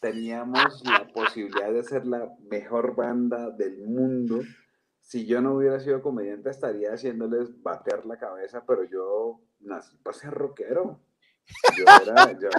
Teníamos 0.00 0.82
la 0.84 1.08
posibilidad 1.14 1.72
de 1.72 1.82
ser 1.82 2.06
la 2.06 2.30
mejor 2.50 2.94
banda 2.94 3.50
del 3.50 3.86
mundo. 3.86 4.42
Si 5.00 5.24
yo 5.26 5.40
no 5.40 5.54
hubiera 5.54 5.80
sido 5.80 6.02
comediante, 6.02 6.50
estaría 6.50 6.92
haciéndoles 6.92 7.62
bater 7.62 8.04
la 8.04 8.18
cabeza, 8.18 8.64
pero 8.66 8.84
yo 8.84 9.40
nací 9.60 9.96
para 9.98 10.16
ser 10.16 10.32
rockero. 10.32 11.00
Yo 11.76 11.84
era, 12.02 12.38
yo, 12.38 12.50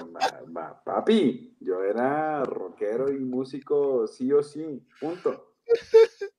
papi, 0.84 1.56
yo 1.60 1.84
era 1.84 2.44
rockero 2.44 3.12
y 3.12 3.20
músico 3.20 4.08
sí 4.08 4.34
o 4.34 4.42
sí, 4.42 4.84
punto. 5.00 5.54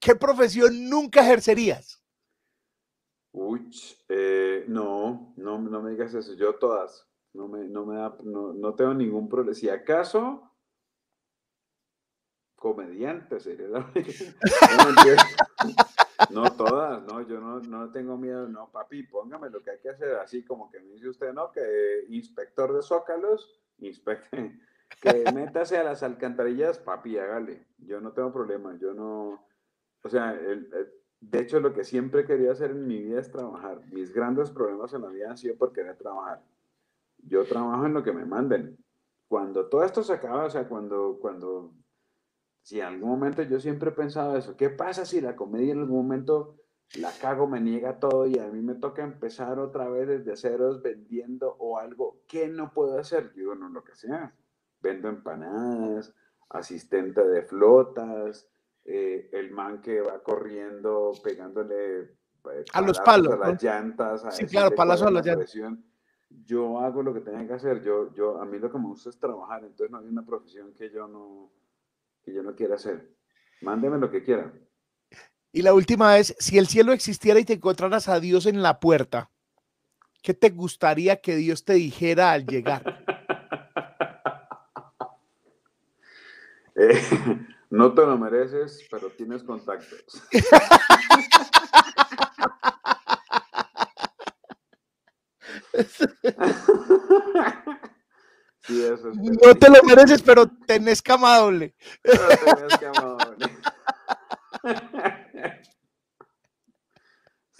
¿Qué 0.00 0.14
profesión 0.14 0.88
nunca 0.88 1.22
ejercerías? 1.22 2.01
Uy, 3.32 3.70
eh, 4.08 4.64
no, 4.68 5.32
no, 5.36 5.58
no 5.58 5.82
me 5.82 5.90
digas 5.90 6.12
eso, 6.12 6.34
yo 6.34 6.56
todas, 6.56 7.08
no 7.32 7.48
me, 7.48 7.66
no 7.66 7.86
me 7.86 7.96
da, 7.96 8.14
no, 8.22 8.52
no 8.52 8.74
tengo 8.74 8.92
ningún 8.92 9.28
problema. 9.28 9.54
Si 9.54 9.70
acaso, 9.70 10.52
comediante 12.62 13.40
sería 13.40 13.68
No 16.30 16.54
todas, 16.54 17.02
no, 17.02 17.20
yo 17.22 17.40
no, 17.40 17.58
no 17.60 17.90
tengo 17.90 18.16
miedo, 18.16 18.48
no, 18.48 18.70
papi, 18.70 19.02
póngame 19.02 19.50
lo 19.50 19.62
que 19.62 19.72
hay 19.72 19.80
que 19.80 19.90
hacer, 19.90 20.14
así 20.16 20.44
como 20.44 20.70
que 20.70 20.78
me 20.78 20.92
dice 20.92 21.08
usted, 21.08 21.32
¿no? 21.32 21.50
Que 21.50 22.04
inspector 22.08 22.72
de 22.72 22.82
zócalos, 22.82 23.60
inspecte, 23.78 24.60
que 25.02 25.24
métase 25.32 25.78
a 25.78 25.84
las 25.84 26.02
alcantarillas, 26.02 26.78
papi, 26.78 27.18
hágale, 27.18 27.66
yo 27.78 28.00
no 28.00 28.12
tengo 28.12 28.32
problema, 28.32 28.78
yo 28.78 28.94
no, 28.94 29.44
o 30.02 30.08
sea, 30.08 30.38
de 31.22 31.40
hecho 31.40 31.60
lo 31.60 31.72
que 31.72 31.84
siempre 31.84 32.24
quería 32.24 32.52
hacer 32.52 32.72
en 32.72 32.86
mi 32.86 32.98
vida 32.98 33.20
es 33.20 33.30
trabajar, 33.30 33.80
mis 33.92 34.12
grandes 34.12 34.50
problemas 34.50 34.92
en 34.92 35.02
la 35.02 35.08
vida 35.08 35.30
han 35.30 35.38
sido 35.38 35.56
por 35.56 35.72
querer 35.72 35.96
trabajar, 35.96 36.42
yo 37.18 37.44
trabajo 37.44 37.86
en 37.86 37.94
lo 37.94 38.02
que 38.02 38.12
me 38.12 38.24
manden, 38.24 38.76
cuando 39.28 39.68
todo 39.68 39.84
esto 39.84 40.02
se 40.02 40.12
acaba, 40.12 40.44
o 40.44 40.50
sea, 40.50 40.68
cuando, 40.68 41.18
cuando 41.20 41.72
si 42.62 42.80
en 42.80 42.86
algún 42.86 43.10
momento 43.10 43.42
yo 43.42 43.60
siempre 43.60 43.90
he 43.90 43.92
pensado 43.92 44.36
eso, 44.36 44.56
¿qué 44.56 44.68
pasa 44.68 45.06
si 45.06 45.20
la 45.20 45.36
comedia 45.36 45.72
en 45.72 45.80
algún 45.80 45.96
momento 46.04 46.56
la 46.98 47.10
cago, 47.12 47.46
me 47.46 47.60
niega 47.60 47.98
todo 47.98 48.26
y 48.26 48.38
a 48.38 48.48
mí 48.48 48.60
me 48.60 48.74
toca 48.74 49.02
empezar 49.02 49.58
otra 49.58 49.88
vez 49.88 50.06
desde 50.06 50.36
ceros 50.36 50.82
vendiendo 50.82 51.56
o 51.58 51.78
algo? 51.78 52.20
¿Qué 52.28 52.48
no 52.48 52.72
puedo 52.72 52.98
hacer? 52.98 53.32
Digo, 53.32 53.54
no, 53.54 53.68
lo 53.68 53.82
que 53.82 53.94
sea. 53.94 54.34
Vendo 54.80 55.08
empanadas, 55.08 56.14
asistente 56.50 57.26
de 57.26 57.42
flotas, 57.42 58.51
eh, 58.84 59.30
el 59.32 59.50
man 59.52 59.80
que 59.80 60.00
va 60.00 60.22
corriendo 60.22 61.12
pegándole 61.22 62.00
eh, 62.00 62.64
a 62.72 62.80
los 62.80 62.98
palos, 63.00 63.34
a 63.34 63.36
las 63.36 63.62
llantas, 63.62 64.24
a 64.24 64.30
sí, 64.32 64.46
claro, 64.46 64.74
palazos 64.74 65.06
a 65.06 65.10
las 65.10 65.24
llantas. 65.24 65.52
Yo 66.44 66.80
hago 66.80 67.02
lo 67.02 67.12
que 67.12 67.20
tenga 67.20 67.46
que 67.46 67.52
hacer. 67.52 67.82
Yo, 67.82 68.12
yo, 68.14 68.40
a 68.40 68.46
mí 68.46 68.58
lo 68.58 68.72
que 68.72 68.78
me 68.78 68.86
gusta 68.86 69.10
es 69.10 69.18
trabajar, 69.18 69.62
entonces 69.62 69.90
no 69.90 69.98
hay 69.98 70.06
una 70.06 70.24
profesión 70.24 70.72
que 70.72 70.90
yo 70.90 71.06
no, 71.06 71.52
que 72.24 72.32
yo 72.32 72.42
no 72.42 72.54
quiera 72.54 72.76
hacer. 72.76 73.14
Mándeme 73.60 73.98
lo 73.98 74.10
que 74.10 74.22
quiera. 74.22 74.52
Y 75.52 75.62
la 75.62 75.74
última 75.74 76.18
es, 76.18 76.34
si 76.38 76.58
el 76.58 76.66
cielo 76.66 76.92
existiera 76.92 77.38
y 77.38 77.44
te 77.44 77.52
encontraras 77.52 78.08
a 78.08 78.18
Dios 78.18 78.46
en 78.46 78.62
la 78.62 78.80
puerta, 78.80 79.30
¿qué 80.22 80.32
te 80.32 80.50
gustaría 80.50 81.20
que 81.20 81.36
Dios 81.36 81.64
te 81.64 81.74
dijera 81.74 82.32
al 82.32 82.46
llegar? 82.46 83.04
Eh, 86.74 86.98
no 87.72 87.94
te 87.94 88.02
lo 88.02 88.18
mereces, 88.18 88.86
pero 88.90 89.08
tienes 89.10 89.42
contactos. 89.42 90.22
no 98.68 99.54
te 99.54 99.70
lo 99.70 99.82
mereces, 99.84 100.20
pero 100.22 100.46
tenés 100.66 101.00
cama 101.00 101.38
doble. 101.38 101.74
tenés 102.02 102.76
cama 102.78 103.16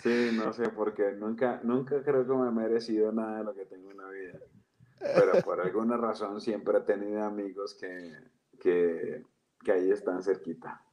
Sí, 0.03 0.31
no 0.35 0.53
sé 0.53 0.69
por 0.69 0.93
qué. 0.93 1.13
Nunca, 1.13 1.61
nunca 1.63 2.03
creo 2.03 2.27
que 2.27 2.35
me 2.35 2.49
he 2.49 2.53
merecido 2.53 3.13
nada 3.13 3.39
de 3.39 3.45
lo 3.45 3.55
que 3.55 3.65
tengo 3.65 3.91
en 3.91 3.97
la 3.97 4.09
vida. 4.09 4.41
Pero 4.99 5.41
por 5.43 5.61
alguna 5.61 5.97
razón 5.97 6.39
siempre 6.41 6.79
he 6.79 6.83
tenido 6.83 7.23
amigos 7.23 7.75
que, 7.75 8.13
que, 8.61 9.25
que 9.63 9.73
ahí 9.73 9.91
están 9.91 10.23
cerquita. 10.23 10.85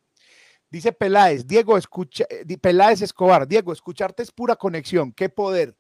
Dice 0.69 0.91
Peláez, 0.91 1.47
Diego, 1.47 1.77
escucha, 1.77 2.25
eh, 2.29 2.57
Peláez 2.57 3.01
Escobar, 3.01 3.47
Diego, 3.47 3.73
escucharte 3.73 4.21
es 4.21 4.31
pura 4.31 4.55
conexión, 4.55 5.11
qué 5.11 5.27
poder. 5.27 5.75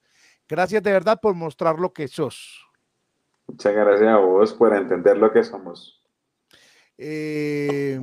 Gracias 0.47 0.81
de 0.81 0.91
verdad 0.91 1.19
por 1.21 1.35
mostrar 1.35 1.77
lo 1.77 1.93
que 1.93 2.07
sos. 2.07 2.65
Muchas 3.47 3.73
gracias 3.73 4.09
a 4.09 4.17
vos 4.17 4.53
por 4.53 4.75
entender 4.75 5.17
lo 5.17 5.31
que 5.31 5.43
somos. 5.43 6.03
Eh, 6.97 7.99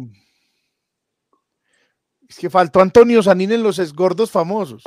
es 2.29 2.39
que 2.39 2.49
faltó 2.49 2.81
Antonio 2.81 3.23
Sanín 3.23 3.53
en 3.53 3.63
los 3.63 3.79
esgordos 3.79 4.31
famosos. 4.31 4.85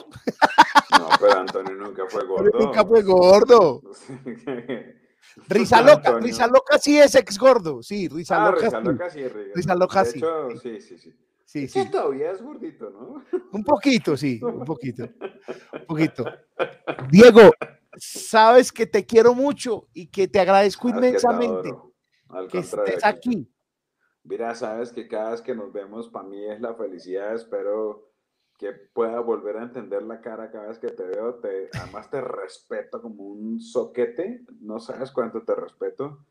No, 0.97 1.09
pero 1.19 1.39
Antonio 1.39 1.76
nunca 1.76 2.05
fue 2.07 2.26
gordo. 2.27 2.59
nunca 2.59 2.85
fue 2.85 3.03
gordo. 3.03 3.81
Risa 5.48 5.82
loca, 5.82 6.20
Risa 6.20 6.48
loca 6.48 6.78
sí 6.78 6.98
es 6.98 7.16
ex 7.16 7.38
gordo, 7.38 7.82
sí, 7.82 8.07
Risa 8.07 8.45
ah, 8.45 8.52
loca. 8.52 8.66
Risa 8.66 8.80
loca 8.80 9.10
sí, 9.10 9.28
Risa 9.28 9.76
loca 9.76 10.06
sí. 10.06 10.22
sí, 10.61 10.82
sí, 10.82 10.98
sí. 10.98 11.14
Sí, 11.45 11.68
sí. 11.68 11.90
todavía 11.90 12.30
es 12.30 12.44
gordito, 12.44 12.91
¿no? 12.91 13.24
Un 13.52 13.64
poquito, 13.64 14.16
sí, 14.16 14.40
un 14.44 14.64
poquito. 14.64 15.10
Un 15.74 15.86
poquito. 15.88 16.26
Diego, 17.10 17.52
sabes 17.98 18.72
que 18.72 18.86
te 18.86 19.03
quiero 19.03 19.34
mucho 19.34 19.88
y 19.91 20.07
que 20.07 20.28
te 20.28 20.40
agradezco 20.40 20.90
inmensamente 20.90 21.74
que, 22.52 22.60
estés 22.60 23.03
aquí. 23.03 23.52
Mira, 24.24 24.53
sabes 24.53 24.91
que 24.91 25.07
cada 25.07 25.32
vez 25.32 25.41
que 25.41 25.56
nos 25.56 25.74
vemos, 25.74 26.07
para 26.10 26.28
mí 26.28 26.45
es 26.45 26.61
la 26.61 26.76
felicidad. 26.76 27.34
Espero 27.34 28.09
que 28.60 28.73
pueda 28.73 29.19
volver 29.22 29.57
a 29.57 29.64
entender 29.64 30.03
la 30.03 30.22
cara 30.22 30.52
cada 30.52 30.68
vez 30.68 30.77
que 30.77 30.90
te 30.90 31.03
veo. 31.03 31.36
Te, 31.36 31.69
además, 31.73 32.10
te 32.11 32.22
respeto 32.22 33.02
como 33.02 33.23
un 33.23 33.60
soquete. 33.60 34.44
No 34.60 34.80
sabes 34.80 35.11
cuánto 35.11 35.41
te 35.41 35.56
respeto. 35.56 36.26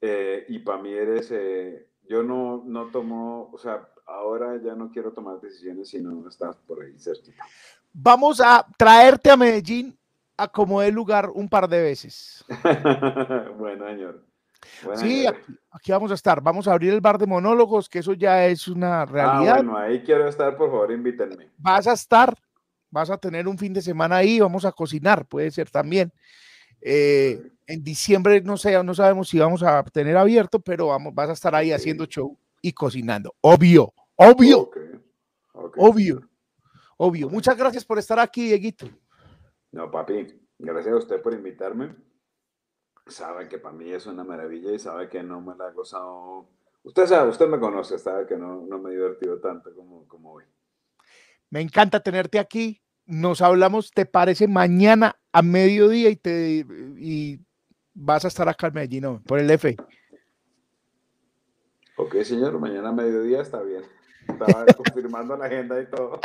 Eh, 0.00 0.46
y 0.48 0.60
para 0.60 0.80
mí 0.80 0.92
eres. 0.92 1.30
Eh, 1.32 1.88
yo 2.08 2.22
no, 2.22 2.62
no 2.64 2.86
tomo. 2.86 3.50
O 3.52 3.58
sea, 3.58 3.88
ahora 4.06 4.56
ya 4.62 4.74
no 4.76 4.90
quiero 4.90 5.12
tomar 5.12 5.40
decisiones 5.40 5.88
si 5.88 6.00
no 6.00 6.26
estás 6.28 6.56
por 6.56 6.82
ahí 6.82 6.96
cerquita. 6.98 7.44
Vamos 7.92 8.40
a 8.40 8.64
traerte 8.78 9.30
a 9.30 9.36
Medellín 9.36 9.98
acomodé 10.36 10.88
el 10.88 10.94
lugar 10.94 11.30
un 11.34 11.48
par 11.48 11.68
de 11.68 11.82
veces. 11.82 12.44
bueno, 13.58 13.86
señor. 13.86 14.24
Sí, 14.94 15.26
aquí, 15.70 15.92
vamos 15.92 16.10
a 16.10 16.14
estar. 16.14 16.40
Vamos 16.40 16.68
a 16.68 16.72
abrir 16.72 16.92
el 16.92 17.00
bar 17.00 17.18
de 17.18 17.26
monólogos, 17.26 17.88
que 17.88 18.00
eso 18.00 18.12
ya 18.12 18.46
es 18.46 18.68
una 18.68 19.02
ah, 19.02 19.06
realidad. 19.06 19.54
Ah, 19.58 19.62
bueno, 19.62 19.76
ahí 19.76 20.02
quiero 20.02 20.28
estar, 20.28 20.56
por 20.56 20.70
favor, 20.70 20.92
invítenme. 20.92 21.50
Vas 21.58 21.86
a 21.86 21.92
estar, 21.92 22.34
vas 22.90 23.10
a 23.10 23.18
tener 23.18 23.48
un 23.48 23.58
fin 23.58 23.72
de 23.72 23.82
semana 23.82 24.16
ahí, 24.16 24.40
vamos 24.40 24.64
a 24.64 24.72
cocinar, 24.72 25.26
puede 25.26 25.50
ser 25.50 25.70
también. 25.70 26.12
Eh, 26.80 27.40
en 27.66 27.82
diciembre 27.82 28.40
no 28.42 28.56
sé, 28.56 28.82
no 28.84 28.94
sabemos 28.94 29.28
si 29.28 29.38
vamos 29.38 29.62
a 29.62 29.82
tener 29.84 30.16
abierto, 30.16 30.60
pero 30.60 30.88
vamos, 30.88 31.14
vas 31.14 31.30
a 31.30 31.32
estar 31.32 31.54
ahí 31.54 31.72
haciendo 31.72 32.06
show 32.06 32.38
y 32.62 32.72
cocinando. 32.72 33.34
Obvio, 33.40 33.92
obvio, 34.14 34.70
obvio, 35.76 36.28
obvio. 36.96 37.28
Muchas 37.28 37.56
gracias 37.56 37.84
por 37.84 37.98
estar 37.98 38.18
aquí, 38.18 38.46
Dieguito. 38.46 38.88
No, 39.72 39.90
papi, 39.90 40.26
gracias 40.58 40.94
a 40.94 40.98
usted 40.98 41.22
por 41.22 41.34
invitarme. 41.34 41.94
Sabe 43.06 43.48
que 43.48 43.58
para 43.58 43.74
mí 43.74 43.92
es 43.92 44.06
una 44.06 44.24
maravilla 44.24 44.72
y 44.72 44.78
sabe 44.78 45.08
que 45.08 45.22
no 45.22 45.40
me 45.40 45.54
la 45.56 45.68
ha 45.68 45.70
gozado. 45.70 46.48
Usted 46.82 47.06
sabe, 47.06 47.30
usted 47.30 47.46
me 47.46 47.60
conoce, 47.60 47.98
sabe 47.98 48.26
que 48.26 48.36
no, 48.36 48.66
no 48.66 48.78
me 48.78 48.90
he 48.90 48.94
divertido 48.94 49.38
tanto 49.38 49.74
como, 49.74 50.06
como 50.08 50.32
hoy. 50.32 50.44
Me 51.50 51.60
encanta 51.60 52.00
tenerte 52.00 52.38
aquí. 52.38 52.82
Nos 53.04 53.40
hablamos, 53.40 53.92
¿te 53.92 54.04
parece? 54.04 54.48
Mañana 54.48 55.16
a 55.32 55.42
mediodía 55.42 56.10
y, 56.10 56.16
te, 56.16 56.66
y 56.98 57.38
vas 57.94 58.24
a 58.24 58.28
estar 58.28 58.48
acá 58.48 58.66
en 58.66 58.74
Medellín, 58.74 59.02
¿no? 59.02 59.22
por 59.22 59.38
el 59.38 59.50
F. 59.50 59.76
Ok, 61.96 62.22
señor, 62.22 62.58
mañana 62.58 62.88
a 62.90 62.92
mediodía 62.92 63.40
está 63.40 63.62
bien. 63.62 63.82
Estaba 64.28 64.66
confirmando 64.76 65.36
la 65.36 65.46
agenda 65.46 65.80
y 65.80 65.86
todo. 65.86 66.20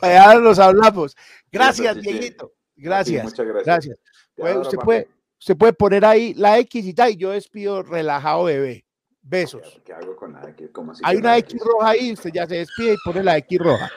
Allá 0.00 0.40
nos 0.40 0.58
hablamos. 0.58 1.16
Gracias, 1.52 2.00
Dieguito. 2.00 2.52
Gracias. 2.76 3.24
muchas 3.24 3.46
gracias. 3.46 3.64
gracias. 3.66 3.98
Usted, 4.36 4.78
puede, 4.78 5.08
usted 5.38 5.56
puede 5.56 5.72
poner 5.72 6.04
ahí 6.04 6.34
la 6.34 6.58
X 6.58 6.84
y 6.84 6.94
tal, 6.94 7.10
y 7.10 7.16
yo 7.16 7.30
despido 7.30 7.82
relajado, 7.82 8.44
bebé. 8.44 8.84
Besos. 9.22 9.80
¿Qué 9.84 9.92
hago 9.92 10.14
con 10.16 10.34
la 10.34 10.50
X? 10.50 10.70
Hay 11.02 11.16
una 11.16 11.38
X? 11.38 11.58
roja 11.60 11.90
ahí, 11.90 12.12
usted 12.12 12.30
ya 12.32 12.46
se 12.46 12.56
despide 12.56 12.92
y 12.92 12.96
pone 13.04 13.22
la 13.22 13.38
X 13.38 13.58
roja. 13.58 13.90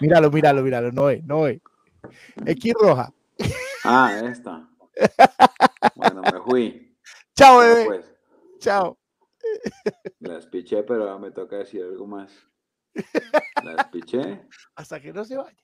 Míralo, 0.00 0.30
míralo, 0.30 0.62
míralo. 0.62 0.90
No 0.90 1.04
ve, 1.04 1.22
no 1.24 1.42
ve. 1.42 1.60
X 2.46 2.74
roja. 2.74 3.12
Ah, 3.84 4.20
esta. 4.24 4.68
Bueno, 5.94 6.22
me 6.22 6.40
fui. 6.40 6.96
Chao, 7.36 7.58
bebé. 7.58 7.84
Pues. 7.86 8.14
Chao. 8.58 8.98
Las 10.20 10.46
piché, 10.46 10.82
pero 10.82 11.18
me 11.18 11.30
toca 11.30 11.56
decir 11.56 11.82
algo 11.82 12.06
más. 12.06 12.32
Las 13.62 13.86
piché. 13.88 14.42
Hasta 14.74 15.00
que 15.00 15.12
no 15.12 15.24
se 15.24 15.36
vayan. 15.36 15.56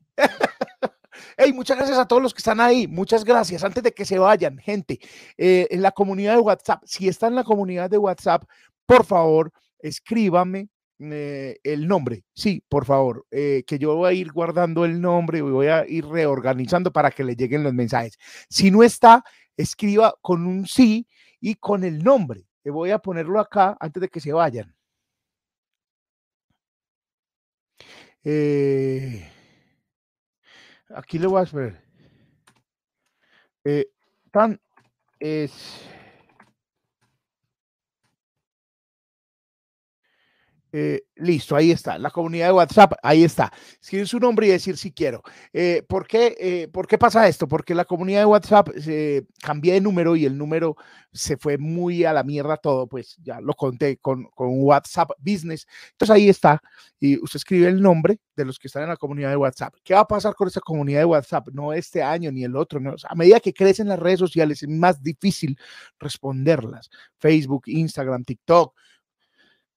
Hey, 1.36 1.52
muchas 1.52 1.76
gracias 1.76 1.98
a 1.98 2.06
todos 2.06 2.22
los 2.22 2.34
que 2.34 2.38
están 2.38 2.60
ahí. 2.60 2.86
Muchas 2.86 3.24
gracias. 3.24 3.64
Antes 3.64 3.82
de 3.82 3.92
que 3.92 4.04
se 4.04 4.18
vayan, 4.18 4.58
gente, 4.58 4.98
eh, 5.36 5.66
en 5.70 5.82
la 5.82 5.92
comunidad 5.92 6.34
de 6.34 6.40
WhatsApp, 6.40 6.82
si 6.84 7.08
está 7.08 7.26
en 7.26 7.34
la 7.34 7.44
comunidad 7.44 7.90
de 7.90 7.98
WhatsApp, 7.98 8.44
por 8.86 9.04
favor, 9.04 9.52
escríbame 9.78 10.68
eh, 11.00 11.58
el 11.62 11.86
nombre. 11.86 12.24
Sí, 12.34 12.62
por 12.68 12.84
favor, 12.84 13.26
eh, 13.30 13.64
que 13.66 13.78
yo 13.78 13.94
voy 13.96 14.10
a 14.10 14.12
ir 14.12 14.32
guardando 14.32 14.84
el 14.84 15.00
nombre 15.00 15.38
y 15.38 15.42
voy 15.42 15.68
a 15.68 15.86
ir 15.86 16.06
reorganizando 16.06 16.92
para 16.92 17.10
que 17.10 17.24
le 17.24 17.36
lleguen 17.36 17.62
los 17.62 17.74
mensajes. 17.74 18.18
Si 18.48 18.70
no 18.70 18.82
está, 18.82 19.24
escriba 19.56 20.14
con 20.22 20.46
un 20.46 20.66
sí 20.66 21.06
y 21.40 21.54
con 21.56 21.84
el 21.84 22.02
nombre. 22.02 22.46
voy 22.64 22.90
a 22.90 22.98
ponerlo 22.98 23.40
acá 23.40 23.76
antes 23.80 24.00
de 24.00 24.08
que 24.08 24.20
se 24.20 24.32
vayan. 24.32 24.74
Eh, 28.24 29.26
aquí 30.94 31.18
le 31.18 31.26
voy 31.26 31.40
a 31.40 31.44
esperar. 31.44 31.82
Eh, 33.64 33.90
tan 34.30 34.60
es 35.18 35.88
Eh, 40.72 41.02
listo, 41.16 41.56
ahí 41.56 41.70
está. 41.70 41.98
La 41.98 42.10
comunidad 42.10 42.48
de 42.48 42.52
WhatsApp, 42.52 42.92
ahí 43.02 43.24
está. 43.24 43.50
Escribir 43.80 44.06
su 44.06 44.18
nombre 44.18 44.46
y 44.46 44.50
decir 44.50 44.76
si 44.76 44.92
quiero. 44.92 45.22
Eh, 45.52 45.82
¿por, 45.88 46.06
qué, 46.06 46.36
eh, 46.38 46.68
¿Por 46.68 46.86
qué 46.86 46.98
pasa 46.98 47.26
esto? 47.26 47.48
Porque 47.48 47.74
la 47.74 47.84
comunidad 47.86 48.20
de 48.20 48.26
WhatsApp 48.26 48.68
se 48.78 49.26
cambié 49.42 49.74
de 49.74 49.80
número 49.80 50.14
y 50.14 50.26
el 50.26 50.36
número 50.36 50.76
se 51.12 51.38
fue 51.38 51.56
muy 51.56 52.04
a 52.04 52.12
la 52.12 52.22
mierda 52.22 52.58
todo, 52.58 52.86
pues 52.86 53.16
ya 53.22 53.40
lo 53.40 53.54
conté 53.54 53.96
con, 53.96 54.24
con 54.34 54.48
WhatsApp 54.62 55.10
Business. 55.18 55.66
Entonces 55.92 56.14
ahí 56.14 56.28
está. 56.28 56.60
Y 57.00 57.16
usted 57.22 57.36
escribe 57.36 57.68
el 57.68 57.80
nombre 57.80 58.20
de 58.36 58.44
los 58.44 58.58
que 58.58 58.66
están 58.68 58.82
en 58.82 58.90
la 58.90 58.96
comunidad 58.96 59.30
de 59.30 59.36
WhatsApp. 59.36 59.74
¿Qué 59.82 59.94
va 59.94 60.00
a 60.00 60.06
pasar 60.06 60.34
con 60.34 60.48
esa 60.48 60.60
comunidad 60.60 61.00
de 61.00 61.06
WhatsApp? 61.06 61.48
No 61.52 61.72
este 61.72 62.02
año 62.02 62.30
ni 62.30 62.44
el 62.44 62.54
otro. 62.56 62.78
a 63.08 63.14
medida 63.14 63.40
que 63.40 63.54
crecen 63.54 63.88
las 63.88 63.98
redes 63.98 64.18
sociales 64.18 64.62
es 64.62 64.68
más 64.68 65.02
difícil 65.02 65.58
responderlas. 65.98 66.90
Facebook, 67.18 67.62
Instagram, 67.66 68.24
TikTok 68.24 68.74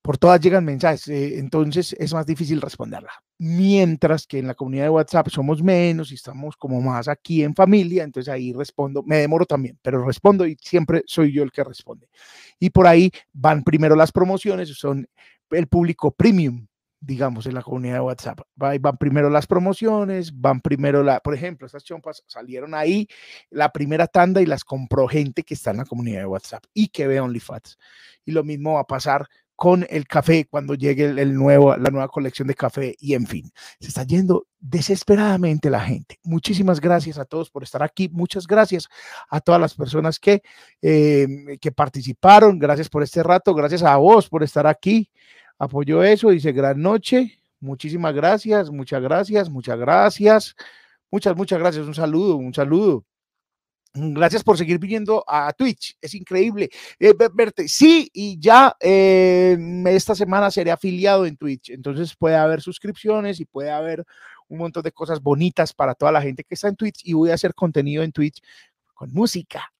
por 0.01 0.17
todas 0.17 0.41
llegan 0.41 0.65
mensajes, 0.65 1.07
eh, 1.07 1.37
entonces 1.37 1.93
es 1.93 2.13
más 2.13 2.25
difícil 2.25 2.59
responderla. 2.59 3.11
Mientras 3.37 4.25
que 4.25 4.39
en 4.39 4.47
la 4.47 4.55
comunidad 4.55 4.85
de 4.85 4.89
WhatsApp 4.89 5.29
somos 5.29 5.61
menos 5.61 6.11
y 6.11 6.15
estamos 6.15 6.55
como 6.57 6.81
más 6.81 7.07
aquí 7.07 7.43
en 7.43 7.53
familia, 7.53 8.03
entonces 8.03 8.33
ahí 8.33 8.53
respondo, 8.53 9.03
me 9.03 9.17
demoro 9.17 9.45
también, 9.45 9.77
pero 9.81 10.03
respondo 10.03 10.45
y 10.45 10.57
siempre 10.61 11.03
soy 11.05 11.31
yo 11.33 11.43
el 11.43 11.51
que 11.51 11.63
responde. 11.63 12.07
Y 12.59 12.71
por 12.71 12.87
ahí 12.87 13.11
van 13.31 13.63
primero 13.63 13.95
las 13.95 14.11
promociones, 14.11 14.69
son 14.69 15.07
el 15.51 15.67
público 15.67 16.11
premium, 16.11 16.67
digamos, 16.99 17.45
en 17.47 17.55
la 17.55 17.63
comunidad 17.63 17.95
de 17.95 18.01
WhatsApp. 18.01 18.41
Van 18.55 18.97
primero 18.97 19.29
las 19.29 19.47
promociones, 19.47 20.39
van 20.39 20.61
primero 20.61 21.03
la, 21.03 21.19
por 21.19 21.33
ejemplo, 21.33 21.65
estas 21.65 21.83
chompas 21.83 22.23
salieron 22.27 22.73
ahí 22.73 23.07
la 23.49 23.71
primera 23.71 24.07
tanda 24.07 24.41
y 24.41 24.45
las 24.45 24.63
compró 24.63 25.07
gente 25.07 25.43
que 25.43 25.55
está 25.55 25.71
en 25.71 25.77
la 25.77 25.85
comunidad 25.85 26.19
de 26.19 26.27
WhatsApp 26.27 26.63
y 26.73 26.89
que 26.89 27.07
ve 27.07 27.19
OnlyFans. 27.19 27.77
Y 28.25 28.31
lo 28.31 28.43
mismo 28.43 28.73
va 28.75 28.81
a 28.81 28.87
pasar 28.87 29.27
con 29.61 29.85
el 29.91 30.07
café 30.07 30.47
cuando 30.49 30.73
llegue 30.73 31.05
el, 31.05 31.35
nuevo, 31.35 31.77
la 31.77 31.91
nueva 31.91 32.07
colección 32.07 32.47
de 32.47 32.55
café 32.55 32.95
y 32.99 33.13
en 33.13 33.27
fin, 33.27 33.51
se 33.79 33.89
está 33.89 34.01
yendo 34.01 34.47
desesperadamente 34.59 35.69
la 35.69 35.81
gente. 35.81 36.17
Muchísimas 36.23 36.81
gracias 36.81 37.19
a 37.19 37.25
todos 37.25 37.51
por 37.51 37.61
estar 37.61 37.83
aquí, 37.83 38.09
muchas 38.11 38.47
gracias 38.47 38.89
a 39.29 39.39
todas 39.39 39.61
las 39.61 39.75
personas 39.75 40.17
que, 40.17 40.41
em, 40.81 41.59
que 41.59 41.71
participaron, 41.71 42.57
gracias 42.57 42.89
por 42.89 43.03
este 43.03 43.21
rato, 43.21 43.53
gracias 43.53 43.83
a 43.83 43.95
vos 43.97 44.27
por 44.27 44.41
estar 44.41 44.65
aquí, 44.65 45.11
apoyó 45.59 46.01
eso, 46.03 46.31
dice 46.31 46.51
gran 46.53 46.81
noche, 46.81 47.37
muchísimas 47.59 48.15
gracias, 48.15 48.71
muchas 48.71 48.99
gracias, 49.03 49.47
muchas 49.47 49.77
gracias, 49.77 50.55
muchas, 51.11 51.35
muchas 51.35 51.59
gracias, 51.59 51.85
un 51.85 51.93
saludo, 51.93 52.35
un 52.35 52.55
saludo. 52.55 53.05
Gracias 53.93 54.41
por 54.41 54.57
seguir 54.57 54.79
viniendo 54.79 55.23
a 55.27 55.51
Twitch. 55.51 55.97
Es 55.99 56.13
increíble 56.15 56.69
eh, 56.97 57.13
verte. 57.33 57.67
Sí, 57.67 58.09
y 58.13 58.39
ya 58.39 58.75
eh, 58.79 59.57
esta 59.87 60.15
semana 60.15 60.49
seré 60.49 60.71
afiliado 60.71 61.25
en 61.25 61.35
Twitch. 61.35 61.71
Entonces 61.71 62.15
puede 62.15 62.37
haber 62.37 62.61
suscripciones 62.61 63.41
y 63.41 63.45
puede 63.45 63.69
haber 63.69 64.05
un 64.47 64.59
montón 64.59 64.83
de 64.83 64.93
cosas 64.93 65.21
bonitas 65.21 65.73
para 65.73 65.93
toda 65.93 66.11
la 66.13 66.21
gente 66.21 66.45
que 66.45 66.55
está 66.55 66.69
en 66.69 66.77
Twitch. 66.77 67.01
Y 67.03 67.13
voy 67.13 67.31
a 67.31 67.33
hacer 67.33 67.53
contenido 67.53 68.01
en 68.03 68.13
Twitch 68.13 68.41
con 68.93 69.11
música, 69.11 69.73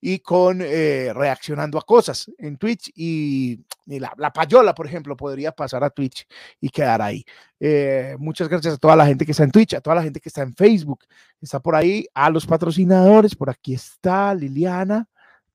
y 0.00 0.18
con 0.18 0.60
eh, 0.60 1.12
reaccionando 1.14 1.78
a 1.78 1.82
cosas 1.82 2.30
en 2.38 2.56
Twitch 2.56 2.90
y, 2.94 3.64
la, 3.86 4.32
payola, 4.32 4.74
por 4.74 4.86
ejemplo, 4.86 5.16
podría 5.16 5.52
pasar 5.52 5.84
a 5.84 5.90
Twitch 5.90 6.26
y 6.60 6.68
quedar 6.68 7.02
ahí. 7.02 7.24
Eh, 7.58 8.16
muchas 8.18 8.48
gracias 8.48 8.74
a 8.74 8.78
toda 8.78 8.96
la 8.96 9.06
gente 9.06 9.24
que 9.24 9.32
está 9.32 9.44
en 9.44 9.50
Twitch, 9.50 9.74
a 9.74 9.80
toda 9.80 9.96
la 9.96 10.02
gente 10.02 10.20
que 10.20 10.28
está 10.28 10.42
en 10.42 10.54
Facebook, 10.54 11.04
está 11.40 11.60
por 11.60 11.74
ahí, 11.74 12.06
a 12.14 12.30
los 12.30 12.46
patrocinadores, 12.46 13.34
por 13.34 13.50
aquí 13.50 13.74
está 13.74 14.34
Liliana, 14.34 15.08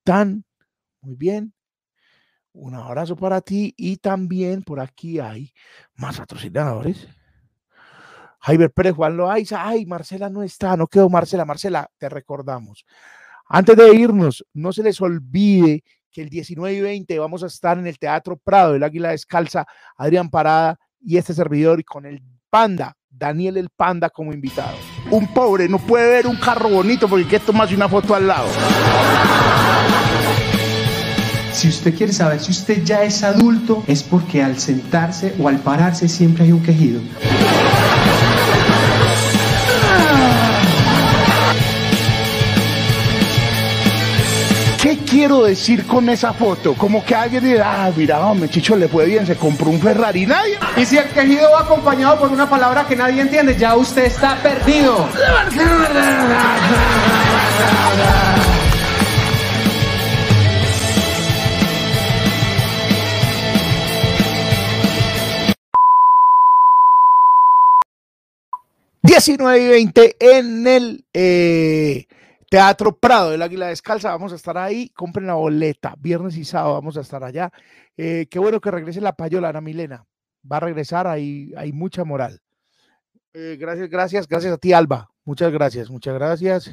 Tan, 0.03 0.43
muy 1.01 1.15
bien. 1.15 1.53
Un 2.51 2.73
abrazo 2.76 3.15
para 3.15 3.41
ti 3.41 3.73
y 3.77 3.97
también 3.97 4.63
por 4.63 4.80
aquí 4.80 5.19
hay 5.19 5.53
más 5.95 6.17
patrocinadores. 6.17 7.07
Javier 8.39 8.71
Pérez, 8.71 8.95
Juan 8.95 9.17
Loaiza, 9.17 9.67
ay, 9.67 9.85
Marcela 9.85 10.30
no 10.30 10.43
está, 10.43 10.76
no 10.77 10.88
quedó 10.88 11.09
Marcela, 11.09 11.45
Marcela, 11.45 11.91
te 11.97 12.09
recordamos. 12.09 12.85
Antes 13.51 13.76
de 13.76 13.95
irnos, 13.95 14.45
no 14.53 14.71
se 14.71 14.84
les 14.84 15.01
olvide 15.01 15.84
que 16.11 16.21
el 16.21 16.30
19 16.30 16.71
y 16.71 16.81
20 16.81 17.17
vamos 17.17 17.41
a 17.41 17.47
estar 17.47 17.80
en 17.80 17.88
el 17.88 17.97
Teatro 17.97 18.38
Prado 18.38 18.73
del 18.73 18.84
Águila 18.84 19.09
Descalza, 19.09 19.65
Adrián 19.97 20.30
Parada 20.30 20.77
y 21.01 21.17
este 21.17 21.34
servidor 21.34 21.80
y 21.80 21.84
con 21.84 22.05
el 22.05 22.21
Panda, 22.51 22.95
Daniel 23.09 23.57
el 23.57 23.69
Panda 23.76 24.11
como 24.11 24.34
invitado. 24.34 24.77
Un 25.09 25.34
pobre 25.34 25.67
no 25.67 25.80
puede 25.80 26.11
ver 26.11 26.27
un 26.27 26.35
carro 26.35 26.69
bonito 26.69 27.09
porque 27.09 27.26
quiere 27.26 27.43
tomarse 27.43 27.73
una 27.73 27.89
foto 27.89 28.13
al 28.13 28.27
lado. 28.27 28.47
Si 31.51 31.69
usted 31.69 31.95
quiere 31.95 32.13
saber 32.13 32.39
si 32.39 32.51
usted 32.51 32.84
ya 32.84 33.01
es 33.01 33.23
adulto, 33.23 33.84
es 33.88 34.03
porque 34.03 34.43
al 34.43 34.59
sentarse 34.59 35.34
o 35.39 35.47
al 35.47 35.57
pararse 35.57 36.07
siempre 36.07 36.43
hay 36.43 36.51
un 36.51 36.61
quejido. 36.61 37.01
Quiero 45.10 45.44
decir 45.44 45.86
con 45.88 46.07
esa 46.10 46.34
foto? 46.34 46.76
Como 46.76 47.03
que 47.03 47.15
alguien 47.15 47.44
dice, 47.44 47.61
ah, 47.61 47.91
mira, 47.95 48.19
hombre, 48.19 48.49
Chicho 48.49 48.76
le 48.76 48.88
fue 48.88 49.06
bien, 49.06 49.26
se 49.26 49.36
compró 49.36 49.69
un 49.69 49.80
Ferrari, 49.80 50.26
nadie. 50.26 50.57
Y 50.77 50.86
si 50.86 50.98
el 50.98 51.10
quejido 51.10 51.49
va 51.52 51.61
acompañado 51.61 52.19
por 52.19 52.30
una 52.30 52.49
palabra 52.49 52.86
que 52.88 52.95
nadie 52.95 53.22
entiende, 53.22 53.57
ya 53.57 53.76
usted 53.76 54.06
está 54.06 54.36
perdido. 54.41 55.07
...19 69.02 69.60
y 69.60 69.68
20 69.68 70.15
en 70.19 70.68
el... 70.68 71.03
Eh, 71.14 72.06
Teatro 72.49 72.97
Prado 72.97 73.30
del 73.30 73.43
Águila 73.43 73.67
Descalza, 73.67 74.09
vamos 74.09 74.34
a 74.34 74.35
estar 74.35 74.57
ahí, 74.57 74.89
compren 74.89 75.27
la 75.27 75.35
boleta, 75.35 75.93
viernes 75.99 76.35
y 76.35 76.43
sábado 76.43 76.73
vamos 76.73 76.97
a 76.97 77.01
estar 77.01 77.23
allá. 77.23 77.51
Eh, 77.95 78.26
qué 78.30 78.39
bueno 78.39 78.59
que 78.59 78.71
regrese 78.71 79.01
la 79.01 79.13
payola, 79.13 79.49
Ana 79.49 79.61
Milena, 79.61 80.03
va 80.51 80.57
a 80.57 80.61
regresar, 80.61 81.05
hay, 81.05 81.53
hay 81.55 81.71
mucha 81.71 82.03
moral. 82.03 82.41
Eh, 83.34 83.55
gracias, 83.59 83.88
gracias, 83.88 84.27
gracias 84.27 84.53
a 84.53 84.57
ti, 84.57 84.73
Alba, 84.73 85.11
muchas 85.26 85.51
gracias, 85.51 85.91
muchas 85.91 86.15
gracias. 86.15 86.71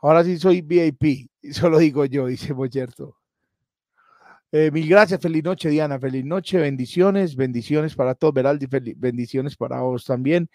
Ahora 0.00 0.22
sí 0.24 0.36
soy 0.38 0.60
VIP, 0.60 1.30
solo 1.52 1.78
digo 1.78 2.04
yo, 2.04 2.26
dice 2.26 2.52
Boyerto. 2.52 3.16
Eh, 4.52 4.70
mil 4.70 4.88
gracias, 4.88 5.20
feliz 5.20 5.42
noche, 5.42 5.70
Diana, 5.70 5.98
feliz 5.98 6.24
noche, 6.24 6.58
bendiciones, 6.58 7.34
bendiciones 7.34 7.94
para 7.94 8.14
todos, 8.14 8.34
Veraldi, 8.34 8.66
bendiciones 8.96 9.56
para 9.56 9.80
vos 9.80 10.04
también, 10.04 10.50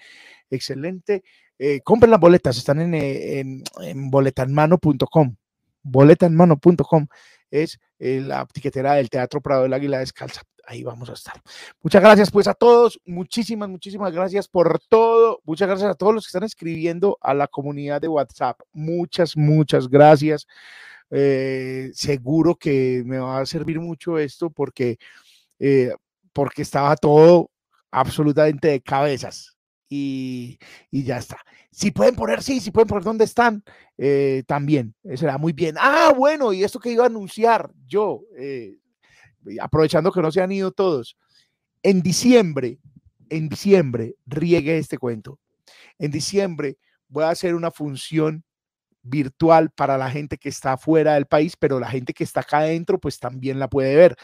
excelente. 0.52 1.24
Eh, 1.60 1.82
compren 1.82 2.12
las 2.12 2.20
boletas, 2.20 2.58
están 2.58 2.80
en, 2.82 2.94
eh, 2.94 3.40
en, 3.40 4.10
boletanmano.com. 4.10 5.36
boletaenmano.com 5.84 7.08
es 7.52 7.80
eh, 8.00 8.22
la 8.26 8.46
tiquetera 8.48 8.96
del 8.96 9.10
Teatro 9.10 9.42
Prado 9.42 9.64
del 9.64 9.74
Águila 9.74 10.00
Descalza. 10.00 10.42
Ahí 10.66 10.84
vamos 10.84 11.10
a 11.10 11.14
estar. 11.14 11.36
Muchas 11.82 12.02
gracias 12.02 12.32
pues 12.32 12.48
a 12.48 12.54
todos. 12.54 13.00
Muchísimas, 13.06 13.70
muchísimas 13.70 14.12
gracias 14.14 14.48
por 14.48 14.80
todo. 14.90 15.42
Muchas 15.44 15.68
gracias 15.68 15.92
a 15.92 15.96
todos 15.96 16.14
los 16.14 16.26
que 16.26 16.30
están 16.30 16.44
escribiendo 16.44 17.18
a 17.22 17.34
la 17.34 17.48
comunidad 17.48 18.02
de 18.02 18.08
WhatsApp. 18.08 18.60
Muchas, 18.72 19.38
muchas 19.38 19.90
gracias. 19.90 20.48
Seguro 21.94 22.56
que 22.56 23.04
me 23.06 23.20
va 23.20 23.42
a 23.42 23.46
servir 23.46 23.80
mucho 23.80 24.18
esto 24.18 24.50
porque, 24.50 24.98
porque 26.32 26.62
estaba 26.64 26.96
todo 26.96 27.52
absolutamente 27.92 28.70
de 28.70 28.82
cabezas 28.82 29.53
y, 30.92 31.04
ya 31.04 31.18
está. 31.18 31.38
Si 31.72 31.92
pueden 31.92 32.16
poner 32.16 32.42
sí, 32.42 32.60
si 32.60 32.72
pueden 32.72 32.88
poner 32.88 33.04
dónde 33.04 33.26
están, 33.26 33.64
eh, 33.98 34.44
también 34.48 34.96
será 35.16 35.38
muy 35.38 35.54
bien. 35.54 35.76
Ah, 35.80 36.14
bueno, 36.16 36.54
y 36.54 36.64
esto 36.64 36.80
que 36.80 36.92
iba 36.92 37.04
a 37.04 37.08
anunciar 37.08 37.72
yo, 37.86 38.22
aprovechando 39.60 40.12
que 40.12 40.22
no 40.22 40.32
se 40.32 40.42
han 40.42 40.52
ido 40.52 40.72
todos, 40.72 41.18
en 41.84 42.02
diciembre, 42.02 42.80
en 43.30 43.50
diciembre, 43.50 44.16
riegue 44.26 44.78
este 44.78 44.98
cuento. 44.98 45.40
En 46.00 46.12
diciembre 46.12 46.78
voy 47.08 47.26
a 47.26 47.30
hacer 47.30 47.56
una 47.56 47.72
función 47.72 48.44
virtual 49.04 49.70
para 49.70 49.98
la 49.98 50.10
gente 50.10 50.38
que 50.38 50.50
está 50.50 50.78
fuera 50.78 51.16
del 51.16 51.26
país, 51.26 51.56
pero 51.58 51.80
la 51.80 51.90
gente 51.90 52.14
que 52.14 52.24
está 52.24 52.40
acá 52.40 52.60
adentro, 52.60 53.00
pues 53.00 53.20
también 53.20 53.60
la 53.60 53.70
puede 53.70 53.96
ver. 53.96 54.16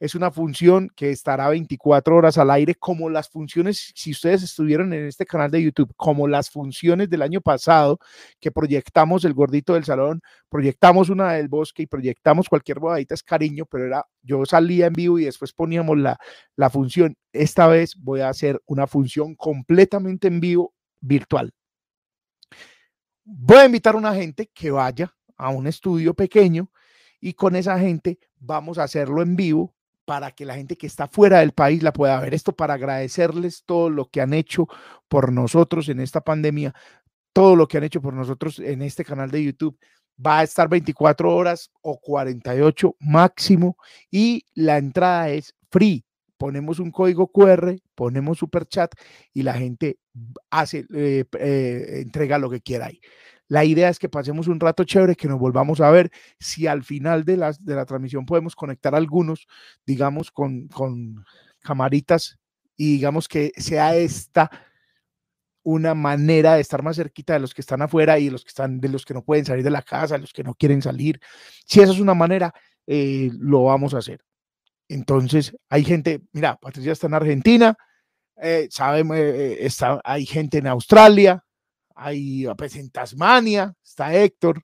Es 0.00 0.14
una 0.14 0.30
función 0.30 0.90
que 0.94 1.10
estará 1.10 1.48
24 1.48 2.16
horas 2.16 2.38
al 2.38 2.50
aire, 2.50 2.74
como 2.74 3.10
las 3.10 3.28
funciones, 3.28 3.92
si 3.94 4.12
ustedes 4.12 4.42
estuvieron 4.42 4.92
en 4.92 5.06
este 5.06 5.26
canal 5.26 5.50
de 5.50 5.62
YouTube, 5.62 5.92
como 5.96 6.28
las 6.28 6.50
funciones 6.50 7.10
del 7.10 7.22
año 7.22 7.40
pasado, 7.40 7.98
que 8.40 8.50
proyectamos 8.50 9.24
el 9.24 9.34
gordito 9.34 9.74
del 9.74 9.84
salón, 9.84 10.20
proyectamos 10.48 11.08
una 11.08 11.32
del 11.32 11.48
bosque 11.48 11.82
y 11.82 11.86
proyectamos 11.86 12.48
cualquier 12.48 12.78
bodadita 12.78 13.14
es 13.14 13.22
cariño, 13.22 13.66
pero 13.66 13.86
era, 13.86 14.06
yo 14.22 14.44
salía 14.46 14.86
en 14.86 14.92
vivo 14.92 15.18
y 15.18 15.24
después 15.24 15.52
poníamos 15.52 15.98
la, 15.98 16.18
la 16.56 16.70
función. 16.70 17.16
Esta 17.32 17.66
vez 17.66 17.94
voy 17.96 18.20
a 18.20 18.28
hacer 18.28 18.60
una 18.66 18.86
función 18.86 19.34
completamente 19.34 20.28
en 20.28 20.40
vivo 20.40 20.74
virtual 21.00 21.52
voy 23.30 23.58
a 23.58 23.66
invitar 23.66 23.94
a 23.94 23.98
una 23.98 24.14
gente 24.14 24.50
que 24.54 24.70
vaya 24.70 25.14
a 25.36 25.50
un 25.50 25.66
estudio 25.66 26.14
pequeño 26.14 26.70
y 27.20 27.34
con 27.34 27.56
esa 27.56 27.78
gente 27.78 28.18
vamos 28.38 28.78
a 28.78 28.84
hacerlo 28.84 29.22
en 29.22 29.36
vivo 29.36 29.74
para 30.08 30.30
que 30.30 30.46
la 30.46 30.54
gente 30.54 30.78
que 30.78 30.86
está 30.86 31.06
fuera 31.06 31.40
del 31.40 31.52
país 31.52 31.82
la 31.82 31.92
pueda 31.92 32.18
ver. 32.18 32.32
Esto 32.32 32.52
para 32.52 32.72
agradecerles 32.72 33.64
todo 33.66 33.90
lo 33.90 34.06
que 34.06 34.22
han 34.22 34.32
hecho 34.32 34.66
por 35.06 35.30
nosotros 35.30 35.86
en 35.90 36.00
esta 36.00 36.22
pandemia, 36.22 36.72
todo 37.34 37.54
lo 37.56 37.68
que 37.68 37.76
han 37.76 37.84
hecho 37.84 38.00
por 38.00 38.14
nosotros 38.14 38.58
en 38.58 38.80
este 38.80 39.04
canal 39.04 39.30
de 39.30 39.44
YouTube. 39.44 39.78
Va 40.26 40.38
a 40.38 40.44
estar 40.44 40.66
24 40.66 41.30
horas 41.36 41.70
o 41.82 42.00
48 42.00 42.96
máximo 43.00 43.76
y 44.10 44.46
la 44.54 44.78
entrada 44.78 45.28
es 45.28 45.54
free 45.70 46.06
ponemos 46.38 46.78
un 46.78 46.90
código 46.90 47.30
QR, 47.30 47.76
ponemos 47.94 48.38
super 48.38 48.64
chat 48.64 48.94
y 49.34 49.42
la 49.42 49.54
gente 49.54 49.98
hace, 50.50 50.86
eh, 50.94 51.24
eh, 51.38 52.00
entrega 52.00 52.38
lo 52.38 52.48
que 52.48 52.60
quiera 52.62 52.86
ahí. 52.86 53.00
La 53.48 53.64
idea 53.64 53.88
es 53.88 53.98
que 53.98 54.08
pasemos 54.08 54.46
un 54.46 54.60
rato 54.60 54.84
chévere, 54.84 55.16
que 55.16 55.26
nos 55.28 55.38
volvamos 55.38 55.80
a 55.80 55.90
ver. 55.90 56.10
Si 56.38 56.66
al 56.66 56.84
final 56.84 57.24
de 57.24 57.36
la, 57.36 57.52
de 57.58 57.74
la 57.74 57.86
transmisión 57.86 58.26
podemos 58.26 58.54
conectar 58.54 58.94
algunos, 58.94 59.46
digamos, 59.86 60.30
con, 60.30 60.68
con 60.68 61.24
camaritas 61.60 62.38
y 62.76 62.92
digamos 62.92 63.26
que 63.26 63.52
sea 63.56 63.96
esta 63.96 64.50
una 65.64 65.94
manera 65.94 66.54
de 66.54 66.62
estar 66.62 66.82
más 66.82 66.96
cerquita 66.96 67.34
de 67.34 67.40
los 67.40 67.52
que 67.52 67.60
están 67.60 67.82
afuera 67.82 68.18
y 68.18 68.26
de 68.26 68.30
los 68.30 68.42
que 68.42 68.48
están 68.48 68.80
de 68.80 68.88
los 68.88 69.04
que 69.04 69.12
no 69.12 69.22
pueden 69.22 69.44
salir 69.44 69.62
de 69.62 69.70
la 69.70 69.82
casa, 69.82 70.14
de 70.14 70.20
los 70.20 70.32
que 70.32 70.42
no 70.42 70.54
quieren 70.54 70.80
salir. 70.80 71.20
Si 71.66 71.80
esa 71.80 71.92
es 71.92 72.00
una 72.00 72.14
manera, 72.14 72.54
eh, 72.86 73.30
lo 73.38 73.64
vamos 73.64 73.92
a 73.92 73.98
hacer. 73.98 74.24
Entonces, 74.88 75.54
hay 75.68 75.84
gente, 75.84 76.22
mira, 76.32 76.56
Patricia 76.56 76.92
está 76.92 77.06
en 77.06 77.14
Argentina, 77.14 77.76
eh, 78.40 78.68
eh, 78.70 79.56
está, 79.60 80.00
hay 80.04 80.24
gente 80.24 80.58
en 80.58 80.68
Australia, 80.68 81.44
hay 81.98 82.46
pues, 82.56 82.76
en 82.76 82.90
Tasmania, 82.90 83.74
está 83.84 84.14
Héctor. 84.14 84.62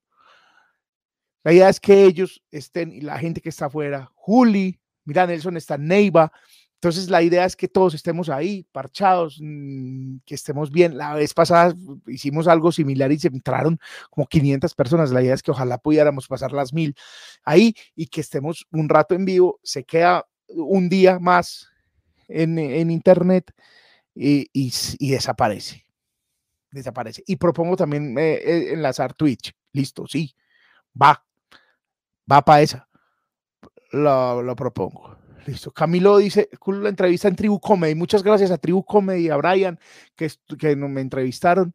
La 1.42 1.52
idea 1.52 1.68
es 1.68 1.80
que 1.80 2.04
ellos 2.04 2.42
estén, 2.50 2.92
y 2.92 3.00
la 3.02 3.18
gente 3.18 3.40
que 3.40 3.50
está 3.50 3.66
afuera, 3.66 4.10
Juli, 4.14 4.80
mira, 5.04 5.26
Nelson 5.26 5.56
está 5.56 5.76
Neiva. 5.76 6.32
Entonces, 6.76 7.10
la 7.10 7.22
idea 7.22 7.44
es 7.44 7.56
que 7.56 7.66
todos 7.68 7.94
estemos 7.94 8.28
ahí, 8.28 8.66
parchados, 8.70 9.38
mm, 9.40 10.18
que 10.24 10.34
estemos 10.34 10.70
bien. 10.70 10.96
La 10.96 11.14
vez 11.14 11.34
pasada 11.34 11.74
hicimos 12.06 12.46
algo 12.46 12.72
similar 12.72 13.10
y 13.10 13.18
se 13.18 13.28
entraron 13.28 13.78
como 14.10 14.26
500 14.26 14.74
personas. 14.74 15.10
La 15.10 15.22
idea 15.22 15.34
es 15.34 15.42
que 15.42 15.50
ojalá 15.50 15.78
pudiéramos 15.78 16.28
pasar 16.28 16.52
las 16.52 16.72
mil 16.72 16.94
ahí 17.44 17.74
y 17.96 18.06
que 18.06 18.20
estemos 18.20 18.66
un 18.70 18.88
rato 18.88 19.14
en 19.14 19.24
vivo. 19.24 19.60
Se 19.62 19.84
queda 19.84 20.26
un 20.48 20.88
día 20.88 21.18
más 21.18 21.68
en, 22.28 22.58
en 22.58 22.90
internet 22.90 23.52
y, 24.14 24.48
y, 24.52 25.10
desaparece. 25.10 25.83
Desaparece. 26.74 27.22
Y 27.26 27.36
propongo 27.36 27.76
también 27.76 28.18
eh, 28.18 28.34
eh, 28.34 28.72
enlazar 28.72 29.14
Twitch. 29.14 29.52
Listo, 29.72 30.06
sí. 30.06 30.34
Va. 31.00 31.24
Va 32.30 32.42
para 32.42 32.62
esa. 32.62 32.88
Lo, 33.92 34.42
lo 34.42 34.56
propongo. 34.56 35.16
Listo. 35.46 35.70
Camilo 35.70 36.18
dice, 36.18 36.48
la 36.66 36.88
entrevista 36.88 37.28
en 37.28 37.36
Tribu 37.36 37.60
Comedy. 37.60 37.94
Muchas 37.94 38.22
gracias 38.22 38.50
a 38.50 38.58
Tribu 38.58 38.84
Comedy, 38.84 39.30
a 39.30 39.36
Brian, 39.36 39.78
que, 40.16 40.30
que 40.58 40.74
me 40.74 41.00
entrevistaron. 41.00 41.74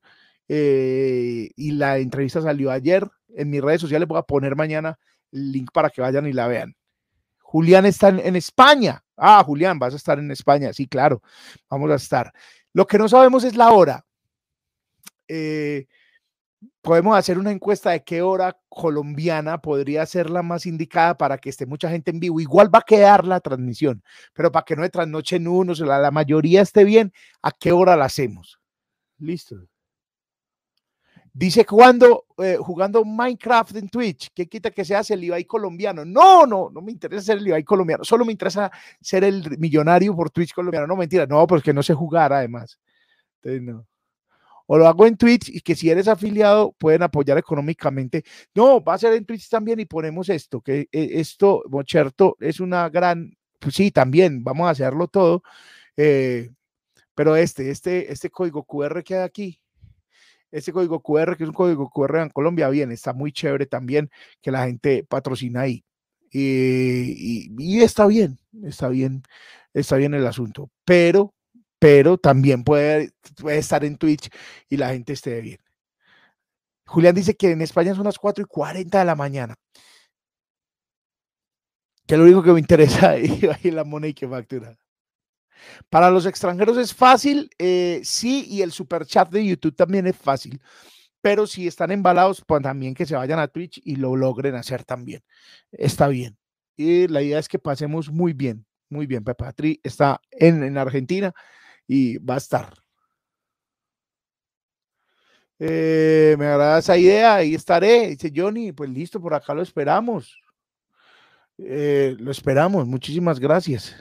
Eh, 0.50 1.50
y 1.56 1.72
la 1.72 1.98
entrevista 2.00 2.42
salió 2.42 2.72
ayer. 2.72 3.08
En 3.30 3.50
mis 3.50 3.62
redes 3.62 3.80
sociales 3.80 4.08
voy 4.08 4.18
a 4.18 4.24
poner 4.24 4.56
mañana 4.56 5.00
el 5.32 5.52
link 5.52 5.70
para 5.72 5.90
que 5.90 6.02
vayan 6.02 6.28
y 6.28 6.34
la 6.34 6.48
vean. 6.48 6.76
Julián 7.40 7.86
está 7.86 8.10
en, 8.10 8.36
España. 8.36 9.04
Ah, 9.16 9.44
Julián, 9.46 9.80
vas 9.80 9.94
a 9.94 9.98
estar 9.98 10.20
en 10.20 10.30
España. 10.32 10.74
Sí, 10.74 10.88
claro, 10.88 11.22
vamos 11.70 11.90
a 11.90 11.96
estar. 11.96 12.34
Lo 12.74 12.86
que 12.86 12.98
no 12.98 13.08
sabemos 13.08 13.44
es 13.44 13.56
la 13.56 13.72
hora. 13.72 14.06
Eh, 15.30 15.86
podemos 16.82 17.18
hacer 17.18 17.38
una 17.38 17.52
encuesta 17.52 17.92
de 17.92 18.04
qué 18.04 18.22
hora 18.22 18.58
colombiana 18.68 19.62
podría 19.62 20.06
ser 20.06 20.30
la 20.30 20.44
más 20.44 20.66
indicada 20.66 21.18
para 21.18 21.38
que 21.38 21.50
esté 21.50 21.66
mucha 21.66 21.90
gente 21.90 22.12
en 22.12 22.20
vivo. 22.20 22.40
Igual 22.40 22.74
va 22.74 22.80
a 22.80 22.84
quedar 22.84 23.26
la 23.26 23.40
transmisión, 23.40 24.04
pero 24.34 24.52
para 24.52 24.66
que 24.66 24.76
no 24.76 24.82
de 24.82 24.90
trasnochen 24.90 25.48
unos, 25.48 25.80
la, 25.80 26.00
la 26.00 26.12
mayoría 26.12 26.62
esté 26.62 26.84
bien, 26.84 27.14
¿a 27.42 27.52
qué 27.52 27.72
hora 27.72 27.96
la 27.96 28.06
hacemos? 28.06 28.60
Listo. 29.20 29.56
Dice 31.32 31.64
cuando 31.64 32.26
eh, 32.40 32.58
jugando 32.60 33.06
Minecraft 33.06 33.76
en 33.76 33.88
Twitch, 33.88 34.30
¿qué 34.34 34.50
quita 34.50 34.72
que 34.72 34.84
seas 34.84 35.12
el 35.12 35.24
Ibai 35.24 35.46
colombiano? 35.46 36.04
No, 36.04 36.46
no, 36.46 36.70
no 36.70 36.82
me 36.82 36.92
interesa 36.92 37.22
ser 37.22 37.38
el 37.38 37.48
Ibai 37.48 37.64
colombiano, 37.64 38.04
solo 38.04 38.26
me 38.26 38.32
interesa 38.32 38.72
ser 39.00 39.24
el 39.24 39.58
millonario 39.60 40.16
por 40.16 40.32
Twitch 40.32 40.54
colombiano. 40.54 40.88
No, 40.88 40.96
mentira, 40.96 41.28
no, 41.28 41.46
porque 41.46 41.72
no 41.72 41.84
sé 41.84 41.94
jugar 41.94 42.34
además. 42.34 42.80
Entonces, 43.42 43.62
no 43.62 43.86
o 44.72 44.78
lo 44.78 44.88
hago 44.88 45.08
en 45.08 45.18
Twitch 45.18 45.50
y 45.50 45.62
que 45.62 45.76
si 45.76 45.90
eres 45.90 46.08
afiliado 46.08 46.74
pueden 46.74 47.02
apoyar 47.02 47.40
económicamente. 47.40 48.24
No, 48.54 48.84
va 48.84 48.94
a 48.94 48.98
ser 49.00 49.14
en 49.14 49.26
Twitch 49.26 49.50
también 49.50 49.80
y 49.80 49.86
ponemos 49.86 50.30
esto, 50.30 50.62
que 50.62 50.82
eh, 50.92 51.10
esto, 51.14 51.64
Mocherto, 51.70 52.38
es 52.40 52.60
una 52.60 52.88
gran, 52.90 53.36
pues 53.58 53.74
sí, 53.74 53.90
también 53.90 54.44
vamos 54.44 54.68
a 54.68 54.72
hacerlo 54.72 55.08
todo, 55.08 55.42
eh, 55.98 56.52
pero 57.16 57.36
este, 57.36 57.72
este, 57.72 58.12
este 58.14 58.30
código 58.30 58.64
QR 58.64 59.04
que 59.04 59.16
hay 59.16 59.24
aquí, 59.24 59.60
este 60.52 60.72
código 60.72 61.02
QR, 61.02 61.36
que 61.36 61.46
es 61.46 61.50
un 61.50 61.56
código 61.56 61.90
QR 61.90 62.22
en 62.22 62.30
Colombia, 62.30 62.70
bien, 62.70 62.92
está 62.92 63.12
muy 63.12 63.32
chévere 63.32 63.66
también 63.66 64.12
que 64.40 64.52
la 64.52 64.66
gente 64.68 65.04
patrocina 65.04 65.62
ahí. 65.62 65.84
y, 66.32 67.50
y 67.58 67.82
está 67.82 68.06
bien, 68.06 68.38
está 68.64 68.90
bien, 68.90 69.24
está 69.74 69.96
bien 69.98 70.14
el 70.14 70.28
asunto, 70.28 70.70
pero 70.86 71.34
pero 71.80 72.18
también 72.18 72.64
puede, 72.64 73.14
estar 73.48 73.84
en 73.86 73.98
Twitch 73.98 74.30
y 74.68 74.78
la 74.78 74.90
gente 74.90 75.14
esté 75.14 75.42
bien. 75.42 75.60
Julián 76.86 77.16
dice 77.16 77.36
que 77.36 77.52
en 77.52 77.62
España 77.62 77.96
son 77.96 78.04
las 78.04 78.20
4 78.20 78.44
y 78.44 78.48
40 78.48 79.00
de 79.00 79.06
la 79.06 79.16
mañana. 79.16 79.56
Que 82.06 82.18
lo 82.18 82.24
único 82.24 82.44
que 82.44 82.52
me 82.52 82.60
interesa 82.60 83.16
es 83.18 83.64
la 83.66 83.84
moneda 83.84 84.10
y 84.10 84.14
que 84.14 84.28
factura. 84.28 84.78
Para 85.90 86.10
los 86.10 86.26
extranjeros 86.26 86.78
es 86.78 86.94
fácil, 86.94 87.50
eh, 87.58 88.02
sí, 88.04 88.46
y 88.50 88.62
el 88.62 88.72
super 88.72 89.06
chat 89.06 89.30
de 89.30 89.46
YouTube 89.46 89.76
también 89.76 90.08
es 90.08 90.18
fácil. 90.18 90.62
Pero 91.22 91.48
si 91.48 91.68
están 91.68 91.92
embalados, 91.92 92.44
pues 92.46 92.62
también 92.62 92.94
que 92.94 93.06
se 93.06 93.16
vayan 93.16 93.40
a 93.40 93.48
Twitch 93.48 93.82
y 93.84 93.98
lo 93.98 94.16
logren 94.16 94.56
hacer 94.56 94.84
también. 94.86 95.22
Está 95.72 96.08
bien. 96.08 96.38
Y 96.78 97.08
la 97.08 97.22
idea 97.22 97.40
es 97.40 97.50
que 97.50 97.60
pasemos 97.60 98.10
muy 98.10 98.34
bien, 98.34 98.66
muy 98.90 99.06
bien. 99.06 99.24
Pepatri 99.24 99.82
está 99.84 100.22
en 100.32 100.78
Argentina 100.78 101.34
y 101.90 102.20
va 102.20 102.36
a 102.36 102.38
estar. 102.38 102.72
Eh, 105.58 106.36
me 106.38 106.46
agrada 106.46 106.78
esa 106.78 106.96
idea, 106.96 107.36
ahí 107.36 107.56
estaré. 107.56 108.10
Dice 108.10 108.32
Johnny, 108.34 108.72
pues 108.72 108.92
listo, 108.92 109.20
por 109.20 109.34
acá 109.34 109.56
lo 109.56 109.64
esperamos. 109.64 110.40
Eh, 111.58 112.16
lo 112.20 112.30
esperamos, 112.30 112.86
muchísimas 112.86 113.40
gracias. 113.40 113.96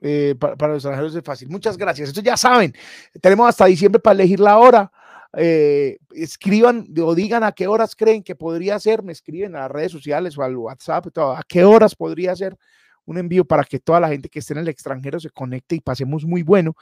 Eh, 0.00 0.34
para, 0.38 0.74
los 0.74 0.84
extranjeros 0.84 1.14
es 1.14 1.22
fácil. 1.22 1.48
Muchas 1.48 1.78
gracias. 1.78 2.08
Esto 2.08 2.20
ya 2.20 2.36
saben, 2.36 2.74
tenemos 3.20 3.48
hasta 3.48 3.66
diciembre 3.66 4.00
para 4.00 4.14
elegir 4.14 4.40
la 4.40 4.58
hora. 4.58 4.92
escriban 5.32 6.88
o 7.00 7.14
digan 7.14 7.44
a 7.44 7.52
qué 7.52 7.68
horas 7.68 7.94
creen 7.94 8.22
que 8.22 8.34
podría 8.34 8.80
ser, 8.80 9.02
me 9.04 9.12
escriben 9.12 9.54
a 9.54 9.60
las 9.60 9.70
redes 9.70 9.92
sociales 9.92 10.36
o 10.36 10.42
al 10.42 10.56
WhatsApp, 10.56 11.06
a 11.16 11.42
qué 11.48 11.64
horas 11.64 11.94
podría 11.94 12.34
ser 12.34 12.58
un 13.04 13.18
envío 13.18 13.44
para 13.44 13.64
que 13.64 13.78
toda 13.78 14.00
la 14.00 14.08
gente 14.08 14.28
que 14.28 14.38
esté 14.38 14.54
en 14.54 14.60
el 14.60 14.68
extranjero 14.68 15.18
se 15.20 15.30
conecte 15.30 15.76
y 15.76 15.80
pasemos 15.80 16.24
muy 16.24 16.42
bueno 16.42 16.74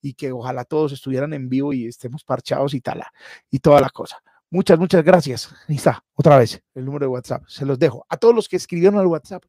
y 0.00 0.14
que 0.14 0.32
ojalá 0.32 0.64
todos 0.64 0.92
estuvieran 0.92 1.32
en 1.34 1.48
vivo 1.48 1.72
y 1.72 1.86
estemos 1.86 2.24
parchados 2.24 2.74
y 2.74 2.80
tal, 2.80 3.02
y 3.50 3.58
toda 3.58 3.80
la 3.80 3.90
cosa. 3.90 4.22
Muchas, 4.50 4.78
muchas 4.78 5.04
gracias. 5.04 5.52
Ahí 5.68 5.76
está, 5.76 6.04
otra 6.14 6.38
vez, 6.38 6.62
el 6.74 6.84
número 6.84 7.06
de 7.06 7.08
WhatsApp. 7.08 7.44
Se 7.48 7.66
los 7.66 7.78
dejo. 7.78 8.06
A 8.08 8.16
todos 8.16 8.34
los 8.34 8.48
que 8.48 8.56
escribieron 8.56 8.98
al 8.98 9.06
WhatsApp, 9.06 9.44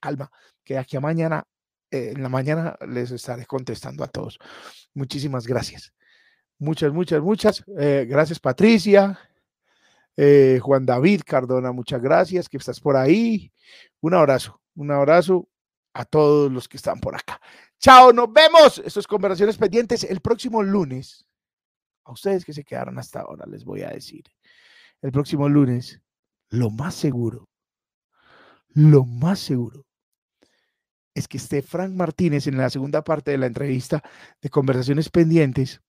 calma, 0.00 0.30
que 0.64 0.76
aquí 0.76 0.96
a 0.96 1.00
mañana, 1.00 1.44
eh, 1.90 2.12
en 2.14 2.22
la 2.22 2.28
mañana 2.28 2.76
les 2.86 3.10
estaré 3.12 3.46
contestando 3.46 4.02
a 4.02 4.08
todos. 4.08 4.38
Muchísimas 4.94 5.46
gracias. 5.46 5.92
Muchas, 6.58 6.92
muchas, 6.92 7.22
muchas. 7.22 7.64
Eh, 7.78 8.06
gracias, 8.08 8.40
Patricia. 8.40 9.18
Eh, 10.16 10.58
Juan 10.60 10.84
David 10.84 11.22
Cardona, 11.24 11.70
muchas 11.70 12.02
gracias 12.02 12.48
que 12.48 12.56
estás 12.56 12.80
por 12.80 12.96
ahí. 12.96 13.52
Un 14.00 14.14
abrazo, 14.14 14.60
un 14.78 14.92
abrazo 14.92 15.48
a 15.92 16.04
todos 16.04 16.52
los 16.52 16.68
que 16.68 16.76
están 16.76 17.00
por 17.00 17.16
acá. 17.16 17.40
Chao, 17.80 18.12
nos 18.12 18.32
vemos. 18.32 18.78
Estas 18.78 19.06
conversaciones 19.06 19.58
pendientes 19.58 20.04
el 20.04 20.20
próximo 20.20 20.62
lunes. 20.62 21.26
A 22.04 22.12
ustedes 22.12 22.44
que 22.44 22.52
se 22.52 22.64
quedaron 22.64 22.98
hasta 22.98 23.20
ahora, 23.20 23.44
les 23.46 23.64
voy 23.64 23.82
a 23.82 23.90
decir. 23.90 24.24
El 25.02 25.10
próximo 25.12 25.48
lunes, 25.48 26.00
lo 26.48 26.70
más 26.70 26.94
seguro, 26.94 27.48
lo 28.68 29.04
más 29.04 29.40
seguro 29.40 29.84
es 31.12 31.26
que 31.26 31.38
esté 31.38 31.60
Frank 31.60 31.92
Martínez 31.92 32.46
en 32.46 32.56
la 32.56 32.70
segunda 32.70 33.02
parte 33.02 33.32
de 33.32 33.38
la 33.38 33.46
entrevista 33.46 34.02
de 34.40 34.48
conversaciones 34.48 35.10
pendientes 35.10 35.82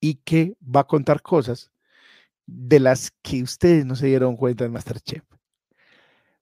y 0.00 0.14
que 0.14 0.56
va 0.62 0.80
a 0.80 0.86
contar 0.86 1.20
cosas 1.20 1.72
de 2.46 2.78
las 2.78 3.10
que 3.22 3.42
ustedes 3.42 3.84
no 3.84 3.96
se 3.96 4.06
dieron 4.06 4.36
cuenta 4.36 4.64
en 4.64 4.72
Masterchef. 4.72 5.27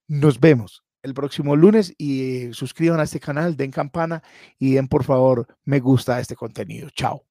Nos 0.09 0.39
vemos 0.39 0.85
el 1.03 1.15
próximo 1.15 1.57
lunes 1.57 1.93
y 1.99 2.53
suscriban 2.53 3.01
a 3.01 3.05
este 3.05 3.19
canal, 3.19 3.57
den 3.57 3.73
campana 3.73 4.23
y 4.59 4.75
den 4.75 4.87
por 4.87 5.03
favor 5.03 5.47
me 5.65 5.81
gusta 5.81 6.17
a 6.17 6.21
este 6.21 6.37
contenido. 6.37 6.91
Chao. 6.91 7.25